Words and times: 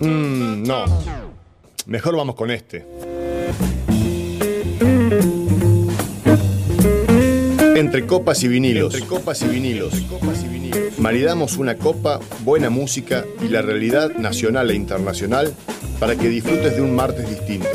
Mm, 0.00 0.62
no. 0.62 0.84
Mejor 1.86 2.16
vamos 2.16 2.34
con 2.34 2.50
este. 2.50 2.84
Entre 7.76 8.06
copas 8.06 8.42
y 8.42 8.48
vinilos. 8.48 8.94
Entre 8.94 9.08
copas 9.08 9.42
y 9.42 9.48
vinilos. 9.48 9.92
Maridamos 10.98 11.56
una 11.56 11.76
copa, 11.76 12.20
buena 12.40 12.70
música 12.70 13.24
y 13.42 13.48
la 13.48 13.62
realidad 13.62 14.14
nacional 14.16 14.70
e 14.70 14.74
internacional 14.74 15.54
para 16.00 16.16
que 16.16 16.28
disfrutes 16.28 16.74
de 16.74 16.82
un 16.82 16.94
martes 16.94 17.28
distinto. 17.28 17.68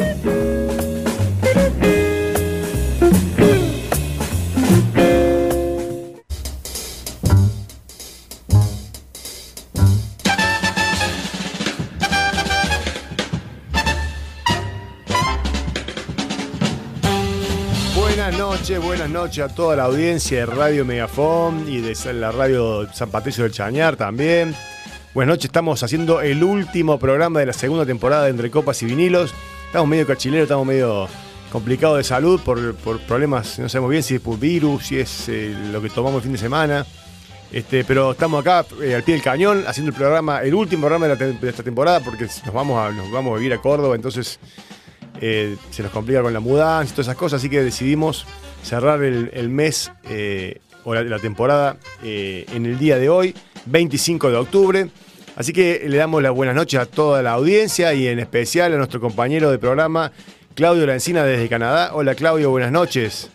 Noches 19.32 19.50
a 19.50 19.56
toda 19.56 19.78
la 19.78 19.84
audiencia 19.84 20.40
de 20.40 20.46
Radio 20.46 20.84
Megafón 20.84 21.66
y 21.66 21.80
de 21.80 21.96
la 22.14 22.34
radio 22.34 22.86
San 22.92 23.10
Patricio 23.10 23.46
del 23.46 23.54
Chañar 23.54 23.96
también. 23.96 24.54
Buenas 25.14 25.36
noches, 25.36 25.46
estamos 25.46 25.82
haciendo 25.84 26.20
el 26.20 26.44
último 26.44 27.00
programa 27.00 27.40
de 27.40 27.46
la 27.46 27.54
segunda 27.54 27.86
temporada 27.86 28.26
de 28.26 28.32
Entre 28.32 28.52
Copas 28.52 28.82
y 28.82 28.88
Vinilos. 28.88 29.34
Estamos 29.68 29.88
medio 29.88 30.06
cachileros, 30.06 30.44
estamos 30.44 30.68
medio 30.68 31.08
complicados 31.50 32.00
de 32.00 32.04
salud 32.04 32.42
por, 32.42 32.76
problemas, 33.08 33.58
no 33.58 33.70
sabemos 33.70 33.92
bien 33.92 34.04
si 34.04 34.16
es 34.16 34.22
por 34.22 34.38
virus, 34.38 34.88
si 34.88 35.00
es 35.00 35.30
eh, 35.30 35.56
lo 35.72 35.82
que 35.82 35.90
tomamos 35.90 36.18
el 36.18 36.24
fin 36.24 36.34
de 36.34 36.38
semana. 36.38 36.86
Este, 37.54 37.86
pero 37.86 38.12
estamos 38.12 38.42
acá 38.42 38.66
eh, 38.84 38.96
al 38.96 39.04
pie 39.04 39.14
del 39.14 39.24
cañón 39.24 39.64
haciendo 39.66 39.92
el 39.92 39.96
programa, 39.96 40.42
el 40.42 40.54
último 40.54 40.88
programa 40.88 41.08
de 41.08 41.50
esta 41.50 41.64
temporada 41.64 42.02
porque 42.02 42.26
nos 42.26 42.54
vamos 42.54 42.86
a, 42.86 42.92
nos 42.92 43.10
vamos 43.10 43.34
a 43.34 43.38
vivir 43.38 43.54
a 43.54 43.62
Córdoba, 43.62 43.96
entonces 43.96 44.42
eh, 45.22 45.56
se 45.70 45.84
nos 45.84 45.94
complica 45.94 46.22
con 46.22 46.34
la 46.34 46.42
mudanza 46.42 46.92
y 46.92 46.96
todas 46.96 47.08
esas 47.08 47.16
cosas, 47.16 47.40
así 47.40 47.50
que 47.50 47.64
decidimos 47.64 48.26
cerrar 48.64 49.04
el, 49.04 49.32
el 49.34 49.50
mes 49.50 49.92
eh, 50.10 50.60
o 50.84 50.96
la, 50.96 51.20
temporada 51.20 51.78
eh, 52.04 52.46
en 52.54 52.66
el 52.66 52.78
día 52.80 52.98
de 52.98 53.10
hoy, 53.10 53.36
25 53.66 54.30
de 54.30 54.38
octubre. 54.38 54.88
Así 55.36 55.54
que 55.54 55.86
le 55.88 55.98
damos 55.98 56.22
las 56.22 56.34
buenas 56.34 56.56
noches 56.56 56.80
a 56.80 56.86
toda 56.86 57.22
la 57.22 57.32
audiencia 57.32 57.94
y 57.94 58.08
en 58.08 58.20
especial 58.20 58.74
a 58.74 58.78
nuestro 58.78 59.00
compañero 59.00 59.50
de 59.52 59.58
programa, 59.58 60.12
Claudio 60.56 60.86
Lancina 60.86 61.24
desde 61.24 61.48
Canadá. 61.48 61.92
Hola 61.94 62.16
Claudio, 62.16 62.50
buenas 62.50 62.72
noches. 62.72 63.30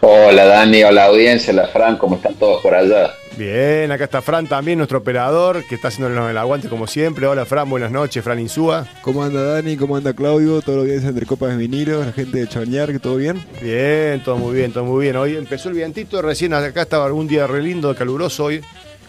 Hola 0.00 0.44
Dani, 0.44 0.84
hola 0.84 1.06
audiencia, 1.06 1.52
hola 1.52 1.68
Fran, 1.68 1.96
¿cómo 1.96 2.16
están 2.16 2.34
todos 2.34 2.62
por 2.62 2.74
allá? 2.74 3.12
Bien, 3.36 3.92
acá 3.92 4.04
está 4.04 4.22
Fran 4.22 4.46
también, 4.46 4.78
nuestro 4.78 4.96
operador, 4.96 5.62
que 5.64 5.74
está 5.74 5.88
haciéndonos 5.88 6.30
el 6.30 6.38
aguante 6.38 6.70
como 6.70 6.86
siempre. 6.86 7.26
Hola 7.26 7.44
Fran, 7.44 7.68
buenas 7.68 7.90
noches, 7.90 8.24
Fran 8.24 8.40
Insúa. 8.40 8.86
¿Cómo 9.02 9.22
anda 9.22 9.42
Dani? 9.42 9.76
¿Cómo 9.76 9.94
anda 9.94 10.14
Claudio? 10.14 10.62
Los 10.66 10.84
días 10.86 11.04
entre 11.04 11.26
copas 11.26 11.50
de 11.50 11.58
vinilo, 11.58 12.02
la 12.02 12.12
gente 12.12 12.46
de 12.46 12.86
que 12.86 12.98
todo 12.98 13.16
bien. 13.16 13.44
Bien, 13.60 14.22
todo 14.24 14.38
muy 14.38 14.54
bien, 14.54 14.72
todo 14.72 14.86
muy 14.86 15.02
bien. 15.02 15.16
Hoy 15.16 15.36
empezó 15.36 15.68
el 15.68 15.74
vientito, 15.74 16.22
recién 16.22 16.54
acá 16.54 16.80
estaba 16.80 17.12
un 17.12 17.28
día 17.28 17.46
re 17.46 17.62
lindo, 17.62 17.94
caluroso 17.94 18.44
hoy. 18.44 18.62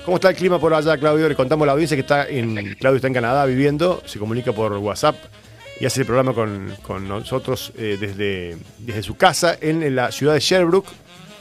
¿Cómo 0.03 0.17
está 0.17 0.30
el 0.31 0.36
clima 0.36 0.59
por 0.59 0.73
allá, 0.73 0.98
Claudio? 0.98 1.30
Le 1.30 1.36
contamos 1.36 1.64
a 1.64 1.67
la 1.67 1.72
audiencia 1.72 1.95
que 1.95 2.02
está 2.02 2.28
en. 2.28 2.75
Claudio 2.75 2.98
está 2.98 3.08
en 3.08 3.14
Canadá 3.14 3.45
viviendo, 3.45 4.02
se 4.05 4.20
comunica 4.20 4.52
por 4.52 4.73
WhatsApp 4.73 5.16
y 5.80 5.86
hace 5.86 6.02
el 6.02 6.05
programa 6.05 6.33
con, 6.33 6.75
con 6.81 7.08
nosotros 7.08 7.72
eh, 7.78 7.98
desde, 7.98 8.58
desde 8.80 9.03
su 9.03 9.16
casa 9.16 9.58
en, 9.61 9.95
la 9.95 10.11
ciudad 10.11 10.33
de 10.33 10.42
Sherbrooke, 10.42 10.89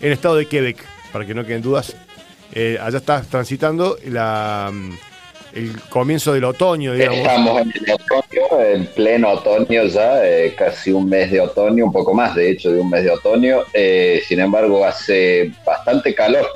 en 0.01 0.07
el 0.07 0.13
estado 0.13 0.37
de 0.37 0.47
Quebec, 0.47 0.85
para 1.13 1.27
que 1.27 1.35
no 1.35 1.45
queden 1.45 1.63
dudas. 1.63 1.97
Eh, 2.59 2.79
allá 2.81 2.97
está 2.97 3.21
transitando 3.21 3.99
la, 4.07 4.71
mm, 4.73 4.91
el 5.57 5.81
comienzo 5.91 6.33
del 6.33 6.45
otoño, 6.45 6.95
digamos. 6.95 7.19
Estamos 7.19 7.61
en 7.61 7.73
el 7.77 7.93
otoño, 7.93 8.61
en 8.73 8.87
pleno 8.87 9.29
otoño 9.33 9.85
ya, 9.85 10.27
eh, 10.27 10.55
casi 10.57 10.91
un 10.91 11.07
mes 11.07 11.31
de 11.31 11.41
otoño, 11.41 11.85
un 11.85 11.93
poco 11.93 12.15
más 12.15 12.35
de 12.35 12.51
hecho 12.51 12.73
de 12.73 12.81
un 12.81 12.89
mes 12.89 13.05
de 13.05 13.11
otoño. 13.11 13.59
Eh, 13.75 14.23
sin 14.27 14.41
embargo, 14.41 14.87
hace 14.87 15.53
bastante 15.67 16.15
calor. 16.15 16.47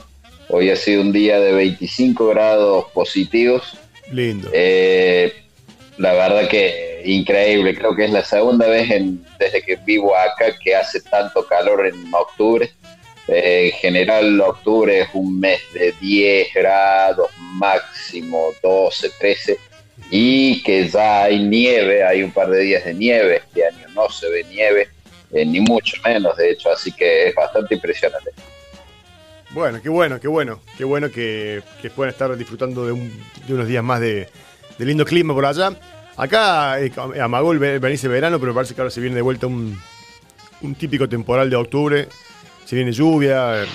Hoy 0.48 0.70
ha 0.70 0.76
sido 0.76 1.02
un 1.02 1.12
día 1.12 1.38
de 1.38 1.52
25 1.52 2.28
grados 2.28 2.86
positivos. 2.94 3.76
Lindo. 4.10 4.48
Eh, 4.54 5.34
la 5.98 6.14
verdad 6.14 6.48
que 6.48 7.02
increíble, 7.04 7.74
creo 7.76 7.94
que 7.94 8.06
es 8.06 8.10
la 8.10 8.24
segunda 8.24 8.66
vez 8.68 8.90
en- 8.90 9.22
desde 9.38 9.60
que 9.62 9.76
vivo 9.76 10.16
acá 10.16 10.46
que 10.64 10.74
hace 10.74 11.00
tanto 11.02 11.44
calor 11.46 11.86
en 11.86 11.94
octubre. 12.12 12.70
Eh, 13.32 13.70
en 13.72 13.78
general, 13.78 14.40
octubre 14.40 15.00
es 15.02 15.08
un 15.12 15.38
mes 15.38 15.60
de 15.72 15.92
10 16.00 16.52
grados, 16.52 17.30
máximo 17.38 18.48
12, 18.60 19.10
13, 19.20 19.58
y 20.10 20.60
que 20.64 20.88
ya 20.88 21.24
hay 21.24 21.38
nieve, 21.38 22.02
hay 22.02 22.24
un 22.24 22.32
par 22.32 22.50
de 22.50 22.60
días 22.60 22.84
de 22.84 22.92
nieve, 22.94 23.36
este 23.36 23.64
año 23.66 23.86
no 23.94 24.08
se 24.10 24.28
ve 24.28 24.44
nieve, 24.50 24.88
eh, 25.32 25.46
ni 25.46 25.60
mucho 25.60 25.96
menos, 26.04 26.36
de 26.36 26.50
hecho, 26.50 26.72
así 26.72 26.90
que 26.90 27.28
es 27.28 27.34
bastante 27.36 27.76
impresionante. 27.76 28.30
Bueno, 29.50 29.80
qué 29.82 29.88
bueno, 29.88 30.18
qué 30.20 30.28
bueno. 30.28 30.60
Qué 30.76 30.84
bueno 30.84 31.10
que, 31.10 31.62
que 31.82 31.90
puedan 31.90 32.12
estar 32.12 32.36
disfrutando 32.36 32.86
de, 32.86 32.92
un- 32.92 33.12
de 33.46 33.54
unos 33.54 33.68
días 33.68 33.82
más 33.84 34.00
de, 34.00 34.28
lindo 34.78 35.04
clima 35.04 35.34
por 35.34 35.44
allá. 35.46 35.72
Acá 36.16 36.80
eh, 36.80 36.90
amagó 37.20 37.52
el 37.52 37.58
verano, 37.58 38.40
pero 38.40 38.54
parece 38.54 38.74
que 38.74 38.80
ahora 38.80 38.90
se 38.90 39.00
viene 39.00 39.16
de 39.16 39.22
vuelta 39.22 39.46
un 39.46 39.76
típico 40.78 41.08
temporal 41.08 41.48
de 41.50 41.56
octubre. 41.56 42.08
Se 42.70 42.76
viene 42.76 42.92
lluvia. 42.92 43.64
eh. 43.64 43.66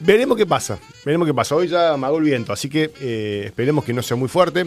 Veremos 0.00 0.36
qué 0.36 0.44
pasa. 0.44 0.76
Veremos 1.04 1.24
qué 1.24 1.32
pasa. 1.32 1.54
Hoy 1.54 1.68
ya 1.68 1.92
amagó 1.92 2.18
el 2.18 2.24
viento, 2.24 2.52
así 2.52 2.68
que 2.68 2.90
eh, 3.00 3.42
esperemos 3.44 3.84
que 3.84 3.92
no 3.92 4.02
sea 4.02 4.16
muy 4.16 4.28
fuerte. 4.28 4.66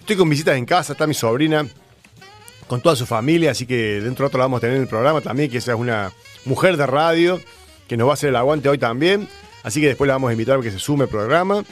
Estoy 0.00 0.16
con 0.16 0.28
visitas 0.28 0.54
en 0.58 0.66
casa, 0.66 0.92
está 0.92 1.06
mi 1.06 1.14
sobrina 1.14 1.66
con 2.66 2.82
toda 2.82 2.94
su 2.94 3.06
familia, 3.06 3.52
así 3.52 3.64
que 3.64 4.02
dentro 4.02 4.24
de 4.24 4.28
rato 4.28 4.36
la 4.36 4.44
vamos 4.44 4.58
a 4.58 4.60
tener 4.60 4.76
en 4.76 4.82
el 4.82 4.88
programa 4.88 5.22
también, 5.22 5.50
que 5.50 5.56
esa 5.56 5.72
es 5.72 5.78
una 5.78 6.12
mujer 6.44 6.76
de 6.76 6.86
radio 6.86 7.40
que 7.88 7.96
nos 7.96 8.06
va 8.06 8.10
a 8.10 8.14
hacer 8.14 8.28
el 8.28 8.36
aguante 8.36 8.68
hoy 8.68 8.76
también. 8.76 9.28
Así 9.62 9.80
que 9.80 9.86
después 9.86 10.06
la 10.06 10.16
vamos 10.16 10.28
a 10.28 10.32
invitar 10.32 10.58
a 10.58 10.62
que 10.62 10.70
se 10.70 10.78
sume 10.78 11.04
al 11.04 11.08
programa. 11.08 11.64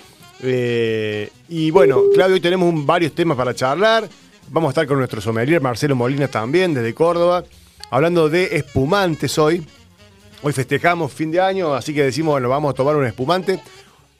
Eh, 0.43 1.29
y 1.47 1.71
bueno, 1.71 2.05
Claudio, 2.15 2.37
hoy 2.37 2.41
tenemos 2.41 2.87
varios 2.87 3.13
temas 3.15 3.37
para 3.37 3.55
charlar. 3.55 4.09
Vamos 4.49 4.69
a 4.69 4.71
estar 4.71 4.87
con 4.87 4.97
nuestro 4.97 5.21
sommelier 5.21 5.61
Marcelo 5.61 5.95
Molina 5.95 6.27
también, 6.29 6.73
desde 6.73 6.95
Córdoba, 6.95 7.45
hablando 7.91 8.31
de 8.31 8.57
espumantes 8.57 9.37
hoy. 9.37 9.63
Hoy 10.43 10.53
festejamos 10.53 11.13
fin 11.13 11.31
de 11.31 11.41
año, 11.41 11.75
así 11.75 11.95
que 11.95 12.03
decimos, 12.03 12.33
bueno, 12.33 12.49
vamos 12.49 12.71
a 12.73 12.75
tomar 12.75 12.97
un 12.97 13.07
espumante. 13.07 13.61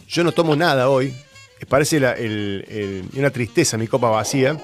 Yo 0.09 0.23
no 0.23 0.33
tomo 0.33 0.55
nada 0.55 0.89
hoy. 0.89 1.13
Parece 1.69 1.99
la- 2.01 2.13
el- 2.13 2.65
el- 2.69 3.05
una 3.19 3.31
tristeza 3.31 3.77
mi 3.77 3.87
copa 3.89 4.09
vacía. 4.11 4.57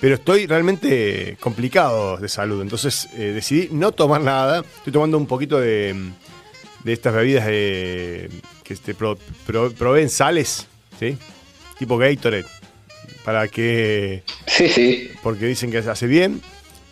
Pero 0.00 0.16
estoy 0.16 0.46
realmente 0.46 1.36
complicado 1.40 2.18
de 2.18 2.28
salud. 2.28 2.60
Entonces 2.60 3.08
eh, 3.14 3.32
decidí 3.34 3.68
no 3.72 3.92
tomar 3.92 4.20
nada. 4.20 4.62
Estoy 4.78 4.92
tomando 4.92 5.16
un 5.16 5.26
poquito 5.26 5.58
de, 5.58 5.94
de 6.84 6.92
estas 6.92 7.14
bebidas 7.14 7.46
de- 7.46 8.28
que 8.62 8.76
te 8.76 8.94
pro- 8.94 9.18
pro- 9.46 9.72
proveen 9.72 10.10
sales, 10.10 10.66
¿sí? 10.98 11.16
Tipo 11.78 11.96
Gatorade. 11.96 12.44
Para 13.24 13.48
que. 13.48 14.22
Sí, 14.46 14.68
sí, 14.68 15.10
Porque 15.22 15.46
dicen 15.46 15.70
que 15.70 15.78
hace 15.78 16.06
bien. 16.06 16.42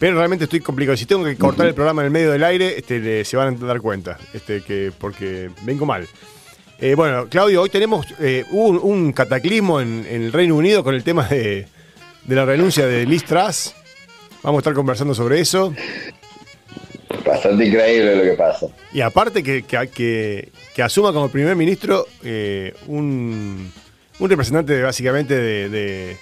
Pero 0.05 0.19
realmente 0.19 0.45
estoy 0.45 0.61
complicado. 0.61 0.99
Si 0.99 1.07
tengo 1.07 1.25
que 1.25 1.35
cortar 1.35 1.67
el 1.67 1.73
programa 1.73 2.03
en 2.03 2.07
el 2.09 2.11
medio 2.13 2.31
del 2.31 2.45
aire, 2.45 2.77
este, 2.77 2.99
le- 2.99 3.25
se 3.25 3.39
van 3.39 3.55
a 3.55 3.67
dar 3.67 3.81
cuenta. 3.81 4.19
Este, 4.35 4.61
que, 4.61 4.93
porque 4.99 5.49
vengo 5.63 5.87
mal. 5.87 6.07
Eh, 6.79 6.95
bueno, 6.95 7.27
Claudio, 7.31 7.63
hoy 7.63 7.71
tenemos 7.71 8.05
eh, 8.21 8.45
un, 8.51 8.79
un 8.83 9.15
cataclismo 9.15 9.81
en, 9.81 10.05
en 10.07 10.25
el 10.25 10.31
Reino 10.35 10.57
Unido 10.57 10.85
con 10.85 10.95
el 10.95 11.03
tema 11.03 11.27
de, 11.29 11.67
de 12.23 12.35
la 12.35 12.45
renuncia 12.45 12.87
de 12.87 13.07
Liz 13.07 13.25
Truss. 13.25 13.75
Vamos 14.43 14.59
a 14.59 14.61
estar 14.61 14.75
conversando 14.75 15.15
sobre 15.15 15.41
eso. 15.41 15.73
bastante 17.25 17.65
increíble 17.65 18.15
lo 18.17 18.23
que 18.25 18.33
pasa. 18.37 18.67
Y 18.93 19.01
aparte 19.01 19.43
que, 19.43 19.63
que, 19.63 19.89
que- 19.89 20.53
que 20.75 20.83
asuma 20.83 21.15
como 21.15 21.31
primer 21.31 21.57
ministro 21.57 22.07
eh, 22.23 22.75
un, 22.89 23.73
un 24.19 24.29
representante 24.29 24.75
de, 24.75 24.83
básicamente 24.83 25.35
de, 25.35 25.69
de- 25.71 26.17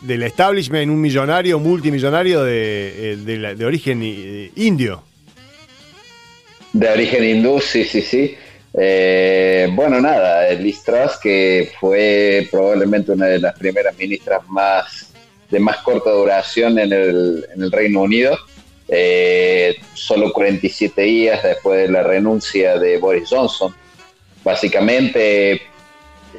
del 0.00 0.22
establishment, 0.22 0.90
un 0.90 1.00
millonario, 1.00 1.58
multimillonario 1.58 2.44
de, 2.44 3.12
eh, 3.12 3.54
de 3.56 3.64
origen 3.64 4.00
eh, 4.02 4.50
indio. 4.56 5.02
De 6.72 6.88
origen 6.88 7.24
hindú, 7.24 7.60
sí, 7.60 7.84
sí, 7.84 8.02
sí. 8.02 8.36
Eh, 8.78 9.68
bueno, 9.72 10.00
nada, 10.00 10.52
Liz 10.52 10.82
Truss, 10.82 11.16
que 11.22 11.72
fue 11.80 12.46
probablemente 12.50 13.12
una 13.12 13.26
de 13.26 13.38
las 13.38 13.58
primeras 13.58 13.96
ministras 13.96 14.46
más 14.48 15.12
de 15.50 15.60
más 15.60 15.78
corta 15.78 16.10
duración 16.10 16.78
en 16.78 16.92
el, 16.92 17.46
en 17.54 17.62
el 17.62 17.70
Reino 17.70 18.02
Unido, 18.02 18.36
solo 19.94 20.32
47 20.32 21.02
días 21.02 21.42
después 21.42 21.86
de 21.86 21.88
la 21.88 22.02
renuncia 22.02 22.78
de 22.78 22.98
Boris 22.98 23.28
Johnson. 23.30 23.72
Básicamente, 24.44 25.62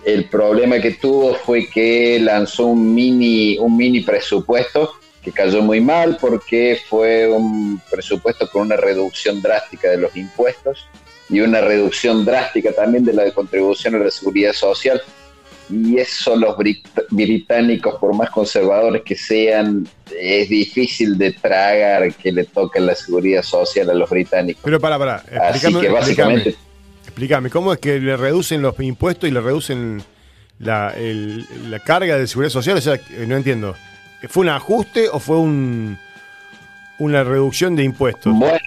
el 0.08 0.24
problema 0.30 0.80
que 0.80 0.92
tuvo 0.92 1.36
fue 1.36 1.68
que 1.68 2.18
lanzó 2.22 2.68
un 2.68 2.96
mini, 2.96 3.58
un 3.58 3.76
mini 3.76 4.00
presupuesto 4.00 4.94
que 5.22 5.34
cayó 5.34 5.62
muy 5.62 5.82
mal 5.82 6.18
porque 6.22 6.80
fue 6.88 7.28
un 7.28 7.82
presupuesto 7.92 8.50
con 8.50 8.62
una 8.62 8.78
reducción 8.78 9.42
drástica 9.42 9.90
de 9.90 9.98
los 9.98 10.16
impuestos 10.16 10.88
y 11.30 11.42
una 11.42 11.60
reducción 11.60 12.24
drástica 12.24 12.72
también 12.72 13.04
de 13.04 13.12
la 13.12 13.30
contribución 13.32 13.96
a 13.96 14.00
la 14.00 14.10
seguridad 14.10 14.54
social. 14.54 15.02
y 15.70 15.98
eso 15.98 16.38
los 16.38 16.56
británicos, 17.10 17.96
por 18.00 18.16
más 18.16 18.30
conservadores 18.30 19.02
que 19.04 19.18
sean, 19.18 19.86
es 20.18 20.48
difícil 20.48 21.18
de 21.18 21.34
tragar 21.34 22.14
que 22.14 22.32
le 22.32 22.46
toque 22.46 22.80
la 22.80 22.96
seguridad 22.96 23.44
social 23.44 23.90
a 23.90 23.94
los 23.94 24.10
británicos. 24.10 24.62
Pero 24.64 24.80
para, 24.80 24.98
para, 24.98 25.18
explícame, 25.30 25.82
que 25.82 25.90
básicamente... 25.90 26.50
Explícame, 26.52 26.67
¿cómo 27.52 27.74
es 27.74 27.80
que 27.80 28.00
le 28.00 28.18
reducen 28.18 28.62
los 28.62 28.80
impuestos 28.80 29.30
y 29.30 29.32
le 29.32 29.42
reducen 29.42 30.04
la, 30.60 30.94
la 31.70 31.80
carga 31.80 32.18
de 32.18 32.28
seguridad 32.28 32.52
social? 32.52 32.78
O 32.78 32.82
sea, 32.82 33.00
no 33.28 33.36
entiendo. 33.36 33.76
¿Fue 34.30 34.42
un 34.42 34.50
ajuste 34.50 35.10
o 35.10 35.20
fue 35.20 35.38
un, 35.38 35.98
una 37.00 37.24
reducción 37.24 37.76
de 37.76 37.84
impuestos? 37.84 38.34
Bueno, 38.36 38.58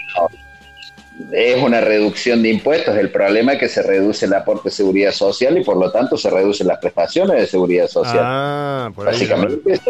es 1.33 1.63
una 1.63 1.81
reducción 1.81 2.43
de 2.43 2.51
impuestos. 2.51 2.97
El 2.97 3.11
problema 3.11 3.55
es 3.55 3.59
que 3.59 3.69
se 3.69 3.83
reduce 3.83 4.27
el 4.27 4.35
aporte 4.35 4.69
de 4.69 4.75
seguridad 4.75 5.13
social 5.13 5.59
y 5.59 5.65
por 5.65 5.77
lo 5.77 5.91
tanto 5.91 6.17
se 6.17 6.31
reducen 6.31 6.67
las 6.67 6.79
prestaciones 6.79 7.37
de 7.37 7.47
seguridad 7.47 7.89
social. 7.89 8.21
Ah, 8.21 8.91
por 8.95 9.07
ahí 9.07 9.15
Básicamente 9.15 9.73
es, 9.73 9.81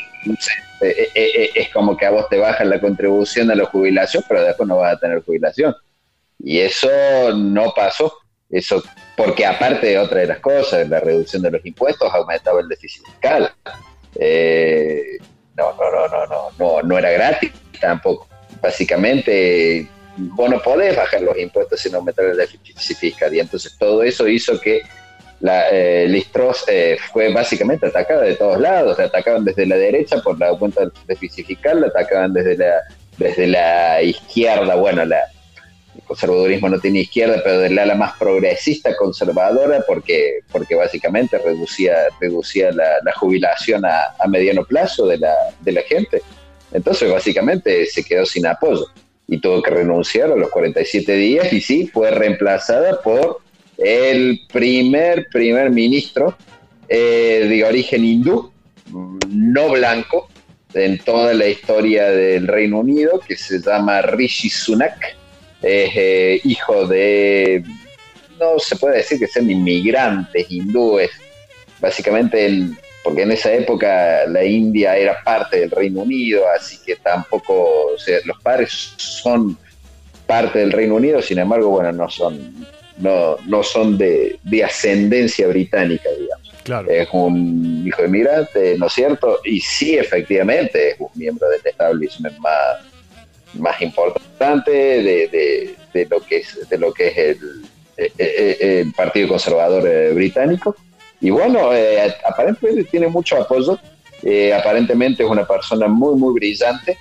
eh, 0.81 1.11
eh, 1.15 1.31
eh, 1.35 1.51
es, 1.55 1.69
como 1.71 1.97
que 1.97 2.07
a 2.07 2.11
vos 2.11 2.29
te 2.29 2.39
bajan 2.39 2.71
la 2.71 2.81
contribución 2.81 3.51
a 3.51 3.55
la 3.55 3.67
jubilación, 3.67 4.25
pero 4.29 4.43
después 4.43 4.69
no 4.69 4.79
vas 4.79 4.95
a 4.95 4.99
tener 4.99 5.23
jubilación. 5.23 5.75
Y 6.39 6.59
eso 6.59 6.89
no 7.35 7.73
pasó. 7.77 8.12
Eso 8.50 8.82
porque 9.17 9.47
aparte 9.47 9.87
de 9.87 9.99
otra 9.99 10.20
de 10.20 10.26
las 10.26 10.38
cosas, 10.38 10.88
la 10.88 10.99
reducción 11.00 11.43
de 11.43 11.50
los 11.50 11.64
impuestos 11.64 12.12
aumentaba 12.12 12.61
el 12.61 12.69
déficit 12.69 13.05
fiscal. 13.05 13.52
no, 15.56 15.73
no, 15.75 15.91
no, 15.91 16.08
no, 16.08 16.26
no, 16.26 16.50
no, 16.58 16.82
no 16.82 16.99
era 16.99 17.11
gratis 17.11 17.52
tampoco. 17.81 18.26
Básicamente 18.61 19.88
vos 20.17 20.50
no 20.50 20.61
podés 20.61 20.97
bajar 20.97 21.23
los 21.23 21.38
impuestos 21.38 21.81
sin 21.81 21.94
aumentar 21.94 22.25
el 22.25 22.37
déficit 22.37 22.97
fiscal. 22.97 23.35
Y 23.35 23.41
entonces 23.41 23.76
todo 23.79 24.02
eso 24.02 24.26
hizo 24.26 24.61
que 24.61 24.82
la, 25.41 25.70
eh, 25.70 26.06
Listros 26.08 26.64
eh, 26.69 26.99
fue 27.12 27.32
básicamente 27.32 27.87
atacada 27.87 28.23
de 28.23 28.37
todos 28.37 28.61
lados. 28.61 28.99
La 28.99 29.05
atacaban 29.05 29.44
desde 29.44 29.67
la 29.67 29.76
derecha 29.76 30.20
por 30.23 30.38
la 30.38 30.49
aumento 30.49 30.81
del 30.81 30.93
déficit 31.06 31.47
fiscal, 31.47 31.81
la 31.81 31.87
atacaban 31.88 32.32
desde 32.32 32.56
la, 32.56 32.81
desde 33.17 33.47
la 33.47 34.02
izquierda. 34.02 34.75
Bueno, 34.75 35.05
la, 35.05 35.20
el 35.94 36.02
conservadurismo 36.02 36.69
no 36.69 36.78
tiene 36.78 37.00
izquierda, 37.00 37.40
pero 37.42 37.60
de 37.60 37.70
la 37.70 37.94
más 37.94 38.16
progresista 38.19 38.96
conservadora, 38.96 39.82
porque, 39.87 40.40
porque 40.52 40.75
básicamente 40.75 41.38
reducía, 41.38 41.94
reducía 42.20 42.70
la, 42.72 43.12
jubilación 43.14 43.84
a, 43.84 44.14
a, 44.19 44.28
mediano 44.28 44.64
plazo 44.64 45.06
de 45.06 45.19
la, 45.19 45.34
de 45.60 45.72
la 45.72 45.82
gente. 45.82 46.22
Entonces, 46.72 47.10
básicamente 47.10 47.87
se 47.87 48.04
quedó 48.04 48.25
sin 48.25 48.46
apoyo 48.46 48.87
y 49.26 49.38
tuvo 49.38 49.62
que 49.62 49.70
renunciar 49.70 50.31
a 50.31 50.37
los 50.37 50.50
47 50.50 51.12
días 51.12 51.52
y 51.52 51.60
sí, 51.60 51.87
fue 51.87 52.10
reemplazada 52.10 53.00
por 53.00 53.40
el 53.78 54.40
primer 54.52 55.28
primer 55.28 55.70
ministro 55.70 56.37
eh, 56.88 57.46
de 57.48 57.64
origen 57.64 58.04
hindú, 58.04 58.52
no 59.28 59.70
blanco, 59.70 60.28
en 60.75 60.98
toda 60.98 61.34
la 61.34 61.46
historia 61.46 62.10
del 62.10 62.48
Reino 62.48 62.81
Unido, 62.81 63.20
que 63.20 63.37
se 63.37 63.60
llama 63.60 64.02
Rishi 64.02 64.50
Sunak, 64.50 65.16
es 65.62 65.91
eh, 65.95 66.41
hijo 66.45 66.87
de, 66.87 67.62
no 68.39 68.59
se 68.59 68.77
puede 68.77 68.99
decir 68.99 69.19
que 69.19 69.27
sean 69.27 69.51
inmigrantes 69.51 70.51
hindúes, 70.51 71.11
básicamente 71.81 72.47
el 72.47 72.77
porque 73.03 73.23
en 73.23 73.33
esa 73.33 73.53
época 73.53 74.27
la 74.27 74.45
India 74.45 74.97
era 74.97 75.23
parte 75.25 75.61
del 75.61 75.71
Reino 75.71 76.03
Unido, 76.03 76.45
así 76.55 76.79
que 76.85 76.97
tampoco, 76.97 77.95
o 77.95 77.99
sea, 77.99 78.19
los 78.25 78.41
padres 78.43 78.93
son 78.97 79.57
parte 80.27 80.59
del 80.59 80.73
Reino 80.73 80.97
Unido, 80.97 81.23
sin 81.23 81.39
embargo, 81.39 81.71
bueno, 81.71 81.93
no 81.93 82.11
son, 82.11 82.67
no, 82.99 83.37
no 83.47 83.62
son 83.62 83.97
de, 83.97 84.39
ascendencia 84.65 85.49
británica, 85.49 86.11
digamos. 86.11 86.51
Claro. 86.62 86.91
Es 86.91 87.09
un 87.12 87.85
hijo 87.87 88.03
de 88.03 88.09
inmigrante, 88.09 88.77
¿no 88.79 88.87
es 88.87 88.93
cierto? 88.93 89.41
Y 89.45 89.61
sí, 89.61 89.97
efectivamente, 89.97 90.91
es 90.91 91.01
un 91.01 91.09
miembro 91.15 91.49
del 91.49 91.61
establishment 91.65 92.37
más, 92.39 92.85
más 93.55 93.81
importante 93.82 94.70
de, 94.70 95.76
de, 95.93 96.06
lo 96.06 96.20
que 96.20 96.38
es, 96.38 96.69
de 96.69 96.79
lo 96.79 96.93
que 96.93 97.08
es 97.08 97.19
el, 97.19 97.64
eh, 97.97 98.12
eh, 98.17 98.56
eh, 98.61 98.85
Partido 98.97 99.29
Conservador 99.29 100.14
británico. 100.14 100.75
Y 101.20 101.31
bueno, 101.31 101.70
aparentemente 102.25 102.85
tiene 102.85 103.08
mucho 103.08 103.37
apoyo, 103.37 103.79
aparentemente 104.56 105.23
es 105.23 105.29
una 105.29 105.47
persona 105.47 105.87
muy, 105.87 106.19
muy 106.19 106.32
brillante, 106.32 106.97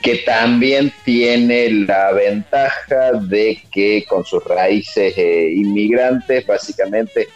que 0.00 0.18
también 0.18 0.92
tiene 1.04 1.68
la 1.70 2.12
ventaja 2.12 3.12
de 3.12 3.60
que 3.72 4.04
con 4.08 4.24
sus 4.24 4.44
raíces 4.44 5.18
inmigrantes 5.18 6.46
básicamente 6.46 7.28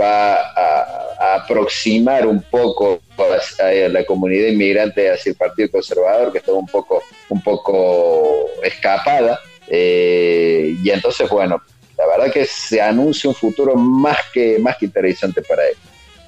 va 0.00 0.34
a, 0.34 1.34
aproximar 1.34 2.26
un 2.26 2.42
poco 2.42 3.00
a, 3.18 3.88
la 3.88 4.04
comunidad 4.04 4.48
inmigrante 4.48 5.10
hacia 5.10 5.30
el 5.30 5.36
Partido 5.36 5.70
Conservador, 5.70 6.32
que 6.32 6.38
está 6.38 6.52
un 6.52 6.66
poco, 6.66 7.02
un 7.28 7.42
poco 7.42 8.46
escapada. 8.62 9.40
y 9.68 10.90
entonces, 10.90 11.28
bueno, 11.28 11.60
la 11.98 12.06
verdad 12.06 12.32
que 12.32 12.46
se 12.46 12.80
anuncia 12.80 13.28
un 13.28 13.34
futuro 13.34 13.74
más 13.74 14.18
que, 14.32 14.58
más 14.60 14.76
que 14.76 14.86
interesante 14.86 15.42
para 15.42 15.66
él. 15.66 15.76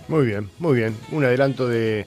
Muy 0.08 0.26
bien, 0.26 0.50
muy 0.58 0.76
bien. 0.76 0.96
Un 1.12 1.24
adelanto 1.24 1.68
de, 1.68 2.04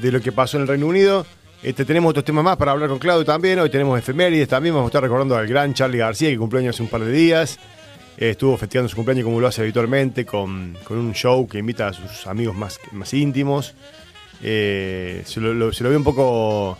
lo 0.00 0.20
que 0.20 0.30
pasó 0.30 0.56
en 0.56 0.62
el 0.62 0.68
Reino 0.68 0.86
Unido. 0.86 1.26
Este, 1.60 1.84
tenemos 1.84 2.10
otros 2.10 2.24
temas 2.24 2.44
más 2.44 2.56
para 2.56 2.70
hablar 2.70 2.88
con 2.88 3.00
Claudio 3.00 3.24
también. 3.24 3.58
Hoy 3.58 3.68
tenemos 3.68 3.98
efemérides 3.98 4.48
también. 4.48 4.74
Vamos 4.74 4.86
a 4.86 4.90
estar 4.90 5.02
recordando 5.02 5.36
al 5.36 5.48
gran 5.48 5.74
Charlie 5.74 5.98
García, 5.98 6.30
que 6.30 6.38
cumplió 6.38 6.60
años 6.60 6.76
hace 6.76 6.84
un 6.84 6.88
par 6.88 7.00
de 7.00 7.10
días. 7.10 7.58
Estuvo 8.30 8.56
festejando 8.56 8.88
su 8.88 8.94
cumpleaños 8.94 9.24
como 9.24 9.40
lo 9.40 9.48
hace 9.48 9.62
habitualmente, 9.62 10.24
con, 10.24 10.76
un 10.90 11.12
show 11.12 11.48
que 11.48 11.58
invita 11.58 11.88
a 11.88 11.92
sus 11.92 12.24
amigos 12.28 12.54
más, 12.54 12.78
más 12.92 13.12
íntimos. 13.14 13.74
Eh, 14.40 15.22
se, 15.26 15.40
lo, 15.40 15.52
lo, 15.52 15.70
vio 15.70 15.96
un 15.96 16.04
poco, 16.04 16.78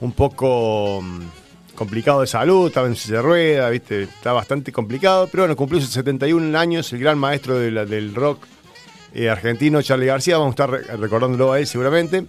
un 0.00 0.12
poco 0.12 1.02
mm, 1.02 1.74
complicado 1.74 2.20
de 2.20 2.28
salud, 2.28 2.68
estaba 2.68 2.86
en 2.86 2.94
silla 2.94 3.16
de 3.16 3.22
rueda, 3.22 3.68
¿viste? 3.68 4.04
Está 4.04 4.32
bastante 4.32 4.70
complicado, 4.70 5.26
pero 5.28 5.42
bueno, 5.42 5.56
cumplió 5.56 5.80
sus 5.80 5.90
71 5.90 6.56
años, 6.56 6.92
el 6.92 7.00
gran 7.00 7.18
maestro 7.18 7.58
del 7.58 8.14
rock 8.14 8.46
eh, 9.12 9.28
argentino, 9.28 9.82
Charlie 9.82 10.06
García, 10.06 10.38
vamos 10.38 10.54
a 10.56 10.62
estar 10.64 11.00
recordándolo 11.00 11.50
a 11.50 11.58
él 11.58 11.66
seguramente. 11.66 12.26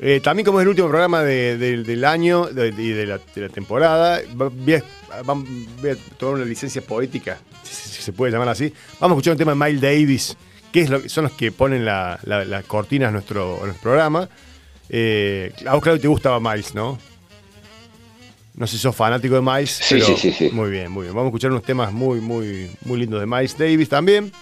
Eh, 0.00 0.20
también 0.20 0.44
como 0.44 0.58
es 0.58 0.64
el 0.64 0.68
último 0.68 0.88
programa 0.88 1.22
del 1.22 2.04
año 2.04 2.48
y 2.50 2.90
de, 2.90 3.06
la, 3.06 3.18
temporada, 3.48 4.20
voy 4.34 4.74
a, 4.74 4.82
tomar 6.18 6.34
una 6.34 6.44
licencia 6.44 6.82
poética, 6.82 7.38
si, 7.62 8.02
se 8.02 8.12
puede 8.12 8.32
llamar 8.32 8.48
así. 8.48 8.72
Vamos 9.00 9.16
a 9.16 9.18
escuchar 9.18 9.32
un 9.32 9.38
tema 9.38 9.52
de 9.52 9.64
Miles 9.64 9.80
Davis, 9.80 10.36
que 10.72 10.80
es 10.80 10.90
lo, 10.90 11.08
son 11.08 11.24
los 11.24 11.32
que 11.32 11.52
ponen 11.52 11.84
las 11.84 12.22
la, 12.24 12.62
cortinas 12.64 13.10
a 13.10 13.12
nuestro, 13.12 13.60
programa. 13.80 14.28
Eh, 14.88 15.52
a 15.66 15.74
vos, 15.74 15.82
claro, 15.82 16.00
te 16.00 16.08
gustaba 16.08 16.40
Miles, 16.40 16.74
¿no? 16.74 16.98
No 18.56 18.66
sé 18.66 18.76
si 18.76 18.82
sos 18.82 18.94
fanático 18.94 19.36
de 19.36 19.42
Miles. 19.42 19.70
Sí, 19.70 20.00
sí, 20.00 20.16
sí, 20.16 20.32
sí, 20.32 20.50
Muy 20.52 20.70
bien, 20.70 20.90
muy 20.90 21.02
bien. 21.04 21.14
Vamos 21.14 21.26
a 21.26 21.30
escuchar 21.30 21.50
unos 21.50 21.62
temas 21.62 21.92
muy, 21.92 22.20
muy, 22.20 22.70
muy 22.84 22.98
lindos 22.98 23.20
de 23.20 23.26
Miles 23.26 23.56
Davis 23.56 23.88
también. 23.88 24.32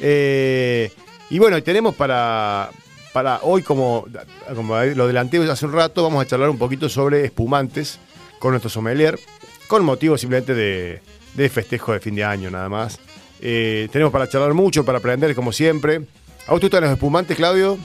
Eh, 0.00 0.90
y 1.30 1.38
bueno, 1.38 1.62
tenemos 1.62 1.94
para, 1.94 2.70
para 3.14 3.38
hoy, 3.42 3.62
como, 3.62 4.06
lo 4.50 5.04
adelanté 5.04 5.38
hace 5.48 5.66
un 5.66 5.72
rato, 5.72 6.02
vamos 6.02 6.20
a 6.20 6.26
charlar 6.26 6.50
un 6.50 6.58
poquito 6.58 6.88
sobre 6.88 7.24
espumantes 7.24 8.00
con 8.40 8.50
nuestro 8.50 8.68
sommelier, 8.68 9.20
con 9.68 9.84
motivo 9.84 10.18
simplemente 10.18 10.52
de, 10.52 11.48
festejo 11.48 11.92
de 11.92 12.00
fin 12.00 12.16
de 12.16 12.24
año, 12.24 12.50
nada 12.50 12.68
más. 12.68 12.98
Eh, 13.40 13.88
tenemos 13.92 14.12
para 14.12 14.28
charlar 14.28 14.52
mucho, 14.52 14.84
para 14.84 14.98
aprender, 14.98 15.32
como 15.36 15.52
siempre. 15.52 16.00
¿A 16.48 16.50
vos 16.50 16.60
te 16.60 16.66
gustan 16.66 16.82
los 16.82 16.90
espumantes, 16.90 17.36
Claudio? 17.36 17.78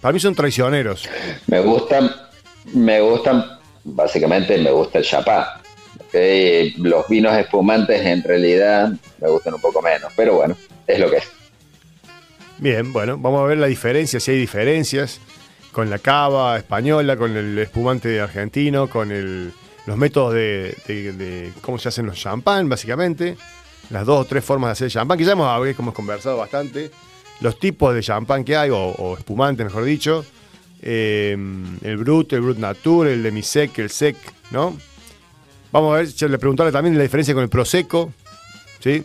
Para 0.00 0.12
mí 0.12 0.18
son 0.18 0.34
traicioneros. 0.34 1.08
Me 1.46 1.60
gustan, 1.60 2.10
me 2.74 3.00
gustan 3.00 3.44
básicamente 3.84 4.58
me 4.58 4.72
gusta 4.72 4.98
el 4.98 5.04
chapá. 5.04 5.60
Los 6.78 7.08
vinos 7.08 7.36
espumantes 7.38 8.04
en 8.04 8.24
realidad 8.24 8.90
me 9.20 9.28
gustan 9.28 9.54
un 9.54 9.60
poco 9.60 9.80
menos, 9.80 10.12
pero 10.16 10.34
bueno, 10.34 10.56
es 10.88 10.98
lo 10.98 11.08
que 11.08 11.18
es. 11.18 11.41
Bien, 12.62 12.92
bueno, 12.92 13.18
vamos 13.18 13.40
a 13.40 13.46
ver 13.46 13.58
la 13.58 13.66
diferencia, 13.66 14.20
si 14.20 14.30
hay 14.30 14.38
diferencias 14.38 15.18
con 15.72 15.90
la 15.90 15.98
cava 15.98 16.56
española, 16.56 17.16
con 17.16 17.36
el 17.36 17.58
espumante 17.58 18.20
argentino, 18.20 18.88
con 18.88 19.10
el, 19.10 19.52
los 19.84 19.96
métodos 19.96 20.34
de, 20.34 21.52
cómo 21.60 21.76
se 21.78 21.88
hacen 21.88 22.06
los 22.06 22.16
champán, 22.16 22.68
básicamente. 22.68 23.36
Las 23.90 24.06
dos 24.06 24.20
o 24.20 24.24
tres 24.26 24.44
formas 24.44 24.68
de 24.68 24.72
hacer 24.72 24.90
champán, 24.92 25.18
que 25.18 25.24
ya 25.24 25.32
hemos, 25.32 25.66
hemos 25.66 25.92
conversado 25.92 26.36
bastante. 26.36 26.92
Los 27.40 27.58
tipos 27.58 27.92
de 27.96 28.00
champán 28.00 28.44
que 28.44 28.56
hay, 28.56 28.70
o, 28.72 29.16
espumante, 29.18 29.64
mejor 29.64 29.82
dicho. 29.82 30.24
Eh, 30.80 31.36
el 31.82 31.96
Brut, 31.96 32.32
el 32.32 32.42
Brut 32.42 32.58
Natur, 32.58 33.08
el 33.08 33.24
Demisec, 33.24 33.76
el 33.80 33.90
Sec, 33.90 34.16
¿no? 34.52 34.76
Vamos 35.72 35.94
a 35.96 35.96
ver, 35.96 36.30
le 36.30 36.38
preguntarle 36.38 36.70
también 36.70 36.96
la 36.96 37.02
diferencia 37.02 37.34
con 37.34 37.42
el 37.42 37.48
Prosecco, 37.48 38.12
¿sí? 38.78 39.02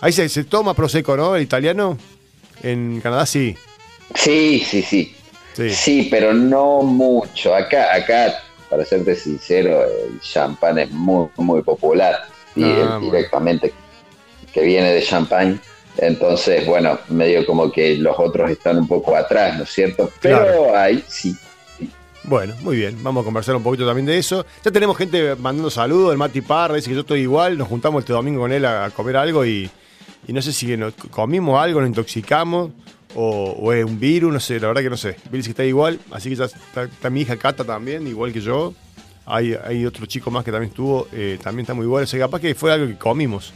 Ahí 0.00 0.10
se, 0.10 0.42
toma 0.42 0.74
Prosecco, 0.74 1.16
¿no? 1.16 1.36
El 1.36 1.44
italiano. 1.44 1.96
En 2.62 3.00
Canadá 3.00 3.26
sí. 3.26 3.56
Sí, 4.14 4.64
sí, 4.66 4.82
sí. 4.82 5.14
Sí, 5.70 6.08
pero 6.10 6.32
no 6.32 6.82
mucho. 6.82 7.54
Acá, 7.54 7.94
acá, 7.94 8.42
para 8.70 8.84
serte 8.84 9.16
sincero, 9.16 9.82
el 9.84 10.20
champán 10.20 10.78
es 10.78 10.90
muy, 10.90 11.28
muy 11.36 11.62
popular. 11.62 12.16
Y 12.54 12.64
ah, 12.64 12.98
directamente 13.00 13.72
que 14.52 14.62
viene 14.62 14.92
de 14.92 15.02
champán. 15.02 15.60
Entonces, 15.96 16.64
bueno, 16.64 16.98
medio 17.08 17.44
como 17.44 17.72
que 17.72 17.96
los 17.96 18.16
otros 18.18 18.50
están 18.50 18.78
un 18.78 18.86
poco 18.86 19.16
atrás, 19.16 19.56
¿no 19.56 19.64
es 19.64 19.70
cierto? 19.70 20.10
Pero 20.20 20.76
ahí 20.76 21.02
sí. 21.08 21.34
Bueno, 22.22 22.54
muy 22.60 22.76
bien. 22.76 23.02
Vamos 23.02 23.22
a 23.22 23.24
conversar 23.24 23.56
un 23.56 23.62
poquito 23.62 23.86
también 23.86 24.06
de 24.06 24.18
eso. 24.18 24.46
Ya 24.64 24.70
tenemos 24.70 24.96
gente 24.96 25.34
mandando 25.36 25.70
saludos. 25.70 26.12
El 26.12 26.18
Mati 26.18 26.40
Parra 26.40 26.76
dice 26.76 26.88
que 26.88 26.94
yo 26.94 27.00
estoy 27.00 27.20
igual. 27.20 27.58
Nos 27.58 27.68
juntamos 27.68 28.00
este 28.00 28.12
domingo 28.12 28.42
con 28.42 28.52
él 28.52 28.64
a 28.64 28.90
comer 28.90 29.16
algo 29.16 29.44
y, 29.44 29.68
no 30.26 30.42
sé 30.42 30.52
si 30.52 30.76
comimos 31.10 31.60
algo, 31.60 31.80
nos 31.80 31.88
intoxicamos 31.88 32.70
o, 33.14 33.72
es 33.72 33.84
un 33.84 33.98
virus, 33.98 34.32
no 34.32 34.40
sé, 34.40 34.60
la 34.60 34.68
verdad 34.68 34.82
que 34.82 34.90
no 34.90 34.96
sé. 34.96 35.16
Bill 35.30 35.40
está 35.40 35.64
igual, 35.64 35.98
así 36.10 36.28
que 36.28 36.36
ya 36.36 36.44
está, 36.44 37.10
mi 37.10 37.22
hija 37.22 37.36
Cata 37.36 37.64
también, 37.64 38.06
igual 38.06 38.32
que 38.32 38.40
yo. 38.40 38.74
Hay, 39.26 39.54
hay 39.54 39.84
otro 39.84 40.06
chico 40.06 40.30
más 40.30 40.44
que 40.44 40.50
también 40.50 40.70
estuvo, 40.70 41.06
eh, 41.12 41.38
también 41.42 41.64
está 41.64 41.74
muy 41.74 41.84
igual. 41.84 42.04
O 42.04 42.06
sea, 42.06 42.18
capaz 42.18 42.40
que 42.40 42.54
fue 42.54 42.72
algo 42.72 42.86
que 42.86 42.96
comimos. 42.96 43.52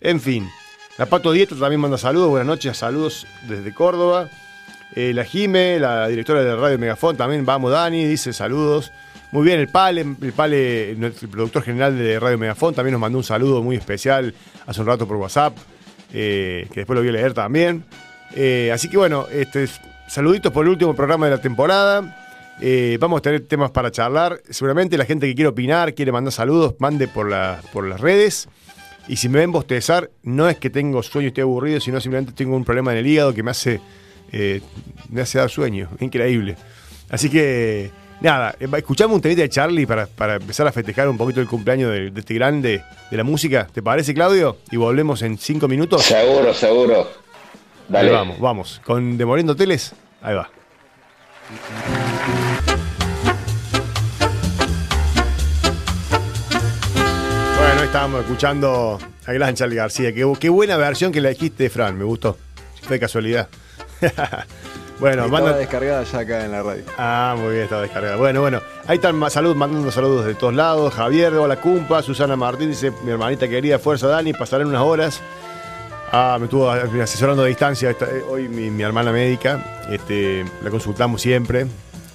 En 0.00 0.20
fin, 0.20 0.48
la 0.96 1.06
Pato 1.06 1.32
Dieta 1.32 1.54
también 1.56 1.80
manda 1.80 1.98
saludos, 1.98 2.30
buenas 2.30 2.46
noches, 2.46 2.76
saludos 2.76 3.26
desde 3.48 3.72
Córdoba. 3.72 4.28
Eh, 4.94 5.12
la 5.14 5.24
Jime, 5.24 5.78
la 5.78 6.08
directora 6.08 6.42
de 6.42 6.56
Radio 6.56 6.78
Megafón, 6.78 7.16
también 7.16 7.44
vamos 7.44 7.70
Dani, 7.70 8.04
dice 8.04 8.32
saludos. 8.32 8.90
Muy 9.30 9.44
bien, 9.44 9.60
el 9.60 9.68
Pale, 9.68 10.00
el 10.00 10.32
Pale, 10.32 10.92
el 10.92 11.12
productor 11.30 11.62
general 11.62 11.98
de 11.98 12.18
Radio 12.18 12.38
Megafón, 12.38 12.74
también 12.74 12.92
nos 12.92 13.00
mandó 13.00 13.18
un 13.18 13.24
saludo 13.24 13.62
muy 13.62 13.76
especial 13.76 14.34
hace 14.66 14.80
un 14.80 14.86
rato 14.86 15.06
por 15.06 15.16
WhatsApp, 15.18 15.56
eh, 16.12 16.66
que 16.72 16.80
después 16.80 16.96
lo 16.96 17.02
voy 17.02 17.08
a 17.08 17.12
leer 17.12 17.34
también. 17.34 17.84
Eh, 18.34 18.70
así 18.72 18.88
que 18.88 18.96
bueno, 18.96 19.26
este, 19.32 19.66
saluditos 20.06 20.52
por 20.52 20.64
el 20.64 20.70
último 20.70 20.94
programa 20.94 21.26
de 21.26 21.32
la 21.32 21.40
temporada. 21.40 22.16
vamos 22.98 23.18
a 23.18 23.22
tener 23.22 23.46
temas 23.46 23.70
para 23.70 23.90
charlar. 23.90 24.40
Seguramente 24.50 24.98
la 24.98 25.04
gente 25.04 25.26
que 25.26 25.34
quiere 25.34 25.48
opinar, 25.48 25.94
quiere 25.94 26.12
mandar 26.12 26.32
saludos, 26.32 26.74
mande 26.78 27.08
por, 27.08 27.30
por 27.72 27.86
las 27.86 28.00
redes. 28.00 28.48
Y 29.08 29.16
si 29.16 29.30
me 29.30 29.38
ven 29.38 29.50
bostezar, 29.50 30.10
no 30.22 30.48
es 30.48 30.58
que 30.58 30.68
tengo 30.68 31.02
sueño 31.02 31.26
y 31.26 31.28
estoy 31.28 31.42
aburrido, 31.42 31.80
sino 31.80 31.98
simplemente 31.98 32.32
tengo 32.32 32.54
un 32.54 32.64
problema 32.64 32.92
en 32.92 32.98
el 32.98 33.06
hígado 33.06 33.32
que 33.32 33.42
me 33.42 33.50
hace, 33.50 33.80
eh, 34.32 34.60
me 35.08 35.22
hace 35.22 35.38
dar 35.38 35.48
sueño. 35.48 35.88
Increíble. 35.98 36.56
Así 37.08 37.30
que, 37.30 37.90
nada, 38.20 38.54
eh, 38.58 38.68
escuchamos 38.76 39.14
un 39.14 39.20
temita 39.20 39.42
de 39.42 39.48
Charlie 39.48 39.86
para, 39.86 40.08
empezar 40.36 40.66
a 40.66 40.72
festejar 40.72 41.08
un 41.08 41.16
poquito 41.16 41.40
el 41.40 41.48
cumpleaños 41.48 41.90
de, 41.90 42.12
este 42.16 42.34
grande 42.34 42.82
de 43.10 43.16
la 43.16 43.24
música. 43.24 43.66
¿Te 43.72 43.82
parece, 43.82 44.14
Claudio? 44.14 44.58
Y 44.70 44.76
volvemos 44.76 45.22
en 45.22 45.38
cinco 45.38 45.68
minutos. 45.68 46.02
Seguro, 46.02 46.52
seguro. 46.54 47.10
Dale. 47.88 48.10
vamos, 48.10 48.38
vamos. 48.38 48.80
Con 48.84 49.16
Demoliendo 49.16 49.54
Hoteles, 49.54 49.94
ahí 50.22 50.34
va. 50.34 50.50
estábamos 57.88 58.20
escuchando 58.20 58.98
a 59.26 59.32
Gran 59.32 59.54
Charlie 59.54 59.76
García. 59.76 60.12
Qué, 60.12 60.48
buena 60.50 60.76
versión 60.76 61.10
que 61.10 61.22
la 61.22 61.30
dijiste, 61.30 61.70
Fran, 61.70 61.96
me 61.96 62.04
gustó. 62.04 62.36
Fue 62.82 63.00
casualidad. 63.00 63.48
bueno, 64.98 65.24
estaba 65.24 65.56
descargada 65.56 66.02
ya 66.02 66.18
acá 66.18 66.44
en 66.44 66.52
la 66.52 66.62
radio. 66.62 66.82
Ah, 66.96 67.36
muy 67.38 67.52
bien, 67.52 67.64
estaba 67.64 67.82
descargada. 67.82 68.16
Bueno, 68.16 68.40
bueno, 68.40 68.60
ahí 68.86 68.96
están 68.96 69.30
saludos, 69.30 69.56
mandando 69.56 69.90
saludos 69.90 70.26
de 70.26 70.34
todos 70.34 70.54
lados. 70.54 70.92
Javier, 70.94 71.34
hola 71.34 71.60
Cumpa, 71.60 72.02
Susana 72.02 72.36
Martín 72.36 72.70
dice, 72.70 72.92
mi 73.04 73.10
hermanita 73.10 73.48
querida, 73.48 73.78
fuerza 73.78 74.08
Dani, 74.08 74.32
pasarán 74.32 74.68
unas 74.68 74.82
horas. 74.82 75.20
Ah, 76.10 76.36
me 76.38 76.46
estuvo 76.46 76.70
asesorando 76.70 77.42
a 77.42 77.46
distancia 77.46 77.90
eh, 77.90 78.24
hoy 78.28 78.48
mi, 78.48 78.82
hermana 78.82 79.12
médica. 79.12 79.84
Este, 79.90 80.44
la 80.62 80.70
consultamos 80.70 81.20
siempre. 81.20 81.66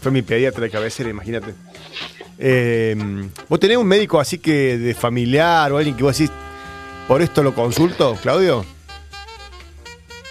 Fue 0.01 0.11
mi 0.11 0.21
pediatra 0.21 0.63
de 0.63 0.69
cabecera, 0.69 1.09
imagínate. 1.09 1.53
Eh, 2.37 2.95
¿Vos 3.47 3.59
tenés 3.59 3.77
un 3.77 3.87
médico 3.87 4.19
así 4.19 4.39
que 4.39 4.77
de 4.77 4.93
familiar 4.93 5.71
o 5.71 5.77
alguien 5.77 5.95
que 5.95 6.03
vos 6.03 6.17
decís, 6.17 6.33
por 7.07 7.21
esto 7.21 7.43
lo 7.43 7.53
consulto, 7.53 8.17
Claudio? 8.21 8.65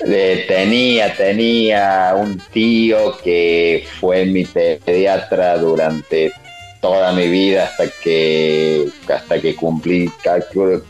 Tenía, 0.05 1.17
tenía 1.17 2.15
un 2.17 2.41
tío 2.53 3.17
que 3.23 3.87
fue 4.01 4.25
mi 4.27 4.45
pediatra 4.45 5.59
durante 5.59 6.33
toda 6.81 7.13
mi 7.13 7.29
vida 7.29 7.65
hasta 7.65 7.85
que 8.03 8.89
hasta 9.09 9.41
que 9.41 9.55
cumplí 9.55 10.11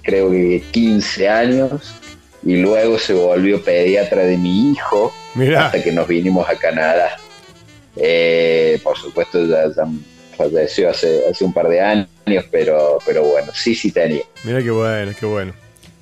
creo, 0.02 0.30
que 0.30 0.62
15 0.70 1.28
años 1.28 1.94
y 2.44 2.56
luego 2.56 2.98
se 2.98 3.12
volvió 3.12 3.62
pediatra 3.62 4.24
de 4.24 4.38
mi 4.38 4.72
hijo 4.72 5.12
hasta 5.56 5.82
que 5.82 5.92
nos 5.92 6.08
vinimos 6.08 6.48
a 6.48 6.56
Canadá. 6.56 7.18
Eh, 7.96 8.80
por 8.82 8.96
supuesto 8.96 9.44
ya, 9.46 9.68
ya 9.68 9.86
falleció 10.36 10.90
hace, 10.90 11.28
hace 11.30 11.44
un 11.44 11.52
par 11.52 11.68
de 11.68 11.80
años, 11.80 12.08
pero, 12.50 12.98
pero 13.04 13.22
bueno, 13.22 13.52
sí, 13.54 13.74
sí 13.74 13.92
tenía. 13.92 14.22
Mira 14.44 14.62
qué 14.62 14.70
bueno, 14.70 15.12
qué 15.18 15.26
bueno. 15.26 15.52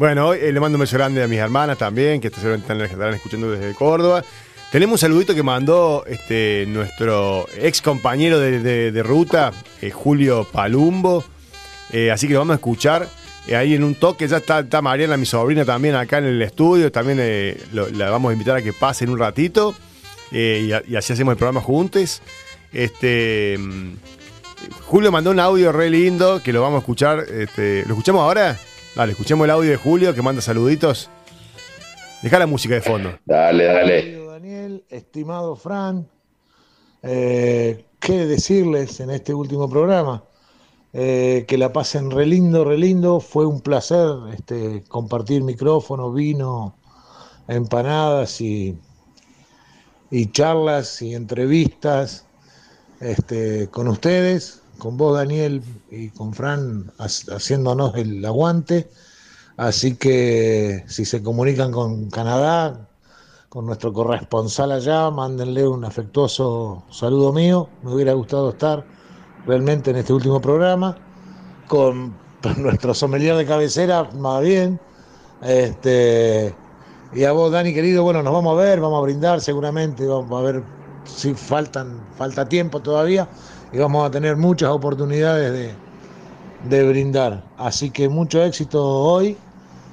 Bueno, 0.00 0.32
eh, 0.32 0.50
le 0.50 0.58
mando 0.60 0.76
un 0.76 0.80
beso 0.80 0.96
grande 0.96 1.22
a 1.22 1.28
mis 1.28 1.38
hermanas 1.38 1.76
también, 1.76 2.22
que 2.22 2.28
estarán, 2.28 2.62
estarán 2.80 3.12
escuchando 3.12 3.50
desde 3.50 3.74
Córdoba. 3.74 4.24
Tenemos 4.72 4.94
un 4.94 4.98
saludito 4.98 5.34
que 5.34 5.42
mandó 5.42 6.06
este, 6.06 6.64
nuestro 6.68 7.46
ex 7.58 7.82
compañero 7.82 8.38
de, 8.40 9.02
ruta, 9.02 9.52
eh, 9.82 9.90
Julio 9.90 10.48
Palumbo. 10.50 11.22
Eh, 11.92 12.10
así 12.10 12.26
que 12.26 12.32
lo 12.32 12.38
vamos 12.38 12.52
a 12.52 12.54
escuchar 12.54 13.06
ahí 13.54 13.74
en 13.74 13.84
un 13.84 13.94
toque. 13.94 14.26
Ya 14.26 14.38
está, 14.38 14.60
está, 14.60 14.80
Mariana, 14.80 15.18
mi 15.18 15.26
sobrina, 15.26 15.66
también 15.66 15.94
acá 15.94 16.16
en 16.16 16.24
el 16.24 16.40
estudio. 16.40 16.90
También 16.90 17.58
la 17.70 18.08
vamos 18.08 18.30
a 18.30 18.32
invitar 18.32 18.56
a 18.56 18.62
que 18.62 18.72
pase 18.72 19.04
en 19.04 19.10
un 19.10 19.18
ratito. 19.18 19.74
Y, 20.32 20.72
así 20.72 21.12
hacemos 21.12 21.32
el 21.32 21.36
programa 21.36 21.60
juntos. 21.60 22.22
Este, 22.72 23.58
Julio 24.86 25.12
mandó 25.12 25.30
un 25.30 25.40
audio 25.40 25.72
re 25.72 25.90
lindo 25.90 26.42
que 26.42 26.54
lo 26.54 26.62
vamos 26.62 26.76
a 26.76 26.80
escuchar. 26.80 27.26
Este, 27.30 27.82
¿Lo 27.82 27.90
escuchamos 27.90 28.22
ahora? 28.22 28.58
Dale, 28.94 29.12
escuchemos 29.12 29.44
el 29.44 29.50
audio 29.50 29.70
de 29.70 29.76
Julio 29.76 30.14
que 30.14 30.22
manda 30.22 30.42
saluditos. 30.42 31.08
Deja 32.22 32.38
la 32.38 32.46
música 32.46 32.74
de 32.74 32.80
fondo. 32.80 33.18
Dale, 33.24 33.64
dale. 33.64 34.26
Daniel, 34.26 34.84
estimado 34.90 35.54
Fran, 35.54 36.08
eh, 37.02 37.84
¿qué 38.00 38.26
decirles 38.26 38.98
en 39.00 39.10
este 39.10 39.32
último 39.32 39.70
programa? 39.70 40.24
Eh, 40.92 41.44
que 41.46 41.56
la 41.56 41.72
pasen 41.72 42.10
re 42.10 42.26
lindo, 42.26 42.64
re 42.64 42.76
lindo. 42.76 43.20
Fue 43.20 43.46
un 43.46 43.60
placer 43.60 44.08
este, 44.34 44.82
compartir 44.88 45.44
micrófono, 45.44 46.12
vino, 46.12 46.74
empanadas 47.46 48.40
y, 48.40 48.76
y 50.10 50.26
charlas 50.32 51.00
y 51.00 51.14
entrevistas 51.14 52.26
este, 53.00 53.68
con 53.68 53.88
ustedes, 53.88 54.59
con 54.80 54.96
vos 54.96 55.16
Daniel 55.16 55.62
y 55.90 56.08
con 56.08 56.34
Fran 56.34 56.90
haciéndonos 56.98 57.94
el 57.94 58.24
aguante. 58.24 58.90
Así 59.56 59.94
que 59.94 60.82
si 60.88 61.04
se 61.04 61.22
comunican 61.22 61.70
con 61.70 62.10
Canadá, 62.10 62.88
con 63.48 63.66
nuestro 63.66 63.92
corresponsal 63.92 64.72
allá, 64.72 65.10
mándenle 65.10 65.68
un 65.68 65.84
afectuoso 65.84 66.82
saludo 66.90 67.32
mío. 67.32 67.68
Me 67.82 67.94
hubiera 67.94 68.14
gustado 68.14 68.50
estar 68.50 68.84
realmente 69.46 69.90
en 69.90 69.98
este 69.98 70.12
último 70.12 70.40
programa. 70.40 70.96
Con 71.68 72.16
nuestro 72.56 72.94
sommelier 72.94 73.36
de 73.36 73.46
cabecera, 73.46 74.10
más 74.18 74.42
bien. 74.42 74.80
Este, 75.42 76.54
y 77.12 77.24
a 77.24 77.32
vos, 77.32 77.52
Dani, 77.52 77.72
querido, 77.72 78.02
bueno, 78.02 78.22
nos 78.22 78.32
vamos 78.32 78.58
a 78.58 78.62
ver, 78.62 78.80
vamos 78.80 78.98
a 78.98 79.02
brindar 79.02 79.40
seguramente, 79.40 80.06
vamos 80.06 80.40
a 80.40 80.42
ver 80.42 80.62
si 81.04 81.34
faltan, 81.34 82.00
falta 82.16 82.48
tiempo 82.48 82.80
todavía 82.80 83.28
y 83.72 83.78
vamos 83.78 84.06
a 84.06 84.10
tener 84.10 84.36
muchas 84.36 84.70
oportunidades 84.70 85.74
de, 86.68 86.88
brindar. 86.88 87.44
Así 87.56 87.90
que 87.90 88.08
mucho 88.08 88.42
éxito 88.42 88.84
hoy. 88.84 89.36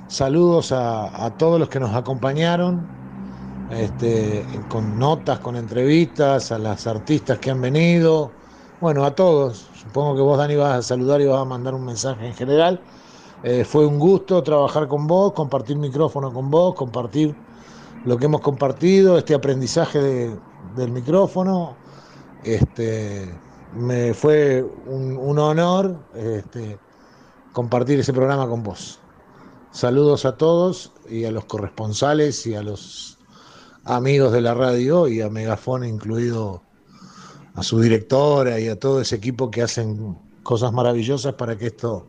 Saludos 0.07 0.72
a, 0.72 1.34
todos 1.38 1.60
los 1.60 1.69
que 1.69 1.79
nos 1.79 1.93
acompañaron, 1.93 2.88
este, 3.72 4.46
con 4.69 4.98
notas, 4.98 5.39
con 5.39 5.55
entrevistas, 5.55 6.51
a 6.51 6.57
las 6.57 6.88
artistas 6.88 7.39
que 7.39 7.51
han 7.51 7.62
venido, 7.62 8.31
bueno, 8.79 9.03
a 9.03 9.13
todos. 9.13 9.69
Supongo 9.74 10.15
que 10.15 10.22
vos, 10.22 10.38
Dani, 10.38 10.55
vas 10.55 10.77
a 10.79 10.81
saludar 10.81 11.22
y 11.22 11.25
vas 11.25 11.41
a 11.41 11.46
mandar 11.46 11.74
un 11.74 11.86
mensaje 11.86 12.25
en 12.27 12.34
general. 12.34 12.81
Eh, 13.43 13.63
fue 13.65 13.86
un 13.86 14.00
gusto 14.00 14.41
trabajar 14.43 14.88
con 14.88 15.07
vos, 15.07 15.34
compartir 15.34 15.77
micrófono 15.77 16.34
con 16.34 16.50
vos, 16.50 16.74
compartir 16.74 17.36
lo 18.05 18.17
que 18.17 18.25
hemos 18.25 18.41
compartido, 18.41 19.17
este 19.17 19.36
aprendizaje 19.36 20.00
de, 20.00 20.36
del 20.75 20.91
micrófono. 20.91 21.75
Este, 22.43 23.29
me 23.74 24.13
fue 24.13 24.65
un, 24.86 25.38
honor 25.39 25.97
este, 26.15 26.77
compartir 27.53 28.00
ese 28.00 28.13
programa 28.13 28.47
con 28.47 28.63
vos. 28.63 29.00
Saludos 29.71 30.25
a 30.25 30.38
todos 30.38 30.93
y 31.09 31.25
a 31.25 31.31
los 31.31 31.45
corresponsales 31.45 32.45
y 32.47 32.55
a 32.55 32.63
los 32.63 33.17
amigos 33.83 34.33
de 34.33 34.41
la 34.41 34.53
radio 34.53 35.07
y 35.07 35.21
a 35.21 35.29
Megafón 35.29 35.83
incluido 35.83 36.62
a 37.55 37.63
su 37.63 37.79
directora 37.79 38.59
y 38.59 38.67
a 38.67 38.79
todo 38.79 39.01
ese 39.01 39.15
equipo 39.15 39.50
que 39.50 39.62
hacen 39.62 40.17
cosas 40.43 40.71
maravillosas 40.71 41.33
para 41.33 41.57
que 41.57 41.67
esto, 41.67 42.07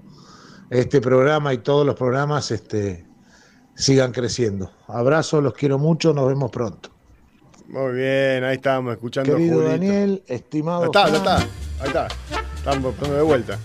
este 0.71 1.01
programa 1.01 1.53
y 1.55 1.59
todos 1.59 1.87
los 1.87 1.95
programas 1.95 2.51
este, 2.51 3.07
sigan 3.75 4.13
creciendo. 4.13 4.71
Abrazo, 4.87 5.41
los 5.41 5.55
quiero 5.55 5.79
mucho, 5.79 6.13
nos 6.13 6.29
vemos 6.29 6.51
pronto. 6.51 6.98
Muy 7.69 7.93
bien, 7.93 8.45
ahí 8.45 8.57
estamos 8.57 8.93
escuchando 8.95 9.37
Querido 9.37 9.61
Daniel, 9.63 10.23
estimado. 10.27 10.85
está, 10.87 11.09
está. 11.09 11.37
Ahí 11.37 11.47
está. 11.87 12.09
Estamos 12.57 12.99
de 12.99 13.23
vuelta. 13.23 13.59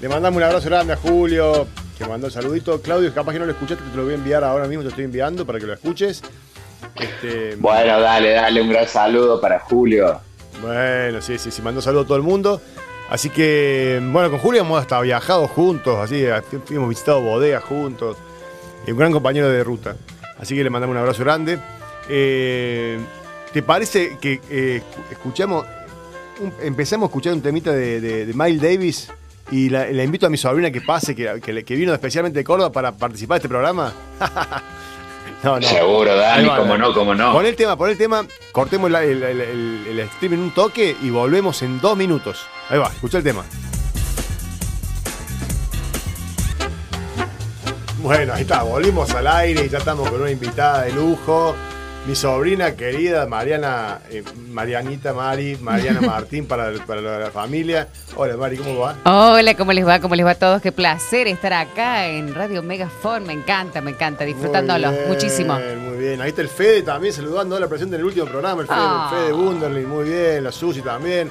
Le 0.00 0.08
mandamos 0.08 0.36
un 0.38 0.42
abrazo 0.42 0.68
grande 0.68 0.92
a 0.94 0.96
Julio. 0.96 1.66
que 1.96 2.04
mandó 2.04 2.26
el 2.26 2.32
saludito. 2.32 2.80
Claudio, 2.82 3.14
capaz 3.14 3.32
que 3.32 3.38
no 3.38 3.46
lo 3.46 3.52
escuchaste, 3.52 3.84
te 3.88 3.96
lo 3.96 4.04
voy 4.04 4.12
a 4.12 4.16
enviar 4.16 4.42
ahora 4.42 4.66
mismo, 4.66 4.82
te 4.82 4.88
estoy 4.88 5.04
enviando 5.04 5.46
para 5.46 5.60
que 5.60 5.66
lo 5.66 5.72
escuches. 5.72 6.22
Este, 6.96 7.54
Bueno, 7.56 8.00
dale, 8.00 8.30
dale 8.32 8.60
un 8.60 8.68
gran 8.70 8.88
saludo 8.88 9.40
para 9.40 9.60
Julio. 9.60 10.20
bueno, 10.60 11.20
sí, 11.22 11.38
sí, 11.38 11.50
sí, 11.52 11.62
mandó 11.62 11.80
saludo 11.80 12.02
a 12.02 12.06
todo 12.06 12.16
el 12.16 12.22
mundo. 12.24 12.60
Así 13.08 13.30
que, 13.30 14.00
bueno, 14.10 14.30
con 14.30 14.40
Julio 14.40 14.62
hemos 14.62 14.80
hasta 14.80 15.00
viajado 15.00 15.46
juntos, 15.46 15.98
así, 15.98 16.24
hemos 16.70 16.88
visitado 16.88 17.20
bodegas 17.20 17.62
juntos. 17.62 18.16
Y 18.86 18.90
un 18.90 18.98
gran 18.98 19.12
compañero 19.12 19.48
de 19.48 19.62
ruta. 19.62 19.94
Así 20.38 20.56
que 20.56 20.64
le 20.64 20.70
mandamos 20.70 20.94
un 20.94 20.98
abrazo 21.00 21.22
grande. 21.22 21.58
Eh, 22.08 22.98
¿Te 23.54 23.62
parece 23.62 24.18
que 24.20 24.40
eh, 24.50 24.82
escuchamos, 25.12 25.64
un- 26.40 26.52
empezamos 26.60 27.06
a 27.06 27.08
escuchar 27.08 27.32
un 27.34 27.40
temita 27.40 27.70
de, 27.72 28.00
de- 28.00 28.26
de 28.26 28.34
Miles 28.34 28.60
Davis? 28.60 29.08
Y 29.50 29.68
la, 29.70 29.86
la 29.86 30.02
invito 30.02 30.26
a 30.26 30.30
mi 30.30 30.36
sobrina 30.36 30.70
que 30.70 30.80
pase, 30.80 31.14
que, 31.14 31.40
que, 31.40 31.64
que 31.64 31.74
vino 31.76 31.92
especialmente 31.94 32.38
de 32.40 32.44
Córdoba 32.44 32.72
para 32.72 32.92
participar 32.92 33.36
de 33.36 33.38
este 33.38 33.48
programa. 33.48 33.92
no, 35.44 35.60
no. 35.60 35.66
Seguro, 35.68 36.16
Dani, 36.16 36.48
va, 36.48 36.56
cómo 36.56 36.70
dale. 36.72 36.82
no, 36.82 36.94
cómo 36.94 37.14
no. 37.14 37.32
Pon 37.32 37.46
el 37.46 37.54
tema, 37.54 37.76
pon 37.76 37.90
el 37.90 37.96
tema, 37.98 38.26
cortemos 38.52 38.90
la- 38.90 39.04
el, 39.04 39.22
el- 39.22 39.40
el- 39.40 39.86
el 40.00 40.08
stream 40.10 40.32
en 40.34 40.40
un 40.40 40.50
toque 40.52 40.96
y 41.02 41.10
volvemos 41.10 41.62
en 41.62 41.80
dos 41.80 41.96
minutos. 41.96 42.44
Ahí 42.70 42.78
va, 42.78 42.88
escucha 42.88 43.18
el 43.18 43.24
tema. 43.24 43.44
Bueno, 48.02 48.34
ahí 48.34 48.42
está, 48.42 48.62
volvimos 48.64 49.10
al 49.14 49.26
aire 49.28 49.64
y 49.64 49.68
ya 49.68 49.78
estamos 49.78 50.10
con 50.10 50.20
una 50.20 50.30
invitada 50.30 50.82
de 50.82 50.92
lujo. 50.92 51.54
Mi 52.06 52.14
sobrina 52.14 52.76
querida, 52.76 53.24
Mariana, 53.24 54.00
eh, 54.10 54.22
Marianita 54.50 55.14
Mari, 55.14 55.56
Mariana 55.56 56.00
Martín 56.06 56.46
para, 56.46 56.70
para 56.84 57.00
la 57.00 57.30
familia. 57.30 57.88
Hola 58.14 58.36
Mari, 58.36 58.58
¿cómo 58.58 58.78
va? 58.78 58.96
Hola, 59.06 59.54
¿cómo 59.56 59.72
les 59.72 59.86
va? 59.86 59.98
¿Cómo 60.00 60.14
les 60.14 60.26
va 60.26 60.32
a 60.32 60.34
todos? 60.34 60.60
Qué 60.60 60.70
placer 60.70 61.28
estar 61.28 61.54
acá 61.54 62.06
en 62.08 62.34
Radio 62.34 62.62
Megafon. 62.62 63.26
Me 63.26 63.32
encanta, 63.32 63.80
me 63.80 63.92
encanta, 63.92 64.24
disfrutándolo 64.24 64.88
Muy 64.88 64.96
bien, 64.98 65.08
muchísimo. 65.08 65.54
Muy 65.54 65.96
bien, 65.96 66.20
ahí 66.20 66.28
está 66.28 66.42
el 66.42 66.48
Fede 66.48 66.82
también 66.82 67.14
saludando 67.14 67.56
a 67.56 67.60
la 67.60 67.68
presente 67.68 67.94
en 67.96 68.00
el 68.00 68.06
último 68.06 68.26
programa, 68.26 68.60
el 68.60 68.66
Fede, 68.68 68.76
Ah. 68.78 69.10
el 69.10 69.18
Fede 69.18 69.32
Wunderlich, 69.32 69.86
muy 69.86 70.04
bien, 70.04 70.44
la 70.44 70.52
Susi 70.52 70.82
también. 70.82 71.30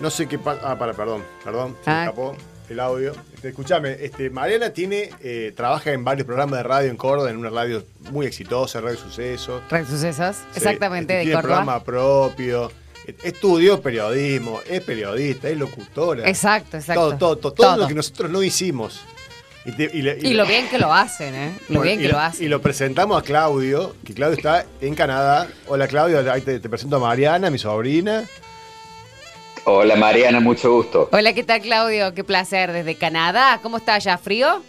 No 0.00 0.10
sé 0.10 0.26
qué 0.26 0.36
pasa. 0.40 0.60
Ah, 0.64 0.76
para, 0.76 0.92
perdón, 0.94 1.22
perdón, 1.44 1.76
se 1.84 1.90
me 1.90 1.96
Ah. 1.96 2.02
escapó 2.06 2.36
el 2.68 2.80
audio. 2.80 3.12
Este, 3.34 3.48
escuchame, 3.48 3.96
este, 4.00 4.30
Mariana 4.30 4.70
tiene, 4.70 5.10
eh, 5.22 5.52
trabaja 5.56 5.92
en 5.92 6.04
varios 6.04 6.26
programas 6.26 6.58
de 6.58 6.62
radio 6.64 6.90
en 6.90 6.96
Córdoba, 6.96 7.30
en 7.30 7.36
una 7.36 7.50
radio 7.50 7.84
muy 8.10 8.26
exitosa, 8.26 8.80
Radio 8.80 8.98
Suceso. 8.98 9.62
Red 9.70 9.86
Sucesos, 9.86 10.36
Sí, 10.36 10.42
exactamente, 10.56 11.12
este, 11.14 11.18
de 11.18 11.22
tiene 11.24 11.34
Córdoba. 11.40 11.54
programa 11.56 11.84
propio. 11.84 12.72
Estudió 13.22 13.80
periodismo, 13.80 14.60
es 14.68 14.80
periodista, 14.82 15.48
es 15.48 15.56
locutora. 15.56 16.28
Exacto, 16.28 16.76
exacto. 16.76 17.00
Todo, 17.10 17.16
todo, 17.18 17.36
todo, 17.38 17.52
todo 17.52 17.76
lo 17.76 17.86
que 17.86 17.94
nosotros 17.94 18.30
no 18.30 18.42
hicimos. 18.42 19.00
Y, 19.64 19.72
te- 19.72 19.90
y 19.92 20.02
le- 20.02 20.16
y 20.20 20.26
Y 20.26 20.30
le- 20.30 20.34
lo 20.34 20.46
bien 20.46 20.68
que 20.68 20.78
lo 20.78 20.92
hacen, 20.92 21.34
¿eh? 21.34 21.52
Lo 21.68 21.80
bien 21.82 22.00
que 22.00 22.08
lo 22.08 22.18
hacen. 22.18 22.44
Y 22.44 22.48
lo 22.48 22.60
presentamos 22.60 23.20
a 23.20 23.24
Claudio, 23.24 23.94
que 24.04 24.12
Claudio 24.14 24.36
está 24.36 24.64
en 24.80 24.94
Canadá. 24.96 25.48
Hola 25.68 25.86
Claudio, 25.88 26.32
ahí 26.32 26.40
te, 26.40 26.58
te 26.60 26.68
presento 26.68 26.96
a 26.96 26.98
Mariana, 27.00 27.48
mi 27.50 27.58
sobrina. 27.58 28.24
Hola 29.68 29.96
Mariana, 29.96 30.38
mucho 30.38 30.72
gusto. 30.72 31.08
Hola, 31.10 31.32
¿qué 31.32 31.42
tal, 31.42 31.60
Claudio? 31.60 32.14
Qué 32.14 32.22
placer 32.22 32.70
desde 32.72 32.94
Canadá. 32.94 33.58
¿Cómo 33.62 33.78
está 33.78 33.94
allá? 33.94 34.16
¿Frío? 34.16 34.62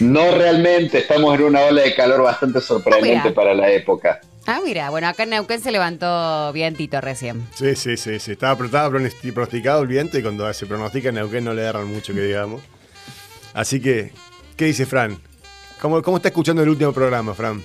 No 0.00 0.30
realmente, 0.30 0.98
estamos 0.98 1.34
en 1.38 1.44
una 1.44 1.62
ola 1.62 1.82
de 1.82 1.94
calor 1.94 2.22
bastante 2.22 2.60
sorprendente 2.60 3.20
Mira. 3.30 3.34
para 3.34 3.54
la 3.54 3.70
época. 3.70 4.20
Ah, 4.46 4.60
mira, 4.62 4.90
bueno, 4.90 5.08
acá 5.08 5.22
en 5.22 5.30
Neuquén 5.30 5.60
se 5.62 5.72
levantó 5.72 6.52
vientito 6.52 7.00
recién. 7.00 7.46
Sí, 7.54 7.74
sí, 7.76 7.96
sí, 7.96 8.18
sí. 8.20 8.32
Estaba, 8.32 8.62
estaba 8.62 8.90
pronosti- 8.90 9.32
pronosticado 9.32 9.80
el 9.80 9.88
viento 9.88 10.18
y 10.18 10.22
cuando 10.22 10.52
se 10.52 10.66
pronostica 10.66 11.08
en 11.08 11.14
Neuquén 11.14 11.44
no 11.44 11.54
le 11.54 11.62
agarran 11.62 11.86
mucho, 11.86 12.12
que 12.12 12.20
digamos. 12.20 12.60
Así 13.54 13.80
que, 13.80 14.12
¿qué 14.58 14.66
dice 14.66 14.84
Fran? 14.84 15.18
¿Cómo, 15.80 16.02
cómo 16.02 16.18
está 16.18 16.28
escuchando 16.28 16.62
el 16.62 16.68
último 16.68 16.92
programa, 16.92 17.32
Fran? 17.32 17.62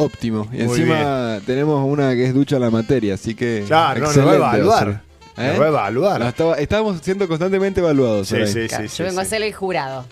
Óptimo. 0.00 0.48
Y 0.52 0.62
Muy 0.62 0.78
encima 0.80 1.40
tenemos 1.46 1.84
una 1.86 2.14
que 2.14 2.26
es 2.26 2.34
ducha 2.34 2.56
a 2.56 2.58
la 2.60 2.70
materia, 2.70 3.14
así 3.14 3.34
que. 3.34 3.64
Claro, 3.66 4.00
no, 4.00 4.06
nos 4.12 4.26
va 4.26 4.32
a 4.32 4.34
evaluar. 4.36 4.68
va 4.68 4.76
a 4.76 4.78
ser. 4.78 4.88
Nos 5.36 5.56
¿Eh? 5.56 5.58
va 5.58 5.64
a 5.64 5.68
evaluar. 5.68 6.22
Estaba- 6.22 6.54
estamos 6.56 6.98
siendo 7.02 7.26
constantemente 7.28 7.80
evaluados. 7.80 8.28
Sí, 8.28 8.36
sí, 8.46 8.66
Claro, 8.68 8.88
sí, 8.88 8.96
Yo 8.98 9.04
vengo 9.06 9.20
a 9.20 9.24
ser 9.24 9.42
el 9.42 9.54
jurado. 9.54 10.04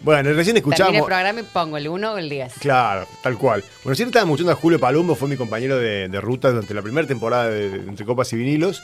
Bueno, 0.00 0.30
recién 0.32 0.54
Termina 0.54 0.76
el 0.76 0.82
escuchamos. 0.84 1.06
programa 1.06 1.40
y 1.40 1.42
pongo 1.42 1.76
el 1.76 1.88
1 1.88 2.12
o 2.12 2.18
el 2.18 2.28
10. 2.28 2.52
Claro, 2.60 3.04
tal 3.22 3.36
cual. 3.36 3.64
Bueno, 3.82 3.96
siempre 3.96 4.10
estábamos 4.10 4.34
escuchando 4.34 4.52
a 4.52 4.54
Julio 4.54 4.78
Palumbo, 4.78 5.16
fue 5.16 5.28
mi 5.28 5.36
compañero 5.36 5.76
de, 5.76 6.08
de 6.08 6.20
ruta 6.20 6.50
durante 6.50 6.72
la 6.72 6.82
primera 6.82 7.08
temporada 7.08 7.48
de, 7.50 7.68
de 7.70 7.76
Entre 7.88 8.06
Copas 8.06 8.32
y 8.32 8.36
Vinilos. 8.36 8.80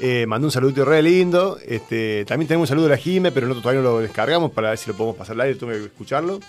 Eh, 0.00 0.26
mandó 0.26 0.48
un 0.48 0.50
saludito 0.50 0.84
re 0.84 1.00
lindo. 1.02 1.58
Este, 1.64 2.24
también 2.24 2.48
tenemos 2.48 2.64
un 2.64 2.68
saludo 2.70 2.86
de 2.88 2.90
la 2.90 2.96
Jime, 2.96 3.30
pero 3.30 3.46
nosotros 3.46 3.62
todavía 3.62 3.82
no 3.82 3.90
lo 3.96 4.00
descargamos 4.00 4.50
para 4.50 4.70
ver 4.70 4.78
si 4.78 4.88
lo 4.90 4.96
podemos 4.96 5.16
pasar 5.16 5.34
al 5.34 5.42
aire, 5.42 5.54
tuve 5.56 5.74
que 5.78 5.84
escucharlo. 5.84 6.40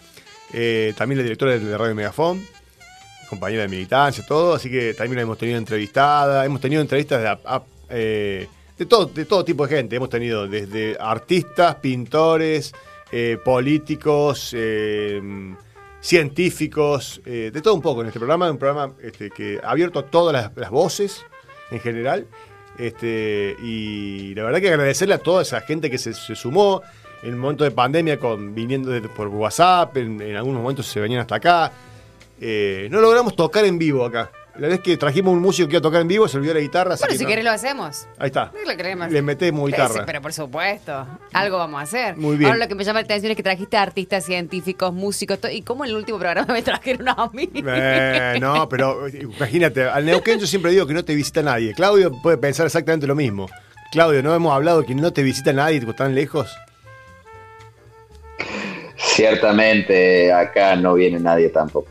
Eh, 0.54 0.93
también 0.97 1.17
la 1.19 1.23
directora 1.23 1.52
de, 1.52 1.60
de 1.60 1.78
Radio 1.78 1.93
Megafón, 1.93 2.43
compañera 3.30 3.62
de 3.63 3.68
militancia, 3.70 4.26
todo. 4.28 4.56
Así 4.56 4.70
que 4.70 4.94
también 4.94 5.18
la 5.18 5.22
hemos 5.22 5.38
tenido 5.38 5.58
entrevistada. 5.58 6.44
Hemos 6.46 6.60
tenido 6.60 6.82
entrevistas 6.82 7.22
de, 7.22 7.28
a- 7.28 7.63
eh, 7.89 8.48
de, 8.78 8.86
todo, 8.86 9.06
de 9.06 9.26
todo 9.26 9.46
tipo 9.46 9.65
de 9.68 9.76
gente. 9.78 9.96
Hemos 9.96 10.10
tenido 10.10 10.48
desde 10.48 10.98
artistas, 11.00 11.76
pintores, 11.76 12.74
eh, 13.12 13.38
políticos, 13.44 14.54
eh, 14.58 15.22
científicos, 16.02 17.22
eh, 17.26 17.52
de 17.54 17.62
todo 17.62 17.74
un 17.76 17.82
poco 17.82 18.02
en 18.02 18.08
este 18.08 18.20
programa. 18.20 18.50
Un 18.50 18.58
programa 18.58 18.94
este, 19.02 19.30
que 19.30 19.60
ha 19.63 19.72
abierto 19.72 20.04
todas 20.06 20.34
las, 20.34 20.52
las 20.58 20.70
voces 20.70 21.24
en 21.72 21.80
general. 21.80 22.26
Este, 22.78 23.56
y 23.62 24.34
la 24.36 24.44
verdad 24.44 24.60
que 24.62 24.70
agradecerle 24.70 25.13
a 25.15 25.18
toda 25.18 25.42
esa 25.42 25.62
gente 25.62 25.89
que 25.89 25.98
se, 25.98 26.13
se 26.13 26.36
sumó 26.36 26.82
en 27.24 27.34
un 27.34 27.39
momento 27.39 27.65
de 27.65 27.72
pandemia 27.72 28.18
con 28.18 28.56
viniendo 28.56 28.92
de- 28.92 29.02
por 29.02 29.28
WhatsApp, 29.28 29.98
en, 29.98 30.22
en 30.22 30.38
algunos 30.38 30.62
momentos 30.62 30.86
se 30.88 31.02
venían 31.02 31.20
hasta 31.22 31.36
acá. 31.36 31.72
Eh, 32.41 32.88
no 32.91 33.02
logramos 33.02 33.36
tocar 33.36 33.65
en 33.65 33.78
vivo 33.78 34.06
acá. 34.06 34.32
La 34.58 34.67
vez 34.67 34.82
que 34.82 34.97
trajimos 34.97 35.32
un 35.34 35.39
músico 35.39 35.69
que 35.69 35.75
iba 35.75 35.80
a 35.80 35.82
tocar 35.82 36.02
en 36.02 36.08
vivo, 36.10 36.28
se 36.28 36.36
olvidó 36.38 36.54
la 36.54 36.60
guitarra. 36.60 36.95
así 36.95 37.04
Bueno, 37.04 37.12
que 37.13 37.17
si 37.17 37.23
no. 37.23 37.30
querés 37.30 37.45
lo 37.45 37.52
hacemos. 37.52 38.08
Ahí 38.17 38.28
está. 38.28 38.52
Lo 38.67 38.75
queremos. 38.75 39.10
Le 39.10 39.21
metemos 39.21 39.67
guitarra. 39.69 39.93
sí, 39.93 39.99
pero 40.06 40.21
por 40.21 40.34
supuesto, 40.34 41.08
algo 41.32 41.58
vamos 41.58 41.80
a 41.80 41.84
hacer. 41.84 42.17
Muy 42.17 42.36
bien. 42.36 42.49
Ahora 42.52 42.65
lo 42.65 42.67
que 42.67 42.75
me 42.75 42.84
llama 42.84 42.99
la 42.99 43.06
atención 43.06 43.32
es 43.32 43.38
que 43.38 43.43
trajiste 43.43 43.78
artistas, 43.78 44.25
científicos, 44.25 44.93
músicos, 44.93 45.39
y 45.49 45.62
como 45.62 45.86
en 45.86 45.91
el 45.91 45.95
último 45.95 46.17
programa 46.19 46.52
me 46.54 46.62
trajeron 46.62 47.08
a 47.08 47.30
mí. 47.32 47.49
Eh, 47.56 48.38
no, 48.41 48.67
pero 48.67 49.08
imagínate, 49.08 49.86
al 49.86 50.06
Neuquén 50.06 50.39
yo 50.39 50.45
siempre 50.47 50.71
digo 50.71 50.86
que 50.86 50.93
no 50.93 51.06
te 51.06 51.15
visita 51.15 51.41
nadie. 51.41 51.73
Claudio 51.73 52.12
puede 52.21 52.38
pensar 52.38 52.65
exactamente 52.65 53.08
lo 53.08 53.15
mismo. 53.15 53.47
Claudio, 53.93 54.21
¿no 54.23 54.36
hemos 54.36 54.54
hablado 54.54 54.86
que 54.86 54.93
no 54.93 55.13
te 55.13 55.23
visita 55.23 55.54
nadie 55.54 55.80
tan 55.93 56.13
lejos? 56.15 56.54
Ciertamente 58.97 60.32
acá 60.34 60.75
no 60.75 60.95
viene 60.95 61.19
nadie 61.19 61.49
tampoco. 61.49 61.89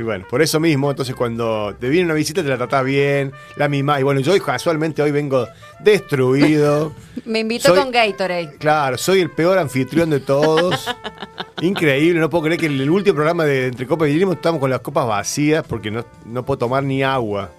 Y 0.00 0.02
bueno, 0.02 0.24
por 0.28 0.40
eso 0.40 0.58
mismo, 0.58 0.90
entonces 0.90 1.14
cuando 1.14 1.74
te 1.78 1.88
viene 1.90 2.06
una 2.06 2.14
visita 2.14 2.42
te 2.42 2.48
la 2.48 2.56
tratás 2.56 2.84
bien, 2.84 3.32
la 3.56 3.68
misma. 3.68 4.00
Y 4.00 4.02
bueno, 4.02 4.20
yo 4.20 4.32
casualmente 4.42 5.02
hoy 5.02 5.10
vengo 5.10 5.46
destruido. 5.80 6.92
Me 7.24 7.40
invitó 7.40 7.68
Soy- 7.68 7.78
con 7.78 7.90
Gatorade. 7.90 8.56
Claro, 8.58 8.96
soy 8.98 9.20
el 9.20 9.30
peor 9.30 9.58
anfitrión 9.58 10.10
de 10.10 10.20
todos. 10.20 10.86
Increíble, 11.60 12.18
no 12.20 12.30
puedo 12.30 12.44
creer 12.44 12.58
que 12.60 12.66
en 12.66 12.80
el 12.80 12.88
último 12.90 13.14
programa 13.16 13.44
de 13.44 13.66
Entre 13.66 13.86
Copas 13.86 14.08
y 14.08 14.12
Vinimos 14.14 14.36
estamos 14.36 14.60
con 14.60 14.70
las 14.70 14.80
copas 14.80 15.06
vacías 15.06 15.64
porque 15.68 15.90
no, 15.90 16.04
no 16.24 16.44
puedo 16.44 16.58
tomar 16.58 16.82
ni 16.82 17.02
agua. 17.02 17.50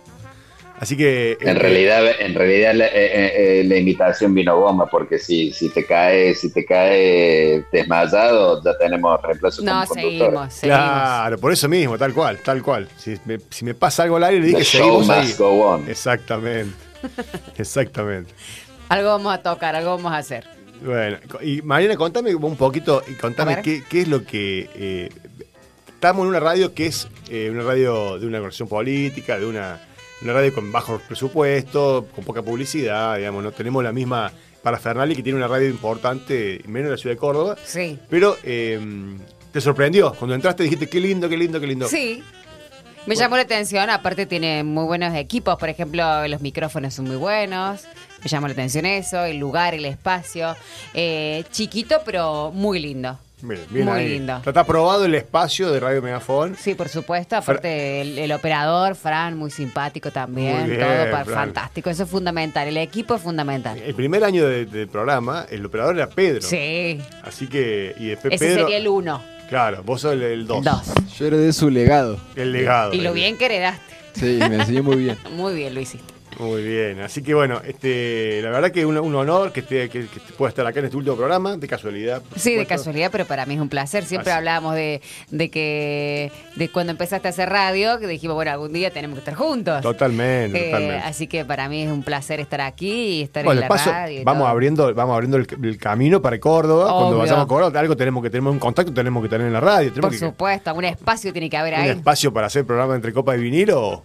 Así 0.82 0.98
que... 0.98 1.38
En 1.39 1.50
eh, 1.50 1.60
realidad, 1.60 2.04
en 2.20 2.34
realidad 2.34 2.74
la, 2.74 2.88
eh, 2.88 3.60
eh, 3.60 3.63
la 3.65 3.78
invitación 3.78 4.34
vino 4.34 4.60
bomba, 4.60 4.88
porque 4.88 5.20
si, 5.20 5.52
si 5.52 5.70
te 5.70 5.86
cae, 5.86 6.34
si 6.34 6.52
te 6.52 6.65
cae 6.65 7.63
desmayado, 7.72 8.63
ya 8.63 8.76
tenemos 8.80 9.22
reemplazo 9.22 9.62
No, 9.62 9.74
como 9.74 9.86
conductor. 9.86 10.10
seguimos, 10.10 10.54
seguimos. 10.56 10.80
Claro, 10.80 11.38
por 11.38 11.54
eso 11.54 11.70
mismo, 11.70 12.00
tal 12.00 12.15
cual, 12.15 12.39
tal 12.44 12.63
cual. 12.63 12.88
Si 12.98 13.15
me, 13.26 13.38
si 13.52 13.63
me 13.63 13.76
pasa 13.76 14.02
algo 14.02 14.15
al 14.17 14.24
aire, 14.24 14.39
le 14.39 14.48
dije 14.48 14.58
The 14.58 14.63
que 14.63 14.70
show 14.70 15.04
seguimos 15.04 15.10
ahí. 15.12 15.28
must 15.28 15.38
go 15.38 15.67
on. 15.67 15.88
Exactamente. 15.88 16.74
Exactamente. 17.60 18.34
Algo 18.89 19.10
vamos 19.10 19.36
a 19.36 19.38
tocar, 19.38 19.76
algo 19.76 19.91
vamos 19.98 20.13
a 20.13 20.17
hacer. 20.17 20.48
Bueno, 20.84 21.17
y 21.44 21.62
Mariana, 21.62 21.96
contame 21.96 22.34
un 22.34 22.58
poquito, 22.58 23.04
y 23.08 23.13
contame 23.13 23.62
qué, 23.62 23.84
qué 23.88 24.02
es 24.02 24.08
lo 24.08 24.26
que... 24.26 24.67
eh, 24.74 25.10
estamos 25.94 26.24
en 26.24 26.30
una 26.30 26.39
radio 26.39 26.74
que 26.74 26.88
es 26.88 27.08
eh, 27.30 27.52
una 27.52 27.62
radio 27.62 28.17
de 28.17 28.26
una 28.26 28.39
versión 28.39 28.67
política, 28.67 29.38
de 29.38 29.46
una, 29.46 29.80
una 30.21 30.34
radio 30.34 30.53
con 30.53 30.71
bajo 30.71 30.99
presupuesto, 31.07 32.07
con 32.15 32.23
poca 32.23 32.41
publicidad, 32.41 33.17
digamos, 33.17 33.43
no 33.43 33.51
tenemos 33.51 33.84
la 33.84 33.91
misma 33.91 34.31
parafernalia 34.62 35.15
que 35.15 35.23
tiene 35.23 35.38
una 35.38 35.47
radio 35.47 35.67
importante, 35.69 36.62
menos 36.67 36.86
en 36.88 36.91
la 36.91 36.97
ciudad 36.97 37.15
de 37.15 37.19
Córdoba, 37.19 37.55
Sí. 37.65 37.97
pero 38.10 38.38
eh, 38.43 38.79
te 39.51 39.60
sorprendió, 39.62 40.13
cuando 40.13 40.36
entraste 40.36 40.63
dijiste, 40.63 40.88
qué 40.88 40.99
lindo, 40.99 41.27
qué 41.27 41.38
lindo, 41.38 41.60
qué 41.60 41.67
lindo. 41.67 41.88
Sí. 41.88 42.23
Me 43.07 43.15
llamó 43.15 43.36
la 43.36 43.41
atención, 43.41 43.89
aparte 43.89 44.27
tiene 44.27 44.63
muy 44.63 44.84
buenos 44.86 45.15
equipos, 45.15 45.57
por 45.57 45.69
ejemplo, 45.69 46.27
los 46.27 46.39
micrófonos 46.41 46.93
son 46.93 47.05
muy 47.05 47.15
buenos, 47.15 47.86
me 48.23 48.29
llamó 48.29 48.45
la 48.47 48.53
atención 48.53 48.86
eso, 48.86 49.23
el 49.25 49.38
lugar, 49.38 49.73
el 49.73 49.86
espacio, 49.86 50.55
Eh, 50.93 51.43
chiquito 51.51 52.01
pero 52.05 52.51
muy 52.53 52.79
lindo. 52.79 53.17
Bien, 53.41 53.62
bien 53.69 53.86
Muy 53.88 53.99
ahí. 53.99 54.10
lindo. 54.10 54.38
Está, 54.38 54.49
está 54.51 54.60
aprobado 54.62 55.06
el 55.06 55.15
espacio 55.15 55.71
de 55.71 55.80
Radio 55.80 56.01
Megafón. 56.01 56.56
Sí, 56.60 56.75
por 56.75 56.89
supuesto. 56.89 57.36
Aparte, 57.36 58.01
el, 58.01 58.17
el 58.19 58.32
operador, 58.32 58.95
Fran, 58.95 59.38
muy 59.38 59.51
simpático 59.51 60.12
también. 60.12 60.60
Muy 60.62 60.69
bien, 60.71 60.80
todo 60.82 61.08
Fran. 61.08 61.25
fantástico. 61.25 61.89
Eso 61.89 62.04
es 62.04 62.10
fundamental. 62.10 62.67
El 62.67 62.77
equipo 62.77 63.15
es 63.15 63.21
fundamental. 63.21 63.77
El 63.80 63.95
primer 63.95 64.23
año 64.23 64.45
de- 64.47 64.65
del 64.65 64.88
programa, 64.88 65.45
el 65.49 65.65
operador 65.65 65.95
era 65.95 66.08
Pedro. 66.08 66.41
Sí. 66.41 66.99
Así 67.23 67.47
que, 67.47 67.95
y 67.97 68.08
después 68.08 68.34
Ese 68.34 68.45
Pedro. 68.45 68.62
sería 68.63 68.77
el 68.77 68.88
uno. 68.88 69.21
Claro, 69.49 69.84
vos 69.84 70.01
sos 70.01 70.13
el 70.13 70.47
2. 70.47 70.58
El 70.60 70.63
dos. 70.63 70.93
Yo 71.17 71.25
heredé 71.27 71.51
su 71.51 71.69
legado. 71.69 72.17
El 72.36 72.54
legado. 72.54 72.93
Y 72.93 73.01
lo 73.01 73.12
bien 73.12 73.38
que 73.38 73.45
heredaste. 73.47 73.82
Sí, 74.13 74.39
me 74.47 74.56
enseñó 74.56 74.84
muy 74.84 74.97
bien. 74.97 75.17
Muy 75.36 75.54
bien 75.56 75.73
lo 75.73 75.80
hiciste. 75.82 76.13
Muy 76.41 76.63
bien, 76.63 76.99
así 77.01 77.21
que 77.21 77.34
bueno, 77.36 77.62
este, 77.65 78.41
la 78.41 78.49
verdad 78.49 78.71
que 78.71 78.84
un, 78.86 78.97
un 78.97 79.15
honor 79.15 79.51
que, 79.51 79.60
esté, 79.60 79.89
que, 79.89 80.08
que 80.08 80.19
pueda 80.38 80.49
estar 80.49 80.65
acá 80.65 80.80
en 80.80 80.86
este 80.86 80.97
último 80.97 81.15
programa, 81.15 81.56
de 81.56 81.67
casualidad. 81.67 82.21
Sí, 82.36 82.56
de 82.56 82.65
casualidad, 82.65 83.10
pero 83.12 83.25
para 83.25 83.45
mí 83.45 83.54
es 83.54 83.62
un 83.62 83.69
placer. 83.69 84.04
Siempre 84.06 84.32
Así. 84.32 84.38
hablábamos 84.39 84.73
de, 84.73 85.01
de 85.30 85.49
que 85.51 86.32
de 86.56 86.69
cuando 86.69 86.91
empezaste 86.91 87.27
a 87.27 87.32
hacer 87.32 87.49
radio, 87.49 87.99
que 87.99 88.08
dijimos, 88.08 88.36
bueno, 88.36 88.51
algún 88.51 88.73
día 88.73 88.89
tenemos 88.91 89.15
que 89.15 89.19
estar 89.19 89.36
juntos. 89.36 89.82
Totalmente, 89.82 90.58
Eh, 90.60 90.71
totalmente. 90.71 91.06
así 91.06 91.27
que 91.27 91.45
para 91.45 91.69
mí 91.69 91.84
es 91.84 91.91
un 91.91 92.01
placer 92.04 92.39
estar 92.39 92.62
aquí 92.62 92.91
y 92.91 93.21
estar 93.21 93.43
Bueno, 93.45 93.60
en 93.62 93.63
la 93.63 93.67
paso, 93.67 93.91
radio. 93.91 94.21
y 94.21 94.23
vamos 94.23 94.41
todo. 94.41 94.47
abriendo, 94.49 94.93
vamos 94.95 95.13
abriendo 95.13 95.38
el, 95.38 95.47
el 95.63 95.77
camino 95.77 96.21
para 96.21 96.39
Córdoba. 96.39 96.91
Cuando 96.91 97.17
vayamos 97.19 97.43
a 97.45 97.47
Córdoba, 97.47 97.80
algo 97.80 97.95
tenemos 97.95 98.23
que 98.23 98.30
tener 98.32 98.47
un 98.49 98.58
contacto, 98.60 98.91
tenemos 98.93 99.21
que 99.21 99.30
tener 99.30 99.45
en 99.45 99.54
la 99.54 99.60
radio. 99.60 99.93
Por 99.93 100.10
que, 100.12 100.17
supuesto, 100.17 100.73
un 100.73 100.86
espacio 100.86 101.32
tiene 101.32 101.49
que 101.49 101.58
haber 101.58 101.75
un 101.75 101.80
ahí. 101.82 101.89
espacio 101.89 102.34
para 102.34 102.47
hacer 102.47 102.65
programa 102.65 102.95
entre 102.95 103.13
copa 103.13 103.36
y 103.38 103.41
vinilo 103.41 104.04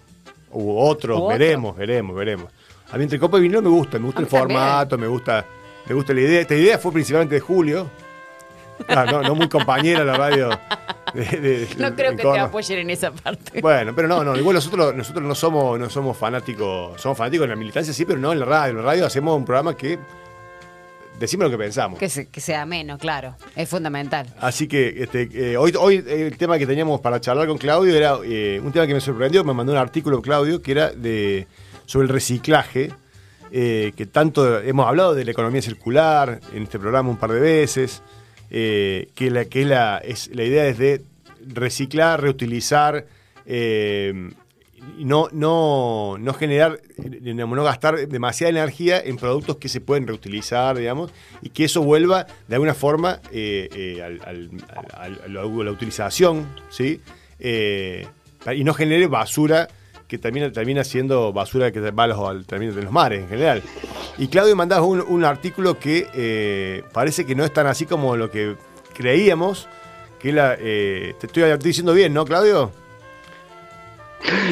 u 0.57 0.79
otro, 0.79 1.15
U 1.17 1.25
otro. 1.25 1.39
veremos, 1.39 1.77
veremos, 1.77 2.17
veremos. 2.17 2.53
A 2.91 2.97
mí 2.97 3.03
entre 3.05 3.19
copa 3.19 3.39
y 3.39 3.43
vinilo 3.43 3.63
me 3.63 3.69
gusta, 3.69 3.99
me 3.99 4.07
gusta 4.07 4.21
el 4.23 4.29
también. 4.29 4.59
formato, 4.59 4.99
me 4.99 5.07
gusta, 5.07 5.45
me 5.87 5.95
gusta 5.95 6.13
la 6.15 6.21
idea. 6.21 6.41
Esta 6.41 6.55
idea 6.55 6.79
fue 6.79 6.93
principalmente 6.93 7.35
de 7.35 7.41
Julio. 7.41 7.89
Ah, 8.89 9.07
no, 9.11 9.23
no 9.23 9.35
muy 9.35 9.49
compañera 9.49 10.05
la 10.05 10.15
radio. 10.17 10.51
de- 11.15 11.25
de- 11.41 11.69
No 11.79 11.95
creo 11.95 12.15
que 12.15 12.23
te 12.23 12.39
apoyen 12.39 12.81
en 12.81 12.91
esa 12.91 13.11
parte. 13.11 13.61
Bueno, 13.63 13.95
pero 13.97 14.07
no, 14.07 14.23
no, 14.23 14.37
igual 14.37 14.55
nosotros, 14.55 14.95
nosotros 14.95 15.25
no 15.25 15.35
somos, 15.35 15.79
no 15.79 15.89
somos 15.89 16.17
fanáticos, 16.17 17.01
somos 17.01 17.17
fanáticos 17.17 17.45
en 17.45 17.51
la 17.51 17.57
militancia, 17.57 17.93
sí, 17.95 18.05
pero 18.05 18.19
no 18.19 18.33
en 18.33 18.41
la 18.41 18.45
radio. 18.47 18.71
En 18.73 18.77
la 18.79 18.83
radio 18.83 19.07
hacemos 19.07 19.35
un 19.37 19.45
programa 19.47 19.75
que 19.77 19.99
decimos 21.19 21.45
lo 21.45 21.51
que 21.51 21.59
pensamos. 21.59 21.99
Que, 21.99 22.09
se- 22.09 22.29
que 22.29 22.41
sea 22.41 22.65
menos, 22.67 22.99
claro. 22.99 23.35
Es 23.55 23.69
fundamental. 23.69 24.27
Así 24.41 24.67
que 24.69 25.03
este, 25.03 25.29
eh, 25.33 25.57
hoy, 25.57 25.73
hoy 25.79 26.05
el 26.07 26.37
tema 26.37 26.59
que 26.59 26.67
teníamos 26.67 27.01
para 27.01 27.21
charlar 27.21 27.47
con 27.49 27.59
Claudio 27.59 27.95
era 27.97 28.17
eh, 28.25 28.61
un 28.63 28.73
tema 28.73 28.87
que 28.87 28.95
me 28.95 29.01
sorprendió, 29.01 29.45
me 29.45 29.53
mandó 29.55 29.73
un 29.73 29.79
artículo 29.79 30.21
Claudio 30.23 30.63
que 30.63 30.73
era 30.73 30.91
de 30.91 31.47
sobre 31.87 32.07
el 32.07 32.13
reciclaje, 32.13 32.91
eh, 33.53 33.93
que 33.97 34.07
tanto 34.07 34.61
hemos 34.61 34.87
hablado 34.89 35.15
de 35.15 35.25
la 35.25 35.31
economía 35.31 35.63
circular 35.63 36.41
en 36.53 36.65
este 36.65 36.79
programa 36.79 37.11
un 37.11 37.17
par 37.17 37.31
de 37.33 37.41
veces, 37.41 38.03
que, 38.51 39.09
la, 39.31 39.45
que 39.45 39.65
la, 39.65 39.99
es, 39.99 40.31
la 40.35 40.45
idea 40.45 40.67
es 40.67 40.79
de 40.79 41.03
reciclar, 41.47 42.21
reutilizar, 42.21 43.07
no, 44.99 45.29
no, 45.33 46.17
no 46.19 46.35
generar, 46.35 46.81
no 47.23 47.65
gastar 47.65 48.09
demasiada 48.09 48.51
energía 48.51 49.01
en 49.01 49.17
productos 49.17 49.57
que 49.57 49.69
se 49.69 49.81
pueden 49.81 50.07
reutilizar, 50.07 50.77
digamos, 50.77 51.13
y 51.43 51.51
que 51.51 51.65
eso 51.65 51.83
vuelva 51.83 52.27
de 52.49 52.55
alguna 52.55 52.75
forma 52.75 53.21
eh, 53.33 53.69
eh, 53.75 54.03
a 54.03 55.29
la, 55.29 55.45
utilización, 55.71 56.47
¿sí? 56.71 57.01
Eh, 57.39 58.07
y 58.55 58.65
no 58.65 58.75
genere 58.75 59.07
basura 59.07 59.69
que 60.09 60.19
termina, 60.19 60.53
termina 60.53 60.85
siendo 60.85 61.33
basura 61.33 61.73
que 61.73 61.81
va 61.91 62.05
a 62.05 62.07
los, 62.07 62.19
al- 62.21 62.47
termina 62.47 62.73
en 62.73 62.85
los 62.85 62.93
mares 62.93 63.23
en 63.23 63.29
general. 63.29 63.63
Y 64.19 64.29
Claudio 64.29 64.57
mandaba 64.57 64.83
un, 64.87 65.25
artículo 65.25 65.79
que 65.79 66.83
parece 66.93 67.27
que 67.27 67.35
no 67.35 67.45
es 67.45 67.53
tan 67.53 67.67
así 67.67 67.87
como 67.87 68.17
lo 68.17 68.31
que 68.31 68.57
creíamos, 68.95 69.69
que 70.21 70.33
la, 70.33 70.57
te 70.57 71.11
estoy, 71.23 71.43
estoy 71.43 71.69
diciendo 71.69 71.93
bien, 71.93 72.15
¿no, 72.15 72.25
Claudio? 72.25 72.73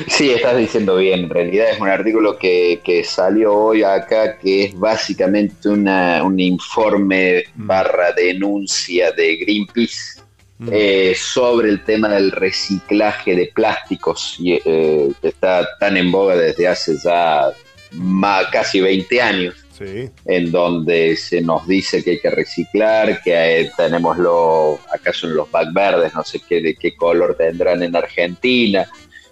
Sí, 0.08 0.30
estás 0.30 0.56
diciendo 0.56 0.96
bien. 0.96 1.20
En 1.24 1.30
realidad 1.30 1.70
es 1.70 1.80
un 1.80 1.88
artículo 1.88 2.38
que, 2.38 2.80
que 2.84 3.02
salió 3.02 3.54
hoy 3.54 3.82
acá 3.82 4.38
que 4.38 4.64
es 4.66 4.78
básicamente 4.78 5.68
una, 5.68 6.22
un 6.22 6.38
informe 6.38 7.44
Mm. 7.56 7.66
barra 7.66 8.12
denuncia 8.12 9.10
de 9.12 9.36
Greenpeace 9.36 10.20
Mm. 10.58 10.68
eh, 10.72 11.14
sobre 11.16 11.68
el 11.68 11.82
tema 11.82 12.08
del 12.10 12.30
reciclaje 12.30 13.34
de 13.34 13.50
plásticos 13.52 14.36
y 14.38 14.52
eh, 14.64 15.08
que 15.20 15.28
está 15.28 15.66
tan 15.80 15.96
en 15.96 16.12
boga 16.12 16.36
desde 16.36 16.68
hace 16.68 16.96
ya 17.02 17.50
más, 17.92 18.46
casi 18.52 18.80
20 18.80 19.20
años 19.20 19.54
Sí. 19.76 20.08
en 20.26 20.52
donde 20.52 21.16
se 21.16 21.40
nos 21.40 21.66
dice 21.66 22.04
que 22.04 22.10
hay 22.12 22.20
que 22.20 22.30
reciclar, 22.30 23.20
que 23.24 23.32
eh, 23.62 23.70
tenemos 23.76 24.16
los, 24.16 24.78
acá 24.92 25.12
son 25.12 25.34
los 25.34 25.50
back 25.50 25.72
verdes, 25.72 26.14
no 26.14 26.22
sé 26.22 26.40
qué, 26.48 26.60
de 26.62 26.76
qué 26.76 26.94
color 26.94 27.34
tendrán 27.36 27.82
en 27.82 27.96
Argentina, 27.96 28.86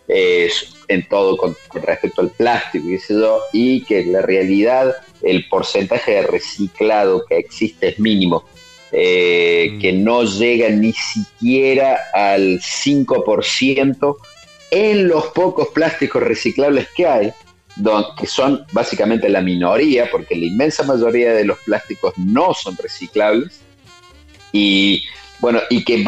eh, 0.08 0.50
en 0.88 1.08
todo 1.08 1.36
con, 1.36 1.56
con 1.68 1.82
respecto 1.82 2.20
al 2.20 2.30
plástico 2.30 2.86
y 3.52 3.82
que 3.84 4.04
la 4.04 4.20
realidad, 4.22 4.94
el 5.22 5.48
porcentaje 5.48 6.12
de 6.12 6.22
reciclado 6.22 7.24
que 7.28 7.38
existe 7.38 7.88
es 7.88 7.98
mínimo, 7.98 8.44
eh, 8.92 9.70
Mm. 9.72 9.78
que 9.80 9.92
no 9.92 10.24
llega 10.24 10.68
ni 10.68 10.92
siquiera 10.92 11.98
al 12.12 12.60
5% 12.60 14.16
en 14.70 15.08
los 15.08 15.26
pocos 15.28 15.68
plásticos 15.68 16.22
reciclables 16.22 16.88
que 16.94 17.06
hay 17.06 17.32
don- 17.76 18.04
que 18.18 18.26
son 18.26 18.66
básicamente 18.72 19.28
la 19.30 19.40
minoría, 19.40 20.10
porque 20.10 20.34
la 20.36 20.44
inmensa 20.46 20.82
mayoría 20.82 21.32
de 21.32 21.44
los 21.46 21.58
plásticos 21.60 22.12
no 22.18 22.52
son 22.52 22.76
reciclables, 22.76 23.60
y 24.52 25.04
bueno, 25.40 25.60
y 25.70 25.82
que 25.84 26.02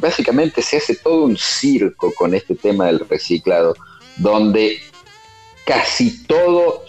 básicamente 0.00 0.62
se 0.62 0.78
hace 0.78 0.96
todo 0.96 1.24
un 1.24 1.36
circo 1.36 2.12
con 2.14 2.34
este 2.34 2.54
tema 2.54 2.86
del 2.86 3.00
reciclado, 3.08 3.74
donde 4.16 4.78
casi 5.64 6.24
todo 6.24 6.84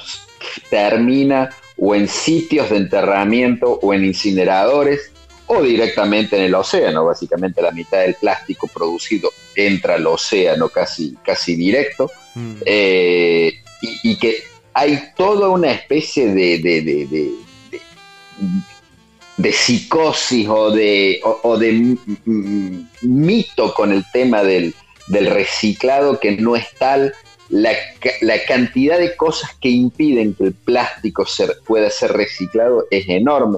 termina 0.69 1.49
o 1.77 1.93
en 1.95 2.07
sitios 2.07 2.69
de 2.69 2.77
enterramiento 2.77 3.79
o 3.81 3.93
en 3.93 4.05
incineradores 4.05 5.11
o 5.47 5.61
directamente 5.61 6.37
en 6.37 6.43
el 6.43 6.55
océano, 6.55 7.05
básicamente 7.05 7.61
la 7.61 7.71
mitad 7.71 7.99
del 7.99 8.15
plástico 8.15 8.67
producido 8.67 9.29
entra 9.55 9.95
al 9.95 10.07
océano 10.07 10.69
casi, 10.69 11.15
casi 11.23 11.55
directo. 11.55 12.09
Mm. 12.35 12.53
Eh, 12.65 13.53
y, 13.81 14.11
y 14.11 14.15
que 14.17 14.43
hay 14.73 15.11
toda 15.17 15.49
una 15.49 15.71
especie 15.71 16.27
de, 16.27 16.59
de, 16.59 16.81
de, 16.81 17.05
de- 17.05 17.31
de- 19.37 19.51
psicosis 19.51 20.47
o 20.47 20.71
de, 20.71 21.21
o, 21.23 21.57
de 21.57 21.97
mito 23.01 23.73
con 23.73 23.91
el 23.91 24.03
tema 24.11 24.43
del, 24.43 24.73
del 25.07 25.27
reciclado 25.27 26.19
que 26.19 26.31
no 26.37 26.55
es 26.55 26.67
tal. 26.77 27.13
La, 27.49 27.71
la 28.21 28.43
cantidad 28.45 28.97
de 28.97 29.15
cosas 29.17 29.53
que 29.59 29.69
impiden 29.69 30.33
que 30.35 30.45
el 30.45 30.53
plástico 30.53 31.25
ser- 31.25 31.57
pueda 31.65 31.89
ser 31.89 32.13
reciclado 32.13 32.85
es 32.91 33.07
enorme. 33.09 33.57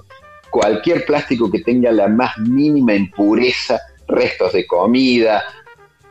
Cualquier 0.49 1.05
plástico 1.05 1.51
que 1.51 1.59
tenga 1.59 1.91
la 1.91 2.07
más 2.07 2.37
mínima 2.39 2.95
impureza, 2.95 3.79
restos 4.07 4.53
de 4.53 4.65
comida, 4.65 5.43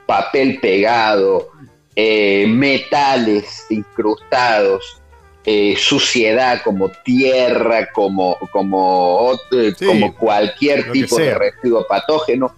papel 0.07 0.59
pegado, 0.61 1.51
eh, 1.97 2.47
metales 2.49 3.67
incrustados, 3.71 5.02
eh, 5.45 5.75
suciedad 5.77 6.63
como 6.63 6.89
tierra, 7.05 7.89
como, 7.93 8.39
como, 8.53 9.33
Sí, 9.77 9.85
como 9.87 10.15
cualquier 10.15 10.93
tipo 10.93 11.17
de 11.17 11.35
residuo 11.35 11.85
patógeno, 11.87 12.55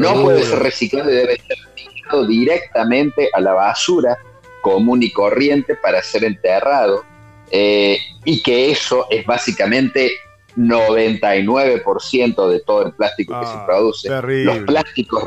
no 0.00 0.22
puede 0.22 0.42
ser 0.42 0.58
reciclado 0.58 1.10
y 1.10 1.14
debe 1.14 1.36
ser 1.46 1.56
tirado 1.76 2.26
directamente 2.26 3.28
a 3.32 3.40
la 3.40 3.52
basura 3.52 4.18
común 4.62 5.02
y 5.02 5.12
corriente 5.12 5.76
para 5.76 6.02
ser 6.02 6.24
enterrado. 6.24 7.04
eh, 7.50 7.98
y 8.24 8.42
que 8.42 8.70
eso 8.70 9.06
es 9.10 9.24
básicamente 9.26 10.10
99% 10.56 12.48
de 12.48 12.60
todo 12.60 12.86
el 12.86 12.92
plástico 12.92 13.38
que 13.40 13.46
Ah, 13.46 13.60
se 13.60 13.66
produce. 13.66 14.08
terrible. 14.08 14.44
Los 14.44 14.58
plásticos, 14.64 15.22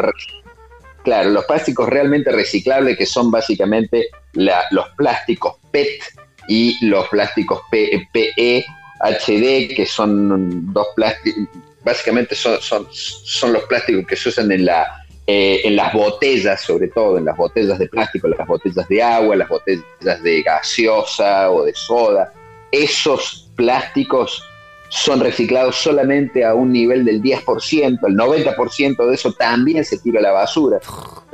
claro, 1.04 1.30
los 1.30 1.46
plásticos 1.46 1.88
realmente 1.88 2.32
reciclables 2.32 2.98
que 2.98 3.06
son 3.06 3.32
básicamente 3.32 4.08
la- 4.34 4.64
los 4.72 4.88
plásticos 4.98 5.56
PET 5.72 6.02
y 6.48 6.86
los 6.86 7.08
plásticos 7.10 7.62
PE, 7.72 8.66
HD, 9.00 9.76
que 9.76 9.86
son 9.86 10.74
dos 10.74 10.88
plásticos, 10.96 11.44
básicamente 11.84 12.36
son, 12.36 12.60
son, 12.62 12.88
son 12.92 13.54
los 13.54 13.64
plásticos 13.64 14.06
que 14.08 14.16
se 14.16 14.30
usan 14.30 14.52
en, 14.52 14.66
la, 14.66 15.06
eh, 15.28 15.62
en 15.64 15.76
las 15.76 15.94
botellas, 15.94 16.62
sobre 16.62 16.88
todo 16.88 17.18
en 17.18 17.26
las 17.26 17.38
botellas 17.38 17.78
de 17.80 17.88
plástico, 17.88 18.28
las 18.28 18.48
botellas 18.48 18.88
de 18.88 19.04
agua, 19.04 19.36
las 19.36 19.50
botellas 19.50 20.24
de 20.24 20.42
gaseosa 20.42 21.52
o 21.52 21.64
de 21.64 21.74
soda. 21.74 22.34
Esos 22.72 23.50
plásticos 23.56 24.44
son 24.90 25.20
reciclados 25.20 25.76
solamente 25.76 26.46
a 26.46 26.54
un 26.54 26.72
nivel 26.72 27.04
del 27.04 27.22
10%, 27.22 28.00
el 28.08 28.16
90% 28.16 29.06
de 29.10 29.14
eso 29.16 29.34
también 29.34 29.84
se 29.84 29.98
tira 30.00 30.20
a 30.20 30.24
la 30.24 30.32
basura. 30.32 30.80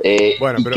Eh, 0.00 0.34
Bueno, 0.40 0.58
pero 0.62 0.76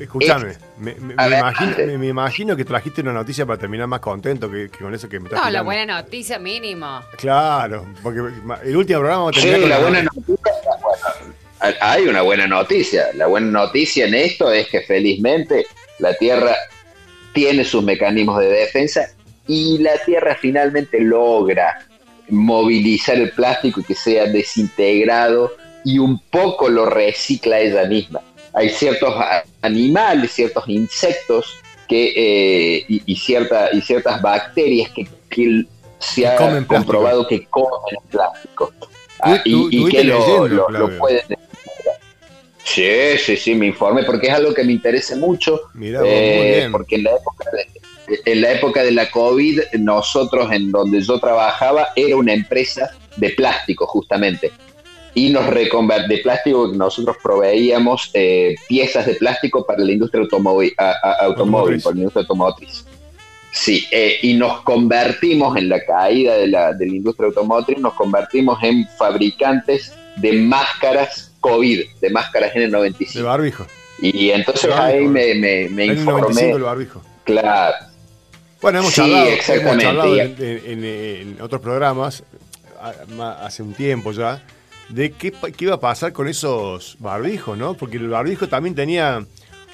escúchame, 0.00 0.54
me, 0.78 0.94
me- 0.96 1.14
me 1.14 1.14
Adelante. 1.16 1.64
imagino, 1.64 1.86
me, 1.86 1.98
me 1.98 2.06
imagino 2.08 2.56
que 2.56 2.64
trajiste 2.64 3.00
una 3.02 3.12
noticia 3.12 3.46
para 3.46 3.58
terminar 3.58 3.86
más 3.86 4.00
contento 4.00 4.50
que, 4.50 4.68
que 4.70 4.78
con 4.78 4.92
eso 4.94 5.08
que 5.08 5.20
me 5.20 5.28
estás 5.28 5.44
No, 5.44 5.50
la 5.50 5.62
buena 5.62 5.86
noticia 6.02 6.38
mínimo. 6.38 7.00
Claro, 7.16 7.86
porque 8.02 8.18
el 8.64 8.76
último 8.76 8.98
programa 9.00 9.24
vamos 9.24 9.36
a 9.38 9.40
Sí, 9.40 9.48
terminar 9.48 9.60
con 9.60 9.70
la 9.70 9.76
la- 9.78 9.82
buena 9.82 10.02
noticia, 10.02 10.34
bueno, 10.82 11.76
hay 11.80 12.08
una 12.08 12.22
buena 12.22 12.46
noticia. 12.46 13.04
La 13.14 13.26
buena 13.28 13.46
noticia 13.50 14.06
en 14.06 14.14
esto 14.14 14.52
es 14.52 14.68
que 14.68 14.80
felizmente 14.82 15.66
la 16.00 16.12
Tierra 16.14 16.54
tiene 17.32 17.64
sus 17.64 17.82
mecanismos 17.82 18.40
de 18.40 18.48
defensa 18.48 19.08
y 19.46 19.78
la 19.78 19.92
Tierra 20.04 20.36
finalmente 20.40 21.00
logra 21.00 21.86
movilizar 22.28 23.16
el 23.16 23.30
plástico 23.30 23.80
y 23.80 23.84
que 23.84 23.94
sea 23.94 24.26
desintegrado 24.26 25.52
y 25.84 25.98
un 25.98 26.18
poco 26.18 26.68
lo 26.68 26.86
recicla 26.86 27.60
ella 27.60 27.84
misma. 27.84 28.20
Hay 28.52 28.70
ciertos 28.70 29.14
animales, 29.62 30.32
ciertos 30.32 30.68
insectos 30.68 31.58
que, 31.88 32.12
eh, 32.16 32.84
y, 32.88 33.16
cierta, 33.16 33.68
y 33.72 33.80
ciertas 33.80 34.20
bacterias 34.20 34.90
que, 34.90 35.06
se 35.98 36.26
ha 36.26 36.64
comprobado 36.66 37.26
que 37.26 37.46
comen 37.46 37.96
plástico 38.10 38.72
ah, 39.20 39.40
y, 39.44 39.88
que 39.88 40.04
lo, 40.04 40.46
lo, 40.48 40.98
pueden 40.98 41.22
Sí, 42.66 43.16
sí, 43.18 43.36
sí, 43.36 43.54
me 43.54 43.66
informe 43.66 44.02
porque 44.02 44.26
es 44.26 44.34
algo 44.34 44.52
que 44.52 44.64
me 44.64 44.72
interesa 44.72 45.14
mucho. 45.16 45.60
Mira, 45.74 46.00
eh, 46.04 46.68
Porque 46.72 46.96
en 46.96 47.04
la, 47.04 47.12
época 47.12 47.48
de, 47.52 47.75
en 48.24 48.40
la 48.40 48.52
época 48.52 48.82
de 48.82 48.92
la 48.92 49.10
COVID, 49.10 49.60
nosotros 49.78 50.50
en 50.52 50.70
donde 50.70 51.00
yo 51.00 51.18
trabajaba 51.18 51.88
era 51.96 52.16
una 52.16 52.32
empresa 52.32 52.90
de 53.16 53.30
plástico 53.30 53.86
justamente. 53.86 54.52
Y 55.14 55.30
nos 55.30 55.48
de 55.48 56.18
plástico, 56.22 56.70
nosotros 56.74 57.16
proveíamos 57.22 58.10
eh, 58.12 58.54
piezas 58.68 59.06
de 59.06 59.14
plástico 59.14 59.64
para 59.64 59.82
la 59.82 59.92
industria 59.92 60.22
automóvil, 60.22 60.74
automóvil 61.20 61.80
para 61.80 61.94
la 61.94 62.00
industria 62.00 62.20
automotriz. 62.20 62.84
Sí, 63.50 63.86
eh, 63.90 64.18
y 64.20 64.34
nos 64.34 64.60
convertimos 64.60 65.56
en 65.56 65.70
la 65.70 65.82
caída 65.82 66.36
de 66.36 66.48
la, 66.48 66.74
de 66.74 66.86
la 66.86 66.96
industria 66.96 67.28
automotriz, 67.28 67.78
nos 67.78 67.94
convertimos 67.94 68.62
en 68.62 68.86
fabricantes 68.98 69.94
de 70.16 70.34
máscaras 70.34 71.32
COVID, 71.40 71.80
de 71.98 72.10
máscaras 72.10 72.52
N95. 72.52 73.14
De 73.14 73.22
barbijo. 73.22 73.66
Y 73.98 74.28
entonces 74.28 74.70
ahí 74.74 75.06
me, 75.08 75.34
me, 75.36 75.68
me 75.70 75.86
informé. 75.86 76.52
barbijo. 76.58 77.00
Claro. 77.24 77.76
Bueno, 78.60 78.80
hemos 78.80 78.98
hablado, 78.98 79.28
en, 80.18 81.36
otros 81.40 81.60
programas, 81.60 82.22
hace 83.40 83.62
un 83.62 83.74
tiempo 83.74 84.12
ya, 84.12 84.42
de 84.88 85.12
qué, 85.12 85.32
qué, 85.32 85.64
iba 85.64 85.74
a 85.74 85.80
pasar 85.80 86.12
con 86.12 86.28
esos 86.28 86.96
barbijos, 86.98 87.58
¿no? 87.58 87.74
Porque 87.74 87.98
el 87.98 88.08
barbijo 88.08 88.48
también 88.48 88.74
tenía 88.74 89.24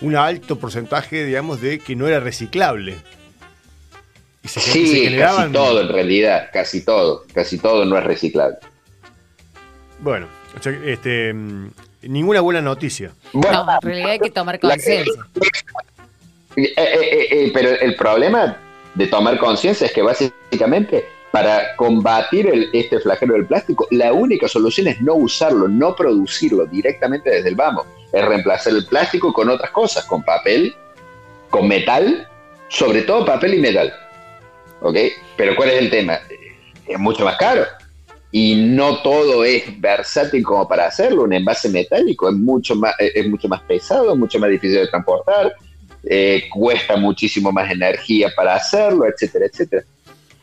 un 0.00 0.16
alto 0.16 0.58
porcentaje, 0.58 1.24
digamos, 1.24 1.60
de 1.60 1.78
que 1.78 1.94
no 1.94 2.08
era 2.08 2.20
reciclable. 2.20 2.96
sí, 4.44 5.16
casi 5.16 5.52
todo 5.52 5.80
en 5.82 5.88
realidad, 5.88 6.50
casi 6.52 6.84
todo, 6.84 7.24
casi 7.32 7.58
todo 7.58 7.84
no 7.84 7.96
es 7.96 8.04
reciclable. 8.04 8.58
Bueno, 10.00 10.26
este, 10.84 11.32
ninguna 12.02 12.40
buena 12.40 12.60
noticia. 12.60 13.12
Bueno, 13.32 13.64
no, 13.64 13.72
en 13.74 13.80
realidad 13.82 14.10
hay 14.10 14.18
que 14.18 14.30
tomar 14.30 14.58
conciencia. 14.58 15.22
Eh, 16.56 16.74
eh, 16.76 17.28
eh, 17.30 17.50
pero 17.54 17.70
el 17.70 17.94
problema 17.94 18.58
de 18.94 19.06
tomar 19.06 19.38
conciencia 19.38 19.86
es 19.86 19.92
que 19.92 20.02
básicamente 20.02 21.08
para 21.30 21.74
combatir 21.76 22.46
el, 22.46 22.68
este 22.74 23.00
flagelo 23.00 23.34
del 23.34 23.46
plástico, 23.46 23.88
la 23.90 24.12
única 24.12 24.46
solución 24.48 24.86
es 24.88 25.00
no 25.00 25.14
usarlo, 25.14 25.66
no 25.66 25.96
producirlo 25.96 26.66
directamente 26.66 27.30
desde 27.30 27.48
el 27.48 27.54
vamos. 27.54 27.86
Es 28.12 28.22
reemplazar 28.22 28.74
el 28.74 28.84
plástico 28.84 29.32
con 29.32 29.48
otras 29.48 29.70
cosas, 29.70 30.04
con 30.04 30.22
papel, 30.22 30.76
con 31.48 31.66
metal, 31.66 32.28
sobre 32.68 33.02
todo 33.02 33.24
papel 33.24 33.54
y 33.54 33.60
metal. 33.60 33.92
¿Ok? 34.82 34.96
Pero 35.36 35.56
¿cuál 35.56 35.70
es 35.70 35.78
el 35.78 35.90
tema? 35.90 36.20
Es 36.86 36.98
mucho 36.98 37.24
más 37.24 37.36
caro 37.36 37.64
y 38.30 38.54
no 38.54 39.02
todo 39.02 39.44
es 39.44 39.80
versátil 39.80 40.42
como 40.42 40.66
para 40.66 40.86
hacerlo. 40.86 41.22
Un 41.22 41.34
envase 41.34 41.68
metálico 41.68 42.28
es 42.28 42.34
mucho 42.34 42.74
más, 42.74 42.94
es 42.98 43.26
mucho 43.28 43.48
más 43.48 43.60
pesado, 43.62 44.16
mucho 44.16 44.38
más 44.38 44.50
difícil 44.50 44.78
de 44.80 44.88
transportar, 44.88 45.54
eh, 46.04 46.44
cuesta 46.50 46.96
muchísimo 46.96 47.52
más 47.52 47.70
energía 47.70 48.32
para 48.34 48.54
hacerlo, 48.56 49.06
etcétera, 49.06 49.46
etcétera. 49.46 49.84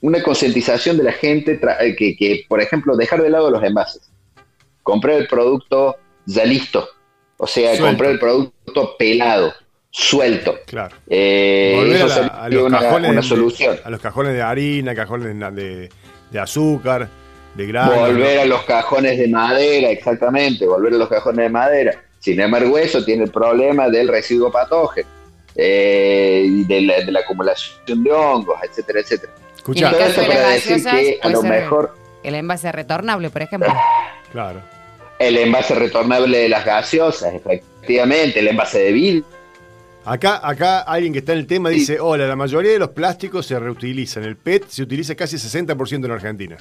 una 0.00 0.22
concientización 0.22 0.98
de 0.98 1.04
la 1.04 1.12
gente 1.12 1.58
eh, 1.80 1.96
que, 1.96 2.14
que, 2.16 2.44
por 2.48 2.60
ejemplo, 2.60 2.96
dejar 2.96 3.22
de 3.22 3.30
lado 3.30 3.50
los 3.50 3.62
envases, 3.62 4.02
comprar 4.82 5.16
el 5.16 5.26
producto 5.26 5.96
ya 6.26 6.44
listo, 6.44 6.86
o 7.38 7.46
sea, 7.46 7.78
comprar 7.78 8.10
el 8.10 8.18
producto 8.18 8.96
pelado 8.98 9.54
suelto. 9.90 10.58
Claro. 10.66 10.94
Eh, 11.08 12.02
a, 12.30 12.48
los 12.48 12.70
cajones 12.70 13.14
de, 13.14 13.22
solución. 13.22 13.76
A 13.82 13.90
los 13.90 14.00
cajones 14.00 14.34
de 14.34 14.42
harina, 14.42 14.94
cajones 14.94 15.54
de, 15.54 15.88
de 16.30 16.38
azúcar, 16.38 17.08
de 17.54 17.66
grano. 17.66 17.94
Volver 17.94 18.40
a 18.40 18.44
los 18.44 18.62
cajones 18.64 19.18
de 19.18 19.28
madera, 19.28 19.90
exactamente, 19.90 20.66
volver 20.66 20.94
a 20.94 20.96
los 20.96 21.08
cajones 21.08 21.44
de 21.44 21.48
madera. 21.50 22.02
Sin 22.18 22.40
embargo, 22.40 22.78
eso 22.78 23.04
tiene 23.04 23.24
el 23.24 23.30
problema 23.30 23.88
del 23.88 24.08
residuo 24.08 24.50
patógeno, 24.50 25.08
eh, 25.54 26.64
de, 26.66 26.80
la, 26.80 27.00
de 27.00 27.12
la 27.12 27.20
acumulación 27.20 28.02
de 28.02 28.12
hongos, 28.12 28.56
etcétera, 28.62 29.00
etcétera. 29.00 29.32
Escucha, 29.56 29.92
y 29.92 30.20
en 30.20 30.26
para 30.26 30.48
decir 30.50 30.84
que 30.84 31.18
a 31.22 31.28
lo 31.28 31.42
mejor... 31.42 31.94
El 32.22 32.34
envase 32.34 32.72
retornable, 32.72 33.30
por 33.30 33.42
ejemplo. 33.42 33.72
Claro. 34.32 34.60
El 35.20 35.38
envase 35.38 35.76
retornable 35.76 36.38
de 36.38 36.48
las 36.48 36.64
gaseosas, 36.64 37.32
efectivamente, 37.34 38.40
el 38.40 38.48
envase 38.48 38.80
de 38.80 38.90
vidrio 38.90 39.24
Acá, 40.04 40.46
acá 40.46 40.80
alguien 40.80 41.14
que 41.14 41.20
está 41.20 41.32
en 41.32 41.38
el 41.38 41.46
tema 41.46 41.70
dice, 41.70 41.98
hola, 41.98 42.26
la 42.26 42.36
mayoría 42.36 42.72
de 42.72 42.78
los 42.78 42.90
plásticos 42.90 43.46
se 43.46 43.58
reutilizan. 43.58 44.22
El 44.24 44.36
PET 44.36 44.64
se 44.68 44.82
utiliza 44.82 45.14
casi 45.14 45.36
60% 45.36 46.04
en 46.04 46.10
Argentina. 46.10 46.56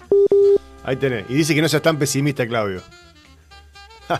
Ahí 0.83 0.95
tenés. 0.97 1.25
Y 1.29 1.35
dice 1.35 1.55
que 1.55 1.61
no 1.61 1.69
seas 1.69 1.81
tan 1.81 1.97
pesimista, 1.97 2.45
Claudio. 2.47 2.81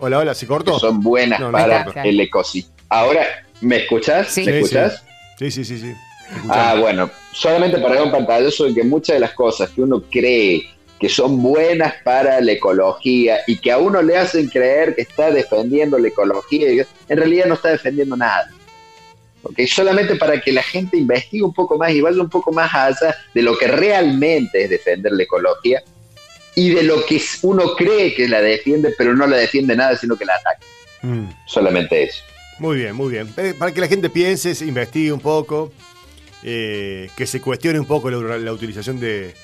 hola, 0.00 0.18
hola, 0.18 0.34
¿se 0.34 0.46
cortó? 0.46 0.78
Son 0.78 1.00
buenas 1.00 1.40
para 1.50 1.86
el 2.04 2.20
ecosistema. 2.20 2.76
Ahora, 2.90 3.24
¿me 3.60 3.78
escuchás? 3.78 4.28
Sí. 4.28 4.44
¿Me 4.44 4.58
escuchás? 4.58 5.02
Sí, 5.38 5.50
sí, 5.50 5.64
sí, 5.64 5.78
sí. 5.78 5.94
Ah, 6.48 6.76
bueno, 6.78 7.10
solamente 7.32 7.78
para 7.78 7.96
dar 7.96 8.04
un 8.04 8.12
pantallazo 8.12 8.64
de 8.64 8.74
que 8.74 8.84
muchas 8.84 9.14
de 9.14 9.20
las 9.20 9.32
cosas 9.32 9.70
que 9.70 9.82
uno 9.82 10.02
cree 10.10 10.68
que 11.02 11.08
son 11.08 11.42
buenas 11.42 11.94
para 12.04 12.40
la 12.40 12.52
ecología 12.52 13.38
y 13.46 13.56
que 13.56 13.72
a 13.72 13.78
uno 13.78 14.00
le 14.02 14.16
hacen 14.16 14.48
creer 14.48 14.94
que 14.94 15.02
está 15.02 15.32
defendiendo 15.32 15.98
la 15.98 16.08
ecología, 16.08 16.86
en 17.08 17.16
realidad 17.16 17.46
no 17.46 17.54
está 17.54 17.70
defendiendo 17.70 18.16
nada. 18.16 18.48
¿Okay? 19.42 19.66
Solamente 19.66 20.16
para 20.16 20.40
que 20.40 20.52
la 20.52 20.62
gente 20.62 20.96
investigue 20.96 21.42
un 21.42 21.52
poco 21.52 21.76
más 21.76 21.92
y 21.92 22.00
vaya 22.00 22.20
un 22.20 22.30
poco 22.30 22.52
más 22.52 22.72
allá 22.72 23.16
de 23.34 23.42
lo 23.42 23.56
que 23.58 23.66
realmente 23.66 24.64
es 24.64 24.70
defender 24.70 25.12
la 25.12 25.22
ecología 25.22 25.82
y 26.54 26.70
de 26.70 26.82
lo 26.82 27.04
que 27.06 27.20
uno 27.42 27.74
cree 27.74 28.14
que 28.14 28.28
la 28.28 28.40
defiende, 28.40 28.94
pero 28.96 29.14
no 29.14 29.26
la 29.26 29.36
defiende 29.36 29.74
nada, 29.74 29.96
sino 29.96 30.16
que 30.16 30.24
la 30.24 30.34
ataca. 30.34 30.64
Mm. 31.02 31.28
Solamente 31.46 32.02
eso. 32.04 32.22
Muy 32.58 32.76
bien, 32.76 32.94
muy 32.94 33.10
bien. 33.10 33.32
Eh, 33.36 33.54
para 33.58 33.72
que 33.72 33.80
la 33.80 33.88
gente 33.88 34.10
piense, 34.10 34.54
se 34.54 34.66
investigue 34.66 35.12
un 35.12 35.20
poco, 35.20 35.72
eh, 36.42 37.10
que 37.16 37.26
se 37.26 37.40
cuestione 37.40 37.80
un 37.80 37.86
poco 37.86 38.10
la 38.10 38.52
utilización 38.52 39.00
de, 39.00 39.34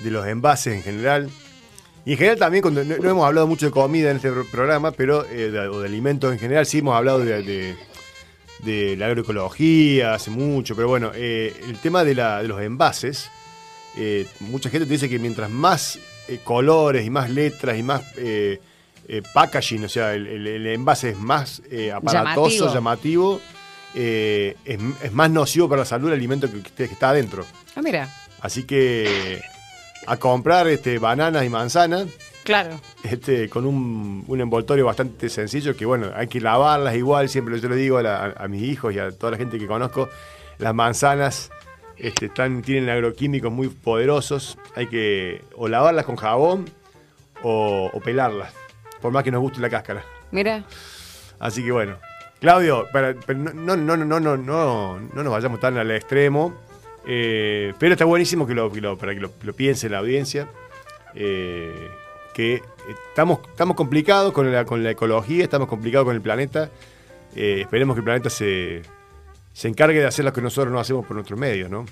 de 0.00 0.10
los 0.10 0.26
envases 0.26 0.74
en 0.74 0.82
general. 0.82 1.30
Y 2.04 2.12
en 2.12 2.18
general 2.18 2.38
también, 2.38 2.62
cuando, 2.62 2.84
no, 2.84 2.94
hemos 2.94 3.26
hablado 3.26 3.46
mucho 3.46 3.66
de 3.66 3.72
comida 3.72 4.10
en 4.10 4.16
este 4.16 4.30
programa, 4.50 4.92
pero 4.92 5.26
eh, 5.26 5.50
de, 5.50 5.60
o 5.68 5.80
de 5.80 5.88
alimentos 5.88 6.32
en 6.32 6.38
general, 6.38 6.66
sí 6.66 6.78
hemos 6.78 6.94
hablado 6.94 7.18
de, 7.18 7.42
de, 7.42 7.76
la 8.64 9.06
agroecología 9.06 10.14
hace 10.14 10.30
mucho, 10.30 10.74
pero 10.74 10.88
bueno, 10.88 11.12
eh, 11.14 11.54
el 11.68 11.78
tema 11.78 12.04
de, 12.04 12.14
la, 12.14 12.42
de 12.42 12.48
los 12.48 12.60
envases, 12.60 13.30
eh, 13.96 14.26
mucha 14.40 14.70
gente 14.70 14.86
te 14.86 14.92
dice 14.92 15.08
que 15.08 15.18
mientras 15.18 15.50
más 15.50 15.98
colores 16.42 17.06
y 17.06 17.10
más 17.10 17.30
letras 17.30 17.78
y 17.78 17.82
más 17.82 18.02
packaging, 19.32 19.84
o 19.84 19.88
sea, 19.88 20.14
el, 20.14 20.66
envase 20.66 21.10
es 21.10 21.18
más 21.18 21.62
aparatoso, 21.94 22.72
llamativo, 22.72 23.40
es, 23.94 24.56
es, 24.64 25.12
más 25.12 25.30
nocivo 25.30 25.68
para 25.68 25.82
la 25.82 25.86
salud 25.86 26.08
el 26.08 26.14
alimento 26.14 26.50
que, 26.50 26.62
que 26.62 26.84
está 26.84 27.10
adentro. 27.10 27.46
Ah, 27.76 27.82
mira. 27.82 28.08
Así 28.40 28.64
que 28.64 29.40
a 30.06 30.16
comprar 30.16 30.68
este, 30.68 30.98
bananas 30.98 31.44
y 31.44 31.48
manzanas. 31.48 32.06
Claro. 32.46 32.80
Este, 33.02 33.48
con 33.48 33.66
un, 33.66 34.40
envoltorio 34.40 34.86
bastante 34.86 35.28
sencillo 35.28 35.76
que, 35.76 35.84
bueno, 35.84 36.10
hay 36.14 36.28
que 36.28 36.40
lavarlas 36.40 36.94
igual, 36.94 37.28
siempre 37.28 37.58
yo 37.60 37.68
le 37.68 37.74
digo 37.76 37.98
a, 37.98 38.46
mis 38.48 38.62
hijos 38.62 38.94
y 38.94 39.00
a 39.00 39.10
toda 39.10 39.32
la 39.32 39.36
gente 39.36 39.58
que 39.58 39.66
conozco, 39.66 40.08
las 40.58 40.72
manzanas 40.72 41.50
este, 41.96 42.26
están, 42.26 42.62
tienen 42.62 42.88
agroquímicos 42.88 43.52
muy 43.52 43.68
poderosos, 43.68 44.58
hay 44.76 44.86
que 44.86 45.42
o 45.56 45.66
lavarlas 45.66 46.04
con 46.04 46.14
jabón 46.14 46.66
o, 47.42 47.90
pelarlas, 48.04 48.54
por 49.00 49.12
más 49.12 49.24
que 49.24 49.32
nos 49.32 49.40
guste 49.40 49.60
la 49.60 49.68
cáscara. 49.68 50.04
Mira. 50.30 50.62
Así 51.40 51.64
que 51.64 51.72
bueno. 51.72 51.96
Claudio, 52.38 52.86
pero, 52.92 53.14
no, 53.34 53.76
no, 53.76 53.76
no, 53.76 53.96
no, 53.96 54.20
no, 54.20 54.36
no, 54.36 55.00
no 55.00 55.22
nos 55.22 55.32
vayamos 55.32 55.58
tan 55.58 55.76
al 55.78 55.90
extremo. 55.90 56.54
Eh, 57.08 57.72
pero 57.78 57.92
está 57.92 58.04
buenísimo 58.04 58.46
que 58.46 58.54
lo, 58.54 58.70
para 58.98 59.14
que 59.14 59.20
lo, 59.20 59.30
piense 59.30 59.88
la 59.88 59.98
audiencia. 59.98 60.48
Eh, 61.14 61.88
que 62.36 62.60
estamos, 63.08 63.38
estamos 63.48 63.74
complicados 63.76 64.30
con 64.34 64.52
la, 64.52 64.66
con 64.66 64.84
la 64.84 64.90
ecología, 64.90 65.42
estamos 65.42 65.68
complicados 65.68 66.04
con 66.04 66.14
el 66.14 66.20
planeta. 66.20 66.68
Eh, 67.34 67.62
esperemos 67.62 67.94
que 67.96 68.00
el 68.00 68.04
planeta 68.04 68.28
se, 68.28 68.82
se 69.54 69.68
encargue 69.68 70.00
de 70.00 70.06
hacer 70.06 70.22
lo 70.26 70.34
que 70.34 70.42
nosotros 70.42 70.70
no 70.70 70.78
hacemos 70.78 71.06
por 71.06 71.14
nuestros 71.16 71.40
medios, 71.40 71.70
¿no? 71.70 71.86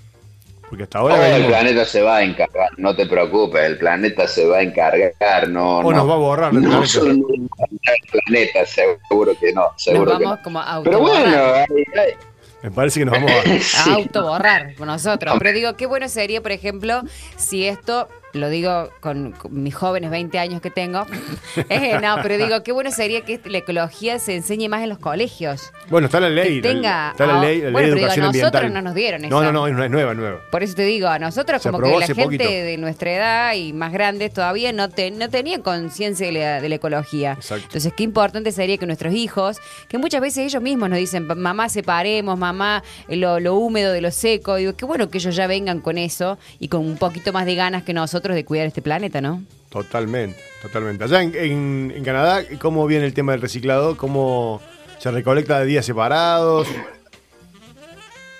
Porque 0.68 0.82
hasta 0.84 0.98
ahora 0.98 1.34
el 1.36 1.46
planeta 1.46 1.86
se 1.86 2.02
va 2.02 2.16
a 2.18 2.22
encargar, 2.22 2.68
no 2.78 2.94
te 2.94 3.06
preocupes, 3.06 3.62
el 3.64 3.78
planeta 3.78 4.26
se 4.28 4.46
va 4.46 4.58
a 4.58 4.62
encargar, 4.62 5.48
no, 5.48 5.78
O 5.78 5.90
no. 5.92 5.98
nos 5.98 6.08
va 6.10 6.12
a 6.14 6.16
borrar 6.18 6.52
el 6.54 6.60
no 6.62 6.68
planeta. 6.82 6.98
encargar 6.98 7.96
el 8.02 8.08
planeta, 8.26 8.66
seguro 8.66 9.32
que 9.40 9.52
no, 9.54 9.62
Nos 9.62 9.82
seguro 9.82 10.18
que 10.18 10.24
vamos 10.24 10.38
no. 10.38 10.42
como 10.44 10.60
a 10.60 10.82
Pero 10.84 11.00
bueno, 11.00 11.24
autoborrar. 11.26 11.66
hay- 11.70 12.00
hay- 12.00 12.14
Me 12.62 12.70
parece 12.70 13.00
que 13.00 13.06
nos 13.06 13.14
vamos 13.14 13.30
a... 13.30 13.90
a 13.90 13.94
autoborrar 13.94 14.74
con 14.74 14.88
nosotros. 14.88 15.34
Pero 15.38 15.52
digo, 15.52 15.74
qué 15.76 15.86
bueno 15.86 16.08
sería, 16.08 16.42
por 16.42 16.52
ejemplo, 16.52 17.02
si 17.36 17.66
esto, 17.66 18.08
lo 18.34 18.48
digo 18.50 18.90
con, 19.00 19.32
con 19.32 19.62
mis 19.62 19.74
jóvenes 19.74 20.10
20 20.10 20.38
años 20.38 20.60
que 20.60 20.70
tengo, 20.70 21.06
eh, 21.68 21.98
no, 22.02 22.16
pero 22.22 22.36
digo, 22.36 22.62
qué 22.62 22.72
bueno 22.72 22.90
sería 22.90 23.22
que 23.22 23.40
la 23.46 23.58
ecología 23.58 24.18
se 24.18 24.34
enseñe 24.34 24.68
más 24.68 24.82
en 24.82 24.88
los 24.90 24.98
colegios. 24.98 25.72
Bueno, 25.88 26.06
está 26.06 26.20
la 26.20 26.28
ley. 26.28 26.60
Que 26.60 26.68
tenga- 26.68 27.10
Está 27.12 27.26
la 27.26 27.40
ley, 27.40 27.58
la 27.58 27.64
ley 27.64 27.72
Bueno, 27.72 27.88
de 27.88 27.94
pero 27.94 27.94
digo, 27.94 27.98
educación 28.06 28.24
a 28.24 28.28
nosotros 28.28 28.54
ambiental. 28.54 28.74
no 28.74 28.82
nos 28.82 28.94
dieron 28.94 29.22
No, 29.22 29.42
esa. 29.42 29.52
no, 29.52 29.52
no, 29.52 29.66
es 29.68 29.74
nue- 29.74 29.84
es 29.84 29.90
nueva, 29.90 30.14
nueva. 30.14 30.40
Por 30.50 30.62
eso 30.62 30.74
te 30.74 30.84
digo, 30.84 31.08
a 31.08 31.18
nosotros 31.18 31.62
Se 31.62 31.70
como 31.70 31.82
que 31.82 31.90
la 31.98 32.06
gente 32.06 32.24
poquito. 32.24 32.44
de 32.44 32.76
nuestra 32.78 33.12
edad 33.12 33.54
y 33.54 33.72
más 33.72 33.92
grandes 33.92 34.32
todavía 34.32 34.72
no, 34.72 34.88
te, 34.90 35.10
no 35.10 35.28
tenían 35.30 35.62
conciencia 35.62 36.26
de 36.26 36.32
la, 36.32 36.60
de 36.60 36.68
la 36.68 36.74
ecología. 36.74 37.32
Exacto. 37.32 37.64
Entonces, 37.66 37.92
qué 37.96 38.02
importante 38.02 38.50
sería 38.52 38.76
que 38.78 38.86
nuestros 38.86 39.14
hijos, 39.14 39.58
que 39.88 39.98
muchas 39.98 40.20
veces 40.20 40.46
ellos 40.46 40.62
mismos 40.62 40.90
nos 40.90 40.98
dicen, 40.98 41.26
mamá, 41.26 41.68
separemos, 41.68 42.36
mamá, 42.38 42.82
lo, 43.08 43.38
lo 43.40 43.54
húmedo 43.54 43.92
de 43.92 44.00
lo 44.00 44.10
seco. 44.10 44.56
Digo, 44.56 44.74
qué 44.74 44.84
bueno 44.84 45.08
que 45.10 45.18
ellos 45.18 45.36
ya 45.36 45.46
vengan 45.46 45.80
con 45.80 45.98
eso 45.98 46.38
y 46.58 46.68
con 46.68 46.80
un 46.80 46.96
poquito 46.96 47.32
más 47.32 47.46
de 47.46 47.54
ganas 47.54 47.82
que 47.84 47.92
nosotros 47.92 48.23
de 48.32 48.44
cuidar 48.44 48.66
este 48.66 48.80
planeta, 48.80 49.20
¿no? 49.20 49.42
Totalmente, 49.68 50.38
totalmente. 50.62 51.04
Allá 51.04 51.22
en, 51.22 51.34
en- 51.34 51.92
en 51.96 52.04
Canadá, 52.04 52.42
¿cómo 52.60 52.86
viene 52.86 53.04
el 53.04 53.12
tema 53.12 53.32
del 53.32 53.40
reciclado? 53.42 53.96
¿Cómo 53.96 54.62
se 54.98 55.10
recolecta 55.10 55.58
de 55.60 55.66
días 55.66 55.84
separados? 55.84 56.68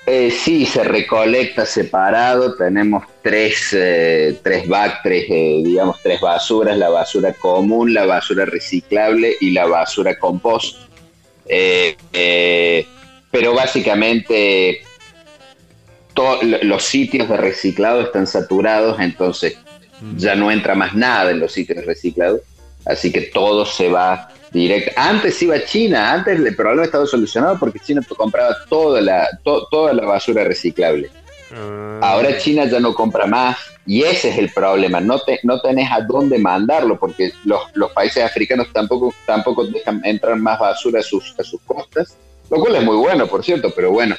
Eh, 0.07 0.31
sí, 0.31 0.65
se 0.67 0.85
recolecta 0.85 1.65
separado. 1.67 2.55
Tenemos 2.57 3.05
tres, 3.23 3.71
eh, 3.73 4.39
tres 4.43 4.69
bac, 4.69 5.01
tres, 5.03 5.25
eh, 5.31 5.63
digamos, 5.65 6.01
tres 6.03 6.21
basuras: 6.21 6.77
la 6.77 6.91
basura 6.91 7.33
común, 7.33 7.93
la 7.95 8.05
basura 8.05 8.45
reciclable 8.45 9.35
y 9.41 9.51
la 9.51 9.67
basura 9.67 10.19
compost. 10.19 10.77
Eh, 11.47 11.97
eh, 12.13 12.87
pero 13.31 13.55
básicamente 13.55 14.83
to- 16.13 16.39
lo- 16.43 16.63
los 16.63 16.85
sitios 16.85 17.29
de 17.29 17.37
reciclado 17.39 18.03
están 18.03 18.27
saturados, 18.27 19.01
entonces 19.01 19.57
ya 20.17 20.35
no 20.35 20.51
entra 20.51 20.75
más 20.75 20.95
nada 20.95 21.31
en 21.31 21.41
los 21.41 21.53
sitios 21.53 21.79
de 21.79 21.85
reciclado. 21.85 22.41
Así 22.85 23.11
que 23.13 23.23
todo 23.23 23.65
se 23.65 23.89
va 23.89 24.29
directo. 24.51 24.93
Antes 24.97 25.41
iba 25.43 25.57
a 25.57 25.65
China, 25.65 26.13
antes 26.13 26.39
el 26.39 26.55
problema 26.55 26.85
estaba 26.85 27.07
solucionado 27.07 27.59
porque 27.59 27.81
China 27.81 28.03
compraba 28.17 28.55
toda 28.69 29.01
la, 29.01 29.27
to- 29.43 29.67
toda 29.71 29.93
la 29.93 30.05
basura 30.05 30.45
reciclable. 30.45 31.11
Ah, 31.51 32.01
Ahora 32.03 32.37
China 32.39 32.65
ya 32.67 32.81
no 32.81 32.95
compra 32.95 33.27
más 33.27 33.57
y 33.87 34.03
ese 34.03 34.31
es 34.31 34.39
el 34.39 34.53
problema. 34.53 35.01
No, 35.01 35.19
te, 35.21 35.41
no 35.45 35.61
tenés 35.61 35.91
a 35.91 36.01
dónde 36.01 36.39
mandarlo 36.39 36.99
porque 36.99 37.33
los, 37.45 37.61
los 37.75 37.91
países 37.93 38.23
africanos 38.23 38.69
tampoco, 38.73 39.15
tampoco 39.25 39.67
dejan 39.67 40.01
entrar 40.05 40.37
más 40.37 40.59
basura 40.59 41.01
a 41.01 41.03
sus, 41.03 41.35
a 41.39 41.43
sus 41.45 41.61
costas, 41.63 42.17
lo 42.51 42.59
cual 42.61 42.77
es 42.77 42.83
muy 42.83 42.97
bueno, 42.97 43.27
por 43.27 43.43
cierto, 43.45 43.73
pero 43.75 43.91
bueno. 43.93 44.17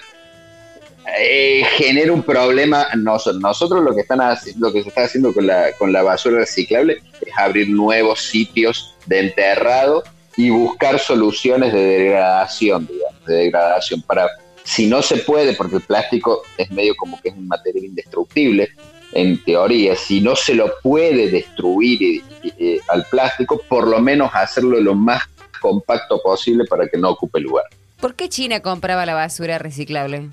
Eh, 1.19 1.63
genera 1.77 2.11
un 2.13 2.23
problema. 2.23 2.87
Nos- 2.95 3.33
nosotros 3.39 3.83
lo 3.83 3.93
que, 3.93 4.01
están 4.01 4.19
lo 4.59 4.71
que 4.73 4.83
se 4.83 4.89
está 4.89 5.03
haciendo 5.05 5.33
con 5.33 5.45
la, 5.47 5.71
con 5.77 5.91
la 5.93 6.03
basura 6.03 6.37
reciclable 6.39 6.99
es 7.21 7.33
abrir 7.37 7.69
nuevos 7.69 8.21
sitios 8.21 8.95
de 9.05 9.19
enterrado 9.19 10.03
y 10.37 10.49
buscar 10.49 10.99
soluciones 10.99 11.71
de 11.73 11.79
degradación, 11.85 12.87
digamos, 12.87 13.25
de 13.25 13.35
degradación 13.35 14.01
para 14.01 14.27
si 14.63 14.87
no 14.87 15.01
se 15.03 15.17
puede, 15.17 15.53
porque 15.53 15.75
el 15.75 15.81
plástico 15.83 16.41
es 16.57 16.71
medio 16.71 16.95
como 16.95 17.21
que 17.21 17.29
es 17.29 17.35
un 17.35 17.47
material 17.47 17.85
indestructible, 17.85 18.69
en 19.13 19.41
teoría, 19.43 19.95
si 19.95 20.19
no 20.21 20.35
se 20.35 20.55
lo 20.55 20.73
puede 20.81 21.29
destruir 21.29 22.01
y- 22.01 22.23
y- 22.43 22.79
al 22.89 23.05
plástico, 23.05 23.61
por 23.69 23.87
lo 23.87 23.99
menos 24.01 24.31
hacerlo 24.33 24.79
lo 24.81 24.95
más 24.95 25.21
compacto 25.61 26.19
posible 26.21 26.65
para 26.65 26.87
que 26.87 26.97
no 26.97 27.11
ocupe 27.11 27.39
lugar. 27.39 27.65
¿Por 28.01 28.15
qué 28.15 28.27
China 28.27 28.59
compraba 28.59 29.05
la 29.05 29.13
basura 29.13 29.57
reciclable? 29.59 30.29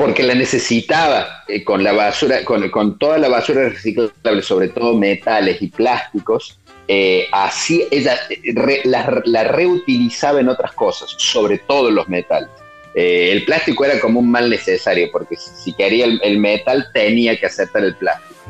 Porque 0.00 0.22
la 0.22 0.34
necesitaba 0.34 1.44
eh, 1.46 1.62
con 1.62 1.84
la 1.84 1.92
basura, 1.92 2.42
con, 2.42 2.70
con 2.70 2.98
toda 2.98 3.18
la 3.18 3.28
basura 3.28 3.68
reciclable, 3.68 4.40
sobre 4.42 4.68
todo 4.68 4.96
metales 4.96 5.60
y 5.60 5.68
plásticos, 5.68 6.58
eh, 6.88 7.26
así 7.32 7.84
ella 7.90 8.16
eh, 8.30 8.40
re- 8.54 8.80
la, 8.84 9.20
la 9.26 9.44
reutilizaba 9.44 10.40
en 10.40 10.48
otras 10.48 10.72
cosas, 10.72 11.14
sobre 11.18 11.58
todo 11.58 11.90
los 11.90 12.08
metales. 12.08 12.48
Eh, 12.94 13.28
el 13.30 13.44
plástico 13.44 13.84
era 13.84 14.00
como 14.00 14.20
un 14.20 14.30
mal 14.30 14.48
necesario, 14.48 15.10
porque 15.12 15.36
si, 15.36 15.50
si 15.64 15.72
quería 15.74 16.06
el, 16.06 16.18
el 16.24 16.38
metal 16.38 16.86
tenía 16.94 17.38
que 17.38 17.44
aceptar 17.44 17.84
el 17.84 17.94
plástico. 17.94 18.40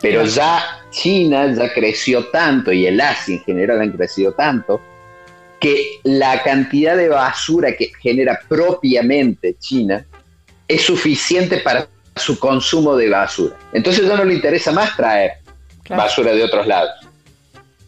Pero 0.00 0.24
ya 0.24 0.62
China 0.90 1.52
ya 1.52 1.72
creció 1.74 2.26
tanto 2.26 2.70
y 2.70 2.86
el 2.86 3.00
Asia 3.00 3.34
en 3.34 3.42
general 3.42 3.80
han 3.80 3.90
crecido 3.90 4.32
tanto 4.32 4.80
que 5.58 5.98
la 6.04 6.44
cantidad 6.44 6.96
de 6.96 7.08
basura 7.08 7.74
que 7.76 7.90
genera 8.00 8.38
propiamente 8.46 9.56
China 9.58 10.06
es 10.68 10.82
suficiente 10.82 11.58
para 11.58 11.88
su 12.16 12.38
consumo 12.38 12.96
de 12.96 13.10
basura. 13.10 13.56
Entonces 13.72 14.06
ya 14.06 14.16
no 14.16 14.24
le 14.24 14.34
interesa 14.34 14.72
más 14.72 14.96
traer 14.96 15.32
Claro. 15.82 16.02
basura 16.02 16.32
de 16.32 16.42
otros 16.42 16.66
lados. 16.66 16.90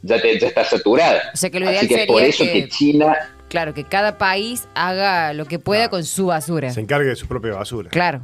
Ya, 0.03 0.21
te- 0.21 0.39
ya 0.39 0.47
está 0.49 0.65
saturada. 0.65 1.31
O 1.35 1.37
sea 1.37 1.51
que 1.51 1.59
lo 1.59 1.67
ideal 1.67 1.79
Así 1.79 1.89
que 1.89 1.95
sería 1.95 2.13
por 2.13 2.23
eso 2.23 2.45
que- 2.45 2.53
que 2.53 2.69
China 2.69 3.17
Claro, 3.49 3.73
que 3.73 3.83
cada 3.85 4.19
país 4.19 4.69
haga 4.75 5.33
lo 5.33 5.47
que 5.47 5.59
pueda 5.59 5.89
con 5.89 6.05
su 6.05 6.27
basura. 6.27 6.71
Se 6.71 6.81
encargue 6.81 7.09
de 7.09 7.17
su 7.17 7.27
propia 7.27 7.53
basura. 7.55 7.89
Claro. 7.89 8.21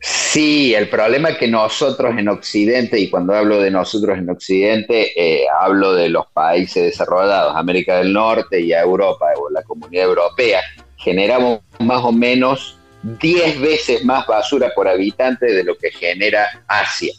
Sí, 0.00 0.74
el 0.74 0.88
problema 0.88 1.30
es 1.30 1.38
que 1.38 1.46
nosotros 1.48 2.14
en 2.18 2.28
Occidente, 2.28 2.98
y 2.98 3.08
cuando 3.10 3.34
hablo 3.34 3.60
de 3.60 3.70
nosotros 3.70 4.18
en 4.18 4.28
Occidente, 4.28 5.12
eh, 5.16 5.44
hablo 5.60 5.94
de 5.94 6.08
los 6.08 6.26
países 6.32 6.84
desarrollados, 6.84 7.54
América 7.56 7.98
del 7.98 8.12
Norte 8.12 8.60
y 8.60 8.72
a 8.72 8.80
Europa, 8.82 9.26
o 9.36 9.50
la 9.50 9.62
comunidad 9.62 10.04
europea, 10.06 10.60
generamos 10.96 11.60
más 11.78 12.02
o 12.02 12.12
menos 12.12 12.78
10 13.04 13.60
veces 13.60 14.04
más 14.04 14.26
basura 14.26 14.70
por 14.74 14.88
habitante 14.88 15.46
de 15.46 15.62
lo 15.62 15.76
que 15.76 15.90
genera 15.90 16.64
Asia. 16.66 17.12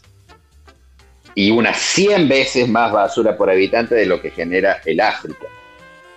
Y 1.35 1.51
unas 1.51 1.77
100 1.77 2.27
veces 2.27 2.67
más 2.67 2.91
basura 2.91 3.35
por 3.37 3.49
habitante 3.49 3.93
de 3.95 4.05
lo 4.05 4.21
que 4.21 4.31
genera 4.31 4.81
el 4.85 4.99
África. 4.99 5.45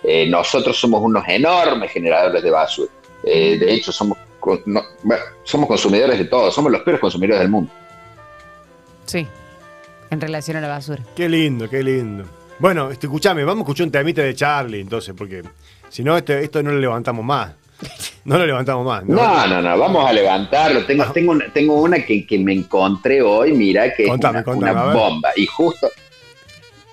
Eh, 0.03 0.27
nosotros 0.29 0.79
somos 0.79 1.01
unos 1.03 1.23
enormes 1.27 1.91
generadores 1.91 2.41
de 2.41 2.49
basura. 2.49 2.91
Eh, 3.23 3.57
de 3.59 3.73
hecho, 3.73 3.91
somos, 3.91 4.17
con- 4.39 4.61
no, 4.65 4.81
bueno, 5.03 5.23
somos 5.43 5.67
consumidores 5.67 6.17
de 6.17 6.25
todo, 6.25 6.49
somos 6.51 6.71
los 6.71 6.81
peores 6.83 7.01
consumidores 7.01 7.41
del 7.41 7.49
mundo. 7.49 7.69
Sí. 9.05 9.27
En 10.09 10.21
relación 10.21 10.57
a 10.57 10.61
la 10.61 10.69
basura. 10.69 11.03
Qué 11.15 11.27
lindo, 11.29 11.69
qué 11.69 11.83
lindo. 11.83 12.23
Bueno, 12.57 12.89
este, 12.89 13.07
escuchame, 13.07 13.43
vamos 13.43 13.61
a 13.61 13.63
escuchar 13.65 13.85
un 13.87 13.91
temita 13.91 14.21
de 14.21 14.33
Charlie, 14.33 14.79
entonces, 14.81 15.13
porque 15.17 15.43
si 15.89 16.03
no, 16.03 16.17
este, 16.17 16.43
esto 16.43 16.63
no 16.63 16.71
lo 16.71 16.79
levantamos 16.79 17.23
más. 17.23 17.51
No 18.25 18.37
lo 18.37 18.45
levantamos 18.45 18.85
más. 18.85 19.05
No, 19.05 19.47
no, 19.47 19.61
no, 19.61 19.77
vamos 19.77 20.07
a 20.07 20.13
levantarlo. 20.13 20.85
Tengo, 20.85 21.05
tengo, 21.13 21.31
una, 21.31 21.45
tengo 21.53 21.81
una 21.81 22.05
que, 22.05 22.25
que 22.27 22.37
me 22.37 22.53
encontré 22.53 23.21
hoy, 23.21 23.53
mira, 23.53 23.93
que 23.93 24.05
Contame, 24.07 24.39
es 24.41 24.47
una, 24.47 24.73
contame, 24.73 24.93
bomba. 24.93 25.31
Y 25.35 25.45
justo, 25.47 25.89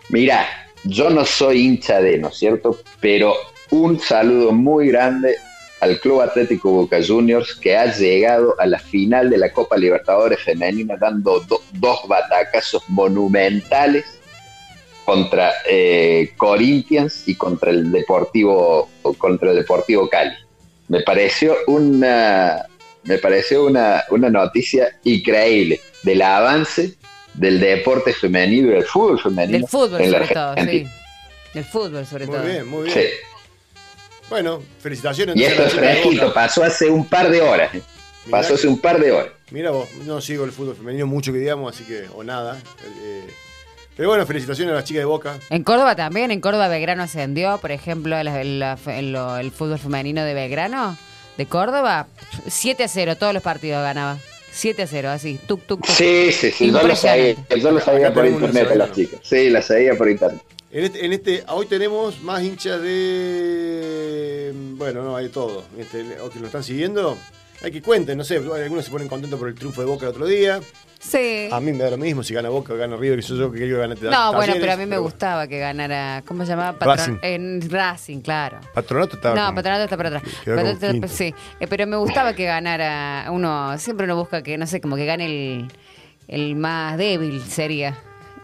mira, 0.08 0.46
yo 0.84 1.10
no 1.10 1.24
soy 1.24 1.66
hincha 1.66 2.00
de, 2.00 2.18
¿no 2.18 2.28
es 2.28 2.36
cierto? 2.38 2.78
Pero 3.00 3.34
un 3.70 3.98
saludo 4.00 4.52
muy 4.52 4.88
grande 4.88 5.36
al 5.80 5.98
Club 6.00 6.22
Atlético 6.22 6.70
Boca 6.70 6.98
Juniors 7.06 7.54
que 7.56 7.76
ha 7.76 7.92
llegado 7.92 8.54
a 8.58 8.66
la 8.66 8.78
final 8.78 9.28
de 9.28 9.36
la 9.38 9.52
Copa 9.52 9.76
Libertadores 9.76 10.40
Femenina 10.42 10.96
dando 10.96 11.40
do- 11.40 11.60
dos 11.72 11.98
batacazos 12.08 12.82
monumentales 12.88 14.04
contra 15.04 15.52
eh, 15.68 16.32
Corinthians 16.36 17.28
y 17.28 17.34
contra 17.34 17.70
el 17.70 17.92
Deportivo 17.92 18.88
contra 19.18 19.50
el 19.50 19.56
Deportivo 19.56 20.08
Cali. 20.08 20.32
Me 20.88 21.00
pareció 21.02 21.56
una 21.66 22.64
me 23.04 23.18
pareció 23.18 23.64
una, 23.66 24.02
una 24.10 24.28
noticia 24.30 24.98
increíble 25.04 25.80
del 26.02 26.22
avance 26.22 26.94
del 27.34 27.60
deporte 27.60 28.12
femenino 28.12 28.70
y 28.70 28.74
del 28.74 28.84
fútbol 28.84 29.20
femenino 29.20 29.58
Del 29.58 29.68
fútbol, 29.68 30.00
en 30.00 30.10
la 30.10 30.18
sobre 30.18 30.34
todo, 30.34 30.54
sí. 30.56 30.86
Del 31.54 31.64
fútbol, 31.64 32.06
sobre 32.06 32.26
Muy 32.26 32.36
todo. 32.36 32.44
bien, 32.46 32.66
muy 32.66 32.82
bien. 32.84 32.98
Sí. 32.98 33.04
Bueno, 34.28 34.62
felicitaciones. 34.80 35.36
Y 35.36 35.44
esto 35.44 35.62
es 35.66 35.74
fresquito, 35.74 36.32
pasó 36.34 36.64
hace 36.64 36.90
un 36.90 37.06
par 37.06 37.30
de 37.30 37.40
horas. 37.42 37.74
¿eh? 37.74 37.82
Pasó 38.28 38.54
hace 38.54 38.66
un 38.66 38.80
par 38.80 38.98
de 38.98 39.12
horas. 39.12 39.30
Mira 39.52 39.70
vos, 39.70 39.88
no 40.04 40.20
sigo 40.20 40.44
el 40.44 40.50
fútbol 40.50 40.74
femenino 40.74 41.06
mucho 41.06 41.32
que 41.32 41.38
digamos, 41.38 41.74
así 41.74 41.84
que, 41.84 42.06
o 42.12 42.24
nada. 42.24 42.58
eh, 43.00 43.24
pero 43.96 44.08
bueno, 44.10 44.26
felicitaciones 44.26 44.72
a 44.72 44.76
las 44.76 44.84
chicas 44.84 45.00
de 45.00 45.04
Boca. 45.06 45.38
En 45.50 45.62
Córdoba 45.64 45.96
también, 45.96 46.30
en 46.30 46.40
Córdoba 46.40 46.68
Belgrano 46.68 47.02
ascendió, 47.02 47.58
por 47.58 47.70
ejemplo, 47.72 48.22
la- 48.22 48.44
la- 48.44 48.78
el 49.40 49.50
fútbol 49.50 49.78
femenino 49.78 50.22
de 50.22 50.34
Belgrano, 50.34 50.96
de 51.38 51.46
Córdoba, 51.46 52.06
7 52.46 52.84
a 52.84 52.88
0, 52.88 53.16
todos 53.16 53.32
los 53.34 53.42
partidos 53.42 53.82
ganaba. 53.82 54.18
7 54.52 54.82
a 54.82 54.86
0, 54.86 55.10
así, 55.10 55.38
tuk, 55.46 55.60
tuk, 55.66 55.84
tuk. 55.84 55.94
Sí, 55.94 56.30
sí, 56.32 56.50
sí, 56.50 56.70
yo 56.70 56.82
lo 56.82 56.96
sabía, 56.96 57.30
Impresionante. 57.30 57.60
yo 57.60 57.70
lo 57.72 57.80
sabía 57.80 58.12
por 58.14 58.24
internet 58.26 58.68
a 58.70 58.74
las 58.74 58.92
chicas. 58.92 59.20
Sí, 59.22 59.50
la 59.50 59.60
sabía 59.60 59.94
por 59.96 60.08
internet. 60.10 60.40
En 60.72 60.84
este, 60.84 61.04
en 61.06 61.12
este, 61.12 61.44
hoy 61.48 61.66
tenemos 61.66 62.20
más 62.22 62.42
hinchas 62.42 62.80
de. 62.80 64.52
Bueno, 64.76 65.02
no, 65.02 65.16
hay 65.16 65.28
todo. 65.28 65.64
Este, 65.78 66.20
o 66.20 66.30
que 66.30 66.40
lo 66.40 66.46
están 66.46 66.62
siguiendo. 66.64 67.16
Hay 67.66 67.72
que 67.72 67.82
cuenten, 67.82 68.16
no 68.16 68.22
sé, 68.24 68.36
algunos 68.36 68.84
se 68.84 68.90
ponen 68.90 69.08
contentos 69.08 69.38
por 69.38 69.48
el 69.48 69.54
triunfo 69.54 69.80
de 69.80 69.86
Boca 69.88 70.06
el 70.06 70.10
otro 70.10 70.24
día. 70.26 70.60
Sí. 71.00 71.48
A 71.52 71.60
mí 71.60 71.72
me 71.72 71.78
da 71.84 71.90
lo 71.90 71.98
mismo 71.98 72.22
si 72.22 72.32
gana 72.32 72.48
Boca 72.48 72.72
o 72.72 72.76
gana 72.76 72.96
River, 72.96 73.18
que 73.18 73.22
soy 73.22 73.38
yo 73.38 73.50
que 73.52 73.58
quiero 73.58 73.78
ganar 73.78 73.98
No, 74.00 74.32
bueno, 74.34 74.54
pero 74.58 74.72
a 74.72 74.76
mí 74.76 74.86
me 74.86 74.98
gustaba 74.98 75.46
que 75.48 75.58
ganara, 75.58 76.22
¿cómo 76.26 76.44
se 76.44 76.50
llamaba? 76.50 76.78
Patron- 76.78 76.96
Racing. 76.96 77.18
En 77.22 77.70
Racing, 77.70 78.20
claro. 78.20 78.58
Patronato 78.72 79.16
estaba. 79.16 79.34
No, 79.34 79.46
como- 79.46 79.54
Patronato 79.56 79.84
está 79.84 79.96
para 79.96 80.08
atrás. 80.08 80.22
Patronato- 80.44 81.08
sí, 81.08 81.34
Eh, 81.60 81.66
pero 81.68 81.86
me 81.86 81.96
gustaba 81.96 82.32
que 82.34 82.44
ganara 82.44 83.26
uno, 83.30 83.76
siempre 83.78 84.04
uno 84.04 84.16
busca 84.16 84.42
que, 84.42 84.56
no 84.58 84.66
sé, 84.66 84.80
como 84.80 84.96
que 84.96 85.04
gane 85.06 85.26
el, 85.26 85.68
el 86.28 86.54
más 86.56 86.96
débil 86.96 87.42
sería. 87.42 87.98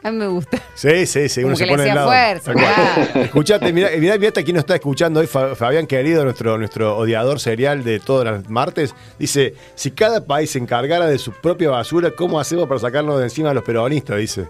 A 0.04 0.10
mí 0.10 0.16
me 0.18 0.26
gusta. 0.26 0.58
Sí, 0.74 1.06
sí, 1.06 1.28
sí, 1.28 1.42
Como 1.42 1.54
uno 1.54 1.56
que 1.56 1.58
se 1.58 1.66
le 1.66 1.72
pone 1.72 1.82
del 1.84 1.90
hacía 1.92 1.94
lado. 1.94 2.08
fuerza, 2.08 2.52
claro. 2.54 3.20
Escuchate, 3.24 3.72
mirá, 3.72 3.90
mirá, 3.98 4.16
mirá 4.16 4.28
hasta 4.28 4.42
quién 4.42 4.56
nos 4.56 4.62
está 4.62 4.74
escuchando 4.74 5.20
hoy, 5.20 5.26
Fa- 5.28 5.54
Fabián 5.54 5.86
Querido, 5.86 6.24
nuestro, 6.24 6.58
nuestro 6.58 6.96
odiador 6.96 7.38
serial 7.38 7.84
de 7.84 8.00
todos 8.00 8.24
los 8.24 8.48
martes. 8.50 8.94
Dice, 9.18 9.54
si 9.76 9.92
cada 9.92 10.24
país 10.24 10.50
se 10.50 10.58
encargara 10.58 11.06
de 11.06 11.18
su 11.18 11.30
propia 11.32 11.70
basura, 11.70 12.10
¿cómo 12.10 12.40
hacemos 12.40 12.66
para 12.66 12.80
sacarnos 12.80 13.18
de 13.18 13.24
encima 13.24 13.50
a 13.50 13.54
los 13.54 13.62
peronistas? 13.62 14.18
Dice. 14.18 14.46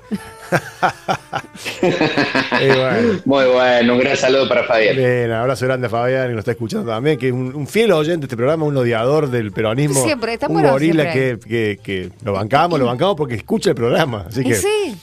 Y 1.83 2.67
bueno. 2.67 3.21
Muy 3.25 3.45
bueno, 3.47 3.95
un 3.95 3.99
gran 4.01 4.17
saludo 4.17 4.49
para 4.49 4.65
Fabián. 4.65 4.97
Bien, 4.97 5.31
abrazo 5.33 5.67
grande 5.67 5.87
a 5.87 5.91
Fabián, 5.91 6.27
que 6.29 6.33
nos 6.35 6.41
está 6.41 6.53
escuchando 6.53 6.91
también, 6.91 7.19
que 7.19 7.29
es 7.29 7.33
un, 7.33 7.55
un 7.55 7.67
fiel 7.67 7.93
oyente 7.93 8.21
de 8.21 8.27
este 8.27 8.37
programa, 8.37 8.65
un 8.65 8.77
odiador 8.77 9.31
del 9.31 9.53
peronismo. 9.53 10.03
Siempre, 10.03 10.35
está 10.35 10.47
un 10.47 10.55
bueno 10.55 10.71
gorila 10.73 11.13
siempre. 11.13 11.39
que, 11.49 11.77
que- 11.77 11.79
que 11.83 12.11
lo 12.25 12.33
bancamos, 12.33 12.79
lo 12.79 12.87
bancamos 12.87 13.17
porque 13.17 13.35
escucha 13.35 13.71
el 13.71 13.77
programa. 13.77 14.25
Así 14.29 14.41
Y 14.41 14.45
que 14.45 14.55
sí. 14.55 14.97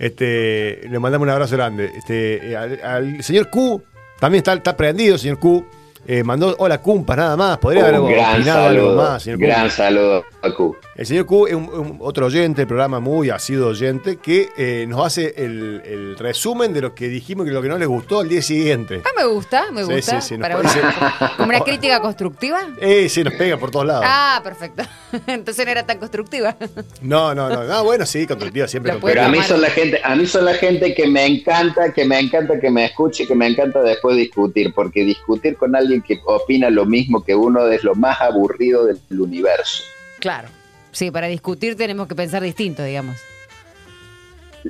Este, 0.00 0.80
le 0.88 0.98
mandamos 0.98 1.26
un 1.26 1.30
abrazo 1.30 1.56
grande. 1.56 1.92
Este, 1.94 2.52
eh, 2.52 2.56
al, 2.56 3.22
señor 3.22 3.50
Q, 3.50 3.82
también 4.18 4.38
está, 4.38 4.54
está 4.54 4.74
prendido, 4.74 5.18
señor 5.18 5.38
Q. 5.38 5.64
Eh, 6.12 6.24
mandó 6.24 6.56
hola 6.58 6.78
Cumpas, 6.82 7.16
nada 7.16 7.36
más. 7.36 7.58
Podría 7.58 7.84
haber 7.86 8.00
Un 8.00 8.10
gran 8.10 8.34
opinado 8.34 8.66
algo 8.66 8.80
saludo, 8.88 8.96
más, 8.96 9.22
señor 9.22 9.38
Q. 9.38 9.46
gran 9.46 9.70
saludo 9.70 10.24
a 10.42 10.50
Q. 10.52 10.76
El 10.96 11.06
señor 11.06 11.24
Q 11.26 11.46
es 11.46 11.54
un, 11.54 11.68
un- 11.68 11.96
otro 12.00 12.26
oyente 12.26 12.62
del 12.62 12.66
programa, 12.66 12.98
muy 12.98 13.30
asiduo 13.30 13.68
oyente, 13.68 14.16
que 14.16 14.48
eh, 14.56 14.86
nos 14.88 15.06
hace 15.06 15.32
el, 15.36 15.80
el 15.84 16.18
resumen 16.18 16.72
de 16.72 16.80
lo 16.80 16.96
que 16.96 17.06
dijimos 17.06 17.46
y 17.46 17.50
lo 17.50 17.62
que 17.62 17.68
no 17.68 17.78
les 17.78 17.86
gustó 17.86 18.18
al 18.18 18.28
día 18.28 18.42
siguiente. 18.42 19.02
Ah, 19.04 19.10
me 19.16 19.24
gusta, 19.24 19.70
me 19.70 19.84
Sí, 19.84 19.92
gusta. 19.92 20.20
sí, 20.20 20.28
sí, 20.30 20.36
nos 20.36 20.48
Para 20.48 20.56
parece- 20.60 20.80
una- 20.80 21.32
como 21.36 21.48
una 21.50 21.60
crítica 21.64 22.00
constructiva. 22.00 22.58
Eh, 22.80 23.08
sí, 23.08 23.22
nos 23.22 23.34
pega 23.34 23.56
por 23.56 23.70
todos 23.70 23.86
lados. 23.86 24.04
Ah, 24.04 24.40
perfecto. 24.42 24.82
Entonces 25.28 25.64
no 25.64 25.70
era 25.70 25.86
tan 25.86 25.98
constructiva. 25.98 26.56
No, 27.02 27.36
no, 27.36 27.48
no. 27.48 27.72
Ah, 27.72 27.82
bueno, 27.82 28.04
sí, 28.04 28.26
constructiva, 28.26 28.66
siempre 28.66 28.94
Pero 29.00 29.22
a 29.22 29.28
mí 29.28 29.40
son 29.42 29.60
la 29.60 29.70
gente, 29.70 30.00
a 30.02 30.16
mí 30.16 30.26
son 30.26 30.44
la 30.44 30.54
gente 30.54 30.92
que 30.92 31.06
me 31.06 31.24
encanta, 31.24 31.92
que 31.92 32.04
me 32.04 32.18
encanta 32.18 32.58
que 32.58 32.68
me 32.68 32.86
escuche, 32.86 33.28
que 33.28 33.34
me 33.36 33.46
encanta 33.46 33.80
después 33.80 34.16
discutir, 34.16 34.74
porque 34.74 35.04
discutir 35.04 35.56
con 35.56 35.76
alguien 35.76 35.99
que 36.02 36.18
opina 36.24 36.70
lo 36.70 36.84
mismo 36.86 37.24
que 37.24 37.34
uno 37.34 37.66
es 37.68 37.82
lo 37.84 37.94
más 37.94 38.20
aburrido 38.20 38.86
del 38.86 38.98
universo. 39.20 39.82
Claro. 40.18 40.48
Sí, 40.92 41.10
para 41.10 41.26
discutir 41.28 41.76
tenemos 41.76 42.08
que 42.08 42.14
pensar 42.14 42.42
distinto, 42.42 42.82
digamos. 42.82 43.16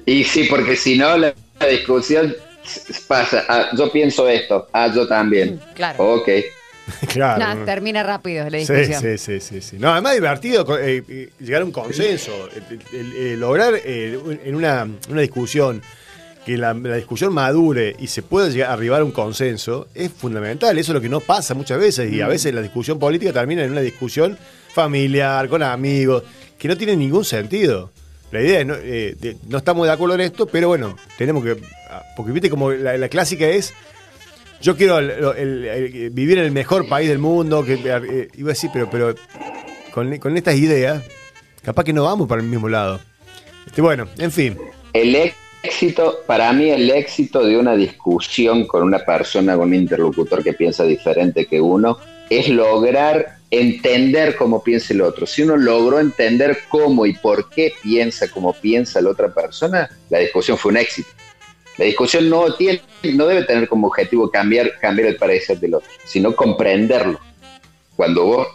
Y 0.06 0.24
sí, 0.24 0.44
porque 0.48 0.76
si 0.76 0.96
no 0.98 1.16
la, 1.16 1.34
la 1.58 1.66
discusión 1.66 2.34
pasa, 3.08 3.44
ah, 3.48 3.70
yo 3.76 3.90
pienso 3.90 4.28
esto, 4.28 4.68
ah, 4.72 4.92
yo 4.94 5.06
también. 5.08 5.60
Claro. 5.74 6.14
Ok. 6.16 6.28
Claro. 7.12 7.54
No, 7.60 7.64
termina 7.64 8.02
rápido 8.02 8.50
la 8.50 8.58
discusión. 8.58 9.00
sí, 9.00 9.16
sí, 9.16 9.38
sí, 9.40 9.60
sí. 9.60 9.76
No, 9.78 9.92
además 9.92 10.14
divertido 10.14 10.66
eh, 10.76 11.04
eh, 11.08 11.28
llegar 11.38 11.62
a 11.62 11.64
un 11.64 11.70
consenso, 11.70 12.48
el- 12.52 12.80
el- 12.98 13.16
el 13.16 13.40
lograr 13.40 13.74
eh, 13.84 14.18
en 14.44 14.56
una, 14.56 14.88
una 15.08 15.20
discusión 15.20 15.80
que 16.50 16.58
la, 16.58 16.74
la 16.74 16.96
discusión 16.96 17.32
madure 17.32 17.94
y 17.98 18.06
se 18.08 18.22
pueda 18.22 18.48
llegar 18.48 18.70
a 18.70 18.72
arribar 18.74 19.02
a 19.02 19.04
un 19.04 19.12
consenso 19.12 19.86
es 19.94 20.10
fundamental. 20.10 20.76
Eso 20.78 20.92
es 20.92 20.94
lo 20.94 21.00
que 21.00 21.08
no 21.08 21.20
pasa 21.20 21.54
muchas 21.54 21.78
veces 21.78 22.12
y 22.12 22.20
a 22.20 22.28
veces 22.28 22.52
la 22.54 22.60
discusión 22.62 22.98
política 22.98 23.32
termina 23.32 23.62
en 23.64 23.70
una 23.72 23.80
discusión 23.80 24.36
familiar, 24.72 25.48
con 25.48 25.62
amigos, 25.62 26.24
que 26.58 26.68
no 26.68 26.76
tiene 26.76 26.96
ningún 26.96 27.24
sentido. 27.24 27.90
La 28.32 28.40
idea 28.40 28.60
es, 28.60 28.66
no, 28.66 28.74
eh, 28.74 29.16
de- 29.20 29.36
no 29.48 29.58
estamos 29.58 29.86
de 29.86 29.92
acuerdo 29.92 30.14
en 30.14 30.20
esto, 30.22 30.46
pero 30.46 30.68
bueno, 30.68 30.96
tenemos 31.18 31.42
que... 31.44 31.56
ah, 31.90 32.02
Porque 32.16 32.32
viste 32.32 32.48
como 32.50 32.70
la, 32.70 32.96
la 32.96 33.08
clásica 33.08 33.48
es... 33.48 33.72
Yo 34.62 34.76
quiero 34.76 34.98
el- 34.98 35.10
el- 35.10 35.64
el- 35.64 36.10
vivir 36.10 36.38
en 36.38 36.44
el 36.44 36.52
mejor 36.52 36.86
país 36.88 37.08
del 37.08 37.18
mundo. 37.18 37.64
Que, 37.64 37.74
eh, 37.74 38.28
iba 38.36 38.50
a 38.50 38.52
decir, 38.52 38.70
pero, 38.72 38.90
pero 38.90 39.14
con, 39.92 40.16
con 40.18 40.36
estas 40.36 40.56
ideas, 40.56 41.02
capaz 41.62 41.84
que 41.84 41.92
no 41.92 42.04
vamos 42.04 42.28
para 42.28 42.42
el 42.42 42.46
mismo 42.48 42.68
lado. 42.68 43.00
Este, 43.66 43.80
bueno, 43.82 44.06
en 44.18 44.30
fin. 44.30 44.58
El 44.92 45.12
éxito, 45.62 46.22
para 46.26 46.52
mí 46.52 46.70
el 46.70 46.90
éxito 46.90 47.44
de 47.44 47.58
una 47.58 47.74
discusión 47.74 48.66
con 48.66 48.82
una 48.82 49.00
persona, 49.00 49.56
con 49.56 49.68
un 49.68 49.74
interlocutor 49.74 50.42
que 50.42 50.52
piensa 50.52 50.84
diferente 50.84 51.46
que 51.46 51.60
uno, 51.60 51.98
es 52.28 52.48
lograr 52.48 53.38
entender 53.50 54.36
cómo 54.36 54.62
piensa 54.62 54.94
el 54.94 55.02
otro. 55.02 55.26
Si 55.26 55.42
uno 55.42 55.56
logró 55.56 55.98
entender 55.98 56.58
cómo 56.68 57.04
y 57.06 57.14
por 57.14 57.50
qué 57.50 57.72
piensa 57.82 58.28
como 58.28 58.52
piensa 58.52 59.00
la 59.00 59.10
otra 59.10 59.34
persona, 59.34 59.90
la 60.08 60.18
discusión 60.18 60.56
fue 60.56 60.70
un 60.70 60.78
éxito. 60.78 61.10
La 61.76 61.86
discusión 61.86 62.28
no, 62.28 62.54
tiene, 62.54 62.82
no 63.14 63.26
debe 63.26 63.44
tener 63.44 63.68
como 63.68 63.88
objetivo 63.88 64.30
cambiar, 64.30 64.78
cambiar 64.78 65.08
el 65.08 65.16
parecer 65.16 65.58
del 65.58 65.74
otro, 65.74 65.90
sino 66.04 66.36
comprenderlo. 66.36 67.18
Cuando 67.96 68.24
vos 68.24 68.48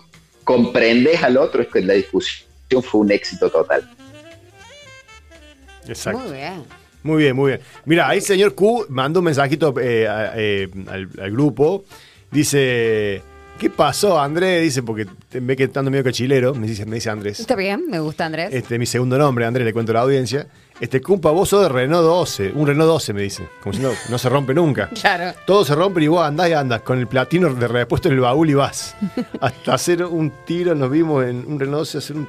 comprendes 0.43 1.22
al 1.24 1.38
otro, 1.38 1.62
es 1.64 1.68
que 1.68 1.82
la 1.82 1.93
discusión 1.93 2.45
fue 2.84 3.01
un 3.01 3.12
éxito 3.12 3.49
total. 3.49 3.89
Exacto. 5.88 6.20
Muy 6.20 6.38
bien. 6.38 6.64
Muy 7.06 7.18
bien, 7.24 7.36
muy 7.36 7.51
bien. 7.51 7.62
Mira, 7.86 8.10
ahí 8.10 8.18
el 8.18 8.24
señor 8.24 8.56
Q 8.56 8.88
mandó 8.89 9.20
un 9.20 9.26
mensajito 9.26 9.74
eh, 9.80 10.08
a- 10.08 10.34
eh, 10.36 10.68
al, 10.89 11.08
al 11.22 11.32
grupo. 11.32 11.86
Dice, 12.32 13.22
¿qué 13.60 13.70
pasó, 13.70 14.20
Andrés? 14.20 14.64
Dice, 14.64 14.82
porque 14.84 15.06
ve 15.39 15.56
que 15.56 15.66
estando 15.66 15.89
medio 15.91 16.03
cachilero, 16.03 16.53
me 16.56 16.66
dice, 16.68 16.86
me 16.86 16.95
dice 16.95 17.10
Andrés. 17.12 17.39
Está 17.39 17.56
bien, 17.56 17.86
me 17.89 17.99
gusta 17.99 18.26
Andrés. 18.26 18.49
Este, 18.51 18.80
mi 18.80 18.88
segundo 18.88 19.18
nombre, 19.20 19.45
Andrés, 19.45 19.66
le 19.66 19.72
cuento 19.72 19.91
a 19.91 19.95
la 19.95 20.01
audiencia. 20.01 20.47
Este, 20.82 20.99
Cumpa, 20.99 21.30
vos 21.32 21.47
sos 21.47 21.62
de 21.62 21.70
Renault 21.70 22.03
12, 22.03 22.51
un 22.56 22.66
Renault 22.68 22.89
12, 22.89 23.14
me 23.14 23.22
dice. 23.22 23.47
Como 23.62 23.74
si 23.74 23.82
no, 23.82 23.91
no 24.10 24.18
se 24.18 24.28
rompe 24.28 24.53
nunca. 24.56 24.89
Claro. 24.99 25.38
Todo 25.45 25.64
se 25.64 25.76
rompe 25.76 26.01
y 26.03 26.08
vos 26.08 26.26
andás 26.26 26.49
y 26.49 26.53
andas 26.53 26.82
con 26.82 26.97
el 26.99 27.06
platino 27.08 27.53
de 27.53 27.68
repuesto 27.68 28.08
en 28.10 28.16
el 28.16 28.20
baúl 28.22 28.49
y 28.49 28.56
vas. 28.56 28.95
Hasta 29.39 29.76
hacer 29.76 30.03
un 30.03 30.32
tiro 30.45 30.74
nos 30.74 30.89
vimos 30.89 31.24
en 31.24 31.45
un 31.47 31.60
Renault 31.60 31.82
12 31.82 31.97
hacer 31.99 32.16
un 32.18 32.28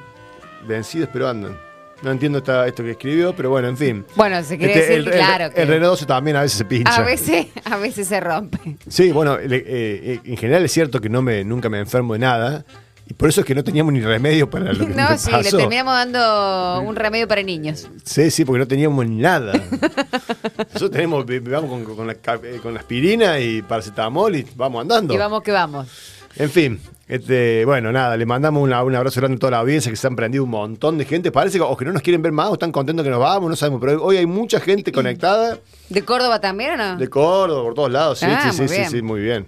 vencidos, 0.67 1.09
pero 1.11 1.27
andan. 1.27 1.57
No 2.03 2.11
entiendo 2.11 2.37
esta- 2.37 2.67
esto 2.67 2.83
que 2.83 2.91
escribió, 2.91 3.35
pero 3.35 3.49
bueno, 3.49 3.67
en 3.69 3.77
fin. 3.77 4.05
Bueno, 4.15 4.43
se 4.43 4.57
quiere 4.57 4.73
Este, 4.73 4.93
decir, 4.93 4.97
el, 4.99 5.07
el- 5.07 5.13
claro. 5.25 5.53
que 5.53 5.61
el 5.63 5.67
Renault 5.67 5.91
12 5.91 6.05
también 6.05 6.37
a 6.37 6.41
veces 6.41 6.57
se 6.59 6.65
pincha. 6.65 6.95
a 6.95 7.01
veces, 7.01 7.47
a 7.65 7.77
veces 7.77 8.07
se 8.07 8.19
rompe. 8.19 8.77
Sí, 8.87 9.11
bueno, 9.11 9.37
le- 9.37 9.57
eh, 9.57 9.63
eh, 9.67 10.19
en 10.23 10.37
general 10.37 10.63
es 10.63 10.71
cierto 10.71 11.01
que 11.01 11.09
no 11.09 11.21
me, 11.23 11.43
nunca 11.43 11.69
me 11.69 11.79
enfermo 11.79 12.13
de 12.13 12.19
nada. 12.19 12.65
Y 13.09 13.13
por 13.13 13.29
eso 13.29 13.39
es 13.39 13.47
que 13.47 13.55
no 13.55 13.63
teníamos 13.63 13.93
ni 13.93 14.01
remedio 14.01 14.49
para 14.49 14.73
lo 14.73 14.85
que 14.85 14.93
No, 14.93 15.09
me 15.09 15.17
sí, 15.17 15.31
le 15.31 15.37
pasó. 15.37 15.57
terminamos 15.57 15.93
dando 15.95 16.81
un 16.81 16.95
remedio 16.95 17.25
para 17.27 17.41
niños. 17.41 17.87
Sí, 18.03 18.29
sí, 18.31 18.43
porque 18.45 18.59
no 18.59 18.67
teníamos 18.67 19.07
nada. 19.07 19.53
Nosotros 19.53 20.91
tenemos, 20.91 21.25
vamos 21.25 21.69
con, 21.85 21.95
con 21.95 22.05
la, 22.07 22.15
ca- 22.15 22.39
eh, 22.43 22.59
con 22.61 22.73
la 22.73 22.81
aspirina 22.81 23.39
y 23.39 23.61
paracetamol 23.61 24.35
y 24.35 24.45
vamos 24.55 24.81
andando. 24.81 25.13
Y 25.13 25.17
vamos 25.17 25.41
que 25.41 25.51
vamos. 25.51 25.87
En 26.35 26.49
fin, 26.49 26.79
este, 27.07 27.63
bueno, 27.65 27.91
nada, 27.91 28.17
le 28.17 28.25
mandamos 28.25 28.61
una- 28.63 28.83
un 28.83 28.93
abrazo 28.95 29.19
grande 29.21 29.37
a 29.37 29.39
toda 29.39 29.51
la 29.51 29.59
audiencia 29.59 29.89
que 29.91 29.95
se 29.95 30.07
han 30.07 30.15
prendido 30.15 30.43
un 30.43 30.49
montón 30.49 30.97
de 30.97 31.05
gente. 31.05 31.31
Parece 31.31 31.57
que 31.57 31.63
o 31.63 31.77
que 31.77 31.85
no 31.85 31.93
nos 31.93 32.01
quieren 32.01 32.21
ver 32.21 32.31
más 32.31 32.49
o 32.49 32.53
están 32.53 32.71
contentos 32.71 33.03
que 33.03 33.09
nos 33.09 33.19
vamos, 33.19 33.49
no 33.49 33.55
sabemos. 33.55 33.79
Pero 33.81 34.03
hoy 34.03 34.17
hay 34.17 34.25
mucha 34.25 34.59
gente 34.59 34.91
conectada 34.91 35.57
¿De 35.89 36.01
Córdoba 36.03 36.39
también 36.41 36.71
o 36.71 36.77
no? 36.77 36.97
de 36.97 37.09
Córdoba, 37.09 37.63
por 37.63 37.73
todos 37.73 37.91
lados. 37.91 38.19
Sí, 38.19 38.25
Ah, 38.29 38.51
sí, 38.51 38.67
sí, 38.67 38.75
sí, 38.75 38.85
sí, 38.89 39.01
muy 39.01 39.21
bien. 39.21 39.47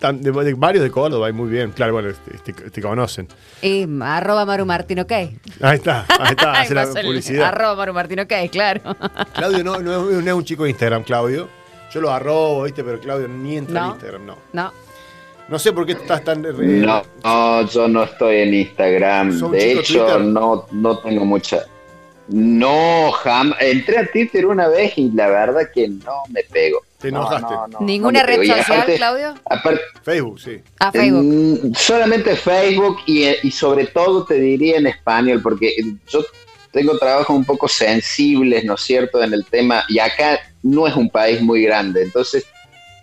De, 0.00 0.32
de 0.32 0.54
varios 0.54 0.82
de 0.82 0.90
Córdoba, 0.90 1.30
muy 1.30 1.48
bien. 1.48 1.70
Claro, 1.70 1.92
bueno, 1.92 2.08
este, 2.08 2.34
este- 2.34 2.52
te 2.70 2.82
conocen. 2.82 3.28
Y 3.60 3.86
arroba 4.02 4.44
Maru 4.44 4.66
Martín, 4.66 4.98
ok. 4.98 5.12
Ahí 5.12 5.30
está, 5.74 6.04
ahí 6.18 6.30
está, 6.30 6.52
hace 6.60 6.74
la 6.74 6.86
publicidad. 6.86 7.48
Arroba 7.50 7.76
Maru 7.76 7.92
Martín, 7.94 8.18
ok, 8.18 8.32
claro. 8.50 8.80
Claudio 9.32 9.62
no, 9.62 9.78
no 9.78 10.10
es, 10.10 10.16
no 10.24 10.30
es 10.30 10.34
un 10.36 10.44
chico 10.44 10.64
de 10.64 10.70
Instagram, 10.70 11.04
Claudio. 11.04 11.48
Yo 11.92 12.00
lo 12.00 12.10
arrobo, 12.10 12.64
¿viste? 12.64 12.82
Pero 12.82 12.98
Claudio 12.98 13.28
ni 13.28 13.56
entra 13.58 13.84
en. 13.84 13.90
Instagram, 13.92 14.26
no. 14.26 14.38
No. 14.52 14.72
No 15.48 15.58
sé 15.58 15.72
por 15.72 15.84
qué 15.84 15.92
estás 15.92 16.24
tan. 16.24 16.42
No, 16.42 17.02
no, 17.24 17.68
yo 17.68 17.88
no 17.88 18.04
estoy 18.04 18.36
en 18.38 18.54
Instagram. 18.54 19.32
¿Sos 19.32 19.42
un 19.42 19.52
De 19.52 19.72
hecho, 19.72 20.04
Twitter? 20.06 20.20
no, 20.20 20.66
no 20.70 20.98
tengo 20.98 21.24
mucha. 21.24 21.64
No, 22.28 23.10
jamás. 23.12 23.58
Entré 23.60 23.98
a 23.98 24.10
Twitter 24.10 24.46
una 24.46 24.68
vez 24.68 24.96
y 24.96 25.10
la 25.10 25.28
verdad 25.28 25.68
que 25.74 25.88
no 25.88 26.22
me 26.30 26.42
pego. 26.44 26.80
Te 26.98 27.10
No, 27.10 27.18
enojaste. 27.20 27.52
no, 27.54 27.66
no, 27.66 27.80
¿Ninguna 27.80 28.20
no 28.20 28.26
red 28.26 28.36
social, 28.36 28.60
aparte- 28.60 28.96
Claudio? 28.96 29.34
Aparte, 29.50 29.80
Facebook, 30.02 30.40
sí. 30.40 30.60
A 30.78 30.92
Facebook. 30.92 31.76
Solamente 31.76 32.36
Facebook 32.36 32.98
y, 33.06 33.24
y 33.42 33.50
sobre 33.50 33.86
todo 33.88 34.24
te 34.24 34.34
diría 34.34 34.78
en 34.78 34.86
español, 34.86 35.40
porque 35.42 35.74
yo 36.08 36.24
tengo 36.70 36.96
trabajos 36.98 37.36
un 37.36 37.44
poco 37.44 37.66
sensibles, 37.68 38.64
¿no 38.64 38.74
es 38.74 38.80
cierto?, 38.82 39.22
en 39.22 39.34
el 39.34 39.44
tema, 39.44 39.84
y 39.88 39.98
acá 39.98 40.38
no 40.62 40.86
es 40.86 40.94
un 40.94 41.10
país 41.10 41.42
muy 41.42 41.62
grande, 41.64 42.02
entonces 42.04 42.46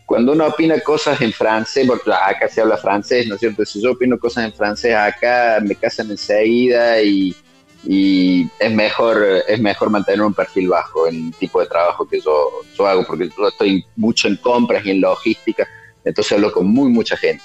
cuando 0.09 0.31
uno 0.31 0.47
opina 0.47 0.79
cosas 0.79 1.21
en 1.21 1.31
francés, 1.31 1.85
porque 1.87 2.09
acá 2.11 2.47
se 2.49 2.61
habla 2.61 2.77
francés, 2.77 3.27
¿no 3.27 3.35
es 3.35 3.39
cierto? 3.41 3.63
Si 3.63 3.79
yo 3.79 3.91
opino 3.91 4.17
cosas 4.17 4.45
en 4.45 4.53
francés 4.53 4.95
acá, 4.95 5.59
me 5.63 5.75
casan 5.75 6.09
enseguida 6.09 6.99
y, 6.99 7.35
y 7.83 8.49
es 8.57 8.71
mejor 8.73 9.23
es 9.47 9.59
mejor 9.61 9.91
mantener 9.91 10.23
un 10.23 10.33
perfil 10.33 10.67
bajo 10.69 11.07
en 11.07 11.27
el 11.27 11.33
tipo 11.35 11.61
de 11.61 11.67
trabajo 11.67 12.07
que 12.09 12.19
yo, 12.19 12.49
yo 12.75 12.87
hago, 12.87 13.05
porque 13.05 13.29
yo 13.37 13.47
estoy 13.49 13.85
mucho 13.97 14.27
en 14.27 14.37
compras 14.37 14.83
y 14.83 14.89
en 14.89 15.01
logística, 15.01 15.67
entonces 16.03 16.31
hablo 16.33 16.51
con 16.51 16.65
muy 16.65 16.89
mucha 16.89 17.15
gente. 17.15 17.43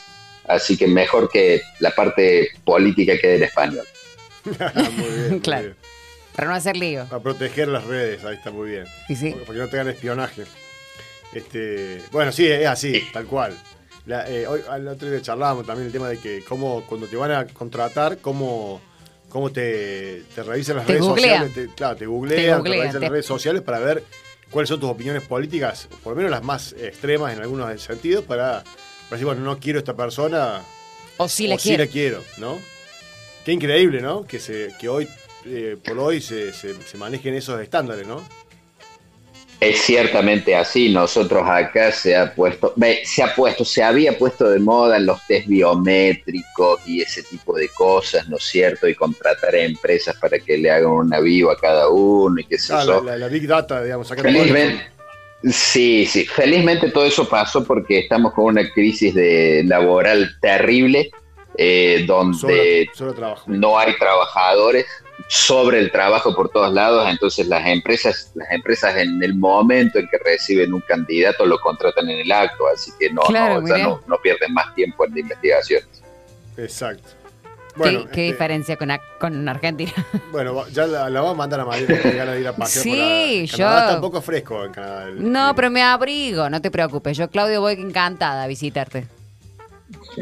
así 0.49 0.75
que 0.79 0.87
mejor 0.87 1.29
que 1.31 1.61
la 1.81 1.91
parte 1.91 2.49
política 2.65 3.13
quede 3.21 3.37
en 3.37 3.43
español. 3.43 3.85
muy 4.45 4.55
bien. 5.19 5.31
muy 5.33 5.41
Claro. 5.41 5.63
bien. 5.65 5.77
Para 6.35 6.49
no 6.49 6.55
hacer 6.55 6.77
lío. 6.79 7.07
A 7.11 7.21
proteger 7.21 7.69
las 7.69 7.85
redes, 7.85 8.25
ahí 8.25 8.37
está 8.37 8.51
muy 8.51 8.71
bien. 8.71 8.87
Y 9.11 9.17
sí. 9.17 9.37
Porque 9.45 9.61
no 9.61 9.69
tengan 9.69 9.89
espionaje. 9.89 10.45
Este, 11.35 12.01
bueno, 12.13 12.31
sí, 12.33 12.47
es 12.47 12.67
así, 12.67 13.03
tal 13.13 13.27
cual. 13.27 13.57
La, 14.07 14.29
eh, 14.31 14.47
hoy, 14.47 14.61
al 14.69 14.87
otro 14.87 15.11
día 15.11 15.21
charlábamos 15.21 15.67
también 15.67 15.87
el 15.87 15.93
tema 15.93 16.09
de 16.09 16.19
que 16.19 16.45
cómo, 16.47 16.85
cuando 16.87 17.07
te 17.07 17.17
van 17.17 17.33
a 17.33 17.47
contratar, 17.47 18.19
cómo, 18.19 18.81
cómo 19.29 19.51
te, 19.51 20.23
te 20.35 20.43
revisan 20.43 20.77
las 20.77 20.87
Te 20.87 20.93
redes 20.93 21.07
sociales. 21.07 21.55
Te, 21.55 21.69
claro, 21.69 21.97
te 21.97 22.07
googlean, 22.07 22.63
Te 22.63 22.71
revisan 22.71 23.01
las 23.01 23.11
redes 23.11 23.27
sociales 23.27 23.63
para 23.63 23.79
ver 23.79 24.05
cuáles 24.51 24.69
son 24.69 24.79
tus 24.79 24.91
opiniones 24.91 25.23
políticas, 25.23 25.89
por 26.03 26.13
lo 26.13 26.17
menos 26.17 26.31
las 26.31 26.43
más 26.43 26.73
extremas 26.75 27.33
en 27.33 27.41
algunos 27.41 27.83
sentidos, 27.83 28.25
para, 28.25 28.63
para 28.63 29.11
decir, 29.11 29.25
bueno, 29.25 29.41
no 29.41 29.59
quiero 29.59 29.79
esta 29.79 29.97
persona, 29.97 30.63
O 31.17 31.29
si 31.29 31.49
la 31.49 31.57
o 31.57 31.59
sí 31.59 31.77
la 31.77 31.87
quiero, 31.87 32.23
¿no? 32.37 32.59
Qué 33.45 33.53
increíble, 33.53 34.01
¿no? 34.01 34.25
Que, 34.25 34.39
se, 34.39 34.73
que 34.79 34.89
hoy, 34.89 35.09
eh, 35.47 35.77
por 35.83 35.99
hoy, 35.99 36.21
se, 36.21 36.53
se, 36.53 36.81
se 36.81 36.97
manejen 36.99 37.35
esos 37.35 37.61
estándares, 37.61 38.07
¿no? 38.07 38.23
Es 39.65 39.81
ciertamente 39.83 40.55
así. 40.55 40.91
Nosotros 40.93 41.43
acá 41.49 41.91
se 41.93 42.15
ha 42.17 42.35
puesto, 42.35 42.75
se 43.05 43.23
ha 43.23 43.35
puesto, 43.35 43.65
se 43.65 43.83
había 43.83 44.17
puesto 44.19 44.49
de 44.51 44.59
moda 44.59 44.97
en 44.97 45.07
los 45.07 45.25
test 45.27 45.47
biométricos 45.49 46.81
y 46.87 47.01
ese 47.03 47.23
tipo 47.23 47.57
de 47.57 47.69
cosas, 47.69 48.29
¿no 48.29 48.37
es 48.37 48.45
cierto? 48.45 48.89
Y 48.89 48.95
contratar 48.95 49.55
a 49.55 49.61
empresas 49.63 50.17
para 50.21 50.39
que 50.39 50.59
le 50.59 50.71
hagan 50.71 50.91
una 50.91 51.21
vivo 51.21 51.51
a 51.51 51.57
cada 51.59 51.89
uno 51.89 52.41
y 52.41 52.45
qué 52.45 52.59
sé 52.59 52.75
Ah, 52.75 52.85
la, 52.85 53.01
la- 53.01 53.17
la 53.17 53.29
Big 53.29 53.47
Data, 53.47 53.83
digamos, 53.83 54.09
sacar 54.09 54.25
Felizmente, 54.25 54.85
sí, 55.51 56.07
sí. 56.07 56.25
Felizmente 56.27 56.91
todo 56.91 57.05
eso 57.07 57.29
pasó 57.29 57.65
porque 57.65 58.01
estamos 58.01 58.33
con 58.35 58.47
una 58.47 58.69
crisis 58.73 59.15
de 59.15 59.63
laboral 59.67 60.37
terrible, 60.41 61.11
eh, 61.57 62.05
donde 62.07 62.89
sobre 62.95 63.13
trabajo. 63.13 63.45
no 63.47 63.79
hay 63.79 63.97
trabajadores, 63.97 64.87
sobre 65.29 65.79
el 65.79 65.91
trabajo 65.91 66.35
por 66.35 66.49
todos 66.51 66.73
lados, 66.73 67.09
entonces 67.09 67.47
las 67.49 67.67
empresas, 67.67 68.31
las 68.35 68.51
empresas 68.51 68.97
en 68.97 69.23
el 69.23 69.35
momento 69.35 69.99
en 69.99 70.07
que 70.09 70.19
reciben 70.19 70.73
un 70.75 70.81
candidato 70.83 71.47
lo 71.47 71.59
contratan 71.59 72.09
en 72.11 72.21
el 72.21 72.31
acto, 72.33 72.65
así 72.73 72.91
que 72.99 73.11
no, 73.11 73.23
Claro, 73.23 73.61
no, 73.61 73.69
ya 73.69 73.75
mirá. 73.75 73.87
no, 73.87 74.01
no 74.07 74.17
pierden 74.19 74.53
más 74.53 74.75
tiempo 74.75 75.05
en 75.07 75.15
la 75.15 75.21
investigación. 75.21 75.83
Exacto. 76.57 77.11
¿Qué, 77.75 77.81
Bueno, 77.81 77.99
qué 78.03 78.05
este, 78.07 78.21
diferencia 78.23 78.77
con, 78.77 78.89
con 79.19 79.49
Argentina? 79.49 79.93
bueno, 80.33 80.65
ya 80.69 80.87
la, 80.87 81.11
la 81.11 81.21
vamos 81.21 81.35
a 81.35 81.39
mandar 81.39 81.61
a 81.61 81.65
María 81.65 81.87
que 81.89 81.95
tiene 81.97 82.17
ganas 82.17 82.35
de 82.35 82.41
ir 82.41 82.47
a 82.49 82.53
pasear 82.55 82.83
Sí, 82.85 82.91
por 82.91 82.99
la- 82.99 83.45
yo- 83.45 83.57
Canadá 83.65 83.81
está 83.83 83.95
un 83.97 84.01
poco 84.01 84.23
fresco 84.23 84.65
en 84.65 84.73
Canadá. 84.73 85.05
el 85.09 85.33
No, 85.33 85.55
pero 85.57 85.71
me 85.71 85.83
abrigo, 85.83 86.49
no 86.51 86.61
te 86.63 86.71
preocupes. 86.71 87.17
Yo, 87.17 87.29
Claudio, 87.29 87.61
voy 87.61 87.73
encantada 87.75 88.45
a 88.45 88.47
visitarte. 88.47 89.07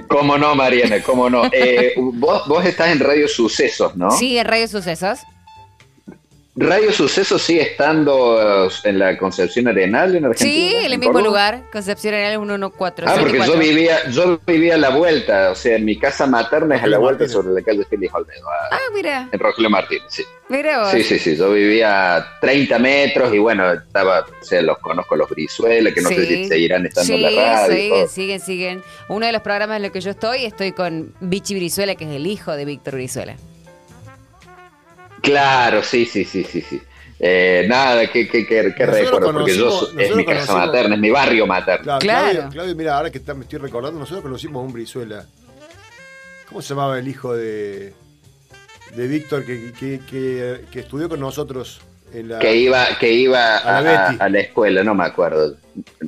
¿Cómo 0.08 0.38
no, 0.38 0.54
Mariana? 0.54 1.02
¿Cómo 1.02 1.28
no? 1.28 1.44
Eh, 1.52 1.94
vos, 1.96 2.46
vos 2.48 2.64
estás 2.64 2.90
en 2.90 3.00
Radio 3.00 3.28
Sucesos, 3.28 3.96
¿no? 3.96 4.10
Sí, 4.10 4.38
en 4.38 4.46
Radio 4.46 4.68
Sucesos. 4.68 5.20
Radio 6.54 6.92
Sucesos 6.92 7.40
sigue 7.40 7.62
estando 7.62 8.66
eh, 8.66 8.68
en 8.84 8.98
la 8.98 9.16
Concepción 9.16 9.68
Arenal 9.68 10.14
en 10.14 10.26
Argentina. 10.26 10.52
Sí, 10.70 10.74
en 10.84 10.92
el 10.92 10.98
mismo 10.98 11.14
Córdoba? 11.14 11.26
lugar, 11.52 11.70
Concepción 11.72 12.12
Arenal 12.12 12.36
114. 12.46 13.10
Ah, 13.10 13.16
porque 13.18 13.38
yo 13.38 13.56
vivía, 13.58 14.10
yo 14.10 14.38
vivía 14.46 14.74
a 14.74 14.76
la 14.76 14.90
vuelta, 14.90 15.50
o 15.50 15.54
sea, 15.54 15.76
en 15.76 15.86
mi 15.86 15.98
casa 15.98 16.26
materna 16.26 16.76
es 16.76 16.82
a 16.82 16.88
la 16.88 16.98
vuelta 16.98 17.24
Martínez. 17.24 17.32
sobre 17.32 17.54
la 17.54 17.62
calle 17.62 17.86
Félix 17.88 18.12
Olmedo, 18.12 18.46
ah, 18.50 18.68
Ah, 18.70 18.78
mira, 18.92 19.28
en 19.32 19.40
Rogelio 19.40 19.70
Martínez, 19.70 20.04
sí. 20.10 20.24
mira 20.50 20.80
vos. 20.80 20.90
Sí, 20.90 21.02
sí, 21.02 21.18
sí, 21.18 21.36
yo 21.36 21.50
vivía 21.54 22.16
a 22.16 22.38
30 22.40 22.78
metros 22.78 23.32
y 23.32 23.38
bueno, 23.38 23.72
estaba, 23.72 24.20
o 24.20 24.44
sea, 24.44 24.60
los 24.60 24.76
conozco 24.76 25.16
los 25.16 25.30
Brizuela, 25.30 25.90
que 25.94 26.02
no 26.02 26.10
sé 26.10 26.26
si 26.26 26.48
seguirán 26.48 26.84
estando 26.84 27.06
Sí, 27.14 27.24
en 27.24 27.34
la 27.34 27.52
radio. 27.66 27.74
siguen, 27.74 28.08
siguen, 28.10 28.40
siguen. 28.40 28.82
Uno 29.08 29.24
de 29.24 29.32
los 29.32 29.40
programas 29.40 29.76
en 29.78 29.84
los 29.84 29.90
que 29.92 30.02
yo 30.02 30.10
estoy, 30.10 30.44
estoy 30.44 30.72
con 30.72 31.14
Vichy 31.20 31.54
Brizuela, 31.54 31.94
que 31.94 32.04
es 32.04 32.10
el 32.10 32.26
hijo 32.26 32.54
de 32.54 32.66
Víctor 32.66 32.96
Brizuela. 32.96 33.36
Claro, 35.22 35.82
sí, 35.82 36.04
sí, 36.04 36.24
sí, 36.24 36.44
sí, 36.44 36.60
sí. 36.60 36.80
Eh, 37.24 37.66
nada, 37.68 38.06
qué, 38.08 38.28
qué, 38.28 38.44
qué, 38.46 38.62
recuerdo, 38.62 39.32
porque 39.32 39.54
yo 39.56 39.88
es 39.96 40.14
mi 40.16 40.24
casa 40.24 40.54
materna, 40.56 40.96
es 40.96 41.00
mi 41.00 41.10
barrio 41.10 41.46
materno. 41.46 41.84
Claro, 41.84 42.00
Claro. 42.00 42.30
Claudio, 42.32 42.50
Claudio, 42.50 42.74
mira, 42.76 42.96
ahora 42.96 43.10
que 43.10 43.18
está- 43.18 43.32
me 43.34 43.42
estoy 43.44 43.60
recordando, 43.60 44.00
nosotros 44.00 44.22
conocimos 44.22 44.60
a 44.60 44.66
un 44.66 44.72
Brizuela. 44.72 45.24
¿Cómo 46.48 46.60
se 46.60 46.70
llamaba 46.70 46.98
el 46.98 47.06
hijo 47.06 47.34
de, 47.36 47.92
de 48.96 49.06
Víctor 49.06 49.44
que, 49.46 49.72
que, 49.72 50.00
que- 50.10 50.64
que 50.70 50.80
estudió 50.80 51.08
con 51.08 51.20
nosotros 51.20 51.80
en 52.12 52.28
la. 52.28 52.40
Que 52.40 52.56
iba, 52.56 52.86
que 52.98 53.12
iba 53.12 53.58
A 53.58 53.80
la 53.80 54.06
a 54.18 54.28
la 54.28 54.40
escuela, 54.40 54.82
no 54.82 54.94
me 54.96 55.04
acuerdo. 55.04 55.56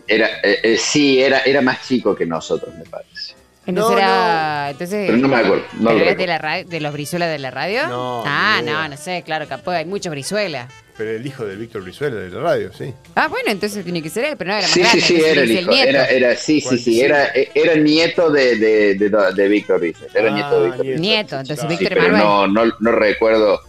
Era, 0.09 0.27
eh, 0.43 0.59
eh, 0.65 0.77
sí, 0.77 1.23
era, 1.23 1.39
era 1.43 1.62
más 1.62 1.87
chico 1.87 2.15
que 2.17 2.27
nosotros, 2.27 2.75
me 2.75 2.85
parece. 2.85 3.34
Entonces 3.67 3.93
No, 3.93 3.99
era. 3.99 4.71
Entonces, 4.71 5.07
Pero 5.07 5.19
no 5.19 5.29
me 5.29 5.37
acuerdo, 5.37 5.65
no 5.75 5.85
¿pero 5.89 5.91
lo 5.91 5.91
eras 5.91 6.05
de, 6.05 6.11
recuerdo. 6.11 6.27
la 6.27 6.39
ra- 6.39 6.65
de 6.65 6.81
los 6.81 6.93
Brizuela 6.93 7.27
de 7.29 7.39
la 7.39 7.51
radio? 7.51 7.87
No, 7.89 8.23
Ah, 8.27 8.61
no, 8.65 8.89
no 8.89 8.97
sé, 8.97 9.23
claro, 9.25 9.47
capaz 9.49 9.77
hay 9.77 9.85
muchos 9.87 10.11
Brizuela. 10.11 10.69
Pero 10.97 11.11
el 11.11 11.27
hijo 11.27 11.45
de 11.45 11.57
Víctor 11.57 11.83
Brizuela 11.83 12.15
de 12.17 12.31
la 12.31 12.41
radio, 12.41 12.71
sí. 12.73 12.93
Ah, 13.17 13.27
bueno, 13.29 13.51
entonces 13.51 13.83
tiene 13.83 14.01
que 14.03 14.11
ser 14.11 14.25
él, 14.27 14.37
pero 14.37 14.51
no 14.53 14.59
era 14.59 14.67
más 14.67 14.73
Sí, 14.75 14.81
grande. 14.81 15.01
sí, 15.01 15.17
sí, 15.17 15.23
era 15.25 15.41
el 15.43 15.51
hijo. 15.51 15.71
nieto. 15.71 15.89
Era, 15.89 16.07
era, 16.07 16.37
sí, 16.37 16.61
sí, 16.61 16.79
sí, 16.79 17.01
era, 17.01 17.29
era 17.55 17.75
nieto 17.77 18.31
de, 18.31 18.57
de, 18.57 18.95
de, 18.97 19.11
de 19.35 19.49
Víctor 19.49 19.81
Rizzo. 19.81 20.05
Era 20.15 20.29
Ah, 20.31 20.35
nieto 20.35 20.61
de 20.61 20.67
Víctor 20.67 20.85
nieto. 20.87 21.01
Nieto, 21.01 21.41
entonces. 21.41 21.61
Sí, 21.61 21.67
Víctor 21.69 21.89
pero 21.89 22.07
Emanuel. 22.17 22.53
no, 22.53 22.67
no, 22.67 22.73
no 22.79 22.93
recuerdo. 22.93 23.61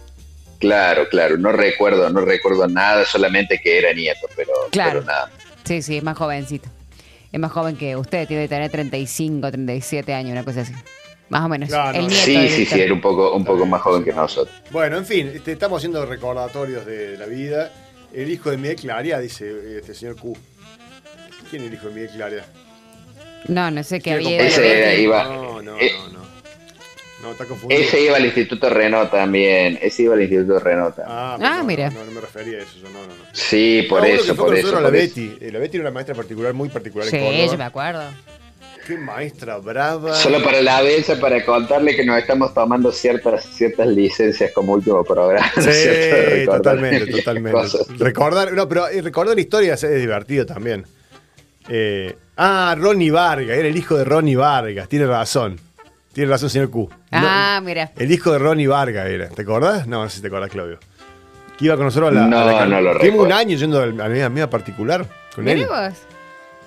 Claro, 0.58 1.08
claro, 1.08 1.36
no 1.36 1.52
recuerdo, 1.52 2.08
no 2.10 2.20
recuerdo 2.20 2.66
nada, 2.68 3.04
solamente 3.04 3.58
que 3.62 3.78
era 3.78 3.92
nieto, 3.92 4.26
pero, 4.36 4.52
Claro. 4.70 5.00
pero 5.00 5.04
nada. 5.04 5.30
Sí, 5.64 5.82
sí, 5.82 5.96
es 5.98 6.02
más 6.02 6.16
jovencito. 6.16 6.68
Es 7.36 7.40
más 7.40 7.52
joven 7.52 7.76
que 7.76 7.94
usted, 7.96 8.26
tiene 8.26 8.44
que 8.44 8.48
tener 8.48 8.70
35, 8.70 9.50
37 9.50 10.14
años, 10.14 10.32
una 10.32 10.42
cosa 10.42 10.62
así. 10.62 10.72
Más 11.28 11.44
o 11.44 11.50
menos. 11.50 11.68
Claro, 11.68 11.98
el 11.98 12.04
no. 12.04 12.08
nieto 12.08 12.24
Sí, 12.24 12.48
sí, 12.48 12.64
sí, 12.64 12.80
era 12.80 12.94
un 12.94 13.00
poco, 13.02 13.34
un 13.34 13.44
poco 13.44 13.66
más 13.66 13.82
joven 13.82 14.04
que 14.04 14.12
nosotros. 14.14 14.56
Bueno, 14.70 14.96
en 14.96 15.04
fin, 15.04 15.30
este, 15.34 15.52
estamos 15.52 15.76
haciendo 15.76 16.06
recordatorios 16.06 16.86
de 16.86 17.18
la 17.18 17.26
vida. 17.26 17.70
El 18.14 18.30
hijo 18.30 18.50
de 18.50 18.56
Miguel 18.56 18.76
Claria, 18.76 19.18
dice 19.18 19.76
este 19.76 19.92
señor 19.92 20.16
Q. 20.16 20.34
¿Quién 21.50 21.60
es 21.60 21.68
el 21.68 21.74
hijo 21.74 21.88
de 21.88 21.94
Miguel 21.94 22.10
Claria? 22.16 22.44
No, 23.48 23.70
no 23.70 23.82
sé 23.82 23.98
qué 24.00 24.16
¿Quiere 24.16 24.24
había. 24.24 24.42
Ese 24.46 24.78
era- 24.80 24.94
iba- 24.94 25.24
No, 25.24 25.60
no, 25.60 25.78
eh, 25.78 25.92
no, 26.06 26.18
no. 26.20 26.26
No, 27.22 27.32
está 27.32 27.44
confundido. 27.46 27.80
Ese 27.80 28.02
iba 28.02 28.16
al 28.16 28.26
Instituto 28.26 28.68
Renault 28.68 29.10
también, 29.10 29.78
ese 29.80 30.02
iba 30.02 30.14
al 30.14 30.22
Instituto 30.22 30.58
Renault 30.58 30.96
también. 30.96 31.16
Ah, 31.18 31.38
Ah, 31.40 31.56
no, 31.58 31.64
mira. 31.64 31.90
No, 31.90 32.04
no 32.04 32.10
me 32.10 32.20
refería 32.20 32.58
a 32.58 32.60
eso, 32.62 32.76
yo 32.82 32.88
no, 32.90 33.00
no, 33.00 33.06
no. 33.06 33.14
Sí, 33.32 33.86
por 33.88 34.04
eso, 34.06 34.36
por 34.36 34.54
eso. 34.54 34.70
por 34.72 34.82
la 34.82 34.88
eso. 34.88 34.92
Betty. 34.92 35.38
Eh, 35.40 35.50
La 35.52 35.58
Betty 35.58 35.76
era 35.78 35.84
una 35.84 35.90
maestra 35.92 36.14
particular 36.14 36.52
muy 36.52 36.68
particular 36.68 37.08
Sí, 37.08 37.16
en 37.16 37.24
Córdoba. 37.24 37.46
yo 37.52 37.58
me 37.58 37.64
acuerdo. 37.64 38.02
Qué 38.86 38.98
maestra 38.98 39.56
brava. 39.56 40.14
Solo 40.14 40.40
para 40.44 40.60
la 40.62 40.80
bella, 40.82 41.18
para 41.18 41.44
contarle 41.44 41.96
que 41.96 42.04
nos 42.04 42.18
estamos 42.20 42.54
tomando 42.54 42.92
ciertas, 42.92 43.44
ciertas 43.46 43.88
licencias 43.88 44.52
como 44.52 44.74
último 44.74 45.02
programa. 45.02 45.50
¿no 45.56 45.62
es 45.62 45.76
Sí, 45.76 45.82
cierto? 45.82 46.52
Totalmente, 46.58 47.06
totalmente. 47.10 47.58
cosas. 47.58 47.88
Recordar, 47.98 48.52
no, 48.52 48.68
pero 48.68 48.86
eh, 48.88 49.02
recordar 49.02 49.36
historias 49.38 49.82
es 49.82 50.00
divertido 50.00 50.46
también. 50.46 50.84
Eh, 51.68 52.14
ah, 52.36 52.76
Ronnie 52.78 53.10
Vargas, 53.10 53.56
era 53.58 53.66
el 53.66 53.76
hijo 53.76 53.96
de 53.96 54.04
Ronnie 54.04 54.36
Vargas, 54.36 54.88
tiene 54.88 55.06
razón. 55.06 55.58
Tiene 56.16 56.30
razón, 56.30 56.48
señor 56.48 56.70
Q. 56.70 56.88
No, 56.90 56.96
Ah, 57.12 57.60
mira. 57.62 57.92
el 57.94 58.10
hijo 58.10 58.32
de 58.32 58.38
Ronnie 58.38 58.66
Vargas 58.66 59.06
era. 59.06 59.28
¿Te 59.28 59.42
acordás? 59.42 59.86
No, 59.86 60.02
no 60.02 60.08
sé 60.08 60.16
si 60.16 60.22
te 60.22 60.28
acordás, 60.28 60.48
Claudio. 60.48 60.78
Que 61.58 61.66
iba 61.66 61.76
con 61.76 61.84
nosotros 61.84 62.10
a 62.10 62.14
la. 62.14 62.26
No, 62.26 62.38
a 62.38 62.44
la 62.46 62.64
no 62.64 62.80
lo 62.80 62.98
Tuvimos 62.98 63.26
un 63.26 63.32
año 63.32 63.54
yendo 63.54 63.82
a 63.82 63.86
la 63.86 64.28
mía, 64.30 64.48
particular 64.48 65.04
con 65.34 65.46
él. 65.46 65.66
Vos. 65.66 65.92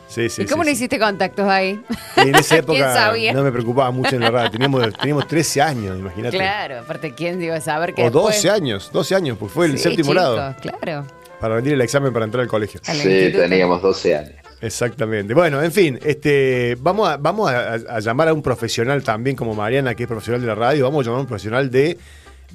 Sí, 0.07 0.29
sí, 0.29 0.43
¿Y 0.43 0.45
cómo 0.45 0.61
sí, 0.63 0.69
no 0.69 0.75
sí. 0.75 0.77
hiciste 0.83 0.99
contactos 0.99 1.47
ahí? 1.47 1.81
Y 2.17 2.29
en 2.29 2.35
esa 2.35 2.49
¿Quién 2.63 2.63
época 2.63 2.93
sabía? 2.93 3.33
no 3.33 3.41
me 3.41 3.51
preocupaba 3.51 3.89
mucho 3.89 4.15
en 4.15 4.21
la 4.21 4.29
radio. 4.29 4.51
Teníamos, 4.51 4.83
teníamos 4.99 5.27
13 5.27 5.61
años, 5.63 5.97
imagínate. 5.97 6.37
Claro, 6.37 6.79
aparte, 6.81 7.15
¿quién 7.15 7.41
iba 7.41 7.55
a 7.55 7.61
saber 7.61 7.95
que 7.95 8.03
O 8.03 8.05
después- 8.05 8.35
12 8.35 8.51
años, 8.51 8.91
12 8.93 9.15
años, 9.15 9.35
pues 9.39 9.51
fue 9.51 9.65
el 9.65 9.77
Sí, 9.77 9.83
séptimo 9.85 10.11
chicos, 10.11 10.35
grado. 10.35 10.55
Claro. 10.61 11.07
Para 11.39 11.55
rendir 11.55 11.73
el 11.73 11.81
examen 11.81 12.13
para 12.13 12.25
entrar 12.25 12.43
al 12.43 12.47
colegio. 12.49 12.79
Sí, 12.83 13.31
teníamos 13.33 13.81
12 13.81 14.15
años. 14.15 14.33
Exactamente. 14.61 15.33
Bueno, 15.33 15.61
en 15.63 15.71
fin, 15.71 15.99
este, 16.03 16.75
vamos, 16.81 17.07
a, 17.09 17.17
vamos 17.17 17.49
a, 17.49 17.73
a 17.75 17.99
llamar 17.99 18.27
a 18.27 18.33
un 18.33 18.41
profesional 18.41 19.03
también 19.03 19.35
como 19.35 19.53
Mariana, 19.53 19.95
que 19.95 20.03
es 20.03 20.07
profesional 20.09 20.41
de 20.41 20.47
la 20.47 20.55
radio. 20.55 20.83
Vamos 20.85 21.01
a 21.01 21.03
llamar 21.05 21.19
a 21.19 21.21
un 21.21 21.27
profesional 21.27 21.71
de, 21.71 21.97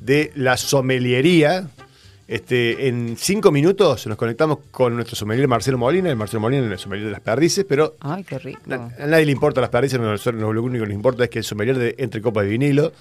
de 0.01 0.31
la 0.35 0.57
someliería. 0.57 1.69
Este, 2.27 2.89
en 2.89 3.17
cinco 3.19 3.51
minutos 3.53 4.07
nos 4.07 4.17
conectamos 4.17 4.59
con 4.71 4.95
nuestro 4.95 5.15
sommelier 5.17 5.47
Marcelo 5.49 5.77
Molina. 5.79 6.09
El 6.11 6.17
Marcelo 6.17 6.41
Molina 6.41 6.65
es 6.67 6.73
el 6.73 6.79
sommelier 6.79 7.07
de 7.07 7.13
las 7.13 7.21
perdices, 7.21 7.67
pero 7.69 7.97
Ay, 8.01 8.25
qué 8.25 8.39
rico. 8.39 8.61
na- 8.67 8.91
a 8.99 9.07
nadie 9.07 9.27
le 9.27 9.33
importa 9.33 9.61
las 9.61 9.71
perdices. 9.71 10.01
Nosotros 10.01 10.41
lo 10.41 10.63
único 10.63 10.85
que 10.85 10.89
nos 10.89 10.95
importa 10.95 11.25
es 11.25 11.31
que 11.31 11.39
el 11.41 11.45
sommelier 11.45 11.77
de 11.79 11.95
Entre 11.99 12.21
Copas 12.23 12.45
de 12.45 12.51
Vinilo. 12.51 12.93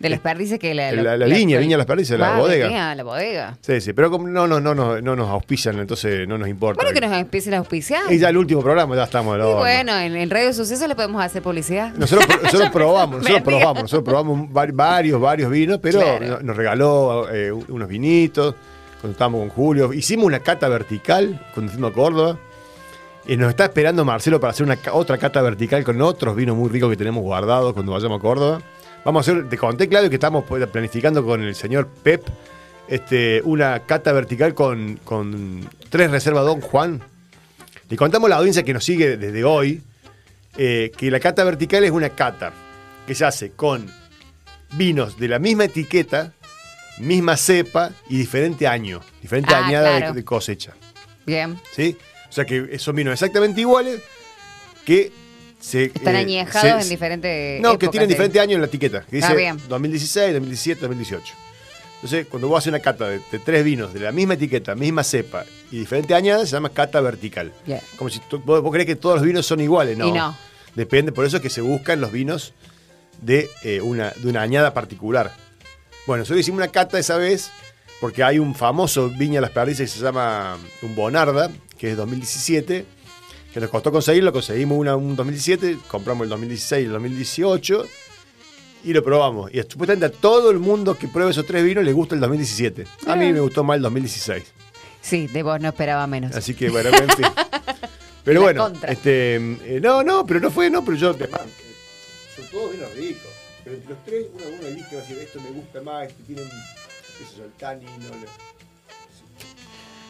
De 0.00 0.08
las 0.08 0.18
perdices 0.20 0.58
que 0.58 0.74
la... 0.74 0.90
La- 0.92 1.16
la 1.18 1.26
viña, 1.26 1.58
viña 1.58 1.76
Las 1.76 1.84
Perdices, 1.86 2.18
la 2.18 2.34
Ah, 2.36 2.38
bodega. 2.40 2.66
viña, 2.68 2.94
la 2.94 3.04
bodega. 3.04 3.58
Sí, 3.60 3.80
sí, 3.82 3.92
pero 3.92 4.10
como 4.10 4.26
no, 4.28 4.46
no, 4.46 4.58
no, 4.58 4.74
no, 4.74 4.98
no 5.00 5.14
nos 5.14 5.28
auspician, 5.28 5.78
entonces 5.78 6.26
no 6.26 6.38
nos 6.38 6.48
importa. 6.48 6.82
Bueno, 6.82 6.98
que 6.98 7.06
nos 7.06 7.14
empiecen 7.16 7.52
a 7.52 7.58
auspiciar. 7.58 8.10
Y 8.10 8.18
ya 8.18 8.30
el 8.30 8.38
último 8.38 8.62
programa, 8.62 8.96
ya 8.96 9.04
estamos 9.04 9.36
Y 9.38 9.42
bueno, 9.58 9.96
en, 9.98 10.16
en 10.16 10.30
Radio 10.30 10.52
Sucesos 10.54 10.88
le 10.88 10.94
podemos 10.94 11.22
hacer 11.22 11.42
publicidad. 11.42 11.92
Nosotros, 11.94 12.26
nosotros 12.42 12.70
probamos, 12.70 13.18
nosotros 13.18 13.42
probamos, 13.42 13.82
nosotros 13.82 14.02
probamos 14.04 14.48
vari- 14.50 14.72
varios, 14.74 15.20
varios 15.20 15.50
vinos, 15.50 15.78
pero 15.82 16.00
Claro. 16.00 16.38
nos 16.42 16.56
regaló 16.56 17.28
eh, 17.30 17.52
unos 17.52 17.86
vinitos 17.86 18.54
cuando 19.02 19.12
estábamos 19.12 19.40
con 19.40 19.48
Julio. 19.50 19.92
Hicimos 19.92 20.24
una 20.24 20.40
cata 20.40 20.66
vertical 20.68 21.46
cuando 21.52 21.72
fuimos 21.72 21.90
a 21.90 21.94
Córdoba. 21.94 22.38
Y 23.26 23.36
nos 23.36 23.50
está 23.50 23.64
esperando 23.64 24.02
Marcelo 24.06 24.40
para 24.40 24.52
hacer 24.52 24.64
una, 24.64 24.78
otra 24.92 25.18
cata 25.18 25.42
vertical 25.42 25.84
con 25.84 26.00
otros 26.00 26.34
vinos 26.34 26.56
muy 26.56 26.70
ricos 26.70 26.88
que 26.88 26.96
tenemos 26.96 27.22
guardados 27.22 27.74
cuando 27.74 27.92
vayamos 27.92 28.18
a 28.18 28.20
Córdoba. 28.22 28.62
Vamos 29.04 29.26
a 29.26 29.30
hacer, 29.32 29.48
te 29.48 29.56
conté, 29.56 29.88
Claudio, 29.88 30.10
que 30.10 30.16
estamos 30.16 30.44
planificando 30.44 31.24
con 31.24 31.42
el 31.42 31.54
señor 31.54 31.88
Pep 32.02 32.22
este, 32.88 33.40
una 33.44 33.80
cata 33.86 34.12
vertical 34.12 34.52
con, 34.54 34.96
con 35.04 35.68
tres 35.88 36.10
reservas 36.10 36.44
Don 36.44 36.60
Juan. 36.60 37.00
Le 37.88 37.96
contamos 37.96 38.26
a 38.26 38.30
la 38.30 38.36
audiencia 38.36 38.62
que 38.62 38.74
nos 38.74 38.84
sigue 38.84 39.16
desde 39.16 39.42
hoy 39.44 39.82
eh, 40.58 40.90
que 40.96 41.10
la 41.10 41.18
cata 41.20 41.44
vertical 41.44 41.84
es 41.84 41.90
una 41.92 42.10
cata 42.10 42.52
que 43.06 43.14
se 43.14 43.24
hace 43.24 43.50
con 43.52 43.86
vinos 44.72 45.18
de 45.18 45.28
la 45.28 45.38
misma 45.38 45.64
etiqueta, 45.64 46.32
misma 46.98 47.36
cepa 47.36 47.90
y 48.08 48.18
diferente 48.18 48.66
año, 48.66 49.00
diferente 49.22 49.54
Ah, 49.54 49.66
añada 49.66 50.00
de- 50.08 50.12
de 50.12 50.24
cosecha. 50.24 50.74
Bien. 51.26 51.58
¿sí? 51.72 51.96
O 52.28 52.32
sea 52.32 52.44
que 52.44 52.78
son 52.78 52.94
vinos 52.96 53.12
exactamente 53.14 53.60
iguales 53.62 54.00
que 54.84 55.10
se. 55.60 55.84
Están 55.84 56.16
eh, 56.16 56.18
añejados 56.18 56.78
se- 56.78 56.82
en 56.82 56.88
diferentes. 56.88 57.60
No, 57.60 57.70
que 57.78 57.86
épocas 57.86 57.90
tienen 57.92 58.08
de- 58.08 58.14
diferente 58.14 58.40
año 58.40 58.54
en 58.56 58.60
la 58.62 58.66
etiqueta. 58.66 59.00
Que 59.02 59.18
Ah, 59.18 59.20
dice 59.28 59.34
bien. 59.36 59.60
2016, 59.68 60.32
2017, 60.32 60.80
2018. 60.80 61.34
Entonces, 61.96 62.26
cuando 62.30 62.48
vos 62.48 62.58
haces 62.58 62.68
una 62.68 62.80
cata 62.80 63.08
de, 63.08 63.20
de 63.30 63.38
tres 63.38 63.62
vinos 63.62 63.92
de 63.92 64.00
la 64.00 64.10
misma 64.10 64.34
etiqueta, 64.34 64.74
misma 64.74 65.04
cepa 65.04 65.44
y 65.70 65.78
diferente 65.80 66.14
añada, 66.14 66.46
se 66.46 66.52
llama 66.52 66.70
cata 66.70 67.00
vertical. 67.02 67.52
Bien. 67.66 67.80
Como 67.96 68.08
si 68.08 68.20
tú- 68.20 68.40
vos, 68.40 68.62
vos 68.62 68.72
crees 68.72 68.86
que 68.86 68.96
todos 68.96 69.16
los 69.16 69.24
vinos 69.24 69.44
son 69.46 69.60
iguales, 69.60 69.98
¿no? 69.98 70.08
Y 70.08 70.12
no. 70.12 70.34
Depende, 70.74 71.12
por 71.12 71.26
eso 71.26 71.36
es 71.36 71.42
que 71.42 71.50
se 71.50 71.60
buscan 71.60 72.00
los 72.00 72.10
vinos 72.10 72.54
de, 73.20 73.50
eh, 73.64 73.80
una, 73.82 74.12
de 74.16 74.28
una 74.30 74.40
añada 74.40 74.72
particular. 74.72 75.34
Bueno, 76.06 76.20
nosotros 76.22 76.40
hicimos 76.40 76.56
una 76.58 76.68
cata 76.68 76.98
esa 76.98 77.18
vez 77.18 77.50
porque 78.00 78.22
hay 78.24 78.38
un 78.38 78.54
famoso 78.54 79.10
Viña 79.10 79.42
Las 79.42 79.50
Perdices 79.50 79.92
que 79.92 79.98
se 79.98 80.02
llama 80.04 80.56
un 80.80 80.94
Bonarda, 80.94 81.50
que 81.76 81.90
es 81.90 81.96
2017, 81.98 82.86
que 83.52 83.60
nos 83.60 83.70
costó 83.70 83.90
conseguirlo, 83.90 84.32
conseguimos 84.32 84.78
una, 84.78 84.96
un 84.96 85.16
2017, 85.16 85.78
compramos 85.88 86.24
el 86.24 86.30
2016 86.30 86.82
y 86.82 86.86
el 86.86 86.92
2018 86.92 87.86
y 88.84 88.92
lo 88.92 89.02
probamos. 89.04 89.50
Y 89.52 89.60
supuestamente 89.62 90.06
a 90.06 90.10
todo 90.10 90.50
el 90.50 90.58
mundo 90.58 90.96
que 90.96 91.08
pruebe 91.08 91.30
esos 91.32 91.44
tres 91.46 91.64
vinos 91.64 91.84
le 91.84 91.92
gusta 91.92 92.14
el 92.14 92.20
2017. 92.20 92.86
A 93.06 93.16
mí 93.16 93.32
me 93.32 93.40
gustó 93.40 93.64
más 93.64 93.76
el 93.76 93.82
2016. 93.82 94.42
Sí, 95.02 95.26
de 95.28 95.42
vos 95.42 95.60
no 95.60 95.68
esperaba 95.68 96.06
menos. 96.06 96.34
Así 96.36 96.54
que 96.54 96.68
bueno, 96.70 96.90
en 96.90 97.08
fin. 97.10 97.26
Pero 98.24 98.40
La 98.40 98.44
bueno, 98.46 98.62
contra. 98.64 98.92
este, 98.92 99.36
eh, 99.36 99.80
no, 99.82 100.02
no, 100.02 100.26
pero 100.26 100.40
no 100.40 100.50
fue, 100.50 100.68
no, 100.68 100.84
pero 100.84 100.94
yo, 100.98 101.08
además, 101.10 101.40
son 102.36 102.44
todos 102.50 102.70
vinos 102.72 102.94
ricos. 102.94 103.30
Pero 103.64 103.76
entre 103.76 103.90
los 103.94 104.04
tres, 104.04 104.26
uno, 104.34 104.44
uno 104.58 104.68
elige, 104.68 104.94
va 104.94 105.00
a 105.00 105.04
decir, 105.06 105.18
esto 105.18 105.40
me 105.40 105.50
gusta 105.52 105.80
más, 105.80 106.06
este 106.08 106.22
tienen, 106.24 106.44
qué 106.46 107.24
sé 107.24 107.38
yo, 107.38 107.44
el 107.44 107.52
tanino. 107.52 107.90
le- 108.20 108.28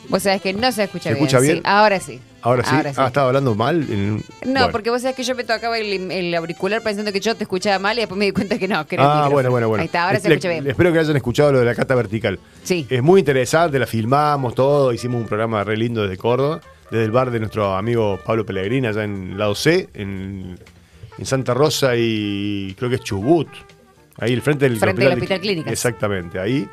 Vos 0.08 0.22
sabés 0.24 0.42
que 0.42 0.52
no 0.52 0.72
se 0.72 0.82
escucha 0.84 1.04
¿Se 1.10 1.14
bien. 1.14 1.24
escucha 1.24 1.40
bien? 1.40 1.56
Sí, 1.58 1.62
ahora 1.64 2.00
sí. 2.00 2.20
Ahora 2.42 2.64
sí, 2.64 2.70
ah, 2.96 3.06
estaba 3.06 3.26
hablando 3.28 3.54
mal. 3.54 3.82
en- 3.90 4.16
No, 4.16 4.22
bueno. 4.44 4.68
porque 4.72 4.88
vos 4.90 5.02
sabés 5.02 5.14
que 5.16 5.22
yo 5.24 5.34
me 5.34 5.44
tocaba 5.44 5.78
el, 5.78 6.10
el 6.10 6.34
auricular 6.34 6.82
pensando 6.82 7.12
que 7.12 7.20
yo 7.20 7.34
te 7.34 7.44
escuchaba 7.44 7.78
mal 7.78 7.96
y 7.98 8.00
después 8.00 8.18
me 8.18 8.24
di 8.26 8.32
cuenta 8.32 8.58
que 8.58 8.66
no, 8.66 8.86
que 8.86 8.94
era 8.94 9.04
el 9.04 9.08
Ah, 9.10 9.12
micrófono. 9.14 9.32
bueno, 9.34 9.50
bueno, 9.50 9.68
bueno. 9.68 9.80
Ahí 9.82 9.86
está, 9.86 10.06
ahora 10.06 10.20
se 10.20 10.28
Le- 10.28 10.34
escucha 10.36 10.48
bien. 10.48 10.66
Espero 10.66 10.92
que 10.92 10.98
hayan 11.00 11.16
escuchado 11.16 11.52
lo 11.52 11.58
de 11.58 11.64
la 11.66 11.74
cata 11.74 11.94
vertical. 11.94 12.38
Sí. 12.62 12.86
Es 12.88 13.02
muy 13.02 13.20
interesante, 13.20 13.78
la 13.78 13.86
filmamos 13.86 14.54
todo, 14.54 14.92
hicimos 14.92 15.20
un 15.20 15.26
programa 15.28 15.62
re 15.64 15.76
lindo 15.76 16.02
desde 16.02 16.16
Córdoba, 16.16 16.60
desde 16.90 17.04
el 17.04 17.10
bar 17.10 17.30
de 17.30 17.40
nuestro 17.40 17.74
amigo 17.76 18.18
Pablo 18.24 18.46
Pellegrini, 18.46 18.86
allá 18.86 19.04
en 19.04 19.36
Lado 19.38 19.54
C, 19.54 19.88
en, 19.94 20.58
en 21.18 21.26
Santa 21.26 21.52
Rosa 21.52 21.92
y 21.96 22.74
creo 22.78 22.88
que 22.88 22.96
es 22.96 23.02
Chubut. 23.02 23.48
Ahí, 24.18 24.32
el 24.32 24.42
frente 24.42 24.66
del 24.68 24.78
Frente 24.78 25.02
del 25.04 25.12
Hospital 25.14 25.40
Clínicas. 25.40 25.72
Exactamente, 25.72 26.38
ahí. 26.38 26.66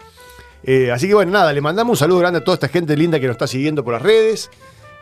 Eh, 0.64 0.92
así 0.92 1.08
que 1.08 1.14
bueno, 1.14 1.32
nada, 1.32 1.54
le 1.54 1.62
mandamos 1.62 1.92
un 1.92 1.98
saludo 1.98 2.20
grande 2.20 2.40
a 2.40 2.44
toda 2.44 2.56
esta 2.56 2.68
gente 2.68 2.98
linda 2.98 3.20
que 3.20 3.28
nos 3.28 3.36
está 3.36 3.48
siguiendo 3.48 3.84
por 3.84 3.94
las 3.94 4.02
redes. 4.02 4.50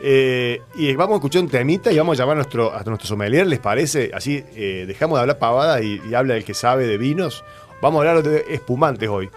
Eh, 0.02 0.62
y 0.76 0.94
vamos 0.96 1.14
a 1.14 1.18
escuchar 1.18 1.42
un 1.44 1.50
temita 1.50 1.92
y 1.92 1.98
vamos 1.98 2.20
a 2.20 2.24
llamar 2.24 2.34
a 2.34 2.36
nuestro, 2.38 2.74
a 2.74 2.84
nuestro 2.84 3.08
sommelier, 3.08 3.48
¿les 3.48 3.60
parece? 3.60 4.12
Así 4.14 4.44
eh, 4.56 4.86
dejamos 4.88 5.18
de 5.18 5.22
hablar 5.22 5.40
pavada 5.40 5.82
y, 5.82 6.02
y 6.10 6.14
habla 6.14 6.36
el 6.36 6.44
que 6.44 6.54
sabe 6.54 6.86
de 6.86 6.98
vinos. 6.98 7.44
Vamos 7.82 8.04
a 8.06 8.10
hablar 8.10 8.24
de 8.24 8.46
espumantes 8.54 9.08
hoy. 9.08 9.30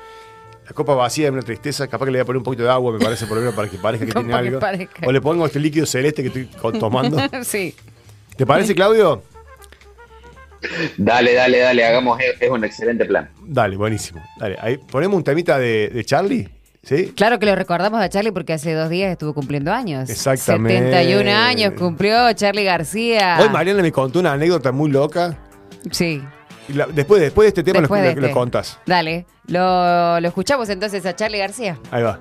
La 0.67 0.73
copa 0.75 0.95
vacía 0.95 1.27
es 1.29 1.33
una 1.33 1.43
tristeza, 1.43 1.87
capaz 1.87 2.05
que 2.05 2.11
le 2.11 2.19
voy 2.19 2.23
a 2.23 2.27
poner 2.27 2.39
un 2.39 2.45
poquito 2.45 2.63
de 2.65 2.71
agua, 2.71 2.93
me 2.93 2.99
parece, 2.99 3.27
por 3.27 3.37
lo 3.37 3.41
menos 3.43 3.55
para 3.55 3.69
que 3.69 3.79
parezca 3.79 4.05
que 4.07 4.13
tiene 4.15 4.29
que 4.29 4.35
algo. 4.35 4.59
parezca. 4.61 5.07
O 5.07 5.13
le 5.13 5.21
pongo 5.21 5.47
este 5.47 5.61
líquido 5.61 5.87
celeste 5.87 6.23
que 6.23 6.41
estoy 6.41 6.79
tomando. 6.79 7.19
sí. 7.43 7.75
¿Te 8.37 8.45
parece, 8.45 8.75
Claudio? 8.75 9.23
Dale, 10.97 11.35
dale, 11.35 11.59
dale, 11.59 11.85
hagamos, 11.85 12.21
es 12.21 12.35
es 12.43 12.51
un 12.51 12.65
excelente 12.65 13.05
plan. 13.05 13.31
Dale, 13.45 13.77
buenísimo. 13.77 14.21
Dale, 14.39 14.57
ahí 14.61 14.77
ponemos 14.77 15.17
un 15.17 15.25
temita 15.25 15.57
de, 15.59 15.89
de 15.89 16.05
Charlie, 16.05 16.49
¿sí? 16.83 17.13
Claro 17.17 17.39
que 17.39 17.47
lo 17.47 17.55
recordamos 17.55 18.01
a 18.01 18.09
Charlie 18.09 18.33
porque 18.33 18.53
hace 18.55 18.73
dos 18.75 18.89
días 18.91 19.11
estuvo 19.13 19.35
cumpliendo 19.35 19.73
años. 19.73 20.09
Exactamente. 20.11 20.91
71 20.91 21.31
años 21.31 21.73
cumplió 21.79 22.33
Charlie 22.33 22.65
García. 22.65 23.39
Hoy 23.41 23.49
Mariana 23.49 23.83
me 23.83 23.93
contó 23.93 24.21
una 24.21 24.33
anécdota 24.33 24.73
muy 24.73 24.91
loca. 24.91 25.37
Sí. 25.91 26.23
La- 26.75 26.87
después, 26.87 27.21
después 27.21 27.47
de 27.47 27.49
este 27.49 27.63
tema 27.63 27.81
Después 27.81 28.03
lo, 28.03 28.09
de 28.09 28.15
lo- 28.15 28.21
lo 28.21 28.27
este. 28.27 28.39
contás. 28.39 28.79
Dale. 28.87 29.27
Lo, 29.47 30.21
lo 30.21 30.29
escuchamos 30.29 30.69
entonces 30.69 31.05
a 31.07 31.15
Charlie 31.17 31.39
García. 31.39 31.79
Ahí 31.91 32.03
va. 32.03 32.19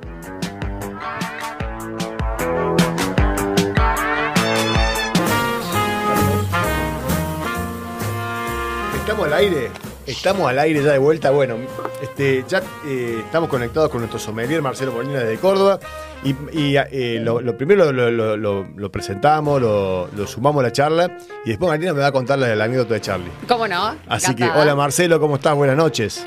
Estamos 8.99 9.27
al 9.27 9.33
aire. 9.33 9.71
Estamos 10.07 10.49
al 10.49 10.57
aire 10.59 10.81
ya 10.81 10.93
de 10.93 10.97
vuelta. 10.99 11.31
Bueno, 11.31 11.57
este, 12.01 12.45
ya 12.47 12.61
eh, 12.85 13.21
estamos 13.25 13.49
conectados 13.49 13.89
con 13.89 13.99
nuestro 13.99 14.17
sommelier 14.19 14.61
Marcelo 14.61 14.93
Molina 14.93 15.19
desde 15.19 15.37
Córdoba. 15.37 15.79
Y, 16.23 16.29
y, 16.57 16.77
eh, 16.77 17.19
lo, 17.21 17.41
lo 17.41 17.57
primero 17.57 17.91
lo, 17.91 18.09
lo- 18.09 18.37
lo- 18.37 18.67
lo 18.75 18.91
presentamos, 18.91 19.61
lo, 19.61 20.07
lo 20.15 20.25
sumamos 20.25 20.61
a 20.61 20.67
la 20.67 20.71
charla. 20.71 21.17
Y 21.45 21.49
después 21.49 21.69
Marina 21.69 21.93
me 21.93 21.99
va 21.99 22.07
a 22.07 22.11
contar 22.13 22.39
la, 22.39 22.55
la 22.55 22.63
anécdota 22.63 22.93
de 22.93 23.01
Charlie. 23.01 23.31
¿Cómo 23.47 23.67
no? 23.67 23.95
Así 24.07 24.33
que, 24.33 24.45
hola 24.45 24.75
Marcelo, 24.75 25.19
¿cómo 25.19 25.35
estás? 25.35 25.55
Buenas 25.55 25.75
noches. 25.75 26.25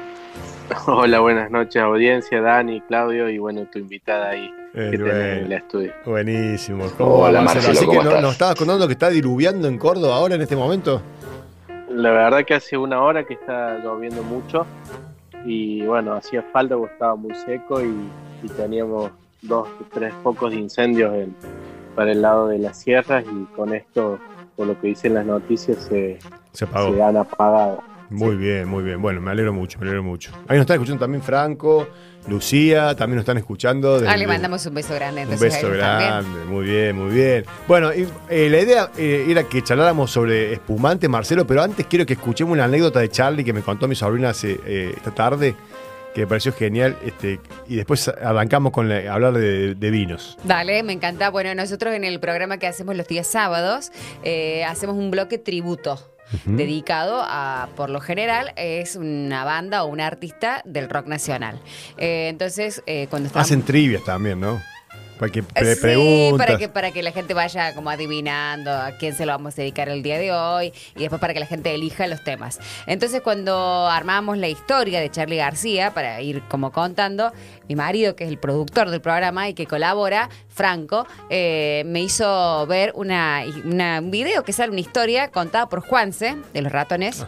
Hola, 0.87 1.18
buenas 1.18 1.51
noches, 1.51 1.83
audiencia, 1.83 2.41
Dani, 2.41 2.81
Claudio 2.83 3.28
y 3.28 3.39
bueno, 3.39 3.66
tu 3.72 3.81
invitada 3.81 4.28
ahí 4.31 4.55
Eh, 4.72 4.91
que 4.93 4.99
tenés 4.99 5.01
bueno. 5.14 5.22
en 5.33 5.45
el 5.47 5.53
estudio. 5.53 5.93
Buenísimo. 6.07 6.87
¿Cómo 6.97 7.14
Hola, 7.16 7.41
va, 7.41 7.45
Marcelo, 7.47 7.72
Así 7.72 7.87
¿cómo 7.87 7.99
que 8.03 8.09
no- 8.09 8.20
nos 8.20 8.33
estabas 8.35 8.55
contando 8.55 8.87
que 8.87 8.93
está 8.93 9.09
diluviando 9.09 9.66
en 9.66 9.78
Córdoba 9.78 10.14
ahora 10.14 10.37
en 10.37 10.43
este 10.43 10.55
momento. 10.55 11.03
La 11.91 12.11
verdad 12.12 12.45
que 12.45 12.55
hace 12.55 12.76
una 12.76 13.03
hora 13.03 13.24
que 13.24 13.34
está 13.34 13.78
lloviendo 13.78 14.22
mucho 14.22 14.66
y 15.45 15.84
bueno, 15.86 16.14
hacía 16.14 16.43
falta 16.53 16.76
porque 16.76 16.93
estaba 16.93 17.16
muy 17.16 17.34
seco 17.34 17.80
y, 17.82 17.86
y 18.43 18.49
teníamos 18.49 19.11
dos, 19.43 19.68
tres 19.93 20.14
focos 20.22 20.51
de 20.53 20.59
incendios 20.59 21.12
en- 21.14 21.34
para 21.95 22.12
el 22.12 22.22
lado 22.22 22.49
de 22.49 22.59
las 22.59 22.78
sierras 22.78 23.24
y 23.30 23.45
con 23.57 23.74
esto, 23.74 24.18
por 24.57 24.66
lo 24.68 24.78
que 24.78 24.88
dicen 24.88 25.14
las 25.14 25.26
noticias, 25.26 25.78
se, 25.82 26.18
Se 26.97 27.03
han 27.03 27.16
apagado. 27.16 27.82
Muy 28.09 28.36
bien, 28.36 28.68
muy 28.68 28.82
bien. 28.84 29.01
Bueno, 29.03 29.20
me 29.20 29.30
alegro 29.30 29.53
mucho, 29.53 29.78
me 29.78 29.84
alegro 29.86 30.03
mucho. 30.03 30.30
Ahí 30.49 30.57
nos 30.57 30.61
están 30.62 30.76
escuchando 30.76 31.01
también 31.01 31.22
Franco, 31.22 31.88
Lucía, 32.29 32.95
también 32.95 33.16
nos 33.16 33.23
están 33.23 33.39
escuchando. 33.39 34.01
Ah, 34.07 34.16
le 34.16 34.27
mandamos 34.27 34.64
un 34.66 34.75
beso 34.75 34.95
grande. 34.95 35.25
un 35.25 35.31
beso 35.39 35.61
también. 35.68 35.79
grande, 35.79 36.45
muy 36.47 36.64
bien, 36.64 36.97
muy 36.97 37.12
bien. 37.14 37.45
Bueno, 37.66 37.93
y, 37.93 38.07
eh, 38.29 38.49
la 38.51 38.61
idea 38.61 38.91
eh, 38.97 39.27
era 39.29 39.45
que 39.45 39.62
charláramos 39.62 40.11
sobre 40.11 40.53
espumante, 40.53 41.09
Marcelo, 41.09 41.47
pero 41.47 41.62
antes 41.62 41.87
quiero 41.87 42.05
que 42.07 42.12
escuchemos 42.12 42.53
una 42.53 42.64
anécdota 42.64 43.01
de 43.01 43.09
Charlie 43.09 43.43
que 43.45 43.53
me 43.53 43.62
contó 43.62 43.89
mi 43.89 43.95
sobrina 43.95 44.31
hace, 44.31 44.61
eh, 44.66 44.93
esta 44.97 45.12
tarde, 45.12 45.55
que 46.14 46.23
me 46.23 46.27
pareció 46.27 46.53
genial, 46.53 46.97
este, 47.05 47.41
y 47.68 47.77
después 47.77 48.09
arrancamos 48.09 48.73
con 48.73 48.89
la- 48.89 49.12
hablar 49.12 49.33
de, 49.33 49.75
de 49.75 49.91
vinos. 49.91 50.37
Dale, 50.45 50.83
me 50.83 50.93
encanta. 50.93 51.31
Bueno, 51.31 51.55
nosotros 51.55 51.95
en 51.95 52.05
el 52.05 52.21
programa 52.21 52.59
que 52.59 52.66
hacemos 52.66 52.97
los 52.97 53.07
días 53.09 53.27
sábados, 53.27 53.93
hacemos 54.68 54.97
un 54.97 55.11
bloque 55.11 55.39
tributo. 55.39 55.99
Dedicado 56.45 57.22
a, 57.24 57.68
por 57.76 57.91
lo 57.91 58.01
general, 58.01 58.53
es 58.57 58.97
una 58.97 59.45
banda 59.45 59.85
o 59.85 59.87
un 59.87 60.01
artista 60.01 60.62
del 60.64 60.89
rock 60.89 61.07
nacional. 61.07 61.59
Eh, 61.97 62.28
entonces, 62.28 62.83
eh, 62.87 63.07
cuando. 63.11 63.31
Hacen 63.35 63.62
trivias 63.62 64.05
también, 64.05 64.41
¿no? 64.41 64.61
Para 65.21 65.31
que 65.31 65.43
pre- 65.43 65.75
Sí, 65.75 65.81
preguntas. 65.83 66.47
para 66.47 66.59
que, 66.59 66.68
para 66.71 66.91
que 66.93 67.03
la 67.03 67.12
gente 67.12 67.35
vaya 67.35 67.75
como 67.75 67.91
adivinando 67.91 68.71
a 68.73 68.93
quién 68.99 69.14
se 69.14 69.27
lo 69.27 69.33
vamos 69.33 69.53
a 69.53 69.57
dedicar 69.61 69.89
el 69.91 70.03
día 70.03 70.18
de 70.18 70.33
hoy 70.33 70.73
y 70.97 71.01
después 71.01 71.21
para 71.21 71.35
que 71.35 71.41
la 71.41 71.47
gente 71.47 71.75
elija 71.75 72.07
los 72.07 72.25
temas. 72.25 72.59
Entonces 72.87 73.21
cuando 73.21 73.87
armamos 73.87 74.39
la 74.39 74.49
historia 74.49 74.99
de 74.99 75.11
Charlie 75.11 75.37
García, 75.37 75.93
para 75.93 76.21
ir 76.23 76.41
como 76.49 76.73
contando, 76.73 77.33
mi 77.68 77.77
marido, 77.77 78.16
que 78.16 78.25
es 78.25 78.31
el 78.31 78.39
productor 78.39 78.89
del 78.91 79.03
programa 79.03 79.49
y 79.49 79.55
que 79.55 79.66
colabora, 79.66 80.31
Franco, 80.49 81.07
eh, 81.29 81.83
me 81.87 82.01
hizo 82.01 82.66
ver 82.66 82.93
una, 82.97 83.43
una- 83.64 84.01
un 84.01 84.11
video 84.11 84.43
que 84.43 84.53
sale 84.55 84.71
una 84.73 84.81
historia 84.81 85.31
contada 85.31 85.68
por 85.68 85.81
Juanse, 85.81 86.37
de 86.55 86.62
los 86.62 86.73
ratones. 86.73 87.27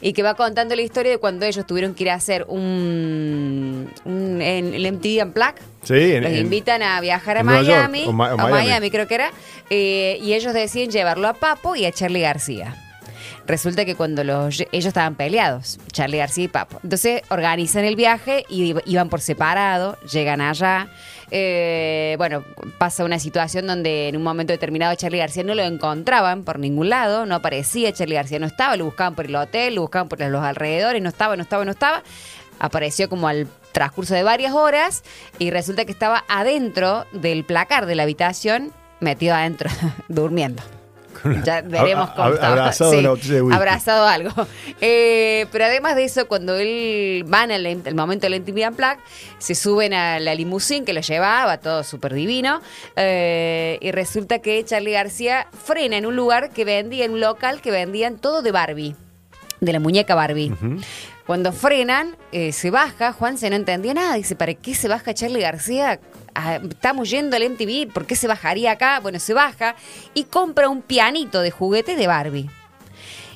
Y 0.00 0.12
que 0.12 0.22
va 0.22 0.34
contando 0.34 0.74
la 0.76 0.82
historia 0.82 1.10
de 1.12 1.18
cuando 1.18 1.46
ellos 1.46 1.66
tuvieron 1.66 1.94
que 1.94 2.04
ir 2.04 2.10
a 2.10 2.14
hacer 2.14 2.44
un, 2.48 3.90
un 4.04 4.42
en 4.42 4.74
el 4.74 4.92
MTV 4.92 5.22
Unplugged, 5.24 5.62
Sí, 5.82 5.94
en- 6.14 6.22
los 6.24 6.32
en- 6.32 6.38
invitan 6.38 6.82
a 6.82 7.00
viajar 7.00 7.38
a 7.38 7.42
York, 7.42 7.52
Miami, 7.66 8.04
o 8.06 8.12
Ma- 8.12 8.30
o 8.34 8.40
a 8.40 8.48
Miami. 8.48 8.52
Miami 8.68 8.90
creo 8.90 9.06
que 9.06 9.14
era, 9.14 9.30
eh, 9.70 10.18
y 10.22 10.32
ellos 10.34 10.52
deciden 10.54 10.90
llevarlo 10.90 11.28
a 11.28 11.34
Papo 11.34 11.76
y 11.76 11.84
a 11.84 11.92
Charlie 11.92 12.20
García. 12.20 12.76
resulta 13.46 13.84
que 13.84 13.94
cuando 13.94 14.24
los, 14.24 14.60
ellos 14.72 14.86
estaban 14.86 15.16
peleados, 15.16 15.78
Charlie 15.92 16.16
García 16.16 16.44
y 16.44 16.48
Papo. 16.48 16.80
Entonces 16.82 17.20
organizan 17.28 17.84
el 17.84 17.94
viaje 17.94 18.46
y 18.48 18.74
iban 18.86 19.10
por 19.10 19.20
separado, 19.20 19.98
llegan 20.10 20.40
allá. 20.40 20.88
Eh, 21.30 22.14
bueno, 22.18 22.44
pasa 22.78 23.04
una 23.04 23.18
situación 23.18 23.66
donde 23.66 24.08
en 24.08 24.16
un 24.16 24.22
momento 24.22 24.52
determinado 24.52 24.94
Charlie 24.94 25.18
García 25.18 25.42
no 25.42 25.54
lo 25.54 25.62
encontraban 25.62 26.44
por 26.44 26.58
ningún 26.58 26.88
lado, 26.88 27.26
no 27.26 27.34
aparecía, 27.34 27.92
Charlie 27.92 28.16
García 28.16 28.38
no 28.38 28.46
estaba, 28.46 28.76
lo 28.76 28.84
buscaban 28.84 29.14
por 29.14 29.26
el 29.26 29.36
hotel, 29.36 29.74
lo 29.76 29.82
buscaban 29.82 30.08
por 30.08 30.20
los 30.20 30.44
alrededores, 30.44 31.02
no 31.02 31.08
estaba, 31.08 31.36
no 31.36 31.42
estaba, 31.42 31.64
no 31.64 31.70
estaba. 31.70 32.02
Apareció 32.58 33.08
como 33.08 33.28
al 33.28 33.48
transcurso 33.72 34.14
de 34.14 34.22
varias 34.22 34.52
horas 34.52 35.02
y 35.38 35.50
resulta 35.50 35.84
que 35.84 35.92
estaba 35.92 36.24
adentro 36.28 37.04
del 37.12 37.44
placar 37.44 37.86
de 37.86 37.96
la 37.96 38.04
habitación, 38.04 38.72
metido 39.00 39.34
adentro, 39.34 39.68
durmiendo. 40.08 40.62
Ya 41.44 41.62
veremos 41.62 42.10
cómo 42.10 42.28
Ab- 42.28 42.34
estaba. 42.34 42.52
abrazado 42.52 42.90
Sí, 42.92 43.28
de 43.28 43.42
whisky. 43.42 43.56
abrazado 43.56 44.06
algo. 44.06 44.30
Eh, 44.80 45.46
pero 45.52 45.64
además 45.64 45.96
de 45.96 46.04
eso, 46.04 46.28
cuando 46.28 46.56
él 46.56 47.24
van 47.26 47.50
al 47.50 47.64
el 47.66 47.94
momento 47.94 48.26
de 48.26 48.30
la 48.30 48.36
intimidad 48.36 48.72
Plaque, 48.72 49.02
se 49.38 49.54
suben 49.54 49.94
a 49.94 50.18
la 50.20 50.34
limusín 50.34 50.84
que 50.84 50.92
lo 50.92 51.00
llevaba, 51.00 51.58
todo 51.58 51.84
súper 51.84 52.14
divino. 52.14 52.60
eh, 52.96 53.78
y 53.80 53.90
resulta 53.92 54.38
que 54.40 54.64
Charlie 54.64 54.92
García 54.92 55.46
frena 55.64 55.96
en 55.96 56.06
un 56.06 56.16
lugar 56.16 56.50
que 56.50 56.64
vendía, 56.64 57.04
en 57.04 57.12
un 57.12 57.20
local 57.20 57.60
que 57.60 57.70
vendían 57.70 58.18
todo 58.18 58.42
de 58.42 58.52
Barbie, 58.52 58.94
de 59.60 59.72
la 59.72 59.80
muñeca 59.80 60.14
Barbie. 60.14 60.52
Cuando 61.26 61.52
frenan, 61.52 62.16
eh, 62.32 62.52
se 62.52 62.70
baja, 62.70 63.12
Juan 63.14 63.38
se 63.38 63.48
no 63.48 63.56
entendía 63.56 63.94
nada. 63.94 64.14
Dice, 64.16 64.36
¿para 64.36 64.52
qué 64.52 64.74
se 64.74 64.88
baja 64.88 65.14
Charlie 65.14 65.40
García? 65.40 65.98
Estamos 66.34 67.10
yendo 67.10 67.36
al 67.36 67.48
MTV, 67.50 67.92
¿por 67.92 68.06
qué 68.06 68.16
se 68.16 68.26
bajaría 68.26 68.72
acá? 68.72 69.00
Bueno, 69.00 69.18
se 69.20 69.34
baja 69.34 69.76
y 70.14 70.24
compra 70.24 70.68
un 70.68 70.82
pianito 70.82 71.40
de 71.40 71.50
juguetes 71.50 71.96
de 71.96 72.06
Barbie. 72.06 72.50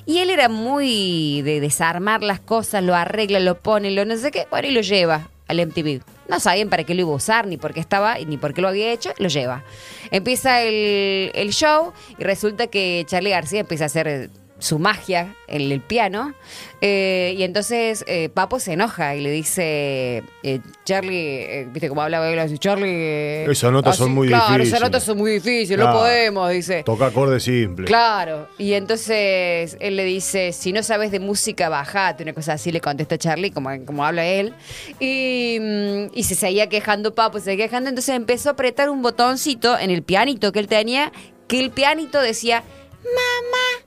Y 0.05 0.17
él 0.19 0.29
era 0.31 0.49
muy 0.49 1.41
de 1.43 1.59
desarmar 1.59 2.23
las 2.23 2.39
cosas, 2.39 2.83
lo 2.83 2.95
arregla, 2.95 3.39
lo 3.39 3.59
pone, 3.59 3.91
lo 3.91 4.05
no 4.05 4.17
sé 4.17 4.31
qué, 4.31 4.47
bueno, 4.49 4.67
y 4.67 4.71
lo 4.71 4.81
lleva 4.81 5.29
al 5.47 5.65
MTV. 5.65 6.01
No 6.27 6.39
sabían 6.39 6.69
para 6.69 6.83
qué 6.83 6.93
lo 6.93 7.01
iba 7.01 7.11
a 7.11 7.15
usar, 7.15 7.47
ni 7.47 7.57
por 7.57 7.73
qué 7.73 7.79
estaba, 7.79 8.17
ni 8.17 8.37
por 8.37 8.53
qué 8.53 8.61
lo 8.61 8.67
había 8.67 8.91
hecho, 8.91 9.11
lo 9.17 9.29
lleva. 9.29 9.63
Empieza 10.11 10.61
el, 10.61 11.31
el 11.33 11.51
show 11.51 11.93
y 12.17 12.23
resulta 12.23 12.67
que 12.67 13.03
Charlie 13.07 13.31
García 13.31 13.61
empieza 13.61 13.85
a 13.85 13.87
hacer 13.87 14.29
su 14.59 14.77
magia 14.79 15.35
en 15.47 15.71
el 15.71 15.81
piano. 15.81 16.33
eh, 16.81 17.33
y 17.37 17.43
entonces 17.43 18.03
eh, 18.07 18.29
Papo 18.29 18.59
se 18.59 18.73
enoja 18.73 19.15
y 19.15 19.21
le 19.21 19.31
dice, 19.31 20.23
eh, 20.43 20.59
Charlie, 20.85 21.65
viste 21.71 21.89
cómo 21.89 22.01
hablaba 22.01 22.29
él, 22.29 22.39
así, 22.39 22.57
Charlie... 22.57 23.43
Esas 23.49 23.71
notas 23.71 23.97
son 23.97 24.13
muy 24.13 24.27
claro, 24.27 24.43
difíciles". 24.45 24.67
esas 24.69 24.81
notas 24.81 25.03
son 25.03 25.17
muy 25.17 25.31
difíciles, 25.33 25.77
no 25.79 25.91
podemos, 25.91 26.51
dice. 26.51 26.83
Toca 26.83 27.07
acorde 27.07 27.39
simple. 27.39 27.85
Claro, 27.85 28.47
y 28.57 28.73
entonces 28.73 29.77
él 29.79 29.95
le 29.95 30.03
dice, 30.05 30.51
si 30.53 30.71
no 30.73 30.83
sabes 30.83 31.11
de 31.11 31.19
música, 31.19 31.69
bajate, 31.69 32.23
una 32.23 32.33
cosa 32.33 32.53
así, 32.53 32.71
le 32.71 32.81
contesta 32.81 33.17
Charlie, 33.17 33.51
como, 33.51 33.69
como 33.85 34.05
habla 34.05 34.25
él. 34.25 34.53
Y, 34.99 35.57
mm, 35.59 36.05
y 36.13 36.23
se 36.23 36.35
seguía 36.35 36.67
quejando 36.69 37.15
Papo, 37.15 37.39
se 37.39 37.45
seguía 37.45 37.65
quejando, 37.65 37.89
entonces 37.89 38.15
empezó 38.15 38.49
a 38.49 38.51
apretar 38.53 38.89
un 38.89 39.01
botoncito 39.01 39.77
en 39.77 39.89
el 39.89 40.03
pianito 40.03 40.51
que 40.51 40.59
él 40.59 40.67
tenía, 40.67 41.11
que 41.47 41.59
el 41.59 41.71
pianito 41.71 42.21
decía, 42.21 42.63
mamá, 43.03 43.85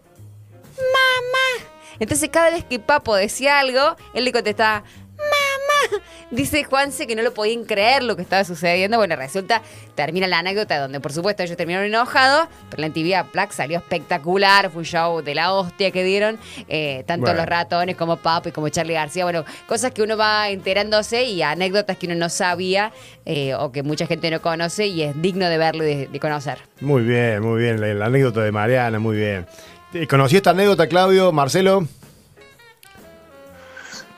mamá. 0.76 1.68
Entonces 1.98 2.28
cada 2.30 2.50
vez 2.50 2.64
que 2.64 2.78
Papo 2.78 3.14
decía 3.14 3.60
algo, 3.60 3.96
él 4.14 4.24
le 4.24 4.32
contestaba, 4.32 4.82
mamá. 5.16 6.02
Dice 6.30 6.64
Juanse 6.64 7.06
que 7.06 7.14
no 7.14 7.22
lo 7.22 7.34
podían 7.34 7.64
creer 7.64 8.02
lo 8.02 8.16
que 8.16 8.22
estaba 8.22 8.42
sucediendo. 8.44 8.96
Bueno, 8.96 9.14
resulta, 9.16 9.60
termina 9.94 10.26
la 10.26 10.38
anécdota 10.38 10.78
donde 10.80 10.98
por 11.00 11.12
supuesto 11.12 11.42
ellos 11.42 11.56
terminaron 11.58 11.86
enojados, 11.86 12.48
pero 12.70 12.80
la 12.80 12.88
MTV 12.88 13.30
Black 13.32 13.52
salió 13.52 13.78
espectacular, 13.78 14.70
fue 14.70 14.78
un 14.80 14.84
show 14.86 15.20
de 15.20 15.34
la 15.34 15.52
hostia 15.52 15.90
que 15.90 16.02
dieron, 16.02 16.38
eh, 16.68 17.04
tanto 17.06 17.26
Bueno. 17.26 17.40
los 17.40 17.46
ratones 17.46 17.96
como 17.96 18.16
Papo 18.16 18.48
y 18.48 18.52
como 18.52 18.68
Charlie 18.70 18.94
García. 18.94 19.24
Bueno, 19.24 19.44
cosas 19.66 19.92
que 19.92 20.02
uno 20.02 20.16
va 20.16 20.48
enterándose 20.48 21.24
y 21.24 21.42
anécdotas 21.42 21.98
que 21.98 22.06
uno 22.06 22.14
no 22.14 22.30
sabía 22.30 22.92
eh, 23.26 23.54
o 23.54 23.70
que 23.70 23.82
mucha 23.82 24.06
gente 24.06 24.30
no 24.30 24.40
conoce 24.40 24.86
y 24.86 25.02
es 25.02 25.20
digno 25.20 25.48
de 25.50 25.58
verlo 25.58 25.84
y 25.84 25.94
de, 25.94 26.06
de 26.06 26.20
conocer. 26.20 26.58
Muy 26.80 27.02
bien, 27.02 27.42
muy 27.42 27.60
bien. 27.62 27.80
La, 27.80 27.92
la 27.92 28.06
anécdota 28.06 28.40
de 28.40 28.50
Mariana, 28.52 28.98
muy 28.98 29.16
bien. 29.18 29.46
Eh, 29.94 30.06
¿Conocí 30.06 30.36
esta 30.36 30.50
anécdota, 30.50 30.86
Claudio, 30.86 31.32
Marcelo? 31.32 31.86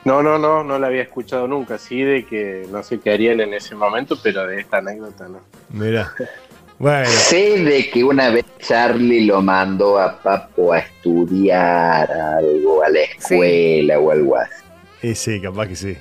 No, 0.05 0.21
no, 0.21 0.37
no, 0.37 0.63
no 0.63 0.77
la 0.77 0.87
había 0.87 1.01
escuchado 1.01 1.47
nunca, 1.47 1.77
sí, 1.79 2.01
de 2.01 2.25
que 2.25 2.67
no 2.71 2.83
sé 2.83 2.99
qué 2.99 3.11
harían 3.11 3.41
en 3.41 3.53
ese 3.55 3.73
momento, 3.75 4.17
pero 4.21 4.45
de 4.45 4.59
esta 4.61 4.77
anécdota 4.77 5.27
no. 5.27 5.39
Mira. 5.69 6.13
Bueno, 6.77 7.07
Sé 7.09 7.63
de 7.63 7.89
que 7.89 8.03
una 8.03 8.29
vez 8.29 8.45
Charlie 8.59 9.25
lo 9.25 9.41
mandó 9.41 9.97
a 9.97 10.21
Papo 10.21 10.73
a 10.73 10.79
estudiar 10.79 12.11
algo, 12.11 12.83
a 12.83 12.89
la 12.89 12.99
escuela 12.99 13.97
o 13.99 14.11
algo 14.11 14.35
así. 14.37 14.63
y 15.01 15.15
sí, 15.15 15.41
capaz 15.41 15.67
que 15.67 15.75
sí. 15.75 15.97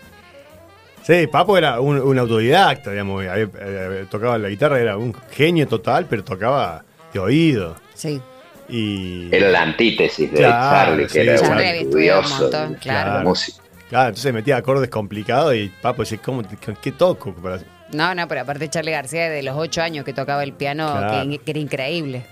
Sí, 1.03 1.27
Papo 1.29 1.57
era 1.57 1.81
un, 1.81 1.99
un 2.01 2.19
autodidacta, 2.19 2.91
digamos. 2.91 3.25
había- 3.27 3.33
había- 3.33 4.05
tocaba 4.11 4.37
la 4.37 4.49
guitarra, 4.49 4.81
era 4.81 4.97
un 4.97 5.15
genio 5.31 5.67
total, 5.69 6.07
pero 6.11 6.25
tocaba 6.25 6.85
de 7.13 7.21
oído. 7.21 7.77
Sí. 7.95 8.21
Y. 8.69 9.29
Era 9.35 9.49
la 9.51 9.63
antítesis 9.63 10.31
de 10.31 10.37
Claro, 10.39 10.91
Charlie, 10.91 11.03
que 11.05 11.09
sí, 11.13 11.19
era 11.21 11.35
Charlie 11.37 11.53
un 11.53 11.59
había 11.59 11.75
estudiado 11.83 12.21
un 12.21 12.25
estudioso 12.27 12.43
montón, 12.59 12.73
de 12.73 12.79
claro. 12.79 13.13
la 13.15 13.21
música. 13.25 13.63
Claro, 13.89 14.09
entonces 14.09 14.33
metía 14.33 14.57
acordes 14.57 14.89
complicados 14.89 15.55
y 15.55 15.71
Papo 15.83 16.03
decía, 16.03 16.19
¿cómo, 16.25 16.43
te- 16.43 16.57
¿qué 16.83 16.93
toco? 16.93 17.33
Para- 17.35 17.61
No, 17.93 18.15
no, 18.15 18.27
pero 18.27 18.41
aparte 18.41 18.69
Charlie 18.69 18.93
García 18.93 19.29
de 19.31 19.43
los 19.43 19.57
ocho 19.57 19.83
años 19.83 20.05
que 20.05 20.13
tocaba 20.13 20.43
el 20.43 20.53
piano, 20.53 20.87
Claro. 20.91 21.29
que, 21.31 21.39
que 21.39 21.51
era 21.51 21.61
increíble. 21.61 22.25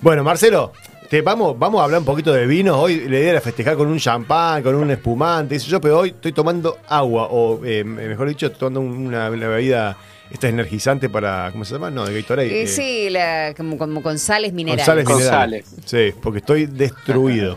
Bueno, 0.00 0.22
Marcelo, 0.22 0.72
te 1.10 1.22
vamos, 1.22 1.58
vamos 1.58 1.80
a 1.80 1.84
hablar 1.84 2.00
un 2.00 2.04
poquito 2.06 2.32
de 2.32 2.46
vino. 2.46 2.78
Hoy 2.78 3.08
la 3.08 3.18
idea 3.18 3.30
era 3.30 3.40
festejar 3.40 3.74
con 3.76 3.88
un 3.88 3.98
champán, 3.98 4.62
con 4.62 4.74
un 4.74 4.90
espumante, 4.90 5.56
eso 5.56 5.66
yo, 5.68 5.80
pero 5.80 5.98
hoy 6.00 6.10
estoy 6.10 6.32
tomando 6.32 6.78
agua, 6.88 7.26
o 7.30 7.64
eh, 7.64 7.82
mejor 7.82 8.28
dicho, 8.28 8.46
estoy 8.46 8.58
tomando 8.70 8.80
una, 8.82 9.28
una 9.30 9.48
bebida 9.48 9.96
esta 10.30 10.48
energizante 10.48 11.08
para, 11.08 11.48
¿cómo 11.52 11.64
se 11.64 11.74
llama? 11.74 11.90
No, 11.90 12.04
de 12.06 12.20
Gatorade. 12.20 12.48
Eh, 12.48 12.62
eh, 12.62 12.66
sí, 12.66 13.08
la- 13.10 13.54
como, 13.56 13.78
como 13.78 14.02
con 14.02 14.18
sales 14.18 14.50
con 14.50 14.56
minerales. 14.56 14.84
sales 14.86 15.04
Con 15.04 15.16
minerales. 15.18 15.66
sales. 15.66 15.84
Sí, 15.86 16.18
porque 16.22 16.38
estoy 16.38 16.66
destruido. 16.66 17.56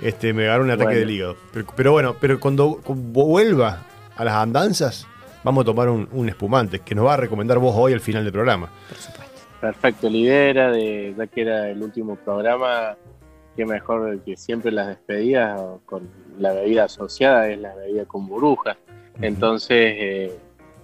Este, 0.00 0.32
me 0.32 0.44
agarró 0.44 0.62
un 0.64 0.70
ataque 0.70 0.84
Bueno. 0.84 1.00
del 1.00 1.10
hígado. 1.10 1.36
Pero, 1.52 1.66
pero 1.74 1.92
bueno, 1.92 2.16
pero 2.20 2.38
cuando, 2.38 2.80
vuelva 2.86 3.82
a 4.16 4.24
las 4.24 4.34
andanzas, 4.34 5.06
vamos 5.42 5.62
a 5.62 5.64
tomar 5.64 5.88
un, 5.88 6.08
un 6.12 6.28
espumante 6.28 6.78
que 6.80 6.94
nos 6.94 7.06
va 7.06 7.14
a 7.14 7.16
recomendar 7.16 7.58
vos 7.58 7.74
hoy 7.76 7.92
al 7.92 8.00
final 8.00 8.22
del 8.22 8.32
programa. 8.32 8.70
Por 8.88 8.96
supuesto. 8.98 9.24
Perfecto, 9.60 10.08
la 10.08 10.16
idea 10.16 10.44
era 10.50 10.70
de, 10.70 11.14
ya 11.18 11.26
que 11.26 11.40
era 11.40 11.68
el 11.68 11.82
último 11.82 12.14
programa, 12.14 12.96
que 13.56 13.66
mejor 13.66 14.20
que 14.20 14.36
siempre 14.36 14.70
las 14.70 14.86
despedidas 14.86 15.60
con 15.84 16.08
la 16.38 16.52
bebida 16.52 16.84
asociada 16.84 17.48
es 17.48 17.58
la 17.58 17.74
bebida 17.74 18.04
con 18.04 18.28
burbujas. 18.28 18.76
Entonces, 19.20 19.94
eh, 19.98 20.38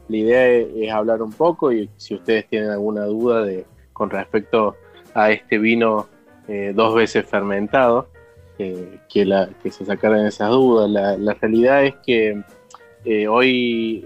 la 0.09 0.17
idea 0.17 0.47
es, 0.49 0.93
hablar 0.93 1.23
un 1.23 1.33
poco 1.33 1.73
y 1.73 1.89
si 1.97 2.15
ustedes 2.15 2.47
tienen 2.49 2.71
alguna 2.71 3.05
duda 3.05 3.43
de 3.43 3.65
con 3.93 4.11
respecto 4.11 4.77
a 5.15 5.31
este 5.31 5.59
vino 5.59 6.09
eh, 6.49 6.73
dos 6.75 6.95
veces 6.95 7.25
fermentado, 7.27 8.09
eh, 8.59 8.99
que, 9.09 9.71
se 9.71 9.85
sacaran 9.85 10.27
esas 10.27 10.51
dudas. 10.51 10.91
La, 10.91 11.35
realidad 11.35 11.85
es 11.85 11.95
que 12.05 12.43
eh, 13.05 13.29
hoy 13.29 14.05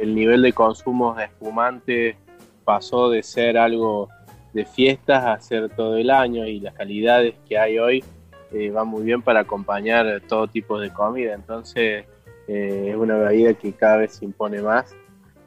el 0.00 0.14
nivel 0.14 0.42
de 0.42 0.52
consumo 0.52 1.14
de 1.14 1.24
espumantes 1.24 2.16
pasó 2.64 3.10
de 3.10 3.22
ser 3.22 3.58
algo 3.58 4.08
de 4.52 4.64
fiestas 4.64 5.24
a 5.24 5.40
ser 5.40 5.68
todo 5.70 5.96
el 5.96 6.10
año 6.10 6.46
y 6.46 6.60
las 6.60 6.74
calidades 6.74 7.34
que 7.46 7.58
hay 7.58 7.78
hoy 7.78 8.04
eh, 8.52 8.70
van 8.70 8.88
muy 8.88 9.02
bien 9.02 9.22
para 9.22 9.40
acompañar 9.40 10.22
todo 10.26 10.48
tipo 10.48 10.80
de 10.80 10.90
comida. 10.90 11.34
Entonces 11.34 12.06
es 12.46 12.96
una 12.96 13.18
bebida 13.18 13.52
que 13.52 13.74
cada 13.74 13.98
vez 13.98 14.14
se 14.14 14.24
impone 14.24 14.62
más 14.62 14.96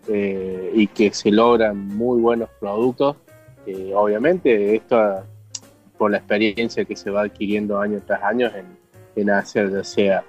eh, 0.07 0.71
y 0.73 0.87
que 0.87 1.13
se 1.13 1.31
logran 1.31 1.77
muy 1.87 2.19
buenos 2.21 2.49
productos. 2.59 3.17
Eh, 3.65 3.91
obviamente 3.93 4.75
esto 4.75 5.23
por 5.97 6.11
la 6.11 6.17
experiencia 6.17 6.83
que 6.83 6.95
se 6.95 7.11
va 7.11 7.21
adquiriendo 7.21 7.79
año 7.79 8.01
tras 8.05 8.23
año 8.23 8.47
en, 8.47 8.65
en 9.15 9.29
hacer 9.29 9.71
ya 9.71 9.83
sea 9.83 10.23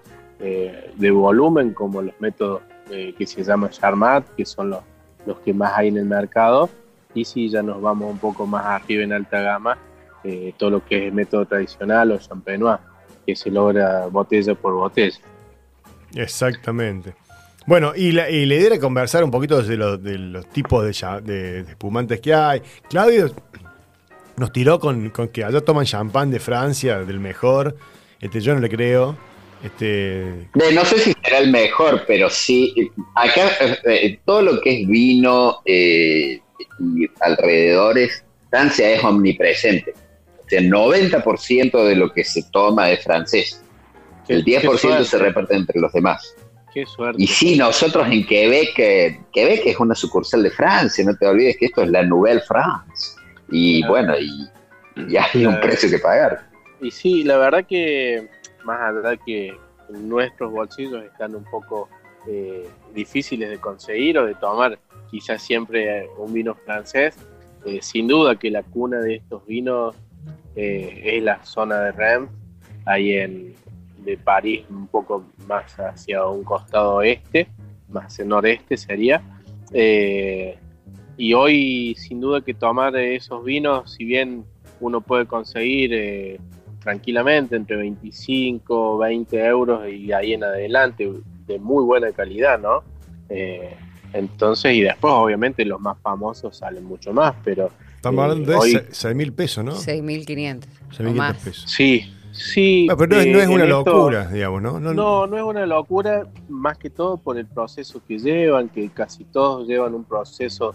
eh, 0.44 0.90
de 0.96 1.10
volumen 1.10 1.72
como 1.72 2.02
los 2.02 2.14
métodos 2.20 2.62
eh, 2.90 3.14
que 3.16 3.26
se 3.26 3.44
llaman 3.44 3.70
Charmat, 3.70 4.28
que 4.36 4.44
son 4.44 4.70
los, 4.70 4.80
los 5.24 5.38
que 5.38 5.54
más 5.54 5.72
hay 5.76 5.88
en 5.88 5.98
el 5.98 6.04
mercado, 6.04 6.68
y 7.14 7.24
si 7.24 7.48
ya 7.48 7.62
nos 7.62 7.80
vamos 7.80 8.10
un 8.10 8.18
poco 8.18 8.44
más 8.44 8.66
arriba 8.66 9.04
en 9.04 9.12
alta 9.12 9.40
gama, 9.40 9.78
eh, 10.24 10.52
todo 10.56 10.70
lo 10.70 10.84
que 10.84 10.98
es 10.98 11.02
el 11.04 11.12
método 11.12 11.46
tradicional 11.46 12.10
o 12.10 12.18
champenois, 12.18 12.80
que 13.24 13.36
se 13.36 13.50
logra 13.50 14.06
botella 14.08 14.54
por 14.56 14.74
botella. 14.74 15.18
Exactamente. 16.14 17.14
Bueno, 17.66 17.92
y 17.94 18.12
la, 18.12 18.28
y 18.30 18.44
la 18.46 18.54
idea 18.56 18.66
era 18.68 18.78
conversar 18.80 19.22
un 19.24 19.30
poquito 19.30 19.62
de 19.62 19.76
los, 19.76 20.02
de 20.02 20.18
los 20.18 20.48
tipos 20.50 20.84
de, 20.84 20.92
ya- 20.92 21.20
de- 21.20 21.62
de 21.62 21.70
espumantes 21.70 22.20
que 22.20 22.34
hay. 22.34 22.60
Claudio 22.88 23.32
nos 24.36 24.52
tiró 24.52 24.80
con, 24.80 25.10
con 25.10 25.28
que 25.28 25.44
allá 25.44 25.60
toman 25.60 25.84
champán 25.84 26.30
de 26.30 26.40
Francia, 26.40 26.98
del 27.04 27.20
mejor. 27.20 27.76
Este, 28.20 28.40
yo 28.40 28.54
no 28.54 28.60
le 28.60 28.68
creo. 28.68 29.16
Este, 29.62 30.22
Eh, 30.30 30.72
No 30.74 30.84
sé 30.84 30.98
si 30.98 31.12
será 31.22 31.38
el 31.38 31.50
mejor, 31.52 32.04
pero 32.06 32.28
sí, 32.30 32.74
eh, 32.76 32.90
acá 33.14 33.46
eh, 33.60 33.78
eh, 33.84 34.18
todo 34.24 34.42
lo 34.42 34.60
que 34.60 34.82
es 34.82 34.88
vino 34.88 35.58
eh, 35.64 36.40
y 36.80 37.06
alrededores, 37.20 38.24
Francia 38.50 38.90
es 38.90 39.04
omnipresente. 39.04 39.94
O 40.44 40.48
sea, 40.48 40.60
90% 40.60 41.84
de 41.86 41.94
lo 41.96 42.12
que 42.12 42.24
se 42.24 42.42
toma 42.50 42.90
es 42.90 43.04
francés. 43.04 43.62
El 44.28 44.44
10% 44.44 45.04
se 45.04 45.18
reparte 45.18 45.54
entre 45.54 45.80
los 45.80 45.92
demás. 45.92 46.34
Qué 46.72 46.86
suerte. 46.86 47.22
Y 47.22 47.26
sí, 47.26 47.56
nosotros 47.56 48.06
en 48.10 48.26
Quebec, 48.26 48.78
eh, 48.78 49.20
Quebec 49.32 49.66
es 49.66 49.78
una 49.78 49.94
sucursal 49.94 50.42
de 50.42 50.50
Francia, 50.50 51.04
no 51.04 51.14
te 51.16 51.26
olvides 51.26 51.56
que 51.58 51.66
esto 51.66 51.82
es 51.82 51.90
la 51.90 52.02
Nouvelle 52.02 52.40
France. 52.40 53.16
Y 53.50 53.86
bueno, 53.86 54.14
y, 54.18 54.48
y 54.96 55.16
hay 55.16 55.44
un 55.44 55.60
precio 55.60 55.90
que 55.90 55.98
pagar. 55.98 56.48
Y 56.80 56.90
sí, 56.90 57.24
la 57.24 57.36
verdad 57.36 57.66
que 57.68 58.28
más 58.64 58.80
allá 58.80 59.16
que 59.16 59.54
nuestros 59.90 60.50
bolsillos 60.50 61.04
están 61.04 61.34
un 61.34 61.44
poco 61.44 61.90
eh, 62.26 62.66
difíciles 62.94 63.50
de 63.50 63.58
conseguir 63.58 64.18
o 64.18 64.26
de 64.26 64.34
tomar 64.34 64.78
quizás 65.10 65.42
siempre 65.42 66.08
un 66.16 66.32
vino 66.32 66.54
francés, 66.54 67.16
eh, 67.66 67.80
sin 67.82 68.08
duda 68.08 68.36
que 68.36 68.50
la 68.50 68.62
cuna 68.62 69.00
de 69.00 69.16
estos 69.16 69.44
vinos 69.46 69.94
es 70.54 71.22
la 71.22 71.42
zona 71.44 71.80
de 71.80 71.92
Rennes, 71.92 72.30
ahí 72.84 73.14
en 73.14 73.54
de 74.04 74.16
París 74.16 74.64
un 74.70 74.86
poco 74.88 75.24
más 75.46 75.78
hacia 75.78 76.24
un 76.26 76.42
costado 76.44 76.96
oeste, 76.96 77.48
más 77.88 78.06
hacia 78.06 78.24
noreste 78.24 78.76
sería. 78.76 79.22
Eh, 79.72 80.56
y 81.16 81.34
hoy 81.34 81.94
sin 81.98 82.20
duda 82.20 82.40
que 82.40 82.54
tomar 82.54 82.96
esos 82.96 83.44
vinos, 83.44 83.92
si 83.92 84.04
bien 84.04 84.44
uno 84.80 85.00
puede 85.00 85.26
conseguir 85.26 85.90
eh, 85.94 86.40
tranquilamente 86.80 87.54
entre 87.56 87.76
25, 87.76 88.98
20 88.98 89.44
euros 89.46 89.88
y 89.88 90.12
ahí 90.12 90.32
en 90.32 90.44
adelante 90.44 91.10
de 91.46 91.58
muy 91.58 91.84
buena 91.84 92.10
calidad, 92.12 92.58
¿no? 92.58 92.82
Eh, 93.28 93.74
entonces, 94.12 94.74
y 94.74 94.82
después 94.82 95.12
obviamente 95.14 95.64
los 95.64 95.80
más 95.80 95.96
famosos 96.00 96.56
salen 96.56 96.84
mucho 96.84 97.12
más, 97.12 97.34
pero 97.44 97.70
Estamos 97.96 98.22
hablando 98.24 98.50
de 98.50 98.56
hoy- 98.58 98.80
6 98.90 99.14
mil 99.14 99.32
pesos, 99.32 99.64
¿no? 99.64 99.72
6.500. 99.76 100.64
o 100.90 100.92
6.500 100.92 101.14
más. 101.14 101.36
pesos. 101.38 101.70
sí, 101.70 102.12
sí. 102.32 102.88
Ah, 102.90 102.96
pero 102.96 103.14
no, 103.14 103.20
es- 103.20 103.26
eh, 103.26 103.32
no 103.32 103.38
es 103.38 103.46
una 103.48 103.64
esto- 103.64 103.84
locura, 103.84 104.28
digamos, 104.28 104.62
¿no? 104.62 104.80
No, 104.80 105.26
no 105.26 105.36
es 105.36 105.42
una 105.44 105.66
locura, 105.66 106.26
más 106.48 106.76
que 106.78 106.90
todo 106.90 107.16
por 107.16 107.38
el 107.38 107.46
proceso 107.46 108.00
que 108.06 108.18
llevan, 108.18 108.68
que 108.68 108.88
casi 108.90 109.24
todos 109.24 109.68
llevan 109.68 109.94
un 109.94 110.04
proceso 110.04 110.74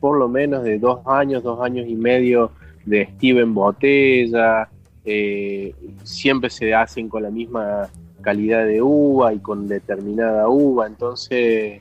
por 0.00 0.18
lo 0.18 0.28
menos 0.28 0.62
de 0.62 0.78
dos 0.78 1.00
años, 1.06 1.42
dos 1.42 1.60
años 1.62 1.86
y 1.88 1.94
medio 1.94 2.50
de 2.84 3.02
estiva 3.02 3.40
en 3.40 3.54
botella, 3.54 4.68
eh, 5.04 5.74
siempre 6.04 6.50
se 6.50 6.74
hacen 6.74 7.08
con 7.08 7.22
la 7.22 7.30
misma 7.30 7.88
calidad 8.20 8.66
de 8.66 8.82
uva 8.82 9.32
y 9.32 9.38
con 9.38 9.66
determinada 9.68 10.48
uva, 10.48 10.86
entonces 10.86 11.80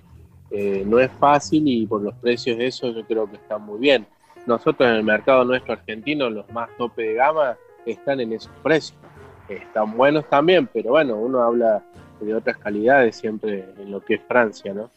eh, 0.52 0.84
no 0.88 1.00
es 1.00 1.12
fácil 1.20 1.68
y 1.68 1.86
por 1.88 2.02
los 2.02 2.14
precios 2.16 2.58
de 2.58 2.68
eso 2.68 2.90
yo 2.92 3.04
creo 3.06 3.30
que 3.30 3.36
está 3.36 3.58
muy 3.58 3.80
bien. 3.80 4.06
Nosotros 4.46 4.88
en 4.88 4.96
el 4.96 5.04
mercado 5.04 5.44
nuestro 5.44 5.74
argentino, 5.74 6.30
los 6.30 6.50
más 6.52 6.70
tope 6.78 7.02
de 7.02 7.14
gama, 7.16 7.58
están 7.86 8.20
en 8.20 8.34
esos 8.34 8.52
precios. 8.64 8.98
Están 9.50 9.96
buenos 9.96 10.28
también, 10.30 10.68
pero 10.72 10.91
bueno, 10.91 11.16
uno 11.18 11.41
habla 11.41 11.84
de 12.20 12.34
otras 12.34 12.58
calidades 12.58 13.16
siempre 13.16 13.66
en 13.78 13.91
lo 13.91 14.00
que 14.02 14.16
es 14.16 14.22
Francia, 14.28 14.74
¿no? 14.74 14.89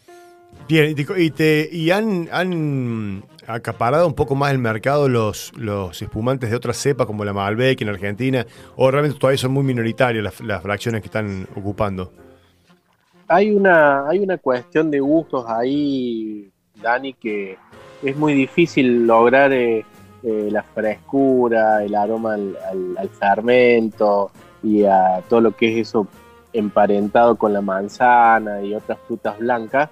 Bien, 0.67 0.95
y, 0.97 1.31
te- 1.31 1.69
y, 1.71 1.91
han, 1.91 2.29
han 2.33 3.23
acaparado 3.47 4.07
un 4.07 4.15
poco 4.15 4.35
más 4.35 4.51
el 4.51 4.59
mercado 4.59 5.09
los, 5.09 5.53
los 5.57 6.01
espumantes 6.01 6.51
de 6.51 6.57
otras 6.57 6.79
cepas 6.79 7.07
como 7.07 7.25
la 7.25 7.33
Malbec 7.35 7.81
en 7.83 7.91
Argentina, 7.91 8.47
o 8.77 8.91
realmente 8.91 9.19
todavía 9.19 9.39
son 9.39 9.53
muy 9.53 9.63
minoritarias 9.63 10.25
las, 10.25 10.41
las 10.41 10.63
fracciones 10.63 11.03
que 11.03 11.09
están 11.09 11.47
ocupando. 11.55 12.13
Hay 13.29 13.51
una, 13.51 14.09
hay 14.09 14.21
una 14.21 14.39
cuestión 14.39 14.91
de 14.91 15.01
gustos 15.01 15.45
ahí, 15.47 16.51
Dani, 16.83 17.13
que 17.13 17.59
es 18.03 18.17
muy 18.17 18.33
difícil 18.33 19.07
lograr 19.07 19.53
eh, 19.53 19.85
eh, 20.29 20.49
la 20.51 20.63
frescura, 20.63 21.83
el 21.83 21.95
aroma 21.95 22.35
al, 22.35 22.57
al- 22.69 23.11
y 24.63 24.85
a 24.85 25.23
todo 25.29 25.41
lo 25.41 25.53
que 25.53 25.73
es 25.81 25.89
eso 25.89 26.07
emparentado 26.53 27.37
con 27.37 27.53
la 27.53 27.61
manzana 27.63 28.61
y 28.63 28.75
otras 28.75 28.99
frutas 29.07 29.39
blancas, 29.39 29.91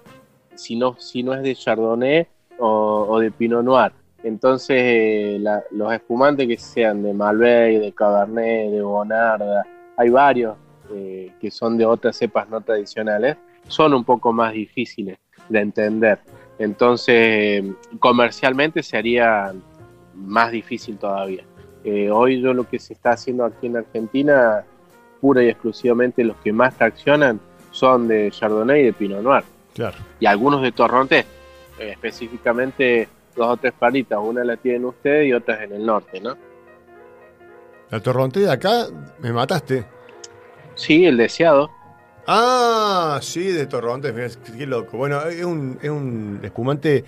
si 0.54 0.76
no, 0.76 0.96
si 0.98 1.22
no 1.22 1.32
es 1.34 1.42
de 1.42 1.54
Chardonnay 1.54 2.26
o, 2.58 3.18
de 3.20 3.30
Pinot 3.30 3.64
Noir. 3.64 3.92
Entonces, 4.22 4.76
eh, 4.78 5.44
los 5.70 5.92
espumantes 5.92 6.48
que 6.48 6.56
sean 6.58 7.02
de 7.02 7.12
Malbec, 7.14 7.80
de 7.80 7.92
Cabernet, 7.92 8.72
de 8.72 8.82
Bonarda, 8.82 9.64
hay 9.96 10.10
varios 10.10 10.56
eh, 10.92 11.30
que 11.40 11.50
son 11.50 11.78
de 11.78 11.86
otras 11.86 12.16
cepas 12.16 12.48
no 12.48 12.60
tradicionales, 12.60 13.36
son 13.68 13.94
un 13.94 14.04
poco 14.04 14.32
más 14.32 14.52
difíciles 14.52 15.18
de 15.48 15.60
entender. 15.60 16.18
Entonces, 16.58 17.62
comercialmente 18.00 18.82
sería 18.82 19.52
más 20.16 20.50
difícil 20.50 20.96
todavía. 20.98 21.44
Eh, 21.84 22.10
hoy 22.10 22.40
yo 22.40 22.52
lo 22.52 22.68
que 22.68 22.78
se 22.78 22.94
está 22.94 23.10
haciendo 23.12 23.44
aquí 23.44 23.66
en 23.66 23.76
Argentina, 23.76 24.64
pura 25.20 25.42
y 25.42 25.48
exclusivamente 25.48 26.24
los 26.24 26.36
que 26.38 26.52
más 26.52 26.76
traccionan 26.76 27.40
son 27.70 28.08
de 28.08 28.30
Chardonnay 28.30 28.80
y 28.80 28.84
de 28.86 28.92
Pinot 28.92 29.22
Noir. 29.22 29.44
Claro. 29.74 29.96
Y 30.18 30.26
algunos 30.26 30.62
de 30.62 30.72
Torrontés, 30.72 31.26
eh, 31.78 31.90
específicamente 31.92 33.08
dos 33.36 33.48
o 33.48 33.56
tres 33.56 33.74
palitas, 33.78 34.18
una 34.20 34.42
la 34.42 34.56
tienen 34.56 34.86
ustedes 34.86 35.28
y 35.28 35.32
otras 35.32 35.62
en 35.62 35.72
el 35.72 35.84
norte, 35.84 36.20
¿no? 36.20 36.36
La 37.90 38.00
Torronté 38.00 38.40
de 38.40 38.50
acá, 38.50 38.86
me 39.20 39.32
mataste. 39.32 39.86
Sí, 40.74 41.04
el 41.04 41.16
deseado. 41.16 41.70
Ah, 42.26 43.20
sí, 43.22 43.44
de 43.44 43.66
Torrontés, 43.66 44.38
qué 44.38 44.66
loco. 44.66 44.96
Bueno, 44.96 45.22
es 45.22 45.44
un, 45.44 45.78
es 45.80 45.90
un 45.90 46.40
espumante 46.42 47.04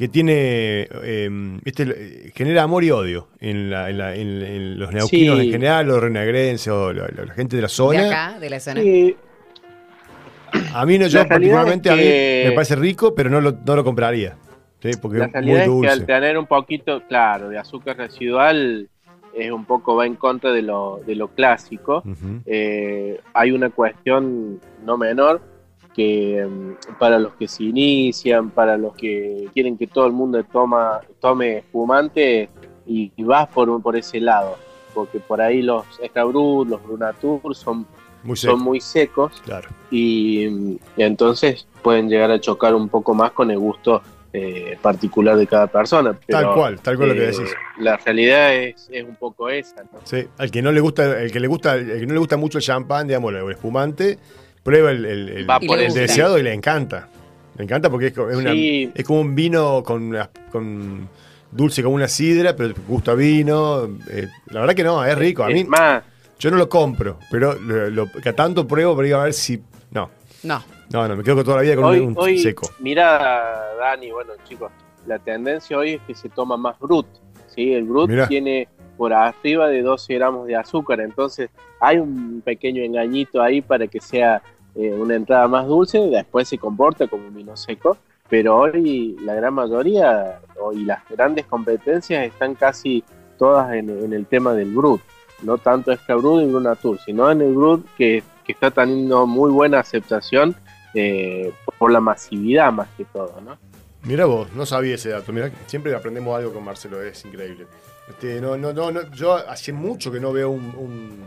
que 0.00 0.08
tiene, 0.08 0.88
eh, 1.02 1.28
viste, 1.62 1.82
eh, 1.86 2.32
genera 2.34 2.62
amor 2.62 2.82
y 2.84 2.90
odio 2.90 3.28
en, 3.38 3.68
la- 3.68 3.90
en 3.90 3.98
la- 3.98 4.14
en- 4.16 4.40
en 4.42 4.78
los 4.78 4.90
neuquinos 4.94 5.38
Sí. 5.38 5.44
en 5.44 5.52
general, 5.52 5.86
los 5.88 6.00
renagrenses 6.00 6.68
o 6.68 6.90
la, 6.90 7.06
la- 7.14 7.26
la 7.26 7.34
gente 7.34 7.56
de 7.56 7.60
la 7.60 7.68
De 7.68 7.74
zona. 7.74 8.06
acá, 8.06 8.38
de 8.40 8.48
la 8.48 8.60
zona. 8.60 8.80
Sí, 8.80 9.14
A 10.72 10.86
mí 10.86 10.98
no, 10.98 11.06
yo 11.06 11.28
particularmente 11.28 11.90
es 11.90 11.92
a 11.92 11.96
mí 11.96 12.48
me 12.48 12.54
parece 12.54 12.76
rico, 12.76 13.14
pero 13.14 13.28
no 13.28 13.42
lo, 13.42 13.52
no 13.64 13.76
lo 13.76 13.84
compraría. 13.84 14.36
¿sí? 14.82 14.92
Porque 15.02 15.18
La 15.18 15.26
es 15.26 15.32
muy 15.32 15.40
realidad 15.42 15.58
es 15.58 15.64
que 15.64 15.70
dulce. 15.70 15.90
al 15.92 16.06
tener 16.06 16.38
un 16.38 16.46
poquito, 16.46 17.02
claro, 17.06 17.50
de 17.50 17.58
azúcar 17.58 17.98
residual, 17.98 18.88
es 19.36 19.50
un 19.52 19.66
poco 19.66 19.96
va 19.96 20.06
en 20.06 20.14
contra 20.14 20.50
de 20.50 20.62
lo, 20.62 21.00
de 21.06 21.14
lo 21.14 21.28
clásico. 21.28 22.02
Eh, 22.46 23.20
hay 23.34 23.50
una 23.52 23.68
cuestión 23.68 24.60
no 24.86 24.96
menor 24.96 25.42
que 25.94 26.46
mm, 26.48 26.98
para 26.98 27.18
los 27.18 27.34
que 27.34 27.48
se 27.48 27.64
inician, 27.64 28.50
para 28.50 28.76
los 28.76 28.94
que 28.94 29.48
quieren 29.52 29.76
que 29.76 29.86
todo 29.86 30.06
el 30.06 30.12
mundo 30.12 30.42
toma, 30.44 31.00
tome 31.20 31.58
espumante 31.58 32.48
y, 32.86 33.12
y 33.16 33.22
vas 33.22 33.48
por, 33.48 33.80
por 33.82 33.96
ese 33.96 34.20
lado, 34.20 34.56
porque 34.94 35.20
por 35.20 35.40
ahí 35.40 35.62
los 35.62 35.84
Escabrut, 36.00 36.68
los 36.68 36.82
Brunatur 36.82 37.54
son, 37.54 37.86
Muy 38.22 38.36
son 38.36 38.60
muy 38.60 38.80
secos 38.80 39.40
claro. 39.44 39.68
y, 39.90 40.46
y 40.96 41.02
entonces 41.02 41.66
pueden 41.82 42.08
llegar 42.08 42.30
a 42.30 42.40
chocar 42.40 42.74
un 42.74 42.88
poco 42.88 43.14
más 43.14 43.32
con 43.32 43.50
el 43.50 43.58
gusto 43.58 44.02
eh, 44.32 44.78
particular 44.80 45.36
de 45.36 45.46
cada 45.46 45.66
persona. 45.66 46.12
Tal 46.12 46.20
pero, 46.26 46.54
cual, 46.54 46.80
tal 46.80 46.96
cual 46.96 47.08
lo 47.08 47.14
que 47.16 47.24
eh, 47.24 47.26
decís. 47.32 47.52
La 47.80 47.96
realidad 47.96 48.54
es, 48.54 48.88
es 48.92 49.04
un 49.04 49.16
poco 49.16 49.48
esa, 49.48 49.82
¿no? 49.82 49.98
Sí, 50.04 50.24
al 50.38 50.52
que 50.52 50.62
no 50.62 50.70
le 50.70 50.80
gusta, 50.80 51.20
el 51.20 51.32
que 51.32 51.40
le 51.40 51.48
gusta, 51.48 51.74
el 51.74 51.98
que 51.98 52.06
no 52.06 52.12
le 52.14 52.20
gusta 52.20 52.36
mucho 52.36 52.58
el 52.58 52.64
champán, 52.64 53.08
digamos, 53.08 53.34
el 53.34 53.50
espumante, 53.50 54.18
prueba 54.62 54.90
el, 54.90 55.04
el- 55.04 55.28
el- 55.30 55.46
gusta. 55.46 55.76
deseado 56.00 56.38
y 56.38 56.42
le 56.42 56.52
encanta. 56.52 57.08
Le 57.56 57.64
encanta 57.64 57.90
porque 57.90 58.08
es, 58.08 58.12
co- 58.12 58.30
es 58.30 58.36
una- 58.36 58.52
Sí. 58.52 58.90
es 58.94 59.04
como 59.04 59.20
un 59.20 59.34
vino 59.34 59.82
con, 59.82 60.02
una- 60.02 60.30
con 60.50 61.08
dulce 61.50 61.82
como 61.82 61.94
una 61.96 62.08
sidra, 62.08 62.54
pero 62.56 62.74
gusto 62.88 63.10
a 63.10 63.14
vino. 63.14 63.84
eh, 64.10 64.28
la 64.46 64.60
verdad 64.60 64.74
que 64.74 64.84
no, 64.84 65.04
es 65.04 65.16
rico. 65.18 65.42
A 65.44 65.48
mí, 65.48 65.60
Es 65.60 65.68
más, 65.68 66.02
yo 66.38 66.50
no 66.50 66.56
lo 66.56 66.68
compro, 66.68 67.18
pero 67.30 67.54
lo, 67.54 67.90
lo- 67.90 68.10
cada 68.22 68.34
tanto 68.34 68.66
pruebo 68.66 68.94
para 68.96 69.08
ir 69.08 69.14
a 69.14 69.24
ver 69.24 69.32
si. 69.34 69.60
No, 69.90 70.10
No. 70.44 70.62
no, 70.92 71.08
no, 71.08 71.16
me 71.16 71.24
quedo 71.24 71.42
toda 71.44 71.56
la 71.58 71.62
vida 71.62 71.74
con 71.76 71.84
hoy, 71.84 71.98
un, 71.98 72.08
un 72.08 72.14
hoy 72.18 72.38
seco. 72.38 72.70
mira, 72.78 73.62
Dani, 73.78 74.10
bueno, 74.12 74.32
chicos, 74.48 74.70
la 75.06 75.18
tendencia 75.18 75.76
hoy 75.76 75.94
es 75.94 76.00
que 76.06 76.14
se 76.14 76.28
toma 76.28 76.56
más 76.56 76.78
brut. 76.78 77.06
¿sí? 77.54 77.72
El 77.74 77.82
brut 77.84 78.08
Mirá. 78.08 78.28
tiene 78.28 78.68
por 79.00 79.14
arriba 79.14 79.66
de 79.68 79.80
12 79.80 80.12
gramos 80.12 80.46
de 80.46 80.54
azúcar, 80.56 81.00
entonces 81.00 81.48
hay 81.80 81.96
un 81.96 82.42
pequeño 82.44 82.82
engañito 82.82 83.40
ahí 83.40 83.62
para 83.62 83.86
que 83.86 83.98
sea 83.98 84.42
eh, 84.74 84.92
una 84.92 85.14
entrada 85.14 85.48
más 85.48 85.66
dulce, 85.66 85.98
después 86.10 86.46
se 86.46 86.58
comporta 86.58 87.06
como 87.06 87.28
un 87.28 87.34
vino 87.34 87.56
seco, 87.56 87.96
pero 88.28 88.58
hoy 88.58 89.16
la 89.22 89.34
gran 89.34 89.54
mayoría 89.54 90.38
y 90.74 90.84
las 90.84 91.08
grandes 91.08 91.46
competencias 91.46 92.26
están 92.26 92.54
casi 92.54 93.02
todas 93.38 93.72
en, 93.72 94.12
el 94.12 94.26
tema 94.26 94.52
del 94.52 94.70
brut, 94.70 95.00
no 95.44 95.56
tanto 95.56 95.92
Extra 95.92 96.16
Brut 96.16 96.42
y 96.42 96.46
Brunatur, 96.48 96.98
sino 96.98 97.30
en 97.30 97.40
el 97.40 97.54
brut 97.54 97.86
que, 97.96 98.22
que 98.44 98.52
está 98.52 98.70
teniendo 98.70 99.26
muy 99.26 99.50
buena 99.50 99.80
aceptación 99.80 100.54
eh, 100.92 101.54
por 101.78 101.90
la 101.90 102.00
masividad 102.00 102.70
más 102.70 102.88
que 102.98 103.06
todo, 103.06 103.40
¿no? 103.40 103.56
Mira 104.02 104.26
vos, 104.26 104.52
no 104.54 104.66
sabía 104.66 104.94
ese 104.94 105.08
dato. 105.08 105.32
Mira, 105.32 105.50
siempre 105.66 105.94
aprendemos 105.94 106.36
algo 106.36 106.52
con 106.52 106.64
Marcelo, 106.64 107.02
es 107.02 107.24
increíble. 107.24 107.66
Este, 108.10 108.40
no, 108.40 108.56
no, 108.56 108.72
no, 108.72 108.90
no, 108.90 109.10
yo 109.12 109.34
hace 109.34 109.72
mucho 109.72 110.10
que 110.12 110.20
no 110.20 110.32
veo 110.32 110.50
un, 110.50 110.64
un, 110.76 111.24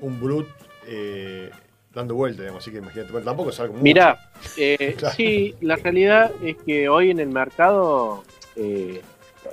un 0.00 0.20
Brut 0.20 0.46
eh, 0.86 1.50
dando 1.92 2.14
vuelta, 2.14 2.42
digamos, 2.42 2.62
así 2.62 2.70
que 2.70 2.78
imagínate. 2.78 3.12
Bueno, 3.12 3.24
tampoco 3.24 3.50
es 3.50 3.60
algo. 3.60 3.74
Mira, 3.80 4.30
eh, 4.56 4.94
Claro. 4.98 5.14
sí, 5.16 5.54
la 5.60 5.76
realidad 5.76 6.30
es 6.42 6.56
que 6.64 6.88
hoy 6.88 7.10
en 7.10 7.20
el 7.20 7.28
mercado 7.28 8.24
eh, 8.56 9.00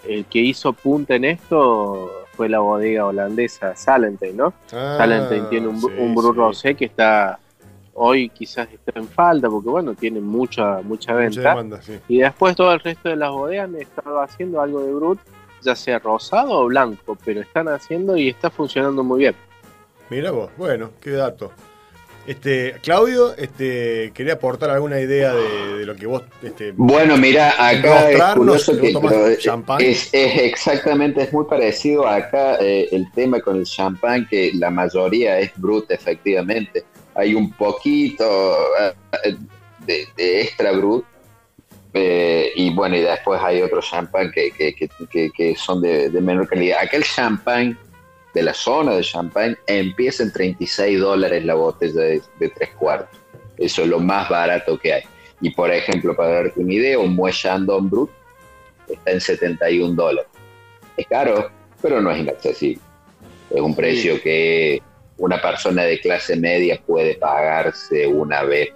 el 0.08 0.26
que 0.26 0.40
hizo 0.40 0.74
punta 0.74 1.16
en 1.16 1.26
esto 1.26 2.12
fue 2.36 2.50
la 2.50 2.60
bodega 2.60 3.06
holandesa 3.06 3.76
Salentine, 3.76 4.34
¿no? 4.34 4.54
Ah, 4.74 4.96
Salentine 4.98 5.48
tiene 5.50 5.68
un, 5.68 5.80
sí, 5.80 5.88
un 5.98 6.16
Brut 6.16 6.34
sí. 6.34 6.40
Rosé 6.40 6.76
que 6.76 6.86
está 6.86 7.40
hoy 7.94 8.30
quizás 8.30 8.68
está 8.72 8.98
en 9.00 9.08
falta 9.08 9.50
porque 9.50 9.70
bueno, 9.70 9.94
tiene 9.96 10.22
mucha 10.22 10.82
mucha 10.82 10.84
Mucha 10.84 11.14
venta. 11.14 11.42
demanda, 11.50 11.82
sí. 11.82 12.00
Y 12.08 12.20
después 12.20 12.56
todo 12.56 12.72
el 12.74 12.80
resto 12.80 13.10
de 13.10 13.16
las 13.18 13.32
bodegas 13.32 13.66
han 13.70 13.76
estado 13.76 14.22
haciendo 14.22 14.62
algo 14.62 14.82
de 14.82 14.94
Brut, 14.94 15.20
ya 15.62 15.76
sea 15.76 16.00
rosado 16.00 16.52
o 16.52 16.66
blanco, 16.66 17.18
pero 17.24 17.42
están 17.42 17.68
haciendo 17.68 18.18
y 18.18 18.30
está 18.30 18.50
funcionando 18.50 19.04
muy 19.04 19.20
bien. 19.20 19.36
Mira 20.10 20.32
vos, 20.32 20.52
bueno, 20.58 20.92
qué 21.02 21.12
dato. 21.12 21.52
Este, 22.28 22.76
Claudio, 22.84 23.36
este, 23.36 24.12
quería 24.14 24.34
aportar 24.34 24.70
alguna 24.70 25.00
idea 25.00 25.34
de, 25.34 25.80
de 25.80 25.86
lo 25.86 25.96
que 25.96 26.06
vos, 26.06 26.22
este, 26.44 26.72
Bueno, 26.76 27.18
mira, 27.18 27.50
acá 27.58 28.12
es 28.12 28.22
curioso 28.36 28.78
que 28.78 28.94
es, 29.80 30.10
es 30.14 30.42
exactamente, 30.42 31.24
es 31.24 31.34
muy 31.34 31.46
parecido 31.46 32.08
acá 32.08 32.58
eh, 32.60 32.88
el 32.92 33.12
tema 33.14 33.40
con 33.40 33.58
el 33.58 33.66
champán, 33.66 34.28
que 34.30 34.52
la 34.54 34.70
mayoría 34.70 35.40
es 35.40 35.52
brut, 35.56 35.90
efectivamente. 35.90 36.84
Hay 37.16 37.34
un 37.34 37.52
poquito 37.54 38.24
eh, 38.80 39.36
de, 39.86 40.08
de 40.16 40.42
extra 40.42 40.74
brut, 40.74 41.04
eh, 41.94 42.52
y 42.56 42.70
bueno, 42.74 42.96
y 42.96 43.02
después 43.02 43.42
hay 43.44 43.62
otros 43.62 43.90
champán 43.90 44.32
que, 44.32 44.52
que, 44.52 44.74
que, 44.74 45.32
que- 45.32 45.56
son 45.56 45.82
de, 45.82 46.10
de 46.10 46.22
menor 46.22 46.48
calidad. 46.48 46.80
Aquel 46.82 47.04
champán 47.04 47.78
de 48.34 48.44
la 48.44 48.54
zona 48.54 48.96
de 48.96 49.02
champán 49.02 49.58
empieza 49.68 50.24
en 50.24 50.32
36 50.32 51.00
dólares 51.00 51.44
la 51.44 51.54
botella 51.56 52.02
de, 52.02 52.22
de 52.40 52.50
tres 52.50 52.70
cuartos. 52.80 53.20
Eso 53.58 53.82
es 53.84 53.88
lo 53.90 54.00
más 54.00 54.30
barato 54.30 54.80
que 54.80 54.94
hay. 54.94 55.04
Y 55.42 55.50
por 55.52 55.72
ejemplo, 55.72 56.16
para 56.16 56.30
darte 56.44 56.60
una 56.60 56.74
idea, 56.74 56.98
un 57.00 57.16
Moet 57.16 57.34
Chandon 57.34 57.90
Brut 57.90 58.10
está 58.88 59.12
en 59.12 59.20
71 59.22 59.94
dólares. 59.96 60.30
Es 60.96 61.08
caro, 61.08 61.50
pero 61.82 62.00
no 62.02 62.12
es 62.12 62.20
inaccesible. 62.20 62.82
Es 63.50 63.60
un 63.60 63.76
precio 63.76 64.22
que 64.22 64.82
una 65.18 65.42
persona 65.42 65.84
de 65.84 66.00
clase 66.00 66.36
media 66.38 66.80
puede 66.86 67.16
pagarse 67.16 68.08
una 68.08 68.44
vez 68.44 68.70